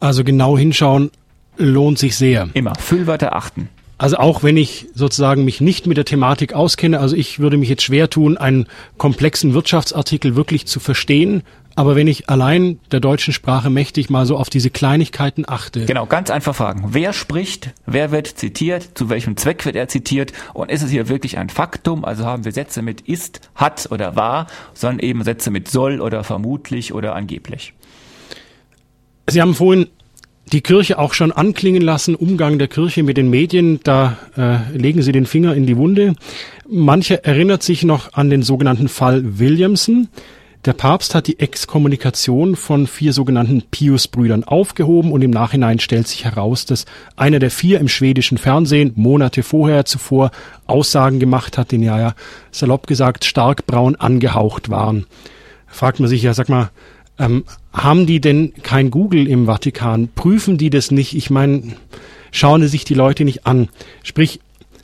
Also 0.00 0.24
genau 0.24 0.56
hinschauen 0.56 1.10
lohnt 1.58 1.98
sich 1.98 2.16
sehr. 2.16 2.48
Immer. 2.54 2.74
Füllwörter 2.76 3.34
achten. 3.36 3.68
Also 3.98 4.16
auch 4.16 4.44
wenn 4.44 4.56
ich 4.56 4.86
sozusagen 4.94 5.44
mich 5.44 5.60
nicht 5.60 5.88
mit 5.88 5.96
der 5.96 6.04
Thematik 6.04 6.52
auskenne, 6.52 7.00
also 7.00 7.16
ich 7.16 7.40
würde 7.40 7.56
mich 7.56 7.68
jetzt 7.68 7.82
schwer 7.82 8.08
tun, 8.08 8.36
einen 8.38 8.68
komplexen 8.96 9.54
Wirtschaftsartikel 9.54 10.36
wirklich 10.36 10.68
zu 10.68 10.78
verstehen, 10.78 11.42
aber 11.74 11.96
wenn 11.96 12.06
ich 12.06 12.28
allein 12.28 12.78
der 12.92 13.00
deutschen 13.00 13.32
Sprache 13.32 13.70
mächtig 13.70 14.08
mal 14.08 14.24
so 14.24 14.36
auf 14.36 14.50
diese 14.50 14.70
Kleinigkeiten 14.70 15.44
achte. 15.48 15.84
Genau, 15.84 16.06
ganz 16.06 16.30
einfach 16.30 16.54
fragen. 16.54 16.88
Wer 16.88 17.12
spricht? 17.12 17.70
Wer 17.86 18.12
wird 18.12 18.26
zitiert? 18.26 18.96
Zu 18.96 19.10
welchem 19.10 19.36
Zweck 19.36 19.64
wird 19.64 19.76
er 19.76 19.88
zitiert? 19.88 20.32
Und 20.54 20.70
ist 20.70 20.82
es 20.82 20.90
hier 20.90 21.08
wirklich 21.08 21.38
ein 21.38 21.50
Faktum? 21.50 22.04
Also 22.04 22.24
haben 22.24 22.44
wir 22.44 22.52
Sätze 22.52 22.82
mit 22.82 23.02
ist, 23.02 23.50
hat 23.54 23.90
oder 23.90 24.16
war, 24.16 24.46
sondern 24.74 25.00
eben 25.00 25.22
Sätze 25.22 25.50
mit 25.50 25.68
soll 25.68 26.00
oder 26.00 26.22
vermutlich 26.24 26.94
oder 26.94 27.14
angeblich. 27.14 27.74
Sie 29.28 29.40
haben 29.40 29.54
vorhin 29.54 29.88
die 30.52 30.60
Kirche 30.60 30.98
auch 30.98 31.14
schon 31.14 31.32
anklingen 31.32 31.82
lassen, 31.82 32.14
Umgang 32.14 32.58
der 32.58 32.68
Kirche 32.68 33.02
mit 33.02 33.16
den 33.16 33.30
Medien, 33.30 33.80
da 33.82 34.16
äh, 34.36 34.76
legen 34.76 35.02
Sie 35.02 35.12
den 35.12 35.26
Finger 35.26 35.54
in 35.54 35.66
die 35.66 35.76
Wunde. 35.76 36.14
Manche 36.68 37.24
erinnert 37.24 37.62
sich 37.62 37.84
noch 37.84 38.12
an 38.14 38.30
den 38.30 38.42
sogenannten 38.42 38.88
Fall 38.88 39.38
Williamson. 39.38 40.08
Der 40.64 40.72
Papst 40.72 41.14
hat 41.14 41.28
die 41.28 41.38
Exkommunikation 41.38 42.56
von 42.56 42.86
vier 42.86 43.12
sogenannten 43.12 43.62
Pius-Brüdern 43.70 44.44
aufgehoben 44.44 45.12
und 45.12 45.22
im 45.22 45.30
Nachhinein 45.30 45.78
stellt 45.78 46.08
sich 46.08 46.24
heraus, 46.24 46.66
dass 46.66 46.84
einer 47.16 47.38
der 47.38 47.50
vier 47.50 47.78
im 47.78 47.88
schwedischen 47.88 48.38
Fernsehen 48.38 48.92
Monate 48.96 49.42
vorher 49.42 49.84
zuvor 49.84 50.30
Aussagen 50.66 51.20
gemacht 51.20 51.58
hat, 51.58 51.70
die 51.70 51.76
ja, 51.76 52.14
salopp 52.50 52.86
gesagt 52.86 53.24
stark 53.24 53.66
braun 53.66 53.96
angehaucht 53.96 54.68
waren. 54.68 55.06
Fragt 55.68 56.00
man 56.00 56.08
sich 56.08 56.22
ja, 56.22 56.34
sag 56.34 56.48
mal, 56.48 56.70
ähm, 57.18 57.44
haben 57.72 58.06
die 58.06 58.20
denn 58.20 58.52
kein 58.62 58.90
Google 58.90 59.26
im 59.26 59.46
Vatikan? 59.46 60.08
Prüfen 60.14 60.58
die 60.58 60.70
das 60.70 60.90
nicht? 60.90 61.14
Ich 61.14 61.30
meine, 61.30 61.74
schauen 62.30 62.62
sie 62.62 62.68
sich 62.68 62.84
die 62.84 62.94
Leute 62.94 63.24
nicht 63.24 63.46
an. 63.46 63.68
Sprich, 64.02 64.40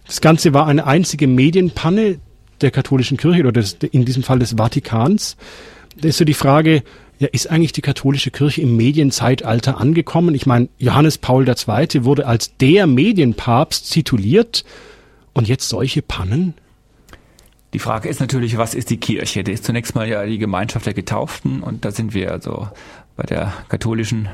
das 0.06 0.20
Ganze 0.20 0.52
war 0.52 0.66
eine 0.66 0.86
einzige 0.86 1.26
Medienpanne, 1.26 2.18
der 2.60 2.70
katholischen 2.70 3.16
Kirche 3.16 3.40
oder 3.40 3.52
des, 3.52 3.74
in 3.90 4.04
diesem 4.04 4.22
Fall 4.22 4.38
des 4.38 4.54
Vatikans. 4.56 5.36
Da 6.00 6.08
ist 6.08 6.18
so 6.18 6.24
die 6.24 6.34
Frage, 6.34 6.82
ja, 7.18 7.28
ist 7.30 7.50
eigentlich 7.50 7.72
die 7.72 7.80
katholische 7.80 8.30
Kirche 8.30 8.62
im 8.62 8.76
Medienzeitalter 8.76 9.80
angekommen? 9.80 10.34
Ich 10.34 10.46
meine, 10.46 10.68
Johannes 10.78 11.18
Paul 11.18 11.48
II. 11.48 12.04
wurde 12.04 12.26
als 12.26 12.56
der 12.56 12.86
Medienpapst 12.86 13.92
tituliert 13.92 14.64
und 15.32 15.48
jetzt 15.48 15.68
solche 15.68 16.02
Pannen? 16.02 16.54
Die 17.74 17.80
Frage 17.80 18.08
ist 18.08 18.20
natürlich, 18.20 18.56
was 18.56 18.74
ist 18.74 18.88
die 18.90 18.98
Kirche? 18.98 19.42
Die 19.42 19.50
ist 19.50 19.64
zunächst 19.64 19.96
mal 19.96 20.08
ja 20.08 20.24
die 20.24 20.38
Gemeinschaft 20.38 20.86
der 20.86 20.94
Getauften 20.94 21.60
und 21.60 21.84
da 21.84 21.90
sind 21.90 22.14
wir 22.14 22.30
also 22.30 22.68
bei 23.16 23.24
der 23.24 23.52
katholischen 23.68 24.28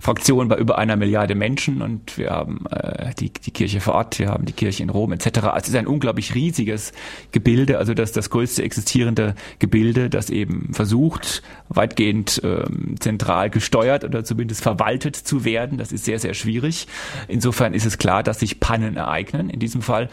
Fraktion 0.00 0.48
bei 0.48 0.56
über 0.56 0.78
einer 0.78 0.96
Milliarde 0.96 1.34
Menschen 1.34 1.82
und 1.82 2.18
wir 2.18 2.30
haben 2.30 2.64
äh, 2.70 3.14
die, 3.18 3.32
die 3.32 3.50
Kirche 3.50 3.80
vor 3.80 3.94
Ort, 3.94 4.18
wir 4.18 4.28
haben 4.28 4.44
die 4.44 4.52
Kirche 4.52 4.82
in 4.82 4.90
Rom 4.90 5.12
etc. 5.12 5.26
Also 5.44 5.58
es 5.58 5.68
ist 5.68 5.76
ein 5.76 5.86
unglaublich 5.86 6.34
riesiges 6.34 6.92
Gebilde, 7.32 7.78
also 7.78 7.94
das 7.94 8.12
das 8.12 8.30
größte 8.30 8.62
existierende 8.62 9.34
Gebilde, 9.58 10.10
das 10.10 10.30
eben 10.30 10.72
versucht, 10.72 11.42
weitgehend 11.68 12.40
ähm, 12.44 12.96
zentral 12.98 13.50
gesteuert 13.50 14.04
oder 14.04 14.24
zumindest 14.24 14.62
verwaltet 14.62 15.16
zu 15.16 15.44
werden. 15.44 15.78
Das 15.78 15.92
ist 15.92 16.04
sehr, 16.04 16.18
sehr 16.18 16.34
schwierig. 16.34 16.86
Insofern 17.28 17.74
ist 17.74 17.86
es 17.86 17.98
klar, 17.98 18.22
dass 18.22 18.40
sich 18.40 18.60
Pannen 18.60 18.96
ereignen. 18.96 19.50
In 19.50 19.60
diesem 19.60 19.82
Fall 19.82 20.08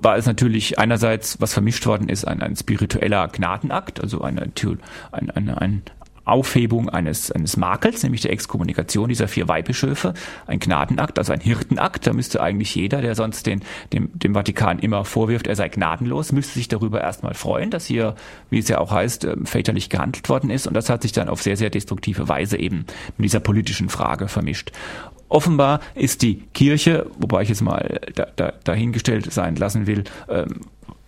war 0.00 0.16
es 0.16 0.26
natürlich 0.26 0.78
einerseits, 0.78 1.40
was 1.40 1.52
vermischt 1.52 1.86
worden 1.86 2.08
ist, 2.08 2.24
ein, 2.26 2.40
ein 2.40 2.56
spiritueller 2.56 3.28
Gnadenakt, 3.28 4.00
also 4.00 4.22
eine, 4.22 4.42
ein, 4.42 5.30
ein, 5.30 5.50
ein, 5.50 5.82
Aufhebung 6.28 6.88
eines, 6.88 7.32
eines 7.32 7.56
Makels, 7.56 8.02
nämlich 8.02 8.22
der 8.22 8.32
Exkommunikation 8.32 9.08
dieser 9.08 9.28
vier 9.28 9.48
Weihbischöfe, 9.48 10.14
ein 10.46 10.58
Gnadenakt, 10.58 11.18
also 11.18 11.32
ein 11.32 11.40
Hirtenakt. 11.40 12.06
Da 12.06 12.12
müsste 12.12 12.42
eigentlich 12.42 12.74
jeder, 12.74 13.00
der 13.02 13.14
sonst 13.14 13.46
den, 13.46 13.62
dem, 13.92 14.10
dem 14.12 14.34
Vatikan 14.34 14.78
immer 14.78 15.04
vorwirft, 15.04 15.46
er 15.46 15.56
sei 15.56 15.68
gnadenlos, 15.68 16.32
müsste 16.32 16.54
sich 16.54 16.68
darüber 16.68 17.00
erstmal 17.00 17.34
freuen, 17.34 17.70
dass 17.70 17.86
hier, 17.86 18.14
wie 18.50 18.58
es 18.58 18.68
ja 18.68 18.78
auch 18.78 18.92
heißt, 18.92 19.24
ähm, 19.24 19.46
väterlich 19.46 19.90
gehandelt 19.90 20.28
worden 20.28 20.50
ist. 20.50 20.66
Und 20.66 20.74
das 20.74 20.90
hat 20.90 21.02
sich 21.02 21.12
dann 21.12 21.28
auf 21.28 21.42
sehr, 21.42 21.56
sehr 21.56 21.70
destruktive 21.70 22.28
Weise 22.28 22.58
eben 22.58 22.86
mit 23.16 23.24
dieser 23.24 23.40
politischen 23.40 23.88
Frage 23.88 24.28
vermischt. 24.28 24.72
Offenbar 25.28 25.80
ist 25.94 26.22
die 26.22 26.42
Kirche, 26.54 27.06
wobei 27.18 27.42
ich 27.42 27.50
es 27.50 27.60
mal 27.60 28.00
da, 28.14 28.28
da, 28.36 28.52
dahingestellt 28.64 29.30
sein 29.32 29.56
lassen 29.56 29.86
will, 29.86 30.04
ähm, 30.28 30.62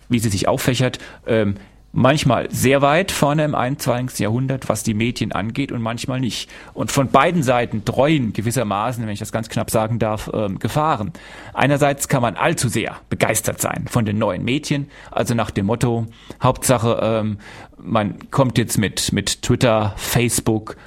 wie 0.09 0.19
sie 0.19 0.29
sich 0.29 0.47
auffächert, 0.47 0.99
ähm, 1.25 1.55
manchmal 1.93 2.49
sehr 2.51 2.81
weit 2.81 3.11
vorne 3.11 3.43
im 3.43 3.55
21. 3.55 4.19
Jahrhundert, 4.19 4.69
was 4.69 4.83
die 4.83 4.93
Medien 4.93 5.31
angeht 5.31 5.71
und 5.71 5.81
manchmal 5.81 6.19
nicht. 6.19 6.49
Und 6.73 6.91
von 6.91 7.09
beiden 7.09 7.43
Seiten 7.43 7.83
treuen 7.85 8.33
gewissermaßen, 8.33 9.03
wenn 9.05 9.13
ich 9.13 9.19
das 9.19 9.31
ganz 9.31 9.49
knapp 9.49 9.69
sagen 9.69 9.99
darf, 9.99 10.29
ähm, 10.33 10.59
Gefahren. 10.59 11.11
Einerseits 11.53 12.07
kann 12.07 12.21
man 12.21 12.35
allzu 12.35 12.69
sehr 12.69 12.97
begeistert 13.09 13.59
sein 13.59 13.85
von 13.89 14.05
den 14.05 14.17
neuen 14.17 14.43
Medien, 14.43 14.89
also 15.11 15.33
nach 15.33 15.51
dem 15.51 15.65
Motto, 15.65 16.07
Hauptsache, 16.41 16.99
ähm, 17.01 17.37
man 17.83 18.29
kommt 18.29 18.57
jetzt 18.57 18.77
mit, 18.77 19.11
mit 19.11 19.41
Twitter, 19.41 19.93
Facebook 19.97 20.77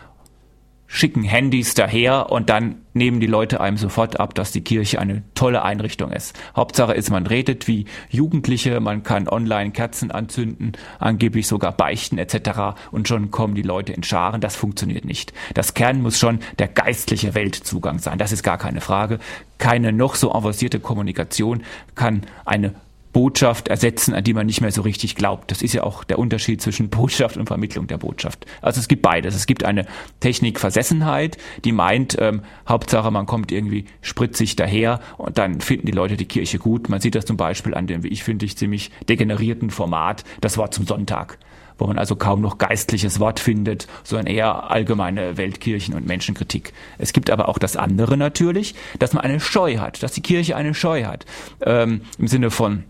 schicken 0.95 1.25
Handys 1.25 1.75
daher 1.75 2.31
und 2.31 2.49
dann 2.49 2.77
nehmen 2.93 3.19
die 3.19 3.27
Leute 3.27 3.61
einem 3.61 3.77
sofort 3.77 4.21
ab, 4.21 4.33
dass 4.37 4.53
die 4.53 4.61
Kirche 4.61 5.01
eine 5.01 5.25
tolle 5.35 5.65
Einrichtung 5.65 6.12
ist. 6.12 6.39
Hauptsache 6.55 6.95
ist, 6.95 7.11
man 7.11 7.27
redet 7.27 7.66
wie 7.66 7.87
Jugendliche, 8.11 8.79
man 8.79 9.03
kann 9.03 9.27
online 9.27 9.73
Kerzen 9.73 10.12
anzünden, 10.12 10.71
angeblich 11.01 11.49
sogar 11.49 11.73
beichten 11.73 12.16
etc. 12.16 12.79
und 12.93 13.09
schon 13.09 13.33
kommen 13.33 13.57
die 13.57 13.62
Leute 13.62 13.93
in 13.93 14.05
Scharen. 14.05 14.41
Das 14.41 14.55
funktioniert 14.55 15.05
nicht. 15.05 15.33
Das 15.55 15.75
Kern 15.75 16.01
muss 16.01 16.16
schon 16.16 16.39
der 16.61 16.69
geistliche 16.69 17.35
Weltzugang 17.35 17.99
sein. 17.99 18.19
Das 18.19 18.31
ist 18.31 18.45
gar 18.45 18.59
keine 18.59 18.81
Frage. 18.81 19.19
Keine 19.59 19.93
noch 19.93 20.15
so 20.15 20.33
avancierte 20.33 20.79
Kommunikation 20.79 21.65
kann 21.97 22.23
eine 22.45 22.73
Botschaft 23.15 23.69
ersetzen, 23.69 24.12
an 24.12 24.24
die 24.24 24.35
man 24.35 24.45
nicht 24.45 24.61
mehr 24.61 24.73
so 24.73 24.82
richtig 24.82 25.15
glaubt. 25.15 25.51
Das 25.51 25.62
ist 25.62 25.73
ja 25.73 25.85
auch 25.85 26.05
der 26.05 26.19
Unterschied 26.19 26.61
zwischen 26.61 26.91
Botschaft 26.91 27.39
und 27.39 27.47
Vermittlung 27.47 27.86
der 27.86 27.97
Botschaft. 27.97 28.45
Also 28.61 28.81
es 28.81 28.89
gibt 28.89 29.01
beides. 29.03 29.35
Es 29.35 29.47
gibt 29.47 29.65
eine 29.65 29.86
Technikversessenheit, 30.20 31.39
die 31.65 31.73
meint, 31.73 32.16
ähm, 32.20 32.43
Hauptsache 32.69 33.11
man 33.11 33.24
kommt 33.24 33.53
irgendwie 33.53 33.86
spritzig 34.03 34.57
daher 34.57 35.01
und 35.16 35.39
dann 35.39 35.61
finden 35.61 35.86
die 35.86 35.93
Leute 35.93 36.16
die 36.16 36.27
Kirche 36.27 36.59
gut. 36.59 36.89
Man 36.89 37.01
sieht 37.01 37.15
das 37.15 37.24
zum 37.24 37.36
Beispiel 37.36 37.74
an 37.74 37.86
dem, 37.86 38.03
wie 38.03 38.09
ich 38.09 38.24
finde, 38.24 38.45
ich 38.45 38.59
ziemlich 38.59 38.91
degenerierten 39.09 39.70
Format, 39.70 40.24
das 40.41 40.59
Wort 40.59 40.74
zum 40.74 40.86
Sonntag 40.86 41.39
wo 41.77 41.89
man 41.89 41.99
also 41.99 42.15
kaum 42.15 42.41
noch 42.41 42.59
geistliches 42.59 43.19
Wort 43.19 43.41
findet, 43.41 43.89
sondern 44.05 44.28
eher 44.28 44.70
allgemeine 44.70 45.36
Weltkirchen- 45.36 45.95
und 45.95 46.07
Menschenkritik. 46.07 46.73
Es 46.99 47.12
gibt 47.12 47.31
aber 47.31 47.49
auch 47.49 47.59
das 47.59 47.77
andere 47.77 48.16
natürlich, 48.16 48.77
dass 49.01 49.12
man 49.12 49.24
eine 49.24 49.41
Scheu 49.41 49.78
hat, 49.78 50.01
dass 50.05 50.12
die 50.12 50.20
Kirche 50.20 50.55
eine 50.55 50.73
Scheu 50.73 51.03
hat, 51.03 51.27
ähm, 51.62 52.03
im 52.16 52.28
Sinne 52.28 52.53
von 52.53 52.85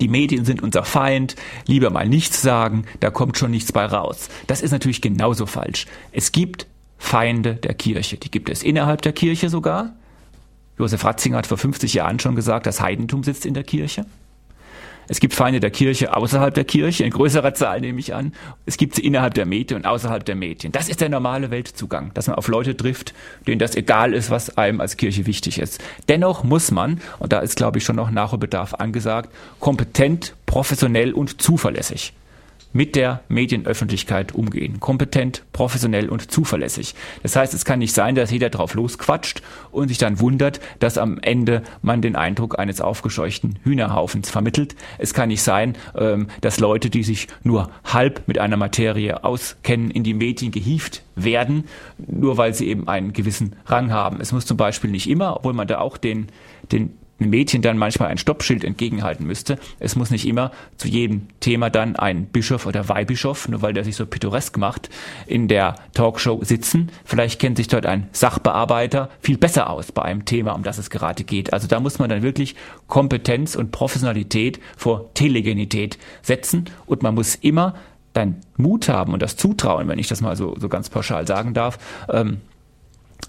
die 0.00 0.08
Medien 0.08 0.44
sind 0.44 0.62
unser 0.62 0.84
Feind, 0.84 1.36
lieber 1.66 1.90
mal 1.90 2.08
nichts 2.08 2.42
sagen, 2.42 2.84
da 3.00 3.10
kommt 3.10 3.38
schon 3.38 3.50
nichts 3.50 3.72
bei 3.72 3.84
raus. 3.84 4.28
Das 4.46 4.62
ist 4.62 4.70
natürlich 4.70 5.00
genauso 5.00 5.46
falsch. 5.46 5.86
Es 6.12 6.32
gibt 6.32 6.66
Feinde 6.98 7.56
der 7.56 7.74
Kirche, 7.74 8.16
die 8.16 8.30
gibt 8.30 8.48
es 8.48 8.62
innerhalb 8.62 9.02
der 9.02 9.12
Kirche 9.12 9.50
sogar. 9.50 9.94
Josef 10.78 11.04
Ratzinger 11.04 11.38
hat 11.38 11.46
vor 11.46 11.58
50 11.58 11.94
Jahren 11.94 12.18
schon 12.18 12.34
gesagt, 12.34 12.66
das 12.66 12.80
Heidentum 12.80 13.22
sitzt 13.22 13.46
in 13.46 13.54
der 13.54 13.64
Kirche. 13.64 14.06
Es 15.08 15.20
gibt 15.20 15.34
Feinde 15.34 15.60
der 15.60 15.70
Kirche 15.70 16.16
außerhalb 16.16 16.54
der 16.54 16.64
Kirche, 16.64 17.04
in 17.04 17.10
größerer 17.10 17.54
Zahl 17.54 17.80
nehme 17.80 18.00
ich 18.00 18.14
an. 18.14 18.32
Es 18.66 18.76
gibt 18.76 18.94
sie 18.94 19.04
innerhalb 19.04 19.34
der 19.34 19.46
Medien 19.46 19.80
und 19.80 19.86
außerhalb 19.86 20.24
der 20.24 20.34
Medien. 20.34 20.72
Das 20.72 20.88
ist 20.88 21.00
der 21.00 21.08
normale 21.08 21.50
Weltzugang, 21.50 22.10
dass 22.14 22.26
man 22.26 22.36
auf 22.36 22.48
Leute 22.48 22.76
trifft, 22.76 23.14
denen 23.46 23.58
das 23.58 23.76
egal 23.76 24.14
ist, 24.14 24.30
was 24.30 24.56
einem 24.56 24.80
als 24.80 24.96
Kirche 24.96 25.26
wichtig 25.26 25.58
ist. 25.58 25.82
Dennoch 26.08 26.44
muss 26.44 26.70
man, 26.70 27.00
und 27.18 27.32
da 27.32 27.40
ist, 27.40 27.56
glaube 27.56 27.78
ich, 27.78 27.84
schon 27.84 27.96
noch 27.96 28.10
Nachholbedarf 28.10 28.74
angesagt, 28.74 29.30
kompetent, 29.60 30.34
professionell 30.46 31.12
und 31.12 31.40
zuverlässig 31.40 32.12
mit 32.74 32.96
der 32.96 33.22
Medienöffentlichkeit 33.28 34.34
umgehen. 34.34 34.80
Kompetent, 34.80 35.44
professionell 35.52 36.10
und 36.10 36.30
zuverlässig. 36.30 36.94
Das 37.22 37.36
heißt, 37.36 37.54
es 37.54 37.64
kann 37.64 37.78
nicht 37.78 37.94
sein, 37.94 38.16
dass 38.16 38.30
jeder 38.30 38.50
drauf 38.50 38.74
losquatscht 38.74 39.42
und 39.70 39.88
sich 39.88 39.96
dann 39.96 40.20
wundert, 40.20 40.60
dass 40.80 40.98
am 40.98 41.18
Ende 41.22 41.62
man 41.82 42.02
den 42.02 42.16
Eindruck 42.16 42.58
eines 42.58 42.80
aufgescheuchten 42.80 43.60
Hühnerhaufens 43.62 44.28
vermittelt. 44.28 44.74
Es 44.98 45.14
kann 45.14 45.28
nicht 45.28 45.42
sein, 45.42 45.76
ähm, 45.96 46.26
dass 46.40 46.58
Leute, 46.58 46.90
die 46.90 47.04
sich 47.04 47.28
nur 47.44 47.70
halb 47.84 48.26
mit 48.26 48.38
einer 48.38 48.56
Materie 48.56 49.22
auskennen, 49.22 49.92
in 49.92 50.02
die 50.02 50.14
Medien 50.14 50.50
gehieft 50.50 51.04
werden, 51.14 51.64
nur 51.96 52.36
weil 52.36 52.54
sie 52.54 52.66
eben 52.66 52.88
einen 52.88 53.12
gewissen 53.12 53.54
Rang 53.66 53.92
haben. 53.92 54.20
Es 54.20 54.32
muss 54.32 54.46
zum 54.46 54.56
Beispiel 54.56 54.90
nicht 54.90 55.08
immer, 55.08 55.36
obwohl 55.36 55.52
man 55.52 55.68
da 55.68 55.78
auch 55.78 55.96
den, 55.96 56.26
den 56.72 56.98
Mädchen 57.18 57.62
dann 57.62 57.78
manchmal 57.78 58.08
ein 58.08 58.18
Stoppschild 58.18 58.64
entgegenhalten 58.64 59.26
müsste. 59.26 59.58
Es 59.78 59.96
muss 59.96 60.10
nicht 60.10 60.26
immer 60.26 60.50
zu 60.76 60.88
jedem 60.88 61.28
Thema 61.40 61.70
dann 61.70 61.96
ein 61.96 62.26
Bischof 62.26 62.66
oder 62.66 62.88
Weihbischof, 62.88 63.48
nur 63.48 63.62
weil 63.62 63.72
der 63.72 63.84
sich 63.84 63.96
so 63.96 64.06
pittoresk 64.06 64.56
macht, 64.58 64.90
in 65.26 65.48
der 65.48 65.76
Talkshow 65.94 66.40
sitzen. 66.42 66.90
Vielleicht 67.04 67.40
kennt 67.40 67.56
sich 67.56 67.68
dort 67.68 67.86
ein 67.86 68.08
Sachbearbeiter 68.12 69.10
viel 69.20 69.38
besser 69.38 69.70
aus 69.70 69.92
bei 69.92 70.02
einem 70.02 70.24
Thema, 70.24 70.52
um 70.52 70.62
das 70.62 70.78
es 70.78 70.90
gerade 70.90 71.24
geht. 71.24 71.52
Also 71.52 71.68
da 71.68 71.80
muss 71.80 71.98
man 71.98 72.10
dann 72.10 72.22
wirklich 72.22 72.56
Kompetenz 72.88 73.54
und 73.54 73.70
Professionalität 73.70 74.60
vor 74.76 75.12
Telegenität 75.14 75.98
setzen 76.22 76.64
und 76.86 77.02
man 77.02 77.14
muss 77.14 77.34
immer 77.36 77.74
dann 78.12 78.36
Mut 78.56 78.88
haben 78.88 79.12
und 79.12 79.22
das 79.22 79.36
Zutrauen, 79.36 79.88
wenn 79.88 79.98
ich 79.98 80.08
das 80.08 80.20
mal 80.20 80.36
so, 80.36 80.54
so 80.58 80.68
ganz 80.68 80.88
pauschal 80.88 81.26
sagen 81.26 81.52
darf, 81.52 81.78
ähm, 82.08 82.40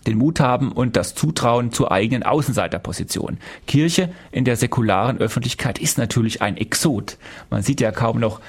den 0.07 0.17
Mut 0.17 0.39
haben 0.39 0.71
und 0.71 0.95
das 0.95 1.15
Zutrauen 1.15 1.71
zur 1.71 1.91
eigenen 1.91 2.23
Außenseiterposition. 2.23 3.37
Kirche 3.67 4.09
in 4.31 4.45
der 4.45 4.55
säkularen 4.55 5.17
Öffentlichkeit 5.17 5.79
ist 5.79 5.97
natürlich 5.97 6.41
ein 6.41 6.57
Exot. 6.57 7.17
Man 7.49 7.61
sieht 7.61 7.81
ja 7.81 7.91
kaum 7.91 8.19
noch 8.19 8.39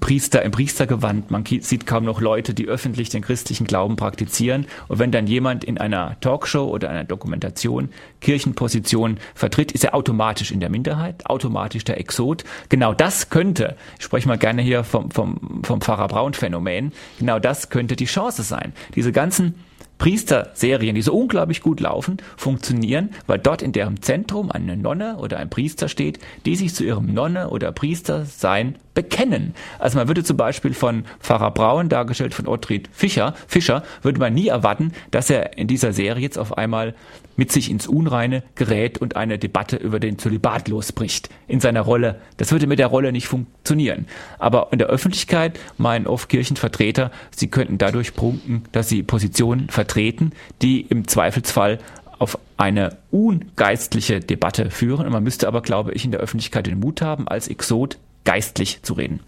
Priester 0.00 0.42
im 0.42 0.50
Priestergewand, 0.50 1.30
man 1.30 1.44
sieht 1.46 1.86
kaum 1.86 2.04
noch 2.04 2.20
Leute, 2.20 2.54
die 2.54 2.66
öffentlich 2.66 3.08
den 3.08 3.22
christlichen 3.22 3.66
Glauben 3.66 3.94
praktizieren. 3.94 4.66
Und 4.88 4.98
wenn 4.98 5.12
dann 5.12 5.28
jemand 5.28 5.62
in 5.62 5.78
einer 5.78 6.18
Talkshow 6.20 6.64
oder 6.64 6.90
einer 6.90 7.04
Dokumentation 7.04 7.90
Kirchenposition 8.20 9.18
vertritt, 9.34 9.70
ist 9.70 9.84
er 9.84 9.94
automatisch 9.94 10.50
in 10.50 10.58
der 10.58 10.70
Minderheit, 10.70 11.26
automatisch 11.26 11.84
der 11.84 12.00
Exot. 12.00 12.44
Genau 12.68 12.94
das 12.94 13.30
könnte, 13.30 13.76
ich 13.98 14.04
spreche 14.04 14.26
mal 14.26 14.38
gerne 14.38 14.60
hier 14.60 14.82
vom, 14.82 15.10
vom, 15.12 15.62
vom 15.62 15.80
Pfarrer 15.80 16.08
Braun 16.08 16.34
Phänomen, 16.34 16.92
genau 17.18 17.38
das 17.38 17.70
könnte 17.70 17.94
die 17.94 18.06
Chance 18.06 18.42
sein. 18.42 18.72
Diese 18.96 19.12
ganzen 19.12 19.54
Priesterserien, 19.98 20.94
die 20.94 21.02
so 21.02 21.14
unglaublich 21.14 21.62
gut 21.62 21.80
laufen, 21.80 22.18
funktionieren, 22.36 23.10
weil 23.26 23.38
dort 23.38 23.62
in 23.62 23.72
deren 23.72 24.02
Zentrum 24.02 24.50
eine 24.50 24.76
Nonne 24.76 25.16
oder 25.16 25.38
ein 25.38 25.50
Priester 25.50 25.88
steht, 25.88 26.18
die 26.44 26.56
sich 26.56 26.74
zu 26.74 26.84
ihrem 26.84 27.12
Nonne 27.14 27.50
oder 27.50 27.72
Priester 27.72 28.24
sein 28.26 28.76
bekennen. 28.94 29.54
Also 29.78 29.98
man 29.98 30.08
würde 30.08 30.24
zum 30.24 30.36
Beispiel 30.36 30.74
von 30.74 31.04
Pfarrer 31.20 31.50
Braun, 31.50 31.88
dargestellt 31.88 32.34
von 32.34 32.46
Ottfried 32.46 32.88
Fischer, 32.92 33.34
Fischer, 33.46 33.82
würde 34.02 34.20
man 34.20 34.34
nie 34.34 34.48
erwarten, 34.48 34.92
dass 35.10 35.30
er 35.30 35.56
in 35.56 35.68
dieser 35.68 35.92
Serie 35.92 36.22
jetzt 36.22 36.38
auf 36.38 36.56
einmal 36.56 36.94
mit 37.36 37.52
sich 37.52 37.70
ins 37.70 37.86
Unreine 37.86 38.42
gerät 38.54 38.98
und 38.98 39.16
eine 39.16 39.38
Debatte 39.38 39.76
über 39.76 40.00
den 40.00 40.18
Zölibat 40.18 40.68
losbricht 40.68 41.28
in 41.46 41.60
seiner 41.60 41.82
Rolle. 41.82 42.20
Das 42.36 42.52
würde 42.52 42.66
mit 42.66 42.78
der 42.78 42.86
Rolle 42.88 43.12
nicht 43.12 43.28
funktionieren. 43.28 44.06
Aber 44.38 44.68
in 44.72 44.78
der 44.78 44.88
Öffentlichkeit 44.88 45.58
meinen 45.78 46.06
oft 46.06 46.28
Kirchenvertreter, 46.28 47.10
sie 47.30 47.48
könnten 47.48 47.78
dadurch 47.78 48.14
prunken, 48.14 48.64
dass 48.72 48.88
sie 48.88 49.02
Positionen 49.02 49.68
vertreten, 49.68 50.32
die 50.62 50.80
im 50.80 51.06
Zweifelsfall 51.06 51.78
auf 52.18 52.38
eine 52.56 52.96
ungeistliche 53.10 54.20
Debatte 54.20 54.70
führen. 54.70 55.06
Und 55.06 55.12
man 55.12 55.22
müsste 55.22 55.48
aber, 55.48 55.60
glaube 55.60 55.92
ich, 55.92 56.04
in 56.04 56.10
der 56.10 56.20
Öffentlichkeit 56.20 56.66
den 56.66 56.80
Mut 56.80 57.02
haben, 57.02 57.28
als 57.28 57.48
Exot 57.48 57.98
geistlich 58.24 58.82
zu 58.82 58.94
reden. 58.94 59.20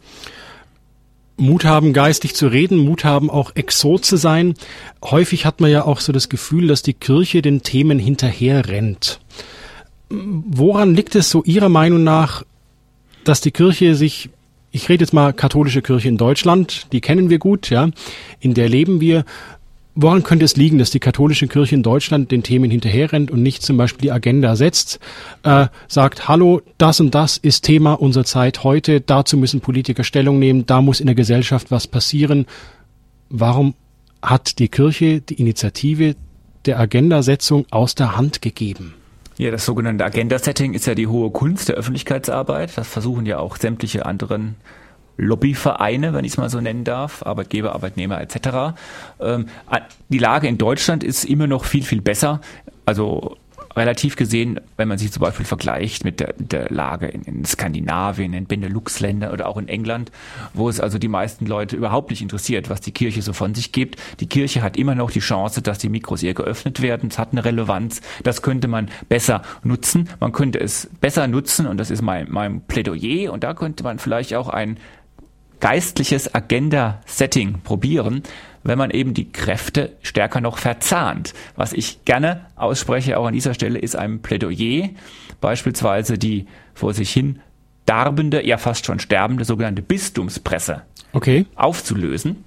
Mut 1.39 1.65
haben, 1.65 1.93
geistig 1.93 2.35
zu 2.35 2.48
reden, 2.48 2.78
Mut 2.78 3.05
haben, 3.05 3.31
auch 3.31 3.55
Exot 3.55 4.05
zu 4.05 4.16
sein. 4.16 4.55
Häufig 5.02 5.47
hat 5.47 5.60
man 5.60 5.70
ja 5.70 5.85
auch 5.85 6.01
so 6.01 6.12
das 6.12 6.28
Gefühl, 6.28 6.66
dass 6.66 6.82
die 6.82 6.94
Kirche 6.94 7.43
den 7.43 7.62
Themen 7.62 7.98
hinterher 7.98 8.69
rennt. 8.69 9.20
Woran 10.10 10.94
liegt 10.94 11.15
es 11.15 11.31
so 11.31 11.44
Ihrer 11.44 11.69
Meinung 11.69 12.02
nach, 12.02 12.44
dass 13.24 13.40
die 13.40 13.51
Kirche 13.51 13.94
sich, 13.94 14.31
ich 14.73 14.89
rede 14.89 15.05
jetzt 15.05 15.12
mal 15.12 15.32
katholische 15.32 15.82
Kirche 15.82 16.09
in 16.09 16.16
Deutschland, 16.16 16.86
die 16.93 17.01
kennen 17.01 17.31
wir 17.31 17.39
gut, 17.39 17.70
ja, 17.70 17.90
in 18.40 18.55
der 18.55 18.69
leben 18.69 19.01
wir, 19.01 19.24
Woran 20.01 20.23
könnte 20.23 20.45
es 20.45 20.55
liegen, 20.55 20.79
dass 20.79 20.91
die 20.91 21.01
katholische 21.01 21.49
Kirche 21.49 21.75
in 21.75 21.83
Deutschland 21.83 22.31
den 22.31 22.45
Themen 22.45 22.70
hinterherrennt 22.70 23.33
und 23.33 23.43
nicht 23.43 23.62
zum 23.62 23.77
Beispiel 23.77 24.03
die 24.03 24.12
Agenda 24.12 24.55
setzt, 24.55 25.01
äh, 25.43 25.66
sagt, 25.89 26.29
hallo, 26.29 26.62
das 26.79 27.01
und 27.01 27.16
das 27.16 27.37
ist 27.37 27.65
Thema 27.65 27.95
unserer 27.95 28.25
Zeit 28.25 28.62
heute, 28.62 29.01
dazu 29.01 29.37
müssen 29.37 29.61
Politiker 29.61 30.05
Stellung 30.05 30.39
nehmen, 30.39 30.66
da 30.66 30.83
muss 30.83 31.01
in 31.01 31.07
der 31.07 31.16
Gesellschaft 31.16 31.73
was 31.73 31.89
passieren. 31.89 32.47
Warum 33.29 33.75
hat 34.23 34.61
die 34.61 34.69
Kirche 34.69 35.20
die 35.20 35.35
Initiative 35.35 36.15
der 36.65 36.79
Agendasetzung 36.79 37.66
aus 37.73 37.97
der 37.97 38.16
Hand 38.16 38.41
gegeben? 38.41 38.95
Ja, 39.37 39.51
das 39.51 39.65
sogenannte 39.65 40.05
Agenda-Setting 40.05 40.75
ist 40.75 40.87
ja 40.87 40.95
die 40.95 41.09
hohe 41.09 41.31
Kunst 41.31 41.70
der 41.70 41.75
Öffentlichkeitsarbeit. 41.75 42.70
Das 42.79 42.87
versuchen 42.87 43.27
ja 43.27 43.41
auch 43.41 43.57
sämtliche 43.57 44.07
anderen 44.07 44.55
Lobbyvereine, 45.19 46.15
wenn 46.15 46.24
ich 46.24 46.32
es 46.32 46.39
mal 46.39 46.49
so 46.49 46.61
nennen 46.61 46.85
darf, 46.85 47.23
Arbeitgeber, 47.24 47.74
Arbeitnehmer 47.74 48.20
etc. 48.20 48.78
Ähm, 49.20 49.47
die 50.09 50.19
Lage 50.19 50.49
in 50.49 50.57
Deutschland 50.57 51.05
ist 51.05 51.24
immer 51.24 51.47
noch 51.47 51.65
viel, 51.65 51.82
viel 51.82 52.01
besser. 52.01 52.40
Also 52.86 53.36
relativ 53.78 54.16
gesehen, 54.16 54.61
wenn 54.77 54.89
man 54.89 54.99
sich 54.99 55.12
zum 55.12 55.20
Beispiel 55.20 55.47
vergleicht 55.47 56.05
mit 56.05 56.20
der, 56.20 56.35
der 56.39 56.69
Lage 56.70 57.07
in, 57.07 57.23
in 57.23 57.45
Skandinavien, 57.45 58.32
in 58.35 58.47
Benelux-Ländern 58.47 59.32
oder 59.32 59.47
auch 59.47 59.57
in 59.57 59.69
England, 59.69 60.11
wo 60.53 60.69
es 60.69 60.81
also 60.81 60.99
die 60.99 61.09
meisten 61.09 61.47
Leute 61.47 61.77
überhaupt 61.77 62.11
nicht 62.11 62.20
interessiert, 62.20 62.69
was 62.69 62.81
die 62.81 62.93
Kirche 62.93 63.23
so 63.23 63.32
von 63.32 63.55
sich 63.55 63.73
gibt. 63.73 63.97
Die 64.20 64.27
Kirche 64.27 64.62
hat 64.62 64.77
immer 64.77 64.95
noch 64.95 65.11
die 65.11 65.20
Chance, 65.20 65.62
dass 65.62 65.78
die 65.78 65.89
Mikros 65.89 66.23
ihr 66.23 66.35
geöffnet 66.35 66.82
werden. 66.82 67.09
Es 67.11 67.19
hat 67.19 67.32
eine 67.32 67.45
Relevanz. 67.45 68.01
Das 68.24 68.43
könnte 68.43 68.69
man 68.69 68.89
besser 69.09 69.43
nutzen. 69.62 70.09
Man 70.20 70.32
könnte 70.32 70.61
es 70.61 70.90
besser 71.01 71.28
nutzen 71.28 71.66
und 71.66 71.78
das 71.78 71.90
ist 71.90 72.03
mein, 72.03 72.27
mein 72.31 72.61
Plädoyer 72.62 73.32
und 73.32 73.45
da 73.45 73.55
könnte 73.55 73.85
man 73.85 73.99
vielleicht 73.99 74.35
auch 74.35 74.49
ein 74.49 74.78
geistliches 75.60 76.35
Agenda-Setting 76.35 77.60
probieren, 77.62 78.22
wenn 78.62 78.78
man 78.78 78.90
eben 78.90 79.14
die 79.14 79.30
Kräfte 79.30 79.97
stärker 80.02 80.40
noch 80.40 80.59
verzahnt. 80.59 81.35
Was 81.56 81.72
ich 81.72 82.05
gerne 82.05 82.47
ausspreche, 82.56 83.18
auch 83.18 83.26
an 83.26 83.35
dieser 83.35 83.55
Stelle, 83.55 83.78
ist 83.78 83.97
ein 83.97 84.20
Plädoyer, 84.20 84.90
beispielsweise 85.40 86.18
die 86.18 86.47
vor 86.74 86.94
sich 86.94 87.10
hin 87.10 87.40
darbende, 87.86 88.47
ja 88.47 88.59
fast 88.59 88.85
schon 88.85 88.98
sterbende 88.98 89.44
sogenannte 89.44 89.82
Bistumspresse 89.82 90.82
okay. 91.12 91.47
aufzulösen. 91.56 92.44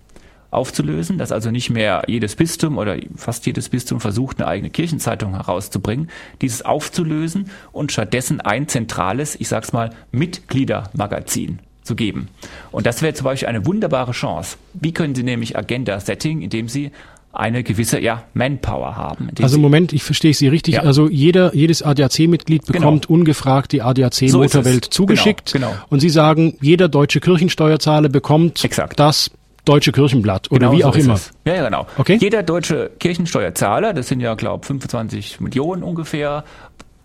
Aufzulösen, 0.51 1.17
dass 1.17 1.31
also 1.31 1.49
nicht 1.49 1.69
mehr 1.69 2.03
jedes 2.07 2.35
Bistum 2.35 2.77
oder 2.77 2.97
fast 3.15 3.45
jedes 3.45 3.69
Bistum 3.69 4.01
versucht, 4.01 4.41
eine 4.41 4.49
eigene 4.49 4.69
Kirchenzeitung 4.69 5.33
herauszubringen, 5.33 6.09
dieses 6.41 6.61
aufzulösen 6.63 7.49
und 7.71 7.93
stattdessen 7.93 8.41
ein 8.41 8.67
zentrales, 8.67 9.39
ich 9.39 9.47
sag's 9.47 9.71
mal, 9.71 9.91
Mitgliedermagazin 10.11 11.59
zu 11.83 11.95
geben. 11.95 12.29
Und 12.71 12.85
das 12.85 13.01
wäre 13.01 13.13
zum 13.13 13.25
Beispiel 13.25 13.47
eine 13.47 13.65
wunderbare 13.65 14.11
Chance. 14.11 14.57
Wie 14.73 14.93
können 14.93 15.15
Sie 15.15 15.23
nämlich 15.23 15.57
Agenda-Setting, 15.57 16.41
indem 16.41 16.67
Sie 16.67 16.91
eine 17.33 17.63
gewisse 17.63 17.99
ja, 17.99 18.23
Manpower 18.33 18.97
haben. 18.97 19.29
Also 19.41 19.55
im 19.55 19.61
Moment, 19.61 19.93
ich 19.93 20.03
verstehe 20.03 20.33
Sie 20.33 20.47
richtig, 20.47 20.75
ja. 20.75 20.81
also 20.81 21.09
jeder, 21.09 21.55
jedes 21.55 21.81
ADAC-Mitglied 21.81 22.65
genau. 22.65 22.79
bekommt 22.79 23.07
genau. 23.07 23.19
ungefragt 23.19 23.71
die 23.71 23.81
ADAC-Motorwelt 23.81 24.85
so 24.85 24.91
zugeschickt 24.91 25.53
genau, 25.53 25.69
genau. 25.69 25.81
und 25.89 26.01
Sie 26.01 26.09
sagen, 26.09 26.57
jeder 26.61 26.89
deutsche 26.89 27.21
Kirchensteuerzahler 27.21 28.09
bekommt 28.09 28.63
Exakt. 28.63 28.99
das 28.99 29.31
Deutsche 29.63 29.91
Kirchenblatt 29.91 30.49
oder 30.49 30.69
genau 30.69 30.77
wie 30.77 30.83
auch 30.83 30.95
immer. 30.95 31.13
Es. 31.13 31.31
Ja, 31.45 31.53
ja, 31.53 31.65
genau. 31.65 31.85
Okay. 31.95 32.17
Jeder 32.19 32.41
deutsche 32.41 32.89
Kirchensteuerzahler, 32.97 33.93
das 33.93 34.07
sind 34.07 34.19
ja, 34.19 34.33
glaube 34.33 34.65
25 34.65 35.39
Millionen 35.39 35.83
ungefähr, 35.83 36.43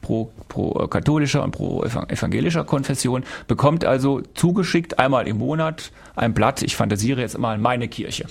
pro, 0.06 0.30
pro 0.48 0.84
äh, 0.84 0.88
katholischer 0.88 1.42
und 1.42 1.50
pro 1.50 1.82
evangelischer 1.82 2.64
Konfession, 2.64 3.24
bekommt 3.48 3.84
also 3.84 4.22
zugeschickt 4.34 4.98
einmal 4.98 5.26
im 5.26 5.38
Monat 5.38 5.90
ein 6.14 6.32
Blatt, 6.32 6.62
ich 6.62 6.76
fantasiere 6.76 7.20
jetzt 7.20 7.38
mal 7.38 7.58
meine 7.58 7.88
Kirche. 7.88 8.26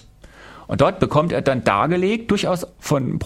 Und 0.67 0.81
dort 0.81 0.99
bekommt 0.99 1.31
er 1.31 1.41
dann 1.41 1.63
dargelegt, 1.63 2.31
durchaus 2.31 2.67
von 2.79 3.19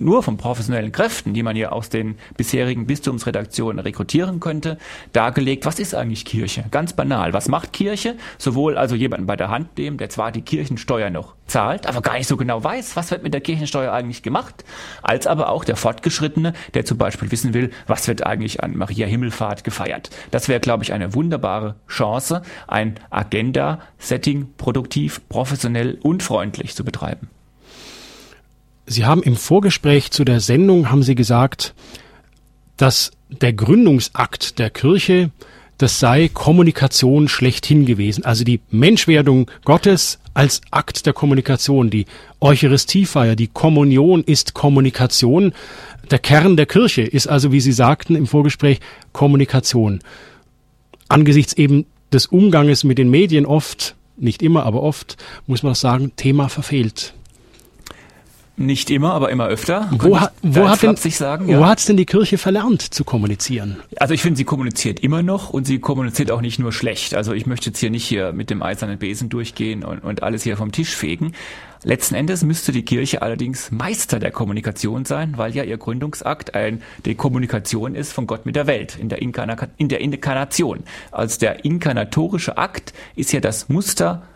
nur 0.00 0.22
von 0.22 0.36
professionellen 0.36 0.92
Kräften, 0.92 1.34
die 1.34 1.42
man 1.42 1.56
ja 1.56 1.70
aus 1.70 1.88
den 1.88 2.16
bisherigen 2.36 2.86
Bistumsredaktionen 2.86 3.78
rekrutieren 3.78 4.40
könnte, 4.40 4.78
dargelegt, 5.12 5.66
was 5.66 5.78
ist 5.78 5.94
eigentlich 5.94 6.24
Kirche? 6.24 6.64
Ganz 6.70 6.92
banal. 6.92 7.32
Was 7.32 7.48
macht 7.48 7.72
Kirche? 7.72 8.16
Sowohl 8.38 8.76
also 8.76 8.94
jemanden 8.94 9.26
bei 9.26 9.36
der 9.36 9.48
Hand 9.48 9.78
nehmen, 9.78 9.98
der 9.98 10.08
zwar 10.08 10.32
die 10.32 10.42
Kirchensteuer 10.42 11.10
noch 11.10 11.34
zahlt, 11.46 11.86
aber 11.86 12.02
gar 12.02 12.14
nicht 12.14 12.26
so 12.26 12.36
genau 12.36 12.62
weiß, 12.62 12.96
was 12.96 13.10
wird 13.10 13.22
mit 13.22 13.32
der 13.32 13.40
Kirchensteuer 13.40 13.92
eigentlich 13.92 14.22
gemacht, 14.22 14.64
als 15.02 15.26
aber 15.26 15.50
auch 15.50 15.64
der 15.64 15.76
Fortgeschrittene, 15.76 16.52
der 16.74 16.84
zum 16.84 16.98
Beispiel 16.98 17.30
wissen 17.30 17.54
will, 17.54 17.70
was 17.86 18.08
wird 18.08 18.26
eigentlich 18.26 18.62
an 18.62 18.76
Maria 18.76 19.06
Himmelfahrt 19.06 19.64
gefeiert. 19.64 20.10
Das 20.30 20.48
wäre, 20.48 20.60
glaube 20.60 20.84
ich, 20.84 20.92
eine 20.92 21.14
wunderbare 21.14 21.76
Chance, 21.88 22.42
ein 22.66 22.96
Agenda-Setting 23.10 24.54
produktiv, 24.56 25.20
professionell 25.28 25.98
und 26.02 26.22
freundlich 26.22 26.74
zu 26.76 26.84
betreiben. 26.84 27.28
Sie 28.86 29.04
haben 29.04 29.22
im 29.22 29.34
Vorgespräch 29.34 30.12
zu 30.12 30.24
der 30.24 30.40
Sendung, 30.40 30.90
haben 30.90 31.02
Sie 31.02 31.16
gesagt, 31.16 31.74
dass 32.76 33.10
der 33.28 33.52
Gründungsakt 33.52 34.58
der 34.58 34.70
Kirche, 34.70 35.30
das 35.78 35.98
sei 35.98 36.30
Kommunikation 36.32 37.28
schlechthin 37.28 37.84
gewesen. 37.84 38.24
Also 38.24 38.44
die 38.44 38.60
Menschwerdung 38.70 39.50
Gottes 39.64 40.20
als 40.34 40.60
Akt 40.70 41.06
der 41.06 41.12
Kommunikation. 41.12 41.90
Die 41.90 42.06
Eucharistiefeier, 42.40 43.36
die 43.36 43.48
Kommunion 43.48 44.22
ist 44.22 44.54
Kommunikation. 44.54 45.52
Der 46.10 46.18
Kern 46.18 46.56
der 46.56 46.66
Kirche 46.66 47.02
ist 47.02 47.26
also, 47.26 47.52
wie 47.52 47.60
Sie 47.60 47.72
sagten 47.72 48.14
im 48.14 48.26
Vorgespräch, 48.26 48.80
Kommunikation. 49.12 50.00
Angesichts 51.08 51.54
eben 51.54 51.86
des 52.12 52.26
Umganges 52.26 52.84
mit 52.84 52.98
den 52.98 53.10
Medien 53.10 53.46
oft 53.46 53.96
nicht 54.16 54.42
immer, 54.42 54.64
aber 54.64 54.82
oft, 54.82 55.16
muss 55.46 55.62
man 55.62 55.74
sagen, 55.74 56.12
Thema 56.16 56.48
verfehlt. 56.48 57.14
Nicht 58.58 58.88
immer, 58.90 59.12
aber 59.12 59.30
immer 59.30 59.46
öfter. 59.48 59.90
Wo, 59.92 60.18
ha, 60.18 60.30
wo 60.40 60.66
hat 60.66 60.82
denn, 60.82 60.96
sagen, 60.96 61.46
ja. 61.46 61.58
wo 61.58 61.66
hat's 61.66 61.84
denn 61.84 61.98
die 61.98 62.06
Kirche 62.06 62.38
verlernt 62.38 62.80
zu 62.80 63.04
kommunizieren? 63.04 63.76
Also 63.98 64.14
ich 64.14 64.22
finde, 64.22 64.38
sie 64.38 64.44
kommuniziert 64.44 65.00
immer 65.00 65.22
noch 65.22 65.50
und 65.50 65.66
sie 65.66 65.78
kommuniziert 65.78 66.30
auch 66.30 66.40
nicht 66.40 66.58
nur 66.58 66.72
schlecht. 66.72 67.14
Also 67.14 67.34
ich 67.34 67.44
möchte 67.44 67.68
jetzt 67.68 67.78
hier 67.78 67.90
nicht 67.90 68.06
hier 68.06 68.32
mit 68.32 68.48
dem 68.48 68.62
eisernen 68.62 68.98
Besen 68.98 69.28
durchgehen 69.28 69.84
und, 69.84 69.98
und 69.98 70.22
alles 70.22 70.42
hier 70.42 70.56
vom 70.56 70.72
Tisch 70.72 70.96
fegen. 70.96 71.32
Letzten 71.86 72.16
Endes 72.16 72.42
müsste 72.42 72.72
die 72.72 72.84
Kirche 72.84 73.22
allerdings 73.22 73.70
Meister 73.70 74.18
der 74.18 74.32
Kommunikation 74.32 75.04
sein, 75.04 75.34
weil 75.36 75.54
ja 75.54 75.62
ihr 75.62 75.78
Gründungsakt 75.78 76.56
ein, 76.56 76.82
die 77.04 77.14
Kommunikation 77.14 77.94
ist 77.94 78.12
von 78.12 78.26
Gott 78.26 78.44
mit 78.44 78.56
der 78.56 78.66
Welt, 78.66 78.98
in 78.98 79.08
der, 79.08 79.22
Inkarna 79.22 79.56
in 79.76 79.88
der 79.88 80.00
Inkarnation. 80.00 80.82
Als 81.12 81.38
der 81.38 81.64
inkarnatorische 81.64 82.58
Akt 82.58 82.92
ist 83.14 83.32
ja 83.32 83.38
das 83.38 83.68
Muster 83.68 84.26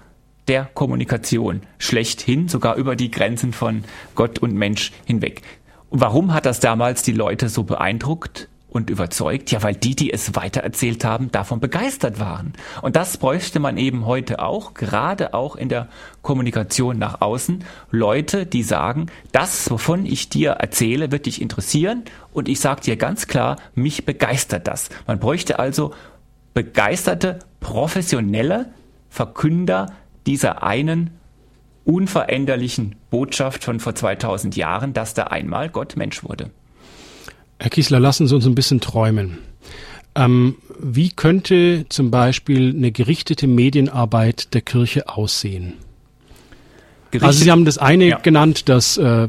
der 0.46 0.70
Kommunikation 0.74 1.62
schlechthin, 1.78 2.46
sogar 2.46 2.76
über 2.76 2.94
die 2.94 3.10
Grenzen 3.10 3.52
von 3.52 3.82
Gott 4.14 4.38
und 4.38 4.54
Mensch 4.54 4.92
hinweg. 5.04 5.42
warum 5.90 6.32
hat 6.32 6.46
das 6.46 6.60
damals 6.60 7.02
die 7.02 7.10
Leute 7.10 7.48
so 7.48 7.64
beeindruckt? 7.64 8.48
Und 8.70 8.88
überzeugt? 8.88 9.50
Ja, 9.50 9.62
weil 9.62 9.74
die, 9.74 9.94
die 9.94 10.12
es 10.12 10.34
weitererzählt 10.34 11.04
haben, 11.04 11.30
davon 11.30 11.60
begeistert 11.60 12.18
waren. 12.18 12.54
Und 12.82 12.96
das 12.96 13.18
bräuchte 13.18 13.60
man 13.60 13.76
eben 13.76 14.06
heute 14.06 14.40
auch, 14.40 14.74
gerade 14.74 15.34
auch 15.34 15.56
in 15.56 15.68
der 15.68 15.88
Kommunikation 16.22 16.98
nach 16.98 17.20
außen. 17.20 17.64
Leute, 17.90 18.46
die 18.46 18.62
sagen, 18.62 19.06
das, 19.32 19.70
wovon 19.70 20.06
ich 20.06 20.28
dir 20.28 20.52
erzähle, 20.52 21.12
wird 21.12 21.26
dich 21.26 21.42
interessieren 21.42 22.04
und 22.32 22.48
ich 22.48 22.60
sage 22.60 22.80
dir 22.82 22.96
ganz 22.96 23.26
klar, 23.26 23.56
mich 23.74 24.06
begeistert 24.06 24.66
das. 24.66 24.88
Man 25.06 25.18
bräuchte 25.18 25.58
also 25.58 25.92
begeisterte, 26.54 27.40
professionelle 27.60 28.66
Verkünder 29.08 29.92
dieser 30.26 30.62
einen 30.62 31.10
unveränderlichen 31.84 32.96
Botschaft 33.10 33.64
von 33.64 33.80
vor 33.80 33.94
2000 33.94 34.56
Jahren, 34.56 34.92
dass 34.92 35.14
da 35.14 35.24
einmal 35.24 35.68
Gott 35.68 35.96
Mensch 35.96 36.22
wurde. 36.22 36.50
Herr 37.60 37.70
Kiesler, 37.70 38.00
lassen 38.00 38.26
Sie 38.26 38.34
uns 38.34 38.46
ein 38.46 38.54
bisschen 38.54 38.80
träumen. 38.80 39.38
Ähm, 40.14 40.56
wie 40.78 41.10
könnte 41.10 41.84
zum 41.90 42.10
Beispiel 42.10 42.74
eine 42.74 42.90
gerichtete 42.90 43.46
Medienarbeit 43.46 44.54
der 44.54 44.62
Kirche 44.62 45.10
aussehen? 45.10 45.74
Gerichtet, 47.10 47.26
also 47.26 47.44
Sie 47.44 47.50
haben 47.50 47.66
das 47.66 47.76
eine 47.76 48.06
ja. 48.06 48.18
genannt, 48.18 48.70
das 48.70 48.96
äh, 48.96 49.28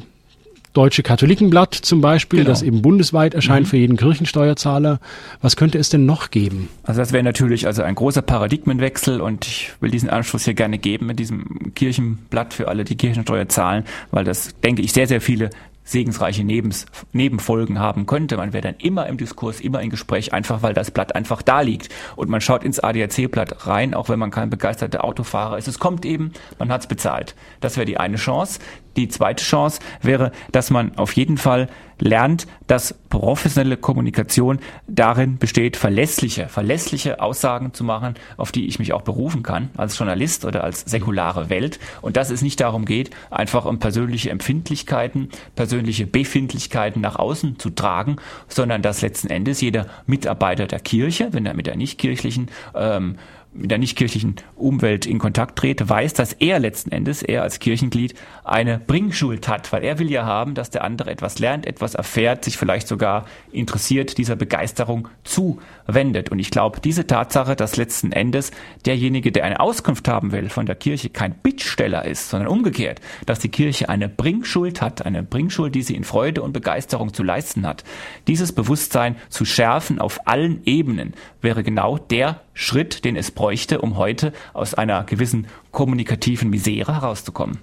Deutsche 0.71 1.03
Katholikenblatt 1.03 1.73
zum 1.73 1.99
Beispiel, 1.99 2.39
genau. 2.39 2.51
das 2.51 2.61
eben 2.61 2.81
bundesweit 2.81 3.33
erscheint 3.33 3.67
mhm. 3.67 3.69
für 3.69 3.77
jeden 3.77 3.97
Kirchensteuerzahler. 3.97 5.01
Was 5.41 5.57
könnte 5.57 5.77
es 5.77 5.89
denn 5.89 6.05
noch 6.05 6.31
geben? 6.31 6.69
Also 6.83 7.01
das 7.01 7.11
wäre 7.11 7.23
natürlich 7.23 7.67
also 7.67 7.83
ein 7.83 7.95
großer 7.95 8.21
Paradigmenwechsel 8.21 9.19
und 9.19 9.45
ich 9.45 9.73
will 9.81 9.91
diesen 9.91 10.09
Anschluss 10.09 10.45
hier 10.45 10.53
gerne 10.53 10.77
geben 10.77 11.07
mit 11.07 11.19
diesem 11.19 11.73
Kirchenblatt 11.75 12.53
für 12.53 12.69
alle, 12.69 12.85
die 12.85 12.95
Kirchensteuer 12.95 13.49
zahlen, 13.49 13.83
weil 14.11 14.23
das, 14.23 14.55
denke 14.63 14.81
ich, 14.81 14.93
sehr, 14.93 15.07
sehr 15.07 15.19
viele 15.19 15.49
segensreiche 15.83 16.43
Nebens, 16.43 16.85
Nebenfolgen 17.11 17.79
haben 17.79 18.05
könnte. 18.05 18.37
Man 18.37 18.53
wäre 18.53 18.61
dann 18.61 18.75
immer 18.75 19.07
im 19.07 19.17
Diskurs, 19.17 19.59
immer 19.59 19.81
im 19.81 19.89
Gespräch, 19.89 20.33
einfach 20.33 20.61
weil 20.61 20.73
das 20.73 20.91
Blatt 20.91 21.15
einfach 21.15 21.41
da 21.41 21.61
liegt. 21.61 21.89
Und 22.15 22.29
man 22.29 22.41
schaut 22.41 22.63
ins 22.63 22.79
ADAC-Blatt 22.79 23.67
rein, 23.67 23.93
auch 23.93 24.09
wenn 24.09 24.19
man 24.19 24.31
kein 24.31 24.49
begeisterter 24.49 25.03
Autofahrer 25.03 25.57
ist. 25.57 25.67
Es 25.67 25.79
kommt 25.79 26.05
eben, 26.05 26.31
man 26.59 26.71
hat 26.71 26.81
es 26.81 26.87
bezahlt. 26.87 27.35
Das 27.59 27.77
wäre 27.77 27.85
die 27.85 27.97
eine 27.97 28.17
Chance. 28.17 28.59
Die 28.95 29.07
zweite 29.07 29.43
Chance 29.43 29.79
wäre, 30.01 30.31
dass 30.51 30.69
man 30.69 30.97
auf 30.97 31.13
jeden 31.13 31.37
Fall 31.37 31.67
lernt, 32.01 32.47
dass 32.67 32.95
professionelle 33.09 33.77
Kommunikation 33.77 34.59
darin 34.87 35.37
besteht, 35.37 35.77
verlässliche, 35.77 36.49
verlässliche 36.49 37.21
Aussagen 37.21 37.73
zu 37.73 37.83
machen, 37.83 38.15
auf 38.37 38.51
die 38.51 38.65
ich 38.67 38.79
mich 38.79 38.91
auch 38.91 39.03
berufen 39.03 39.43
kann 39.43 39.69
als 39.77 39.97
Journalist 39.97 40.43
oder 40.43 40.63
als 40.63 40.81
säkulare 40.81 41.49
Welt. 41.49 41.79
Und 42.01 42.17
dass 42.17 42.31
es 42.31 42.41
nicht 42.41 42.59
darum 42.59 42.85
geht, 42.85 43.11
einfach 43.29 43.65
um 43.65 43.79
persönliche 43.79 44.31
Empfindlichkeiten, 44.31 45.29
persönliche 45.55 46.07
Befindlichkeiten 46.07 47.01
nach 47.01 47.17
außen 47.17 47.59
zu 47.59 47.69
tragen, 47.69 48.15
sondern 48.47 48.81
dass 48.81 49.01
letzten 49.01 49.29
Endes 49.29 49.61
jeder 49.61 49.85
Mitarbeiter 50.07 50.65
der 50.65 50.79
Kirche, 50.79 51.29
wenn 51.31 51.45
er 51.45 51.53
mit 51.53 51.67
der 51.67 51.77
nichtkirchlichen 51.77 52.49
ähm, 52.73 53.17
mit 53.53 53.69
der 53.69 53.77
nichtkirchlichen 53.77 54.35
Umwelt 54.55 55.05
in 55.05 55.19
Kontakt 55.19 55.59
trete, 55.59 55.89
weiß, 55.89 56.13
dass 56.13 56.33
er 56.33 56.59
letzten 56.59 56.91
Endes, 56.91 57.21
er 57.21 57.43
als 57.43 57.59
Kirchenglied, 57.59 58.15
eine 58.45 58.79
Bringschuld 58.79 59.47
hat, 59.47 59.71
weil 59.73 59.83
er 59.83 59.99
will 59.99 60.09
ja 60.09 60.25
haben, 60.25 60.53
dass 60.53 60.69
der 60.69 60.83
andere 60.83 61.11
etwas 61.11 61.39
lernt, 61.39 61.65
etwas 61.65 61.95
erfährt, 61.95 62.45
sich 62.45 62.57
vielleicht 62.57 62.87
sogar 62.87 63.25
interessiert, 63.51 64.17
dieser 64.17 64.37
Begeisterung 64.37 65.09
zuwendet. 65.23 66.29
Und 66.29 66.39
ich 66.39 66.49
glaube, 66.49 66.79
diese 66.79 67.07
Tatsache, 67.07 67.55
dass 67.57 67.75
letzten 67.75 68.13
Endes 68.13 68.51
derjenige, 68.85 69.33
der 69.33 69.43
eine 69.43 69.59
Auskunft 69.59 70.07
haben 70.07 70.31
will 70.31 70.49
von 70.49 70.65
der 70.65 70.75
Kirche, 70.75 71.09
kein 71.09 71.33
Bittsteller 71.33 72.05
ist, 72.05 72.29
sondern 72.29 72.47
umgekehrt, 72.47 73.01
dass 73.25 73.39
die 73.39 73.49
Kirche 73.49 73.89
eine 73.89 74.07
Bringschuld 74.07 74.81
hat, 74.81 75.05
eine 75.05 75.23
Bringschuld, 75.23 75.75
die 75.75 75.83
sie 75.83 75.95
in 75.95 76.05
Freude 76.05 76.41
und 76.41 76.53
Begeisterung 76.53 77.13
zu 77.13 77.23
leisten 77.23 77.67
hat. 77.67 77.83
Dieses 78.27 78.53
Bewusstsein 78.53 79.17
zu 79.29 79.43
schärfen 79.43 79.99
auf 79.99 80.25
allen 80.27 80.61
Ebenen 80.65 81.13
wäre 81.41 81.63
genau 81.63 81.97
der 81.97 82.41
Schritt, 82.53 83.05
den 83.05 83.15
es 83.15 83.31
bräuchte, 83.31 83.81
um 83.81 83.97
heute 83.97 84.33
aus 84.53 84.73
einer 84.73 85.03
gewissen 85.03 85.47
kommunikativen 85.71 86.49
Misere 86.49 86.95
herauszukommen. 86.95 87.57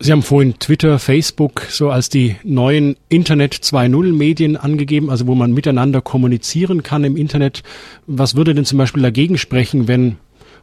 Sie 0.00 0.10
haben 0.10 0.22
vorhin 0.22 0.58
Twitter, 0.58 0.98
Facebook 0.98 1.62
so 1.68 1.90
als 1.90 2.08
die 2.08 2.36
neuen 2.42 2.96
Internet 3.08 3.54
2.0 3.54 4.12
Medien 4.12 4.56
angegeben, 4.56 5.08
also 5.08 5.26
wo 5.26 5.34
man 5.34 5.52
miteinander 5.52 6.00
kommunizieren 6.00 6.82
kann 6.82 7.04
im 7.04 7.16
Internet. 7.16 7.62
Was 8.06 8.34
würde 8.34 8.54
denn 8.54 8.64
zum 8.64 8.78
Beispiel 8.78 9.02
dagegen 9.02 9.38
sprechen, 9.38 9.86
wenn, 9.86 10.16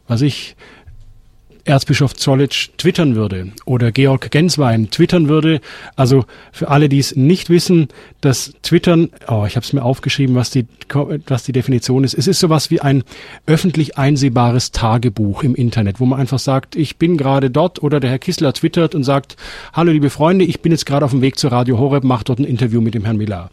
was 0.06 0.20
ich, 0.20 0.54
Erzbischof 1.64 2.14
Zollitsch 2.14 2.70
twittern 2.76 3.14
würde 3.14 3.52
oder 3.64 3.92
Georg 3.92 4.30
Genswein 4.30 4.90
twittern 4.90 5.28
würde. 5.28 5.60
Also 5.96 6.24
für 6.50 6.68
alle, 6.68 6.88
die 6.88 6.98
es 6.98 7.14
nicht 7.16 7.50
wissen, 7.50 7.88
das 8.20 8.52
Twittern, 8.62 9.10
oh, 9.28 9.44
ich 9.46 9.56
habe 9.56 9.64
es 9.64 9.72
mir 9.72 9.84
aufgeschrieben, 9.84 10.34
was 10.34 10.50
die, 10.50 10.66
was 11.26 11.44
die 11.44 11.52
Definition 11.52 12.04
ist. 12.04 12.14
Es 12.14 12.26
ist 12.26 12.40
sowas 12.40 12.70
wie 12.70 12.80
ein 12.80 13.04
öffentlich 13.46 13.96
einsehbares 13.96 14.72
Tagebuch 14.72 15.42
im 15.42 15.54
Internet, 15.54 16.00
wo 16.00 16.06
man 16.06 16.20
einfach 16.20 16.38
sagt, 16.38 16.76
ich 16.76 16.96
bin 16.96 17.16
gerade 17.16 17.50
dort 17.50 17.82
oder 17.82 18.00
der 18.00 18.10
Herr 18.10 18.18
Kissler 18.18 18.52
twittert 18.52 18.94
und 18.94 19.04
sagt, 19.04 19.36
hallo 19.72 19.92
liebe 19.92 20.10
Freunde, 20.10 20.44
ich 20.44 20.60
bin 20.60 20.72
jetzt 20.72 20.86
gerade 20.86 21.04
auf 21.04 21.12
dem 21.12 21.22
Weg 21.22 21.38
zur 21.38 21.52
Radio 21.52 21.78
Horeb, 21.78 22.04
mache 22.04 22.24
dort 22.24 22.38
ein 22.38 22.44
Interview 22.44 22.80
mit 22.80 22.94
dem 22.94 23.04
Herrn 23.04 23.16
Miller. 23.16 23.50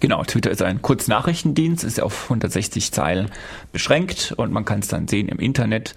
Genau, 0.00 0.22
Twitter 0.22 0.50
ist 0.50 0.62
ein 0.62 0.80
Kurznachrichtendienst, 0.80 1.82
ist 1.82 2.00
auf 2.00 2.24
160 2.24 2.92
Zeilen 2.92 3.30
beschränkt 3.72 4.32
und 4.36 4.52
man 4.52 4.64
kann 4.64 4.78
es 4.78 4.88
dann 4.88 5.08
sehen 5.08 5.28
im 5.28 5.40
Internet 5.40 5.94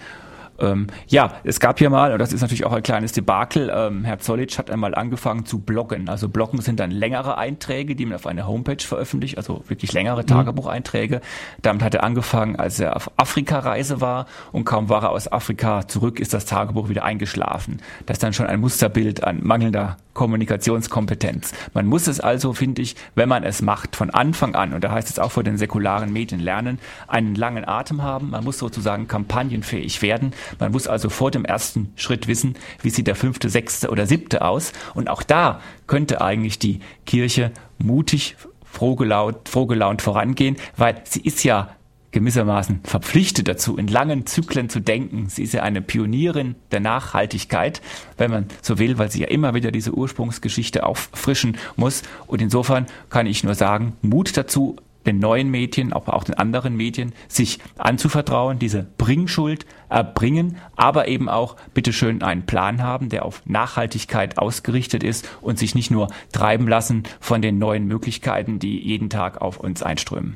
ähm, 0.62 0.88
ja, 1.08 1.34
es 1.44 1.60
gab 1.60 1.80
hier 1.80 1.90
mal, 1.90 2.14
und 2.14 2.20
das 2.20 2.34
ist 2.34 2.42
natürlich 2.42 2.66
auch 2.66 2.74
ein 2.74 2.84
kleines 2.84 3.12
Debakel, 3.12 3.72
ähm, 3.74 4.04
Herr 4.04 4.20
Zollitsch 4.20 4.58
hat 4.58 4.72
einmal 4.72 4.96
angefangen 4.96 5.46
zu 5.46 5.60
bloggen. 5.60 6.10
Also 6.10 6.30
Bloggen 6.30 6.62
sind 6.62 6.80
dann 6.80 6.92
längere 6.92 7.38
Einträge, 7.38 7.96
die 7.96 8.06
man 8.06 8.16
auf 8.16 8.28
einer 8.28 8.48
Homepage 8.48 8.84
veröffentlicht, 8.84 9.38
also 9.38 9.64
wirklich 9.68 9.94
längere 9.94 10.22
mhm. 10.22 10.28
Tagebucheinträge. 10.28 11.22
Damit 11.62 11.84
hat 11.84 11.96
er 11.96 12.04
angefangen, 12.04 12.56
als 12.56 12.80
er 12.80 12.96
auf 12.96 13.12
Afrika-Reise 13.18 14.02
war 14.02 14.28
und 14.52 14.66
kaum 14.66 14.90
war 14.90 15.04
er 15.04 15.10
aus 15.12 15.32
Afrika 15.32 15.88
zurück, 15.88 16.20
ist 16.20 16.34
das 16.34 16.46
Tagebuch 16.46 16.90
wieder 16.90 17.04
eingeschlafen. 17.04 17.82
Das 18.06 18.16
ist 18.16 18.24
dann 18.24 18.34
schon 18.34 18.48
ein 18.48 18.60
Musterbild 18.60 19.24
an 19.24 19.40
mangelnder 19.44 19.98
Kommunikationskompetenz. 20.14 21.54
Man 21.74 21.86
muss 21.86 22.08
es 22.08 22.20
also, 22.20 22.54
finde 22.54 22.82
ich, 22.82 22.96
wenn 23.16 23.30
man 23.30 23.44
es 23.44 23.62
macht, 23.62 23.96
von 23.96 24.10
Anfang 24.10 24.56
an, 24.56 24.74
und 24.74 24.84
da 24.84 24.92
heißt 24.92 25.10
es 25.10 25.20
auch 25.20 25.32
vor 25.32 25.44
den 25.44 25.58
säkularen 25.58 26.12
Medien 26.12 26.42
lernen, 26.42 26.80
einen 27.08 27.36
langen 27.36 27.68
Atem 27.68 28.02
haben. 28.02 28.32
Man 28.32 28.44
muss 28.44 28.58
sozusagen 28.58 29.08
kampagnenfähig 29.08 30.02
werden. 30.02 30.34
Man 30.60 30.72
muss 30.72 30.88
also 30.88 31.10
vor 31.10 31.32
dem 31.32 31.46
ersten 31.46 31.94
Schritt 31.96 32.28
wissen, 32.28 32.56
wie 32.82 32.90
sieht 32.90 33.08
der 33.08 33.16
fünfte, 33.16 33.50
sechste 33.50 33.90
oder 33.90 34.06
siebte 34.06 34.44
aus. 34.44 34.74
Und 34.94 35.10
auch 35.10 35.24
da 35.24 35.62
könnte 35.88 36.22
eigentlich 36.22 36.60
die 36.60 36.80
Kirche 37.06 37.52
mutig 37.78 38.36
frohgelaunt, 38.64 39.50
frohgelaunt 39.50 40.02
vorangehen, 40.02 40.56
weil 40.78 41.02
sie 41.04 41.22
ist 41.22 41.44
ja 41.44 41.76
gewissermaßen 42.12 42.82
verpflichtet 42.84 43.48
dazu, 43.48 43.78
in 43.78 43.88
langen 43.88 44.26
Zyklen 44.26 44.70
zu 44.70 44.80
denken. 44.80 45.30
Sie 45.30 45.44
ist 45.44 45.54
ja 45.54 45.64
eine 45.64 45.82
Pionierin 45.82 46.56
der 46.72 46.80
Nachhaltigkeit, 46.80 47.82
wenn 48.18 48.32
man 48.32 48.46
so 48.62 48.80
will, 48.80 48.98
weil 48.98 49.12
sie 49.12 49.22
ja 49.22 49.28
immer 49.28 49.54
wieder 49.54 49.72
diese 49.72 49.94
Ursprungsgeschichte 49.94 50.86
auffrischen 50.86 51.58
muss. 51.76 52.04
Und 52.28 52.42
insofern 52.42 52.86
kann 53.10 53.28
ich 53.28 53.44
nur 53.44 53.56
sagen, 53.56 53.94
Mut 54.02 54.36
dazu, 54.36 54.76
den 55.06 55.20
neuen 55.20 55.50
Medien, 55.50 55.94
aber 55.94 56.14
auch 56.14 56.24
den 56.24 56.36
anderen 56.36 56.76
Medien, 56.76 57.14
sich 57.28 57.60
anzuvertrauen, 57.78 58.60
diese 58.60 58.88
Bringschuld 58.98 59.66
erbringen, 59.90 60.58
aber 60.76 61.08
eben 61.08 61.28
auch 61.28 61.56
bitteschön 61.74 62.22
einen 62.22 62.46
Plan 62.46 62.84
haben, 62.84 63.10
der 63.10 63.26
auf 63.26 63.42
Nachhaltigkeit 63.46 64.38
ausgerichtet 64.38 65.04
ist 65.04 65.28
und 65.42 65.58
sich 65.58 65.76
nicht 65.76 65.92
nur 65.92 66.10
treiben 66.32 66.68
lassen 66.68 67.04
von 67.20 67.42
den 67.42 67.58
neuen 67.58 67.88
Möglichkeiten, 67.88 68.60
die 68.60 68.80
jeden 68.80 69.10
Tag 69.10 69.42
auf 69.42 69.60
uns 69.60 69.82
einströmen. 69.82 70.34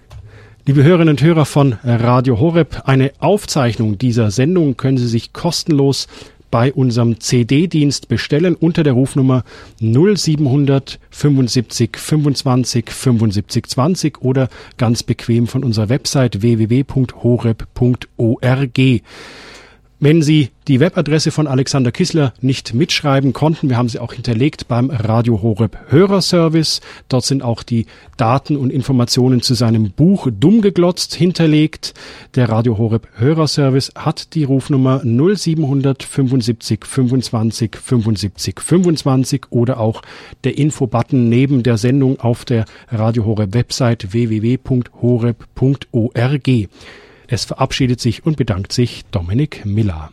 Liebe 0.69 0.85
Hörerinnen 0.85 1.13
und 1.13 1.23
Hörer 1.23 1.47
von 1.47 1.77
Radio 1.83 2.39
Horeb, 2.41 2.83
eine 2.85 3.13
Aufzeichnung 3.21 3.97
dieser 3.97 4.31
Sendung 4.31 4.77
können 4.77 4.99
Sie 4.99 5.09
sich 5.09 5.33
kostenlos 5.33 6.09
bei 6.51 6.75
unserem 6.75 7.21
CD-Dienst 7.21 8.09
bestellen 8.09 8.55
unter 8.55 8.83
der 8.83 8.93
Rufnummer 8.93 9.45
0700 9.81 10.99
75 11.09 11.97
25 11.97 12.91
75 12.91 13.67
20 13.67 14.21
oder 14.21 14.51
ganz 14.77 15.03
bequem 15.03 15.47
von 15.47 15.65
unserer 15.65 15.89
Website 15.89 16.43
www.horeb.org. 16.43 17.19
Wenn 20.01 20.23
Sie 20.23 20.51
die 20.69 20.79
Webadresse 20.79 21.33
von 21.33 21.49
Alexander 21.49 21.91
Kissler 21.91 22.33
nicht 22.41 22.73
mitschreiben 22.73 23.33
konnten, 23.33 23.69
wir 23.69 23.77
haben 23.77 23.89
sie 23.89 23.99
auch 23.99 24.13
hinterlegt 24.13 24.69
beim 24.69 24.91
Radio 24.91 25.43
Horeb 25.43 25.77
Hörerservice. 25.89 26.81
Dort 27.09 27.25
sind 27.25 27.43
auch 27.43 27.65
die 27.65 27.87
Daten 28.17 28.57
und 28.57 28.71
Informationen 28.71 29.43
zu 29.43 29.55
seinem 29.55 29.91
Buch 29.91 30.29
Dumm 30.31 30.61
geglotzt 30.61 31.17
hinterlegt. 31.17 31.95
Der 32.37 32.49
Radio 32.49 32.79
Horeb 32.79 33.09
Hörerservice 33.17 33.91
hat 33.97 34.35
die 34.35 34.45
Rufnummer 34.45 35.01
0775 35.03 36.85
25 36.85 37.75
75 37.75 38.61
25 38.61 39.47
oder 39.51 39.81
auch 39.81 40.03
der 40.45 40.59
Infobutton 40.59 41.29
neben 41.29 41.65
der 41.65 41.77
Sendung 41.77 42.21
auf 42.21 42.45
der 42.45 42.67
Radio 42.93 43.25
Horeb 43.25 43.53
Website 43.53 44.13
www.horeb.org. 44.13 44.69
Es 47.31 47.45
verabschiedet 47.45 48.01
sich 48.01 48.25
und 48.25 48.39
bedankt 48.39 48.73
sich 48.73 49.05
Dominik 49.11 49.67
Miller. 49.67 50.11